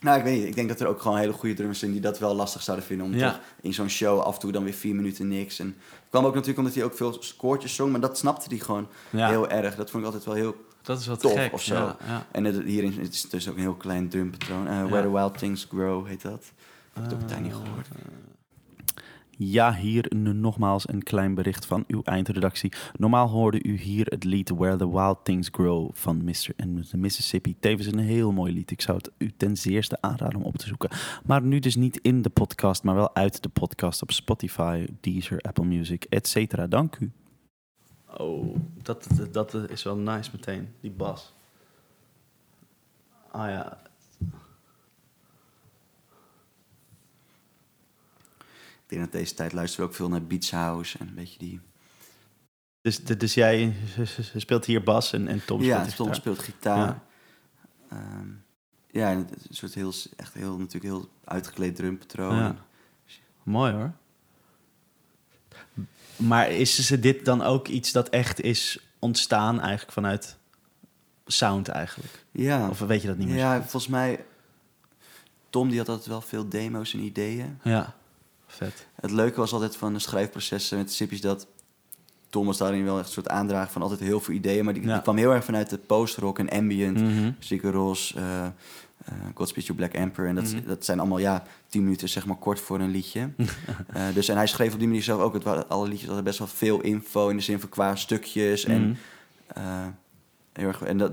nou, 0.00 0.18
ik 0.18 0.24
weet 0.24 0.38
niet. 0.38 0.46
Ik 0.46 0.54
denk 0.54 0.68
dat 0.68 0.80
er 0.80 0.86
ook 0.86 1.00
gewoon 1.00 1.18
hele 1.18 1.32
goede 1.32 1.54
drummers 1.54 1.78
zijn... 1.78 1.92
die 1.92 2.00
dat 2.00 2.18
wel 2.18 2.34
lastig 2.34 2.62
zouden 2.62 2.86
vinden 2.86 3.06
om 3.06 3.14
Ja. 3.14 3.30
toch 3.30 3.40
in 3.60 3.74
zo'n 3.74 3.88
show 3.88 4.20
af 4.20 4.34
en 4.34 4.40
toe 4.40 4.52
dan 4.52 4.64
weer 4.64 4.74
4 4.74 4.94
minuten 4.94 5.28
niks. 5.28 5.58
En 5.58 5.66
het 5.66 6.06
kwam 6.10 6.24
ook 6.24 6.32
natuurlijk 6.32 6.58
omdat 6.58 6.74
hij 6.74 6.84
ook 6.84 6.94
veel 6.96 7.18
koortjes 7.36 7.74
zong... 7.74 7.90
maar 7.90 8.00
dat 8.00 8.18
snapte 8.18 8.48
hij 8.48 8.58
gewoon 8.58 8.88
Ja. 9.10 9.28
heel 9.28 9.48
erg. 9.48 9.74
Dat 9.76 9.90
vond 9.90 10.02
ik 10.02 10.08
altijd 10.08 10.24
wel 10.26 10.34
heel 10.34 10.56
Dat 10.82 11.00
is 11.00 11.06
wat 11.06 11.20
tof 11.20 11.32
gek. 11.32 11.52
of 11.52 11.62
zo. 11.62 11.74
Ja, 11.74 11.96
ja. 12.06 12.26
En 12.30 12.44
het, 12.44 12.62
hierin 12.64 12.92
het 13.00 13.12
is 13.14 13.22
dus 13.22 13.48
ook 13.48 13.54
een 13.54 13.60
heel 13.60 13.74
klein 13.74 14.08
drumpatroon. 14.08 14.66
Eh 14.68 14.84
Where 14.84 15.02
the 15.02 15.12
Wild 15.12 15.38
Things 15.38 15.66
Grow 15.70 16.06
heet 16.06 16.22
dat. 16.22 16.44
Heb 16.92 17.04
ik 17.04 17.12
ook 17.12 17.28
tijd 17.28 17.40
niet 17.42 17.52
gehoord. 17.52 17.88
Ja, 19.38 19.74
hier 19.74 20.12
nogmaals 20.16 20.88
een 20.88 21.02
klein 21.02 21.34
bericht 21.34 21.66
van 21.66 21.84
uw 21.86 22.02
eindredactie. 22.02 22.72
Normaal 22.98 23.28
hoorde 23.28 23.62
u 23.62 23.78
hier 23.78 24.06
het 24.06 24.24
lied 24.24 24.48
Where 24.48 24.76
the 24.76 24.90
Wild 24.90 25.18
Things 25.22 25.48
Grow 25.52 25.90
van 25.92 26.24
Mr. 26.24 26.50
and 26.56 26.90
the 26.90 26.96
Mississippi. 26.96 27.56
Tevens 27.60 27.86
een 27.86 27.98
heel 27.98 28.32
mooi 28.32 28.52
lied. 28.52 28.70
Ik 28.70 28.80
zou 28.80 28.96
het 28.96 29.10
u 29.18 29.32
ten 29.36 29.56
zeerste 29.56 29.98
aanraden 30.00 30.38
om 30.38 30.44
op 30.44 30.56
te 30.56 30.66
zoeken. 30.66 30.90
Maar 31.24 31.42
nu 31.42 31.58
dus 31.58 31.76
niet 31.76 31.98
in 32.02 32.22
de 32.22 32.30
podcast, 32.30 32.82
maar 32.82 32.94
wel 32.94 33.14
uit 33.14 33.42
de 33.42 33.48
podcast 33.48 34.02
op 34.02 34.10
Spotify, 34.10 34.86
Deezer, 35.00 35.40
Apple 35.40 35.64
Music, 35.64 36.04
etc. 36.04 36.70
Dank 36.70 36.96
u. 36.98 37.12
Oh, 38.18 38.56
dat, 38.82 39.08
dat 39.32 39.54
is 39.54 39.82
wel 39.82 39.96
nice 39.96 40.30
meteen, 40.32 40.68
die 40.80 40.90
bas. 40.90 41.34
Ah 43.30 43.48
ja, 43.48 43.78
Ik 48.86 48.92
denk 48.92 49.02
dat 49.02 49.20
deze 49.20 49.34
tijd 49.34 49.52
luisteren 49.52 49.84
we 49.84 49.90
ook 49.90 49.96
veel 49.96 50.08
naar 50.08 50.26
Beach 50.26 50.50
House 50.50 50.98
en 50.98 51.08
een 51.08 51.14
beetje 51.14 51.38
die... 51.38 51.60
Dus, 52.80 53.04
dus 53.04 53.34
jij 53.34 53.74
speelt 54.36 54.64
hier 54.64 54.82
bas 54.82 55.12
en, 55.12 55.28
en 55.28 55.44
Tom 55.44 55.62
speelt 55.62 55.86
Ja, 55.86 55.96
Tom 55.96 56.14
speelt 56.14 56.38
gitaar. 56.38 56.78
Ja, 56.78 57.02
ehm, 57.88 58.28
ja 58.90 59.10
en 59.10 59.18
een 59.18 59.54
soort 59.54 59.74
heel, 59.74 59.92
echt 60.16 60.34
heel, 60.34 60.58
natuurlijk 60.58 60.84
heel 60.84 61.08
uitgekleed 61.24 61.76
drumpatroon. 61.76 62.36
Ja. 62.36 62.56
Mooi 63.42 63.72
hoor. 63.72 63.92
Maar 66.16 66.50
is 66.50 66.86
dit 66.86 67.24
dan 67.24 67.42
ook 67.42 67.68
iets 67.68 67.92
dat 67.92 68.08
echt 68.08 68.40
is 68.40 68.80
ontstaan 68.98 69.60
eigenlijk 69.60 69.92
vanuit 69.92 70.36
sound 71.26 71.68
eigenlijk? 71.68 72.24
Ja. 72.30 72.68
Of 72.68 72.78
weet 72.78 73.02
je 73.02 73.08
dat 73.08 73.16
niet 73.16 73.28
meer? 73.28 73.36
Ja, 73.36 73.60
volgens 73.60 73.86
mij... 73.86 74.24
Tom 75.50 75.68
die 75.68 75.78
had 75.78 75.88
altijd 75.88 76.08
wel 76.08 76.20
veel 76.20 76.48
demo's 76.48 76.94
en 76.94 77.00
ideeën. 77.00 77.58
Ja. 77.62 77.94
Vet. 78.56 78.86
Het 79.00 79.10
leuke 79.10 79.40
was 79.40 79.52
altijd 79.52 79.76
van 79.76 79.92
de 79.92 79.98
schrijfprocessen 79.98 80.78
met 80.78 80.86
de 80.86 80.92
Sippies 80.92 81.20
dat 81.20 81.46
Tom 82.30 82.46
was 82.46 82.58
daarin 82.58 82.84
wel 82.84 82.96
echt 82.98 83.06
een 83.06 83.12
soort 83.12 83.28
aandrager 83.28 83.72
van 83.72 83.82
altijd 83.82 84.00
heel 84.00 84.20
veel 84.20 84.34
ideeën, 84.34 84.64
maar 84.64 84.74
die, 84.74 85.00
kwam 85.00 85.16
heel 85.16 85.34
erg 85.34 85.44
vanuit 85.44 85.70
de 85.70 85.78
post-rock 85.78 86.38
en 86.38 86.48
ambient, 86.48 87.00
mm 87.00 87.06
-hmm. 87.06 87.36
Uh, 87.50 88.46
uh, 89.12 89.14
Godspeed 89.34 89.66
You 89.66 89.78
Black 89.78 89.92
Emperor. 89.92 90.28
En 90.28 90.34
dat, 90.34 90.52
mhm. 90.52 90.66
dat 90.66 90.84
zijn 90.84 90.98
allemaal 90.98 91.18
ja, 91.18 91.42
tien 91.68 91.82
minuten 91.82 92.08
zeg 92.08 92.26
maar 92.26 92.36
kort 92.36 92.60
voor 92.60 92.80
een 92.80 92.90
liedje. 92.90 93.30
uh, 93.36 93.46
dus, 94.14 94.28
en 94.28 94.36
hij 94.36 94.46
schreef 94.46 94.72
op 94.72 94.78
die 94.78 94.88
manier 94.88 95.02
zelf 95.02 95.20
ook, 95.20 95.34
het, 95.34 95.68
alle 95.68 95.88
liedjes 95.88 96.06
hadden 96.06 96.24
best 96.24 96.38
wel 96.38 96.48
veel 96.48 96.80
info 96.80 97.28
in 97.28 97.36
de 97.36 97.42
zin 97.42 97.60
van 97.60 97.68
qua 97.68 97.96
stukjes. 97.96 98.64
En, 98.64 98.98
mhm. 99.54 99.90
heel 100.52 100.68
erg, 100.68 100.82
en 100.82 100.98
dat, 100.98 101.12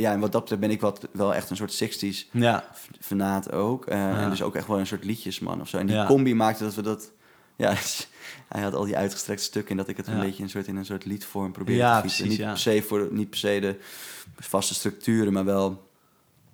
ja, 0.00 0.12
en 0.12 0.20
wat 0.20 0.32
dat 0.32 0.40
betreft 0.40 0.60
ben 0.60 0.70
ik 0.70 0.80
wat, 0.80 1.08
wel 1.12 1.34
echt 1.34 1.50
een 1.50 1.56
soort 1.56 1.84
60s 1.84 2.30
ja. 2.30 2.70
fanaat 3.00 3.52
ook. 3.52 3.88
Uh, 3.88 4.22
En 4.22 4.30
dus 4.30 4.42
ook 4.42 4.54
echt 4.54 4.66
wel 4.66 4.78
een 4.78 4.86
soort 4.86 5.04
liedjesman 5.04 5.60
of 5.60 5.68
zo. 5.68 5.78
En 5.78 5.86
die 5.86 6.04
combi 6.04 6.34
maakte 6.34 6.64
dat 6.64 6.74
we 6.74 6.82
dat... 6.82 7.12
Ja, 7.56 7.74
hij 8.48 8.62
had 8.62 8.74
al 8.74 8.84
die 8.84 8.96
uitgestrekte 8.96 9.44
stukken... 9.44 9.70
en 9.70 9.76
dat 9.76 9.88
ik 9.88 9.96
het 9.96 10.06
een 10.06 10.20
beetje 10.20 10.42
een 10.42 10.50
soort, 10.50 10.66
in 10.66 10.76
een 10.76 10.84
soort 10.84 11.04
liedvorm 11.04 11.52
probeerde 11.52 11.80
ja, 11.80 12.00
te 12.00 12.08
gieten. 12.08 12.24
Precies, 12.24 12.38
niet, 12.38 12.48
per 12.48 12.58
se 12.58 12.82
voor, 12.82 13.08
niet 13.10 13.30
per 13.30 13.38
se 13.38 13.60
de 13.60 13.76
vaste 14.36 14.74
structuren... 14.74 15.32
maar 15.32 15.44
wel 15.44 15.66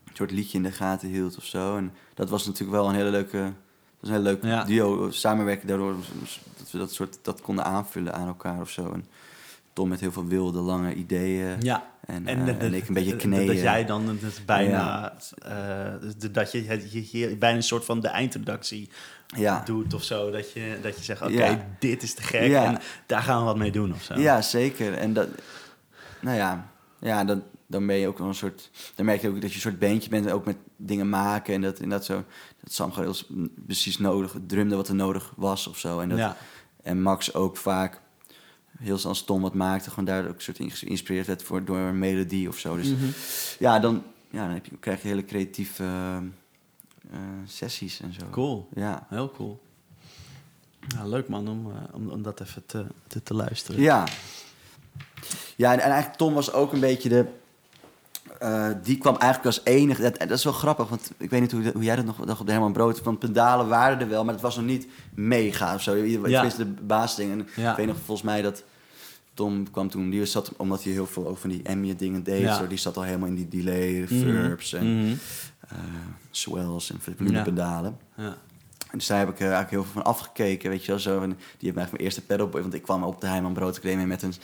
een 0.04 0.16
soort 0.16 0.30
liedje 0.30 0.56
in 0.56 0.64
de 0.64 0.72
gaten 0.72 1.08
hield 1.08 1.36
of 1.36 1.44
zo. 1.44 1.76
En 1.76 1.92
dat 2.14 2.30
was 2.30 2.46
natuurlijk 2.46 2.78
wel 2.78 2.88
een 2.88 2.94
hele 2.94 3.10
leuke... 3.10 3.38
Dat 3.38 4.10
was 4.10 4.10
een 4.10 4.24
hele 4.24 4.38
leuk 4.42 4.66
duo 4.66 5.10
samenwerken 5.10 5.68
daardoor... 5.68 5.94
dat 6.58 6.70
we 6.70 6.78
dat 6.78 6.92
soort 6.92 7.18
dat 7.22 7.40
konden 7.40 7.64
aanvullen 7.64 8.14
aan 8.14 8.26
elkaar 8.26 8.60
of 8.60 8.70
zo. 8.70 8.92
En, 8.92 9.04
Tom 9.76 9.88
met 9.88 10.00
heel 10.00 10.12
veel 10.12 10.26
wilde, 10.26 10.60
lange 10.60 10.94
ideeën. 10.94 11.56
Ja. 11.60 11.90
En, 12.06 12.26
en, 12.26 12.38
uh, 12.38 12.62
en 12.62 12.74
ik 12.74 12.88
een 12.88 12.94
beetje 12.94 13.16
kneeën. 13.16 13.46
Dat 13.46 13.56
jij 13.56 13.84
dan 13.84 14.08
het 14.08 14.42
bijna... 14.46 15.12
Ja. 15.38 15.94
Uh, 15.98 16.32
dat 16.32 16.52
je, 16.52 16.64
je, 16.90 17.18
je, 17.18 17.36
bijna 17.36 17.56
een 17.56 17.62
soort 17.62 17.84
van 17.84 18.00
de 18.00 18.08
eindredactie 18.08 18.88
ja. 19.26 19.62
doet 19.64 19.94
of 19.94 20.02
zo. 20.02 20.30
Dat 20.30 20.52
je, 20.52 20.78
dat 20.82 20.96
je 20.96 21.04
zegt, 21.04 21.22
oké, 21.22 21.32
okay, 21.32 21.66
dit 21.78 22.02
is 22.02 22.14
te 22.14 22.22
gek 22.22 22.52
en 22.52 22.78
daar 23.06 23.22
gaan 23.22 23.38
we 23.38 23.44
wat 23.44 23.56
mee 23.56 23.70
doen 23.70 23.92
of 23.92 24.02
zo. 24.02 24.14
Ja, 24.14 24.42
zeker. 24.42 24.94
En 24.94 25.12
dat... 25.12 25.28
Nou 26.20 26.36
ja, 26.36 26.70
ja 27.00 27.24
dan, 27.24 27.42
dan 27.66 27.86
ben 27.86 27.96
je 27.96 28.08
ook 28.08 28.18
wel 28.18 28.28
een 28.28 28.34
soort... 28.34 28.70
Dan 28.94 29.04
merk 29.06 29.20
je 29.20 29.28
ook 29.28 29.40
dat 29.40 29.50
je 29.50 29.54
een 29.54 29.60
soort 29.62 29.78
beentje 29.78 30.10
bent, 30.10 30.30
ook 30.30 30.44
met 30.44 30.56
dingen 30.76 31.08
maken. 31.08 31.54
En 31.54 31.60
dat, 31.60 31.78
en 31.78 31.88
dat 31.88 32.04
zo... 32.04 32.24
Dat 32.62 32.72
Sam 32.72 32.92
gewoon 32.92 33.14
heel 33.14 33.38
precies 33.66 33.98
nodig 33.98 34.36
drumde 34.46 34.76
wat 34.76 34.88
er 34.88 34.94
nodig 34.94 35.32
was 35.36 35.66
of 35.66 35.78
zo. 35.78 36.00
En, 36.00 36.08
dat, 36.08 36.36
en 36.82 37.02
Max 37.02 37.34
ook 37.34 37.56
vaak 37.56 38.04
heel 38.78 38.98
snel 38.98 39.14
stom 39.14 39.42
wat 39.42 39.54
maakte. 39.54 39.90
Gewoon 39.90 40.04
daar 40.04 40.28
ook 40.28 40.34
een 40.34 40.54
soort 40.54 40.56
geïnspireerd 40.72 41.26
werd 41.26 41.42
voor, 41.42 41.64
door 41.64 41.76
een 41.76 41.98
melodie 41.98 42.48
of 42.48 42.58
zo. 42.58 42.76
Dus 42.76 42.88
mm 42.88 42.98
-hmm. 42.98 43.12
ja, 43.58 43.78
dan, 43.78 44.02
ja, 44.30 44.44
dan 44.44 44.54
heb 44.54 44.66
je, 44.66 44.76
krijg 44.80 45.02
je 45.02 45.08
hele 45.08 45.24
creatieve 45.24 45.82
uh, 45.82 46.16
uh, 47.12 47.18
sessies 47.46 48.00
en 48.00 48.12
zo. 48.12 48.26
Cool. 48.30 48.68
Ja. 48.74 49.06
Heel 49.08 49.30
cool. 49.30 49.60
Ja, 50.88 51.06
leuk 51.06 51.28
man 51.28 51.48
om, 51.48 51.66
uh, 51.66 51.74
om, 51.92 52.08
om, 52.08 52.22
dat 52.22 52.40
even 52.40 52.66
te, 52.66 52.86
te, 53.06 53.22
te, 53.22 53.34
luisteren. 53.34 53.80
Ja. 53.80 54.04
Ja, 55.56 55.72
en, 55.72 55.78
en, 55.78 55.90
eigenlijk 55.90 56.18
Tom 56.18 56.34
was 56.34 56.52
ook 56.52 56.72
een 56.72 56.80
beetje 56.80 57.08
de... 57.08 57.26
die 58.82 58.98
kwam 58.98 59.16
eigenlijk 59.16 59.56
als 59.56 59.64
enige... 59.64 60.02
Dat, 60.02 60.18
dat 60.18 60.30
is 60.30 60.44
wel 60.44 60.52
grappig, 60.52 60.88
want 60.88 61.10
ik 61.16 61.30
weet 61.30 61.40
niet 61.40 61.52
hoe, 61.52 61.70
hoe 61.72 61.82
jij 61.82 61.96
dat 61.96 62.04
nog 62.04 62.16
dacht 62.16 62.40
op 62.40 62.46
de 62.46 62.52
Herman 62.52 62.72
Brood. 62.72 63.00
Van 63.00 63.18
pedalen 63.18 63.68
waren 63.68 64.00
er 64.00 64.08
wel, 64.08 64.24
maar 64.24 64.34
het 64.34 64.42
was 64.42 64.56
nog 64.56 64.64
niet 64.64 64.86
mega 65.14 65.74
of 65.74 65.82
zo. 65.82 65.94
Ja. 65.94 66.42
wist 66.42 66.56
de 66.56 66.64
basisdingen. 66.64 67.48
Ja. 67.56 67.70
Ik 67.70 67.76
weet 67.76 67.86
nog 67.86 67.96
volgens 67.96 68.26
mij 68.26 68.42
dat 68.42 68.62
Tom 69.34 69.70
kwam 69.70 69.88
toen, 69.88 70.10
die 70.10 70.24
zat, 70.24 70.52
omdat 70.56 70.82
hij 70.82 70.92
heel 70.92 71.06
veel 71.06 71.26
over 71.26 71.40
van 71.40 71.50
die 71.50 71.68
ambient 71.68 71.98
dingen 71.98 72.22
deed, 72.22 72.40
ja. 72.40 72.56
zo, 72.56 72.66
die 72.66 72.78
zat 72.78 72.96
al 72.96 73.02
helemaal 73.02 73.28
in 73.28 73.34
die 73.34 73.48
delay, 73.48 74.06
verbs 74.06 74.72
en 74.72 74.86
mm 74.86 75.00
-hmm. 75.00 75.18
uh, 75.72 75.78
swells 76.30 76.90
en 76.90 77.00
volumepedalen. 77.00 77.98
Ja. 78.16 78.36
En 78.90 78.98
dus 78.98 79.06
daar 79.06 79.18
heb 79.18 79.28
ik 79.28 79.40
er 79.40 79.52
eigenlijk 79.52 79.70
heel 79.70 79.82
veel 79.82 80.02
van 80.02 80.04
afgekeken, 80.04 80.70
weet 80.70 80.84
je 80.84 80.90
wel, 80.90 81.00
zo. 81.00 81.22
En 81.22 81.28
die 81.28 81.38
heeft 81.58 81.74
mij 81.74 81.86
mijn 81.90 82.02
eerste 82.02 82.22
pedal, 82.22 82.50
want 82.50 82.74
ik 82.74 82.82
kwam 82.82 83.02
op 83.02 83.20
de 83.20 83.26
Heiman 83.26 83.52
Brood 83.52 83.82
met 83.82 84.22
een... 84.22 84.34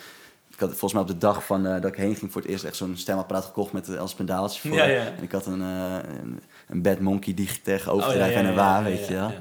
Ik 0.52 0.60
had 0.60 0.68
volgens 0.68 0.92
mij 0.92 1.02
op 1.02 1.08
de 1.08 1.18
dag 1.18 1.44
van, 1.44 1.66
uh, 1.66 1.72
dat 1.72 1.84
ik 1.84 1.96
heen 1.96 2.16
ging 2.16 2.32
voor 2.32 2.40
het 2.40 2.50
eerst 2.50 2.64
echt 2.64 2.76
zo'n 2.76 2.96
stemapparaat 2.96 3.44
gekocht 3.44 3.72
met 3.72 3.98
als 3.98 4.14
pedaaltje 4.14 4.68
voor. 4.68 4.78
Ja, 4.78 4.84
ja. 4.84 5.04
En 5.04 5.22
ik 5.22 5.32
had 5.32 5.46
een, 5.46 5.60
uh, 5.60 5.96
een, 6.22 6.40
een 6.68 6.82
Bad 6.82 7.00
Monkey 7.00 7.34
Digitech 7.34 7.88
overdrijf 7.88 8.32
oh, 8.32 8.38
en 8.38 8.46
een 8.46 8.54
waar, 8.54 8.84
weet 8.84 9.06
je 9.06 9.14
wel. 9.14 9.32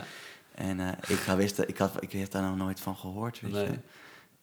En 0.55 0.79
uh, 0.79 0.87
ik, 1.07 1.17
ga 1.17 1.35
wisten, 1.35 1.67
ik, 1.67 1.77
had, 1.77 1.91
ik 1.99 2.11
heb 2.11 2.31
daar 2.31 2.41
nog 2.41 2.57
nooit 2.57 2.79
van 2.79 2.95
gehoord, 2.95 3.41
weet 3.41 3.51
nee. 3.51 3.65
je. 3.65 3.77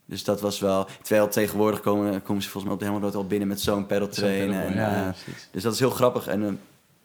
Dus 0.05 0.25
dat 0.25 0.41
was 0.41 0.59
wel... 0.59 0.87
Terwijl 1.03 1.29
tegenwoordig 1.29 1.81
komen, 1.81 2.23
komen 2.23 2.43
ze 2.43 2.49
volgens 2.49 2.65
mij 2.65 2.73
op 2.73 2.79
de 2.79 2.85
helemaal 2.87 3.13
al 3.15 3.27
binnen 3.27 3.49
met 3.49 3.61
zo'n 3.61 3.87
pedal 3.87 4.09
train. 4.09 4.53
En, 4.53 4.75
ja, 4.75 5.15
dus 5.51 5.63
dat 5.63 5.73
is 5.73 5.79
heel 5.79 5.91
grappig. 5.91 6.27
En 6.27 6.61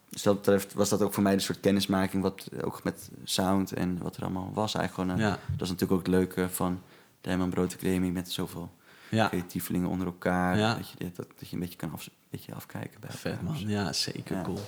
dus 0.09 0.21
dat 0.21 0.35
betreft 0.35 0.73
was 0.73 0.89
dat 0.89 1.01
ook 1.01 1.13
voor 1.13 1.23
mij 1.23 1.33
een 1.33 1.41
soort 1.41 1.59
kennismaking... 1.59 2.23
Wat, 2.23 2.49
ook 2.63 2.83
met 2.83 3.09
sound 3.23 3.73
en 3.73 3.97
wat 4.01 4.15
er 4.15 4.23
allemaal 4.23 4.51
was 4.53 4.75
eigenlijk 4.75 5.09
gewoon. 5.09 5.29
Ja. 5.29 5.39
Dat 5.51 5.61
is 5.61 5.69
natuurlijk 5.69 5.91
ook 5.91 6.05
het 6.05 6.15
leuke 6.15 6.49
van 6.49 6.81
de 7.21 7.29
Herman 7.29 7.49
Brood 7.49 7.73
Academie... 7.73 8.11
met 8.11 8.31
zoveel 8.31 8.69
ja. 9.13 9.27
creatievelingen 9.27 9.89
onder 9.89 10.07
elkaar. 10.07 10.57
Ja. 10.57 10.75
Dat, 10.75 10.89
je, 10.89 11.11
dat, 11.15 11.27
dat 11.39 11.49
je 11.49 11.53
een 11.53 11.59
beetje 11.59 11.77
kan 11.77 11.91
af, 11.93 12.05
een 12.05 12.11
beetje 12.29 12.53
afkijken 12.53 12.99
bij 12.99 13.09
Vet 13.09 13.41
man, 13.41 13.59
ja 13.59 13.93
zeker 13.93 14.41
cool. 14.41 14.59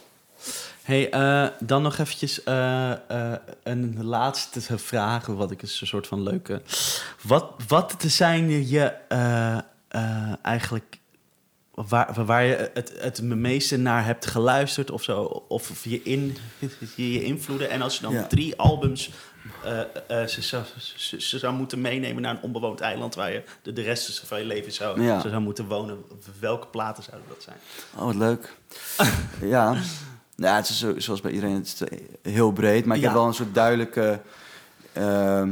Hey, 0.84 1.14
uh, 1.14 1.50
dan 1.60 1.82
nog 1.82 1.98
eventjes 1.98 2.46
uh, 2.46 2.94
uh, 3.12 3.34
een 3.64 4.04
laatste 4.04 4.78
vraag, 4.78 5.26
wat 5.26 5.52
ik 5.52 5.62
is 5.62 5.82
een 5.82 5.88
soort 5.88 6.08
van 6.08 6.24
leuke. 6.24 6.62
Wat, 7.22 7.52
wat 7.68 7.96
zijn 8.08 8.68
je 8.68 8.94
eigenlijk 10.42 11.00
waar, 11.76 12.26
waar 12.26 12.44
je 12.44 12.72
het, 12.74 12.94
het 13.00 13.22
meeste 13.22 13.78
naar 13.78 14.06
hebt 14.06 14.26
geluisterd 14.26 14.92
of 14.92 15.04
zo, 15.04 15.22
of 15.48 15.84
je, 15.84 16.04
in, 16.04 16.38
je, 16.96 17.12
je 17.14 17.24
invloeden? 17.24 17.70
En 17.70 17.82
als 17.82 17.96
je 17.96 18.02
dan 18.02 18.14
ja. 18.14 18.28
drie 18.28 18.56
albums 18.56 19.10
ze, 20.26 20.42
zou, 20.42 20.64
ze, 20.96 21.22
ze, 21.22 21.40
zou 21.40 21.54
moeten 21.54 21.82
meenemen 21.82 22.22
naar 22.22 22.36
een 22.36 22.42
onbewoond 22.42 22.80
eiland 22.80 23.16
waar 23.16 23.32
je 23.32 23.44
de, 23.62 23.74
de 23.74 23.82
rest 23.82 24.20
van 24.20 24.40
je 24.40 24.46
leven 24.46 24.72
zou, 24.72 25.02
ja. 25.02 25.22
zou 25.22 25.42
moeten 25.42 25.68
wonen, 25.68 26.04
welke 26.40 26.68
platen 26.68 27.04
zouden 27.04 27.28
dat 27.30 27.44
zijn? 27.44 27.58
Oh, 27.96 28.06
wat 28.06 28.16
leuk. 28.16 28.56
ja. 29.56 29.78
Nou, 30.36 30.56
het 30.56 30.70
is 30.70 30.80
zo, 30.80 31.00
zoals 31.00 31.22
bij 31.22 31.32
iedereen, 31.32 31.56
het 31.56 31.66
is 31.66 31.98
heel 32.32 32.52
breed. 32.52 32.86
Maar 32.86 32.96
ik 32.96 33.02
Ja. 33.02 33.08
heb 33.08 33.18
wel 33.18 33.28
een 33.28 33.34
soort 33.34 33.54
duidelijke... 33.54 34.22
ehm, 34.94 35.52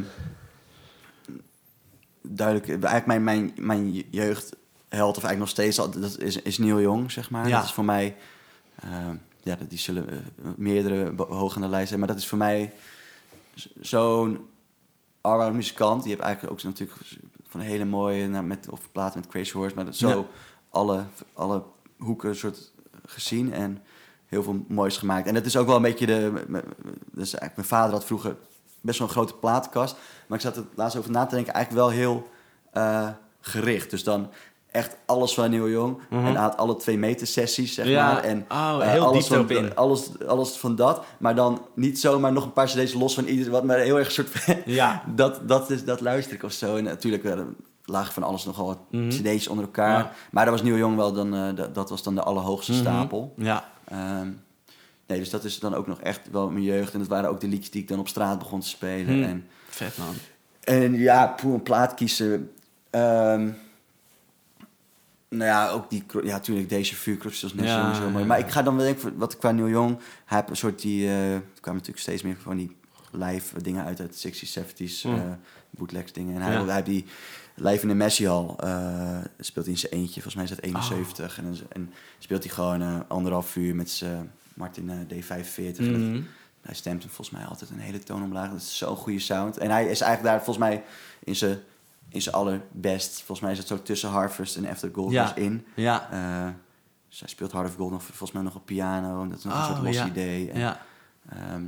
duidelijke 2.21 2.71
eigenlijk 2.87 3.05
mijn, 3.05 3.23
mijn, 3.23 3.53
mijn 3.55 4.03
jeugdheld, 4.93 5.17
of 5.17 5.23
eigenlijk 5.23 5.39
nog 5.39 5.49
steeds, 5.49 5.75
dat 5.75 6.19
is, 6.19 6.41
is 6.41 6.57
Neil 6.57 6.81
Young, 6.81 7.11
zeg 7.11 7.29
maar. 7.29 7.47
Ja. 7.47 7.57
Dat 7.57 7.65
is 7.65 7.73
voor 7.73 7.85
mij... 7.85 8.15
ehm, 8.79 9.15
ja, 9.43 9.57
die 9.67 9.77
zullen 9.77 10.09
eh, 10.09 10.15
meerdere 10.55 11.13
hoog 11.17 11.55
aan 11.55 11.61
de 11.61 11.67
lijst 11.67 11.87
zijn. 11.87 11.99
Maar 11.99 12.07
dat 12.09 12.17
is 12.17 12.27
voor 12.27 12.37
mij 12.37 12.73
zo'n 13.81 14.47
allround 15.21 15.55
muzikant. 15.55 16.01
Die 16.03 16.11
heeft 16.11 16.23
eigenlijk 16.23 16.53
ook 16.53 16.63
natuurlijk 16.63 16.99
van 17.47 17.59
een 17.59 17.65
hele 17.65 17.85
mooie... 17.85 18.27
Nou, 18.27 18.43
met, 18.43 18.69
of 18.69 18.79
platen 18.91 19.19
met 19.19 19.29
Crazy 19.29 19.51
Horse. 19.51 19.75
Maar 19.75 19.85
dat 19.85 19.95
zo 19.95 20.09
Ja. 20.09 20.25
alle, 20.69 21.03
alle 21.33 21.63
hoeken 21.97 22.35
soort 22.35 22.71
gezien. 23.05 23.53
En 23.53 23.81
heel 24.25 24.43
veel 24.43 24.65
moois 24.67 24.97
gemaakt. 24.97 25.27
En 25.27 25.33
dat 25.33 25.45
is 25.45 25.57
ook 25.57 25.67
wel 25.67 25.75
een 25.75 25.81
beetje 25.81 26.05
de... 26.05 26.43
Dus 27.11 27.33
eigenlijk 27.33 27.55
mijn 27.55 27.67
vader 27.67 27.91
had 27.93 28.05
vroeger 28.05 28.35
best 28.81 28.99
wel 28.99 29.07
een 29.07 29.13
grote 29.13 29.33
platenkast. 29.35 29.95
Maar 30.27 30.37
ik 30.37 30.43
zat 30.43 30.57
er 30.57 30.65
laatst 30.75 30.97
over 30.97 31.11
na 31.11 31.25
te 31.25 31.35
denken, 31.35 31.53
eigenlijk 31.53 31.85
wel 31.85 31.95
heel 31.95 32.29
eh, 32.71 33.09
gericht. 33.41 33.89
Dus 33.89 34.03
dan 34.03 34.29
echt 34.73 34.97
alles 35.05 35.33
van 35.33 35.49
Neil 35.49 35.69
Young. 35.69 35.97
Mhm. 36.09 36.25
En 36.25 36.35
had 36.35 36.57
alle 36.57 36.75
twee 36.75 36.97
meter 36.97 37.27
sessies, 37.27 37.73
zeg 37.73 37.87
Ja. 37.87 38.13
maar. 38.13 38.23
En, 38.23 38.45
Oh, 38.51 38.77
eh, 38.81 38.89
heel 38.91 39.05
alles 39.05 39.27
van, 39.27 39.49
in. 39.49 39.75
Alles, 39.75 40.09
alles 40.27 40.49
van 40.57 40.75
dat. 40.75 41.03
Maar 41.19 41.35
dan 41.35 41.61
niet 41.75 41.99
zomaar 41.99 42.31
nog 42.33 42.43
een 42.43 42.53
paar 42.53 42.67
cd's 42.67 42.93
los 42.93 43.13
van 43.13 43.25
ieder... 43.25 43.51
Wat 43.51 43.63
maar 43.63 43.77
heel 43.77 43.99
erg 43.99 44.11
soort... 44.11 44.29
Ja. 44.65 45.03
dat, 45.15 45.47
dat, 45.47 45.69
is, 45.69 45.85
dat 45.85 46.01
luister 46.01 46.33
ik 46.33 46.43
of 46.43 46.51
zo. 46.51 46.75
En 46.75 46.83
natuurlijk 46.83 47.23
uh, 47.23 47.39
lagen 47.85 48.13
van 48.13 48.23
alles 48.23 48.45
nogal 48.45 48.65
wat 48.65 48.77
Mhm. 48.91 49.09
cd's 49.09 49.47
onder 49.47 49.65
elkaar. 49.65 49.97
Ja. 49.99 50.11
Maar 50.31 50.45
dat 50.45 50.53
was 50.53 50.63
Neil 50.63 50.77
Young 50.77 50.95
wel 50.95 51.13
dan... 51.13 51.33
eh, 51.35 51.55
dat, 51.55 51.75
dat 51.75 51.89
was 51.89 52.03
dan 52.03 52.15
de 52.15 52.23
allerhoogste 52.23 52.71
Mhm. 52.71 52.81
stapel. 52.81 53.33
Ja. 53.37 53.69
Ehm, 53.87 54.27
nee, 55.07 55.19
dus 55.19 55.29
dat 55.29 55.43
is 55.43 55.59
dan 55.59 55.73
ook 55.75 55.87
nog 55.87 55.99
echt 56.01 56.21
wel 56.31 56.49
mijn 56.49 56.63
jeugd. 56.63 56.93
En 56.93 56.99
dat 56.99 57.07
waren 57.07 57.29
ook 57.29 57.39
de 57.39 57.47
liedjes 57.47 57.71
die 57.71 57.81
ik 57.81 57.87
dan 57.87 57.99
op 57.99 58.07
straat 58.07 58.39
begon 58.39 58.59
te 58.59 58.67
spelen. 58.67 59.23
En, 59.23 59.47
Vet 59.69 59.97
man. 59.97 60.13
en 60.63 60.93
ja, 60.93 61.27
poeh, 61.27 61.53
een 61.53 61.63
plaat 61.63 61.93
kiezen. 61.93 62.51
Ehm, 62.89 63.49
nou 65.37 65.49
ja, 65.49 65.69
ook 65.69 65.89
die... 65.89 66.03
Ja, 66.23 66.31
natuurlijk, 66.31 66.69
deze 66.69 66.95
vuurkroes 66.95 67.41
was 67.41 67.53
net 67.53 67.65
Ja, 67.65 67.93
zo 67.93 68.09
mooi. 68.09 68.25
Maar 68.25 68.39
ik 68.39 68.49
ga 68.49 68.61
dan 68.63 68.75
wel 68.75 68.85
denken, 68.85 69.17
wat 69.17 69.33
ik 69.33 69.39
qua 69.39 69.51
Neil 69.51 69.69
Young... 69.69 69.97
Hij 70.25 70.37
heeft 70.37 70.49
een 70.49 70.55
soort 70.55 70.81
die... 70.81 71.05
eh, 71.07 71.33
er 71.33 71.41
kwamen 71.41 71.79
natuurlijk 71.81 71.99
steeds 71.99 72.21
meer 72.21 72.35
van 72.41 72.57
die 72.57 72.75
live 73.11 73.61
dingen 73.61 73.85
uit 73.85 73.99
uit 73.99 74.21
de 74.21 74.31
60s, 74.33 74.53
70s. 74.63 75.01
Hmm. 75.01 75.15
eh, 75.15 75.21
bootlegs 75.69 76.11
dingen. 76.13 76.35
En 76.35 76.41
hij, 76.41 76.51
Ja. 76.53 76.65
hij 76.65 76.73
heeft 76.73 76.85
die 76.85 77.05
live 77.55 77.81
in 77.81 77.87
de 77.87 77.93
Messi 77.93 78.27
Hall... 78.27 78.55
eh, 78.57 79.17
speelt 79.39 79.65
hij 79.65 79.73
in 79.73 79.79
zijn 79.79 79.91
eentje. 79.93 80.21
Volgens 80.21 80.35
mij 80.35 80.43
is 80.43 80.49
dat 80.49 80.59
Oh. 80.59 80.65
71. 80.65 81.37
En, 81.37 81.43
dan- 81.43 81.57
en 81.69 81.93
speelt 82.19 82.43
hij 82.43 82.53
gewoon 82.53 82.81
eh, 82.81 82.99
anderhalf 83.07 83.55
uur 83.55 83.75
met 83.75 83.89
zijn 83.89 84.31
Martin 84.53 84.89
eh, 84.89 84.95
D45. 85.17 85.77
En 85.77 85.91
dat- 85.91 85.99
Mhm. 85.99 86.21
hij 86.61 86.75
stemt 86.75 87.01
hem 87.03 87.11
volgens 87.11 87.37
mij 87.37 87.45
altijd 87.45 87.69
een 87.69 87.79
hele 87.79 87.99
toon 87.99 88.23
omlaag. 88.23 88.49
Dat 88.51 88.61
is 88.61 88.77
zo'n 88.77 88.95
goede 88.95 89.19
sound. 89.19 89.57
En 89.57 89.69
hij 89.69 89.81
is 89.87 90.01
eigenlijk 90.01 90.23
daar 90.35 90.43
volgens 90.45 90.57
mij 90.65 90.83
in 91.23 91.35
zijn, 91.35 91.57
in 92.13 92.21
zijn 92.21 92.35
allerbest. 92.35 93.15
Volgens 93.15 93.39
mij 93.39 93.51
is 93.51 93.57
het 93.57 93.67
zo 93.67 93.81
tussen 93.81 94.09
Harvest 94.09 94.55
en 94.57 94.65
After 94.67 94.89
Gold 94.93 95.11
Ja. 95.11 95.23
was 95.23 95.33
in. 95.33 95.65
Ja. 95.75 96.09
Uh, 96.45 96.53
dus 97.09 97.19
hij 97.19 97.29
speelt 97.29 97.51
Heart 97.51 97.67
of 97.67 97.75
Gold 97.75 97.91
nog 97.91 98.03
volgens 98.03 98.31
mij 98.31 98.41
nog 98.41 98.55
op 98.55 98.65
piano. 98.65 99.27
Dat 99.27 99.37
is 99.37 99.43
nog 99.43 99.53
een 99.53 99.59
Oh, 99.59 99.67
soort 99.69 99.81
los 99.81 99.95
ja. 99.95 100.05
idee. 100.07 100.51
En, 100.51 100.59
Ja. 100.59 100.81
ehm, 101.29 101.63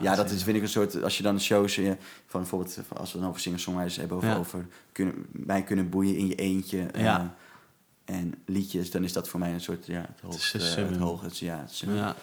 ja, 0.00 0.14
dat 0.14 0.30
is, 0.30 0.42
vind 0.42 0.56
ik 0.56 0.62
een 0.62 0.68
soort... 0.68 1.02
Als 1.02 1.16
je 1.16 1.22
dan 1.22 1.40
shows... 1.40 1.76
eh, 1.76 1.92
van 2.26 2.40
bijvoorbeeld 2.40 2.78
als 2.96 3.12
we 3.12 3.18
dan 3.18 3.28
over 3.28 3.40
singer-songwriters 3.40 3.96
hebben... 3.96 4.16
Over, 4.16 4.28
Ja. 4.28 4.36
over 4.36 4.66
kunnen, 4.92 5.26
mij 5.32 5.62
kunnen 5.62 5.88
boeien 5.88 6.16
in 6.16 6.26
je 6.26 6.34
eentje. 6.34 6.86
eh, 6.86 7.20
en 8.04 8.34
liedjes, 8.46 8.90
dan 8.90 9.04
is 9.04 9.12
dat 9.12 9.28
voor 9.28 9.40
mij 9.40 9.52
een 9.52 9.60
soort... 9.60 9.86
Ja, 9.86 10.00
het 10.00 10.20
hoogste. 10.22 10.58
een 10.80 11.18
Het, 11.22 11.38
ja, 11.38 11.58
het. 11.58 11.78
Ja. 11.78 12.14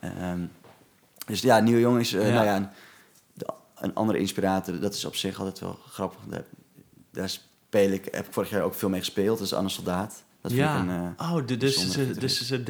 Ehm, 0.00 0.40
dus 1.26 1.40
ja, 1.40 1.60
Neil 1.60 1.78
Young 1.78 2.00
is, 2.00 2.12
eh, 2.12 2.20
nou 2.32 2.44
ja, 2.44 2.56
een, 2.56 2.68
de- 3.32 3.52
een 3.74 3.94
andere 3.94 4.18
inspirator. 4.18 4.80
Dat 4.80 4.94
is 4.94 5.04
op 5.04 5.16
zich 5.16 5.38
altijd 5.38 5.58
wel 5.58 5.78
grappig. 5.88 6.20
Daar, 7.16 7.28
speel 7.28 7.90
ik, 7.90 8.04
heb 8.10 8.26
ik 8.26 8.32
vorig 8.32 8.50
jaar 8.50 8.62
ook 8.62 8.74
veel 8.74 8.88
mee 8.88 9.00
gespeeld. 9.00 9.40
Is 9.40 9.52
Anne 9.54 9.68
Soldaat. 9.68 10.24
Dat 10.40 10.52
vind 10.52 10.64
ja. 10.64 10.74
ik 10.76 10.82
een... 10.88 11.14
eh, 11.18 11.32
oh, 11.32 11.46
dus 11.46 11.50
is 11.50 11.56
bijzondere 11.74 12.06
het- 12.06 12.20
dus 12.20 12.50
is 12.50 12.64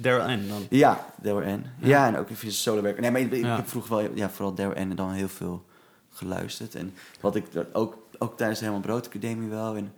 Daryl 0.00 0.36
N 0.36 0.48
dan? 0.48 0.66
ja, 0.70 1.06
Daryl 1.22 1.56
N. 1.56 1.64
Ja. 1.78 1.88
Ja. 1.88 2.06
en 2.06 2.16
ook 2.16 2.30
even 2.30 2.52
solo 2.52 2.82
werk. 2.82 3.00
Nee, 3.00 3.10
maar 3.10 3.20
ik, 3.20 3.34
Ja. 3.34 3.56
heb 3.56 3.68
vroeger 3.68 3.96
wel, 3.96 4.08
ja, 4.14 4.30
vooral 4.30 4.54
Daryl 4.54 4.84
N. 4.86 4.94
dan 4.94 5.12
heel 5.12 5.28
veel 5.28 5.64
geluisterd. 6.10 6.74
En 6.74 6.94
wat 7.20 7.34
ik 7.36 7.44
ook, 7.72 7.96
ook 8.18 8.36
tijdens 8.36 8.58
de 8.58 8.64
Helemaal 8.64 8.86
Brood 8.88 9.06
Academie 9.06 9.48
wel. 9.48 9.76
En 9.76 9.92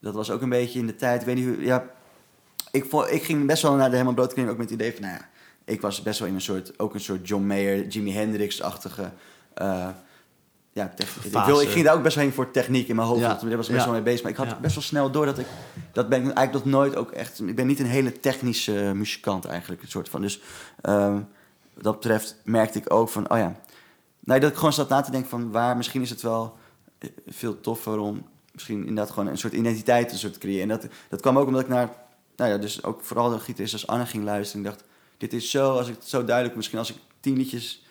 dat 0.00 0.14
was 0.14 0.30
ook 0.30 0.42
een 0.42 0.48
beetje 0.48 0.78
in 0.78 0.86
de 0.86 0.96
tijd, 0.96 1.20
ik 1.20 1.26
weet 1.26 1.36
niet 1.36 1.46
hoe, 1.54 1.64
ja... 1.64 1.84
Ik, 2.70 2.84
vond, 2.88 3.10
ik 3.10 3.22
ging 3.22 3.46
best 3.46 3.62
wel 3.62 3.74
naar 3.74 3.86
de 3.88 3.92
Helemaal 3.92 4.14
Brood 4.14 4.26
Academie 4.26 4.52
ook 4.52 4.58
met 4.58 4.70
het 4.70 4.80
idee 4.80 4.92
van, 4.92 5.02
nou 5.02 5.14
ja, 5.14 5.28
ik 5.64 5.80
was 5.80 6.02
best 6.02 6.18
wel 6.18 6.28
in 6.28 6.34
een 6.34 6.40
soort, 6.40 6.78
ook 6.78 6.94
een 6.94 7.00
soort 7.00 7.28
John 7.28 7.44
Mayer, 7.46 7.86
Jimi 7.86 8.12
Hendrix-achtige... 8.12 9.10
eh, 9.54 9.88
ja, 10.74 10.92
ik, 11.22 11.44
wil, 11.44 11.60
ik 11.60 11.68
ging 11.68 11.84
daar 11.84 11.94
ook 11.94 12.02
best 12.02 12.14
wel 12.14 12.24
heen 12.24 12.32
voor 12.32 12.50
techniek 12.50 12.88
in 12.88 12.96
mijn 12.96 13.08
hoofd. 13.08 13.20
Ja. 13.20 13.34
Daar 13.34 13.56
was 13.56 13.68
ik 13.68 13.72
best 13.72 13.84
wel 13.84 13.94
mee 13.94 14.02
bezig. 14.02 14.22
Maar 14.22 14.30
ik 14.30 14.36
had 14.36 14.46
Ja. 14.46 14.58
best 14.60 14.74
wel 14.74 14.84
snel 14.84 15.10
door 15.10 15.26
dat 15.26 15.38
ik... 15.38 15.46
Dat 15.92 16.08
ben 16.08 16.18
ik 16.18 16.32
eigenlijk 16.32 16.64
nog 16.64 16.74
nooit 16.74 16.96
ook 16.96 17.10
echt... 17.10 17.40
Ik 17.40 17.56
ben 17.56 17.66
niet 17.66 17.78
een 17.80 17.86
hele 17.86 18.20
technische 18.20 18.72
muzikant 18.94 19.44
eigenlijk. 19.44 19.82
Een 19.82 19.88
soort 19.88 20.08
van. 20.08 20.20
Dus 20.20 20.40
ehm, 20.80 21.12
wat 21.74 21.84
dat 21.84 21.94
betreft 21.94 22.36
merkte 22.44 22.78
ik 22.78 22.92
ook 22.92 23.08
van... 23.08 23.30
Oh 23.30 23.38
ja. 23.38 23.60
Nee, 24.20 24.40
dat 24.40 24.50
ik 24.50 24.56
gewoon 24.56 24.72
zat 24.72 24.88
na 24.88 25.00
te 25.00 25.10
denken 25.10 25.30
van... 25.30 25.50
Waar 25.50 25.76
misschien 25.76 26.02
is 26.02 26.10
het 26.10 26.22
wel 26.22 26.56
eh, 26.98 27.08
veel 27.26 27.60
toffer 27.60 27.98
om... 27.98 28.26
Misschien 28.52 28.78
inderdaad 28.78 29.10
gewoon 29.10 29.28
een 29.28 29.38
soort 29.38 29.52
identiteit 29.52 30.12
een 30.12 30.18
soort 30.18 30.32
te 30.32 30.38
creëren. 30.38 30.62
En 30.62 30.68
dat, 30.68 30.86
dat 31.08 31.20
kwam 31.20 31.38
ook 31.38 31.46
omdat 31.46 31.62
ik 31.62 31.68
naar... 31.68 31.88
Nou 32.36 32.50
ja, 32.50 32.58
dus 32.58 32.84
ook 32.84 33.00
vooral 33.02 33.30
de 33.30 33.38
gitarist 33.38 33.72
als 33.72 33.86
Anne 33.86 34.06
ging 34.06 34.24
luisteren. 34.24 34.64
En 34.64 34.70
ik 34.70 34.76
dacht, 34.76 34.88
dit 35.16 35.32
is 35.32 35.50
zo... 35.50 35.76
Als 35.76 35.88
ik 35.88 35.94
het 35.94 36.08
zo 36.08 36.24
duidelijk... 36.24 36.56
Misschien 36.56 36.78
als 36.78 36.90
ik 36.90 36.96
tien 37.20 37.36
liedjes 37.36 37.82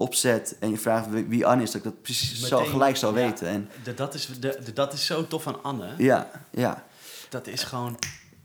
opzet 0.00 0.56
en 0.60 0.70
je 0.70 0.76
vraagt 0.78 1.08
wie- 1.28 1.46
Anne 1.46 1.62
is... 1.62 1.70
Dat 1.70 1.76
ik 1.84 1.84
dat 1.92 2.02
precies 2.02 2.42
zo 2.42 2.64
gelijk 2.64 2.96
zou 2.96 3.18
ja. 3.18 3.26
weten. 3.26 3.48
En 3.48 3.68
De- 3.82 3.94
dat, 3.94 4.14
is, 4.14 4.26
de, 4.26 4.58
de- 4.64 4.72
dat 4.72 4.92
is 4.92 5.06
zo 5.06 5.26
tof 5.26 5.46
aan 5.46 5.62
Anne. 5.62 5.94
ja, 5.98 6.30
ja. 6.50 6.84
Dat 7.28 7.46
is 7.46 7.62
gewoon... 7.62 7.98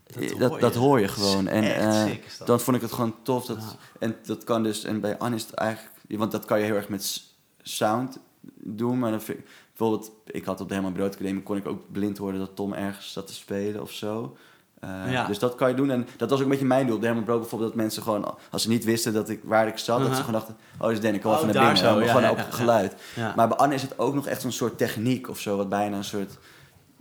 Dat, 0.06 0.40
dat, 0.40 0.60
dat 0.60 0.76
hoor 0.76 1.00
je 1.00 1.08
gewoon. 1.08 1.48
En 1.48 1.90
dat. 2.38 2.48
dan 2.48 2.60
vond 2.60 2.76
ik 2.76 2.82
het 2.82 2.92
gewoon 2.92 3.16
tof. 3.24 3.46
Dat, 3.46 3.58
Ja. 3.58 3.76
En 4.00 4.16
dat 4.26 4.44
kan 4.44 4.64
dus, 4.64 4.84
en 4.84 5.00
bij 5.00 5.18
Anne 5.18 5.36
is 5.36 5.42
het 5.44 5.54
eigenlijk, 5.54 5.96
want 6.08 6.32
dat 6.32 6.46
kan 6.46 6.60
je 6.60 6.66
heel 6.66 6.76
erg 6.76 6.90
met 6.90 7.22
sound 7.62 8.18
doen. 8.54 9.00
Maar 9.00 9.12
dan 9.12 9.22
vind 9.22 9.40
bijvoorbeeld, 9.70 10.12
ik 10.26 10.46
had 10.46 10.62
op 10.62 10.68
de 10.68 10.74
Helemaal 10.74 10.96
Brood 10.96 11.14
Academie, 11.14 11.44
kon 11.44 11.58
ik 11.58 11.68
ook 11.68 11.92
blind 11.92 12.18
horen 12.18 12.40
dat 12.40 12.56
Tom 12.56 12.74
ergens 12.74 13.12
zat 13.12 13.28
te 13.28 13.34
spelen 13.34 13.82
of 13.82 13.92
zo. 13.92 14.38
Eh, 14.80 15.12
Ja. 15.12 15.28
Dus 15.28 15.40
dat 15.40 15.56
kan 15.56 15.70
je 15.70 15.76
doen. 15.76 15.92
En 15.92 16.08
dat 16.18 16.30
was 16.30 16.38
ook 16.40 16.46
een 16.46 16.52
beetje 16.52 16.66
mijn 16.66 16.88
doel. 16.88 16.96
De 16.96 17.02
Helemaal 17.04 17.26
Brood 17.26 17.40
bijvoorbeeld, 17.40 17.72
dat 17.72 17.82
mensen 17.82 18.04
gewoon, 18.04 18.38
als 18.52 18.62
ze 18.62 18.70
niet 18.70 18.84
wisten 18.84 19.14
dat 19.14 19.30
ik, 19.30 19.40
waar 19.44 19.68
ik 19.68 19.78
zat, 19.78 19.88
dat 19.88 19.98
Uh-huh. 20.00 20.16
ze 20.16 20.24
gewoon 20.24 20.40
dachten, 20.40 20.56
oh, 20.76 20.82
dat 20.82 20.92
is 20.92 21.00
Danny, 21.02 21.20
kom 21.20 21.32
Oh, 21.32 21.38
even 21.38 21.54
naar 21.54 21.58
binnen. 21.64 21.78
zo, 21.78 21.94
Maar 21.96 22.04
ja, 22.04 22.08
gewoon 22.08 22.24
ja, 22.24 22.32
op 22.32 22.52
geluid. 22.52 22.96
Maar 23.36 23.48
bij 23.48 23.58
Anne 23.58 23.76
is 23.76 23.82
het 23.82 24.00
ook 24.00 24.14
nog 24.14 24.28
echt 24.28 24.42
zo'n 24.42 24.52
soort 24.52 24.78
techniek 24.78 25.30
of 25.30 25.40
zo, 25.40 25.58
wat 25.58 25.70
bijna 25.70 25.98
een 25.98 26.04
soort, 26.04 26.38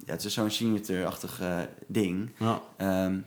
ja, 0.06 0.12
het 0.12 0.24
is 0.24 0.34
zo'n 0.34 0.50
signature-achtig 0.50 1.40
eh, 1.40 1.56
ding. 1.86 2.30
Ja. 2.38 2.60
Ehm, 2.76 3.18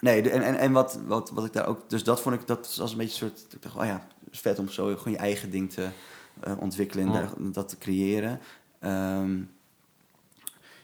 nee, 0.00 0.22
de- 0.22 0.30
en, 0.30 0.42
en, 0.42 0.54
en 0.58 0.72
wat, 0.72 0.98
wat, 1.06 1.30
wat 1.30 1.44
ik 1.44 1.52
daar 1.52 1.66
ook... 1.66 1.90
Dus 1.90 2.04
dat 2.04 2.20
vond 2.20 2.34
ik, 2.34 2.46
dat 2.46 2.76
was 2.78 2.90
een 2.92 2.98
beetje 2.98 3.24
een 3.26 3.30
soort... 3.32 3.52
Ik 3.54 3.62
dacht, 3.62 3.76
oh 3.76 3.84
ja, 3.84 4.02
het 4.24 4.32
is 4.34 4.40
vet 4.40 4.58
om 4.58 4.68
zo 4.68 4.96
gewoon 4.96 5.12
je 5.12 5.18
eigen 5.18 5.50
ding 5.50 5.72
te 5.72 5.86
eh, 6.40 6.52
ontwikkelen 6.58 7.14
en 7.14 7.52
dat 7.52 7.68
te 7.68 7.78
creëren. 7.78 8.40
Ehm, 8.80 9.36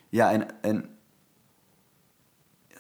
ja, 0.09 0.33
en... 0.33 0.47
en 0.61 0.89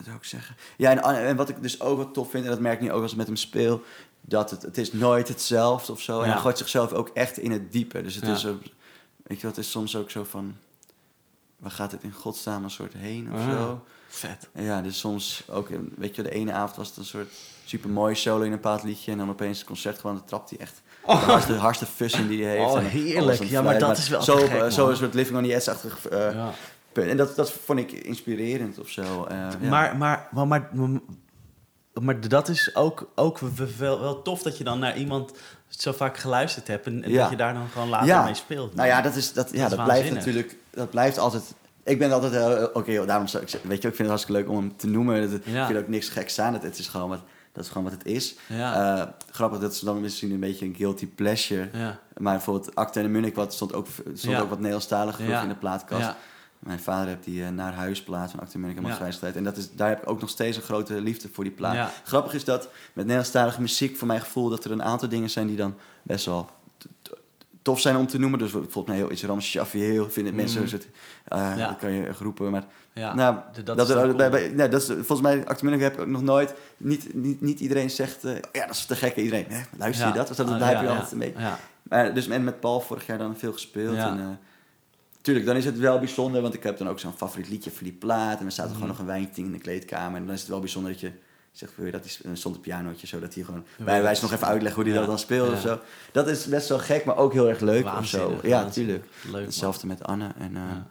zou 0.04 0.16
ik 0.16 0.24
zeggen? 0.24 0.56
Ja, 0.76 0.90
en, 0.90 1.26
en 1.26 1.36
wat 1.36 1.48
ik 1.48 1.62
dus 1.62 1.80
ook 1.80 1.96
wat 1.96 2.14
tof 2.14 2.30
vind, 2.30 2.44
en 2.44 2.50
dat 2.50 2.60
merk 2.60 2.74
ik 2.74 2.80
nu 2.80 2.92
ook 2.92 3.02
als 3.02 3.10
ik 3.10 3.16
met 3.16 3.26
hem 3.26 3.36
speel... 3.36 3.82
Dat 4.26 4.50
het, 4.50 4.62
het 4.62 4.78
is 4.78 4.92
nooit 4.92 5.28
hetzelfde 5.28 5.92
of 5.92 6.00
zo. 6.00 6.20
En 6.20 6.30
hij 6.30 6.40
gooit 6.40 6.58
zichzelf 6.58 6.92
ook 6.92 7.08
echt 7.14 7.38
in 7.38 7.50
het 7.50 7.72
diepe. 7.72 8.02
Dus 8.02 8.14
het 8.14 8.26
is... 8.28 8.42
Weet 9.22 9.40
je 9.40 9.46
wat, 9.46 9.56
is 9.58 9.70
soms 9.70 9.96
ook 9.96 10.10
zo 10.10 10.24
van... 10.24 10.56
Waar 11.56 11.70
gaat 11.70 11.92
het 11.92 12.02
in 12.02 12.12
godsnaam 12.12 12.64
een 12.64 12.70
soort 12.70 12.92
heen 12.92 13.30
of 13.32 13.40
Ah. 13.40 13.50
zo? 13.50 13.84
Vet. 14.08 14.48
Ja, 14.54 14.80
dus 14.82 14.98
soms 14.98 15.42
ook, 15.50 15.68
eh, 15.70 15.78
weet 15.96 16.16
je, 16.16 16.22
de 16.22 16.30
ene 16.30 16.52
avond 16.52 16.76
was 16.76 16.88
het 16.88 16.96
een 16.96 17.04
soort 17.04 17.32
super 17.64 17.90
mooi 17.90 18.14
solo 18.14 18.38
in 18.40 18.44
een 18.52 18.56
bepaald 18.60 18.82
liedje. 18.82 19.12
En 19.12 19.18
dan 19.18 19.28
opeens 19.30 19.58
het 19.58 19.66
concert 19.66 19.98
gewoon, 19.98 20.16
dan 20.16 20.24
trapt 20.24 20.50
hij 20.50 20.58
echt 20.58 20.82
de 21.06 21.12
hardste, 21.12 21.52
hardste 21.54 21.86
fuss 21.86 22.14
in 22.18 22.28
die 22.28 22.44
hij 22.44 22.56
heeft. 22.56 22.70
Oh, 22.72 22.78
heerlijk. 22.78 23.42
Ja, 23.42 23.62
maar 23.62 23.78
dat 23.78 23.98
is 23.98 24.08
wel 24.08 24.22
zo, 24.22 24.36
gek, 24.36 24.50
eh, 24.50 24.70
Zo 24.70 24.88
een 24.88 24.96
soort 24.96 25.14
living 25.14 25.36
on 25.38 25.44
the 25.44 25.54
edge-achtig 25.54 26.08
eh, 26.08 26.32
Ja. 26.32 26.52
Punt. 26.94 27.08
En 27.10 27.16
dat, 27.16 27.36
dat 27.36 27.52
vond 27.52 27.78
ik 27.78 27.92
inspirerend 27.92 28.78
of 28.78 28.88
zo. 28.88 29.24
eh, 29.24 29.36
ja. 29.60 29.68
Maar, 29.68 29.96
maar, 29.96 30.28
maar, 30.32 30.46
maar, 30.46 30.70
maar 32.02 32.20
dat 32.28 32.48
is 32.48 32.74
ook, 32.74 33.10
ook 33.14 33.38
wel, 33.78 34.00
wel 34.00 34.22
tof 34.22 34.42
dat 34.42 34.58
je 34.58 34.64
dan 34.64 34.78
naar 34.78 34.96
iemand 34.96 35.32
zo 35.68 35.92
vaak 35.92 36.16
geluisterd 36.18 36.66
hebt 36.68 36.86
en, 36.86 37.02
en 37.02 37.10
Ja. 37.10 37.20
dat 37.22 37.30
je 37.30 37.36
daar 37.36 37.54
dan 37.54 37.68
gewoon 37.68 37.88
later 37.88 38.06
Ja. 38.08 38.24
mee 38.24 38.34
speelt. 38.34 38.74
Nou 38.74 38.88
ja, 38.88 39.00
dat, 39.00 39.14
is, 39.16 39.32
dat, 39.32 39.50
ja, 39.52 39.68
Dat 39.68 39.84
blijft 39.84 40.12
natuurlijk, 40.12 40.56
dat 40.70 40.90
blijft 40.90 41.18
altijd... 41.18 41.54
Ik 41.84 41.98
ben 41.98 42.12
altijd, 42.12 42.32
heel- 42.32 42.70
oké, 42.72 43.06
daarom 43.06 43.26
zou 43.26 43.42
ik 43.42 43.48
weet 43.62 43.82
je, 43.82 43.88
ik 43.88 43.94
vind 43.94 43.98
het 43.98 44.06
hartstikke 44.08 44.40
leuk 44.40 44.50
om 44.50 44.56
hem 44.56 44.76
te 44.76 44.86
noemen. 44.86 45.40
Ja. 45.44 45.60
Ik 45.60 45.66
vind 45.66 45.78
ook 45.78 45.88
niks 45.88 46.08
geks 46.08 46.38
aan. 46.40 46.52
Het, 46.52 46.62
het 46.62 46.78
is 46.78 46.88
gewoon 46.88 47.08
wat, 47.08 47.20
dat 47.52 47.64
is 47.64 47.68
gewoon 47.70 47.84
wat 47.84 47.92
het 47.92 48.04
is. 48.06 48.34
Ja. 48.48 48.96
Eh, 49.00 49.06
grappig, 49.30 49.58
dat 49.58 49.72
is 49.72 49.80
dan 49.80 50.00
misschien 50.00 50.30
een 50.30 50.40
beetje 50.40 50.66
een 50.66 50.74
guilty 50.76 51.06
pleasure. 51.06 51.68
ja. 51.72 51.98
Maar 52.16 52.34
bijvoorbeeld 52.34 52.74
Acte 52.74 52.98
en 52.98 53.04
de 53.04 53.10
Munich, 53.10 53.34
wat 53.34 53.54
stond 53.54 53.72
ook, 53.74 53.86
stond 54.14 54.40
ook 54.40 54.48
wat 54.48 54.58
Ja. 55.28 55.42
in 55.42 55.48
de 55.48 55.54
plaatkast. 55.54 56.10
Mijn 56.64 56.80
vader 56.80 57.08
heeft 57.08 57.24
die 57.24 57.44
eh, 57.44 57.48
Naar 57.50 57.72
Huis 57.74 58.02
plaat 58.02 58.30
van 58.30 58.40
Acte 58.40 58.58
helemaal 58.58 58.90
Ja. 58.90 59.32
En 59.32 59.44
dat 59.44 59.56
is, 59.56 59.70
daar 59.74 59.88
heb 59.88 60.02
ik 60.02 60.08
ook 60.10 60.20
nog 60.20 60.30
steeds 60.30 60.56
een 60.56 60.62
grote 60.62 61.00
liefde 61.00 61.28
voor 61.32 61.44
die 61.44 61.52
plaat. 61.52 61.74
Ja. 61.74 61.90
Grappig 62.04 62.34
is 62.34 62.44
dat 62.44 62.62
met 62.62 62.70
Nederlandstalige 62.94 63.60
muziek, 63.60 63.96
voor 63.96 64.06
mijn 64.06 64.20
gevoel, 64.20 64.48
dat 64.48 64.64
er 64.64 64.70
een 64.70 64.82
aantal 64.82 65.08
dingen 65.08 65.30
zijn 65.30 65.46
die 65.46 65.56
dan 65.56 65.74
best 66.02 66.26
wel 66.26 66.50
tof 67.62 67.80
zijn 67.80 67.96
om 67.96 68.06
te 68.06 68.18
noemen. 68.18 68.38
Dus 68.38 68.50
bijvoorbeeld 68.50 68.86
mij 68.86 68.96
heel 68.96 69.10
iets 69.10 69.24
Ram 69.24 69.38
heel, 69.70 70.10
vinden 70.10 70.34
mensen 70.34 70.60
Mhm. 70.60 70.68
zo 70.68 70.76
het, 70.76 70.88
eh, 71.24 71.38
Ja. 71.56 71.66
dat 71.68 71.76
kan 71.76 71.92
je 71.92 72.12
groepen. 72.12 72.50
Maar 72.50 72.64
Ja. 72.94 73.14
nou, 73.14 73.36
dat, 73.54 73.66
dat 73.66 73.88
is 73.88 73.94
er- 73.94 74.06
dan 74.06 74.16
bij, 74.16 74.28
cool. 74.28 74.40
bij- 74.40 74.48
nee, 74.54 74.68
dat 74.68 74.80
is, 74.82 74.86
volgens 74.86 75.20
mij, 75.20 75.46
Acte 75.46 75.68
heb 75.68 75.92
ik 75.94 76.00
ook 76.00 76.06
nog 76.06 76.22
nooit, 76.22 76.54
niet, 76.76 77.14
niet, 77.14 77.40
niet 77.40 77.60
iedereen 77.60 77.90
zegt, 77.90 78.24
eh, 78.24 78.30
oh 78.30 78.36
ja, 78.52 78.66
dat 78.66 78.74
is 78.74 78.86
te 78.86 78.96
gekke 78.96 79.22
iedereen. 79.22 79.46
Hè, 79.48 79.60
luister 79.78 80.06
je 80.06 80.12
dat? 80.12 80.30
Of 80.30 80.36
dat, 80.36 80.48
Ah, 80.50 80.58
daar 80.58 80.68
heb 80.74 80.80
je 80.80 80.88
altijd 80.88 81.12
een 81.12 81.18
beetje. 81.18 81.40
Ja. 81.40 81.58
Maar, 81.82 82.14
dus, 82.14 82.28
en 82.28 82.44
met 82.44 82.60
Paul 82.60 82.80
vorig 82.80 83.06
jaar 83.06 83.18
dan 83.18 83.36
veel 83.36 83.52
gespeeld. 83.52 83.96
En, 83.96 84.38
tuurlijk, 85.24 85.46
dan 85.46 85.56
is 85.56 85.64
het 85.64 85.78
wel 85.78 85.98
bijzonder, 85.98 86.42
want 86.42 86.54
ik 86.54 86.62
heb 86.62 86.78
dan 86.78 86.88
ook 86.88 86.98
zo'n 87.00 87.12
favoriet 87.16 87.48
liedje 87.48 87.70
voor 87.70 87.82
die 87.82 87.92
plaat. 87.92 88.36
En 88.36 88.42
dan 88.42 88.52
staat 88.52 88.64
er 88.64 88.70
Mhm. 88.70 88.80
gewoon 88.80 88.96
nog 88.96 88.98
een 88.98 89.12
wijntje 89.20 89.42
in 89.42 89.52
de 89.52 89.58
kleedkamer. 89.58 90.20
En 90.20 90.24
dan 90.26 90.34
is 90.34 90.40
het 90.40 90.48
wel 90.50 90.60
bijzonder 90.60 90.92
dat 90.92 91.00
je 91.00 91.12
zegt, 91.52 91.72
wil 91.76 91.86
je 91.86 91.92
dat 91.92 92.18
hij 92.22 92.34
stond 92.36 92.54
een 92.54 92.60
pianootje 92.60 93.06
zo, 93.06 93.20
dat 93.20 93.34
hij 93.34 93.44
gewoon 93.44 93.64
bij 93.78 94.02
wijze 94.02 94.22
nog 94.22 94.32
even 94.32 94.46
uitleggen 94.46 94.74
hoe 94.82 94.90
hij 94.90 95.00
Ja. 95.00 95.06
dat 95.06 95.08
dan 95.16 95.18
speelt 95.18 95.48
Ja. 95.48 95.54
of 95.54 95.60
zo. 95.60 95.80
Dat 96.12 96.28
is 96.28 96.46
best 96.46 96.68
wel 96.68 96.78
gek, 96.78 97.04
maar 97.04 97.16
ook 97.16 97.32
heel 97.32 97.48
erg 97.48 97.60
leuk 97.60 97.86
of 97.98 98.06
zo. 98.06 98.38
Ja, 98.42 98.62
natuurlijk. 98.62 99.04
Man. 99.30 99.40
Hetzelfde 99.42 99.86
met 99.86 100.02
Anne. 100.04 100.30
En, 100.38 100.56
eh, 100.56 100.62
Ja. 100.62 100.86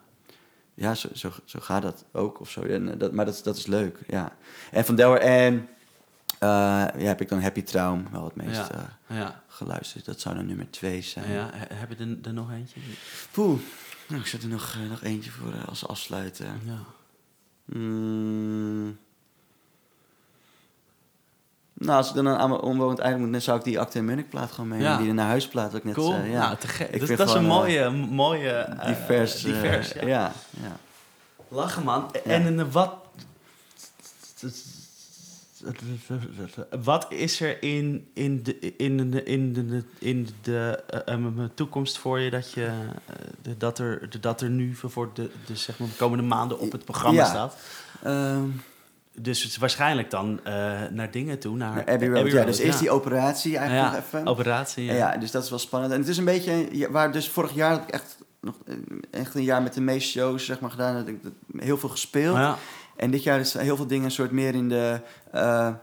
ja, 0.74 0.96
zo, 0.96 1.08
zo, 1.14 1.32
zo 1.46 1.60
gaat 1.60 1.82
dat 1.82 2.06
ook 2.12 2.40
of 2.40 2.50
zo. 2.50 2.62
En, 2.62 2.92
eh, 2.94 3.00
dat, 3.00 3.12
maar 3.12 3.26
dat, 3.26 3.42
dat 3.44 3.58
is 3.58 3.66
leuk, 3.68 3.98
ja. 4.08 4.32
En 4.72 4.86
van 4.86 4.96
Delaware 4.96 5.20
en 5.24 5.68
eh, 6.40 6.50
ja, 6.98 7.08
heb 7.08 7.22
ik 7.22 7.30
dan 7.30 7.42
Happy 7.42 7.64
Traum 7.64 8.08
wel 8.12 8.24
het 8.24 8.36
meest 8.36 8.62
geluisterd. 9.48 10.06
Dat 10.06 10.20
zou 10.20 10.36
dan 10.36 10.46
nummer 10.46 10.70
twee 10.72 11.02
zijn. 11.02 11.32
ja. 11.32 11.50
he- 11.54 11.76
Heb 11.76 11.90
je 11.90 11.96
er, 12.06 12.18
er 12.24 12.34
nog 12.34 12.52
eentje? 12.52 12.80
Poeh, 13.32 13.60
nou, 14.08 14.22
ik 14.22 14.28
zet 14.28 14.44
er 14.44 14.50
nog, 14.50 14.76
eh, 14.84 14.90
nog 14.90 15.02
eentje 15.04 15.32
voor 15.32 15.54
eh, 15.54 15.68
als 15.68 15.88
afsluiten. 15.88 16.62
Ja. 16.66 16.80
Mm. 17.66 18.98
Nou, 21.74 21.98
als 21.98 22.10
ik 22.10 22.16
dan 22.16 22.28
aan 22.28 22.50
mijn 22.50 22.62
onwonend 22.62 23.00
einde 23.00 23.20
moet, 23.20 23.32
dan 23.32 23.42
zou 23.42 23.58
ik 23.58 23.64
die 23.64 23.80
Acte 23.80 24.00
en 24.00 24.28
plaat 24.28 24.52
gewoon 24.52 24.70
meenemen. 24.70 24.92
Ja. 24.92 24.98
Die 25.02 25.14
naar 25.14 25.28
huisplaat 25.28 25.72
dat 25.72 25.80
ik 25.80 25.86
net 25.86 25.94
Cool. 25.96 26.12
zei. 26.12 26.32
Ja. 26.32 26.40
Nou, 26.40 26.58
te 26.58 26.68
gek. 26.68 26.90
Ik 26.90 27.00
Dat, 27.00 27.10
is 27.10 27.20
een 27.20 27.28
gewoon, 27.28 27.46
mooie, 27.46 27.90
mooie 27.90 28.50
eh, 28.52 28.88
divers. 28.88 29.36
eh, 29.36 29.44
divers 29.44 29.92
ja. 29.92 30.08
ja. 30.08 30.32
ja. 30.50 30.78
Lachen, 31.48 31.84
man. 31.84 32.14
En 32.26 32.60
eh, 32.60 32.66
wat... 32.72 32.96
Wat 36.84 37.06
is 37.10 37.42
er 37.42 37.64
in, 37.64 38.08
in, 38.14 38.44
de, 38.44 38.60
in, 38.60 39.12
de, 39.12 39.24
in, 39.24 39.54
de, 39.54 39.84
in 40.00 40.28
de 40.42 40.84
eh, 40.88 41.14
eh, 41.14 41.26
toekomst 41.54 41.98
voor 41.98 42.20
je 42.20 42.30
dat, 42.30 42.52
je, 42.52 42.66
eh, 43.06 43.52
dat, 43.58 43.80
er, 43.80 44.10
dat 44.22 44.42
er 44.42 44.50
nu 44.50 44.76
voor 44.76 45.10
de, 45.14 45.30
de, 45.46 45.56
zeg 45.56 45.80
maar, 45.80 45.88
de 45.88 45.96
komende 45.96 46.24
maanden 46.24 46.60
op 46.60 46.72
het 46.72 46.86
programma 46.86 47.20
Ja. 47.22 47.28
staat? 47.30 47.58
Ehm, 48.04 48.44
Dus 49.16 49.44
het 49.44 49.52
is 49.52 49.58
waarschijnlijk 49.58 50.10
dan 50.10 50.40
naar 50.92 51.12
dingen 51.12 51.40
toe, 51.40 51.56
naar, 51.58 51.76
naar 51.76 51.88
Abbey 51.88 52.08
Road. 52.08 52.32
ja, 52.32 52.46
dus 52.46 52.58
eerst 52.60 52.80
die 52.80 52.92
operatie 52.92 53.58
eigenlijk 53.58 53.90
ja, 53.90 53.96
nog 53.96 54.06
even. 54.06 54.28
operatie. 54.28 54.84
Ja. 54.84 54.94
ja, 54.94 55.18
dus 55.18 55.32
dat 55.32 55.44
is 55.44 55.50
wel 55.50 55.60
spannend. 55.60 55.94
En 55.94 56.00
het 56.00 56.08
is 56.08 56.18
een 56.18 56.26
beetje, 56.26 56.68
ja, 56.72 56.92
waar 56.92 57.12
dus 57.12 57.30
vorig 57.30 57.54
jaar 57.54 57.72
heb 57.72 57.84
ik 57.84 57.90
echt 57.90 58.18
nog 58.44 58.56
echt 59.12 59.36
een 59.36 59.44
jaar 59.44 59.62
met 59.62 59.74
de 59.74 59.82
meeste 59.82 60.10
shows 60.10 60.46
zeg 60.46 60.60
maar 60.60 60.72
gedaan. 60.72 60.96
Dat 60.96 61.08
ik 61.08 61.18
heel 61.58 61.78
veel 61.78 61.90
gespeeld. 61.90 62.38
En 62.96 63.12
dit 63.12 63.24
jaar 63.24 63.40
is 63.40 63.54
heel 63.54 63.76
veel 63.76 63.88
dingen 63.88 64.06
een 64.06 64.12
soort 64.12 64.32
meer 64.32 64.56
in 64.56 64.70
de, 64.70 65.00
eh, 65.32 65.74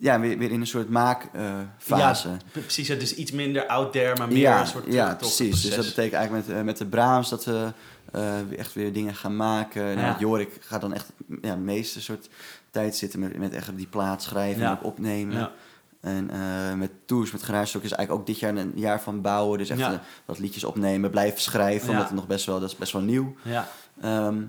ja, 0.00 0.20
weer, 0.20 0.38
weer 0.38 0.50
in 0.50 0.60
een 0.60 0.66
soort 0.66 0.88
maakfase. 0.88 2.28
Ja, 2.28 2.36
precies. 2.52 2.88
Het 2.88 3.02
is 3.02 3.14
iets 3.14 3.30
minder 3.32 3.66
out 3.66 3.92
there, 3.92 4.16
maar 4.16 4.28
meer 4.28 4.36
ja, 4.38 4.60
een 4.60 4.66
soort 4.66 4.92
ja, 4.92 5.14
precies. 5.14 5.62
Dus 5.62 5.74
dat 5.74 5.84
betekent 5.84 6.14
eigenlijk 6.14 6.46
met, 6.46 6.56
eh, 6.56 6.62
met 6.62 6.76
de 6.78 6.86
Brahms 6.86 7.28
dat 7.28 7.44
we 7.44 7.72
eh, 8.12 8.58
echt 8.58 8.72
weer 8.74 8.92
dingen 8.92 9.14
gaan 9.14 9.36
maken. 9.36 9.82
Nou, 9.84 9.98
Ja. 9.98 10.16
Jorik 10.18 10.58
gaat 10.60 10.80
dan 10.80 10.92
echt 10.92 11.12
ja, 11.42 11.54
de 11.54 11.60
meeste 11.60 12.00
soort 12.02 12.28
tijd 12.70 12.96
zitten 12.96 13.20
met, 13.20 13.38
met 13.38 13.52
echt 13.52 13.76
die 13.76 13.86
plaat 13.86 14.22
schrijven 14.22 14.66
en 14.66 14.78
opnemen. 14.82 15.36
Ja. 15.38 15.52
En 16.00 16.30
met 16.78 16.90
tours, 17.04 17.30
met 17.32 17.42
geruistok 17.42 17.82
is 17.82 17.92
eigenlijk 17.92 18.20
ook 18.20 18.26
dit 18.26 18.38
jaar 18.38 18.56
een 18.56 18.72
jaar 18.74 19.00
van 19.00 19.20
bouwen. 19.20 19.58
Dus 19.58 19.68
echt 19.68 19.80
Ja. 19.80 20.02
wat 20.24 20.38
liedjes 20.38 20.64
opnemen, 20.64 21.10
blijven 21.10 21.40
schrijven. 21.40 21.84
Ja. 21.86 21.90
Omdat 21.90 22.06
het 22.06 22.14
nog 22.16 22.26
best 22.26 22.46
wel, 22.46 22.60
dat 22.60 22.70
is 22.70 22.76
best 22.76 22.92
wel 22.92 23.02
nieuw. 23.02 23.34
Ja. 23.42 23.68
Ehm, 24.00 24.42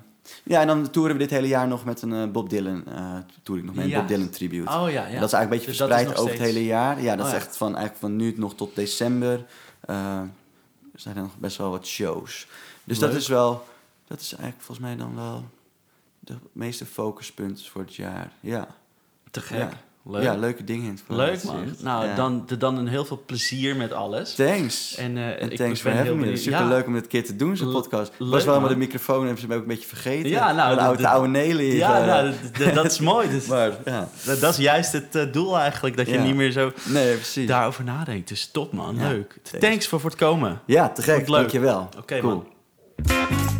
ja, 0.43 0.61
en 0.61 0.67
dan 0.67 0.89
toeren 0.89 1.13
we 1.13 1.19
dit 1.21 1.29
hele 1.29 1.47
jaar 1.47 1.67
nog 1.67 1.85
met 1.85 2.01
een 2.01 2.13
eh, 2.13 2.27
Bob 2.31 2.49
Dylan. 2.49 2.83
eh 2.87 3.17
toer 3.43 3.57
ik 3.57 3.63
nog 3.63 3.75
met 3.75 3.83
een 3.83 3.89
Ja. 3.89 3.99
Bob 3.99 4.07
Dylan 4.07 4.29
tribute. 4.29 4.71
Oh 4.71 4.89
ja, 4.89 4.89
ja. 4.89 5.05
En 5.07 5.19
dat 5.19 5.27
is 5.27 5.33
eigenlijk 5.33 5.41
een 5.43 5.49
beetje 5.49 5.65
Dus 5.67 5.77
verspreid 5.77 6.17
over 6.17 6.31
het 6.31 6.41
hele 6.41 6.65
jaar. 6.65 7.01
Ja, 7.01 7.15
dat 7.15 7.25
Oh 7.25 7.31
is 7.31 7.37
ja. 7.37 7.45
echt 7.45 7.57
van, 7.57 7.67
eigenlijk 7.67 7.97
van 7.99 8.15
nu 8.15 8.33
nog 8.37 8.55
tot 8.55 8.75
december. 8.75 9.45
er 9.81 10.29
zijn 10.95 11.15
er 11.15 11.21
nog 11.21 11.37
best 11.37 11.57
wel 11.57 11.69
wat 11.69 11.85
shows. 11.87 12.47
Dus 12.83 12.99
dat 12.99 13.13
is 13.13 13.27
wel, 13.27 13.65
dat 14.07 14.19
is 14.19 14.31
eigenlijk 14.33 14.61
volgens 14.63 14.87
mij 14.87 14.95
dan 14.95 15.15
wel 15.15 15.45
de 16.19 16.35
meeste 16.51 16.85
focuspunt 16.85 17.67
voor 17.67 17.81
het 17.81 17.95
jaar. 17.95 18.31
Ja, 18.39 18.67
Te 19.31 19.41
gek. 19.41 19.71
Ja. 20.07 20.13
Leuk. 20.13 20.23
ja 20.23 20.35
leuke 20.35 20.63
dingen 20.63 20.85
in 20.85 20.91
het 20.91 21.03
Leuk 21.07 21.43
man. 21.43 21.75
Nou, 21.81 22.05
Ja. 22.05 22.15
dan, 22.15 22.43
de- 22.47 22.57
dan 22.57 22.77
een 22.77 22.87
heel 22.87 23.05
veel 23.05 23.21
plezier 23.25 23.75
met 23.75 23.91
alles. 23.93 24.35
Thanks. 24.35 24.95
En, 24.95 25.17
eh, 25.17 25.41
En 25.41 25.51
ik 25.51 25.57
thanks 25.57 25.83
heel 25.83 25.93
having 25.93 26.19
me. 26.19 26.37
Super 26.37 26.59
Ja. 26.59 26.67
leuk 26.67 26.85
om 26.87 26.93
dit 26.93 27.03
een 27.03 27.09
keer 27.09 27.25
te 27.25 27.35
doen, 27.35 27.57
zo'n 27.57 27.71
podcast. 27.71 28.11
Leuk, 28.17 28.31
was 28.31 28.43
wel 28.45 28.59
met 28.59 28.69
de 28.69 28.75
microfoon 28.75 29.19
en 29.19 29.23
hebben 29.25 29.41
ze 29.41 29.47
me 29.47 29.55
ook 29.55 29.61
een 29.61 29.67
beetje 29.67 29.87
vergeten. 29.87 30.29
Ja, 30.29 30.51
nou, 30.51 30.75
de, 30.75 30.81
oude, 30.81 31.01
de- 31.01 31.07
oude. 31.07 31.75
Ja, 31.75 32.05
nou, 32.05 32.33
dat 32.73 32.85
is 32.85 32.99
mooi. 32.99 33.29
Dus, 33.29 33.45
maar 33.45 33.71
ja, 33.85 34.09
dat, 34.25 34.39
dat 34.39 34.51
is 34.51 34.57
juist 34.59 34.91
het 34.91 35.15
eh, 35.15 35.23
doel 35.31 35.57
eigenlijk. 35.57 35.97
Dat 35.97 36.07
je 36.07 36.13
Ja. 36.13 36.23
niet 36.23 36.35
meer 36.35 36.51
zo 36.51 36.71
nee, 36.85 37.13
precies. 37.15 37.47
daarover 37.47 37.83
nadenkt. 37.83 38.27
Dus 38.27 38.49
top 38.51 38.73
man, 38.73 38.95
Ja, 38.95 39.07
leuk. 39.07 39.37
thanks. 39.43 39.67
Thanks 39.67 39.87
voor, 39.87 39.99
voor 39.99 40.09
het 40.09 40.19
komen. 40.19 40.61
Ja, 40.65 40.89
te 40.89 41.01
gek. 41.01 41.27
Dankjewel. 41.27 41.89
Oké 41.97 42.19
cool. 42.19 42.33
man. 42.33 43.56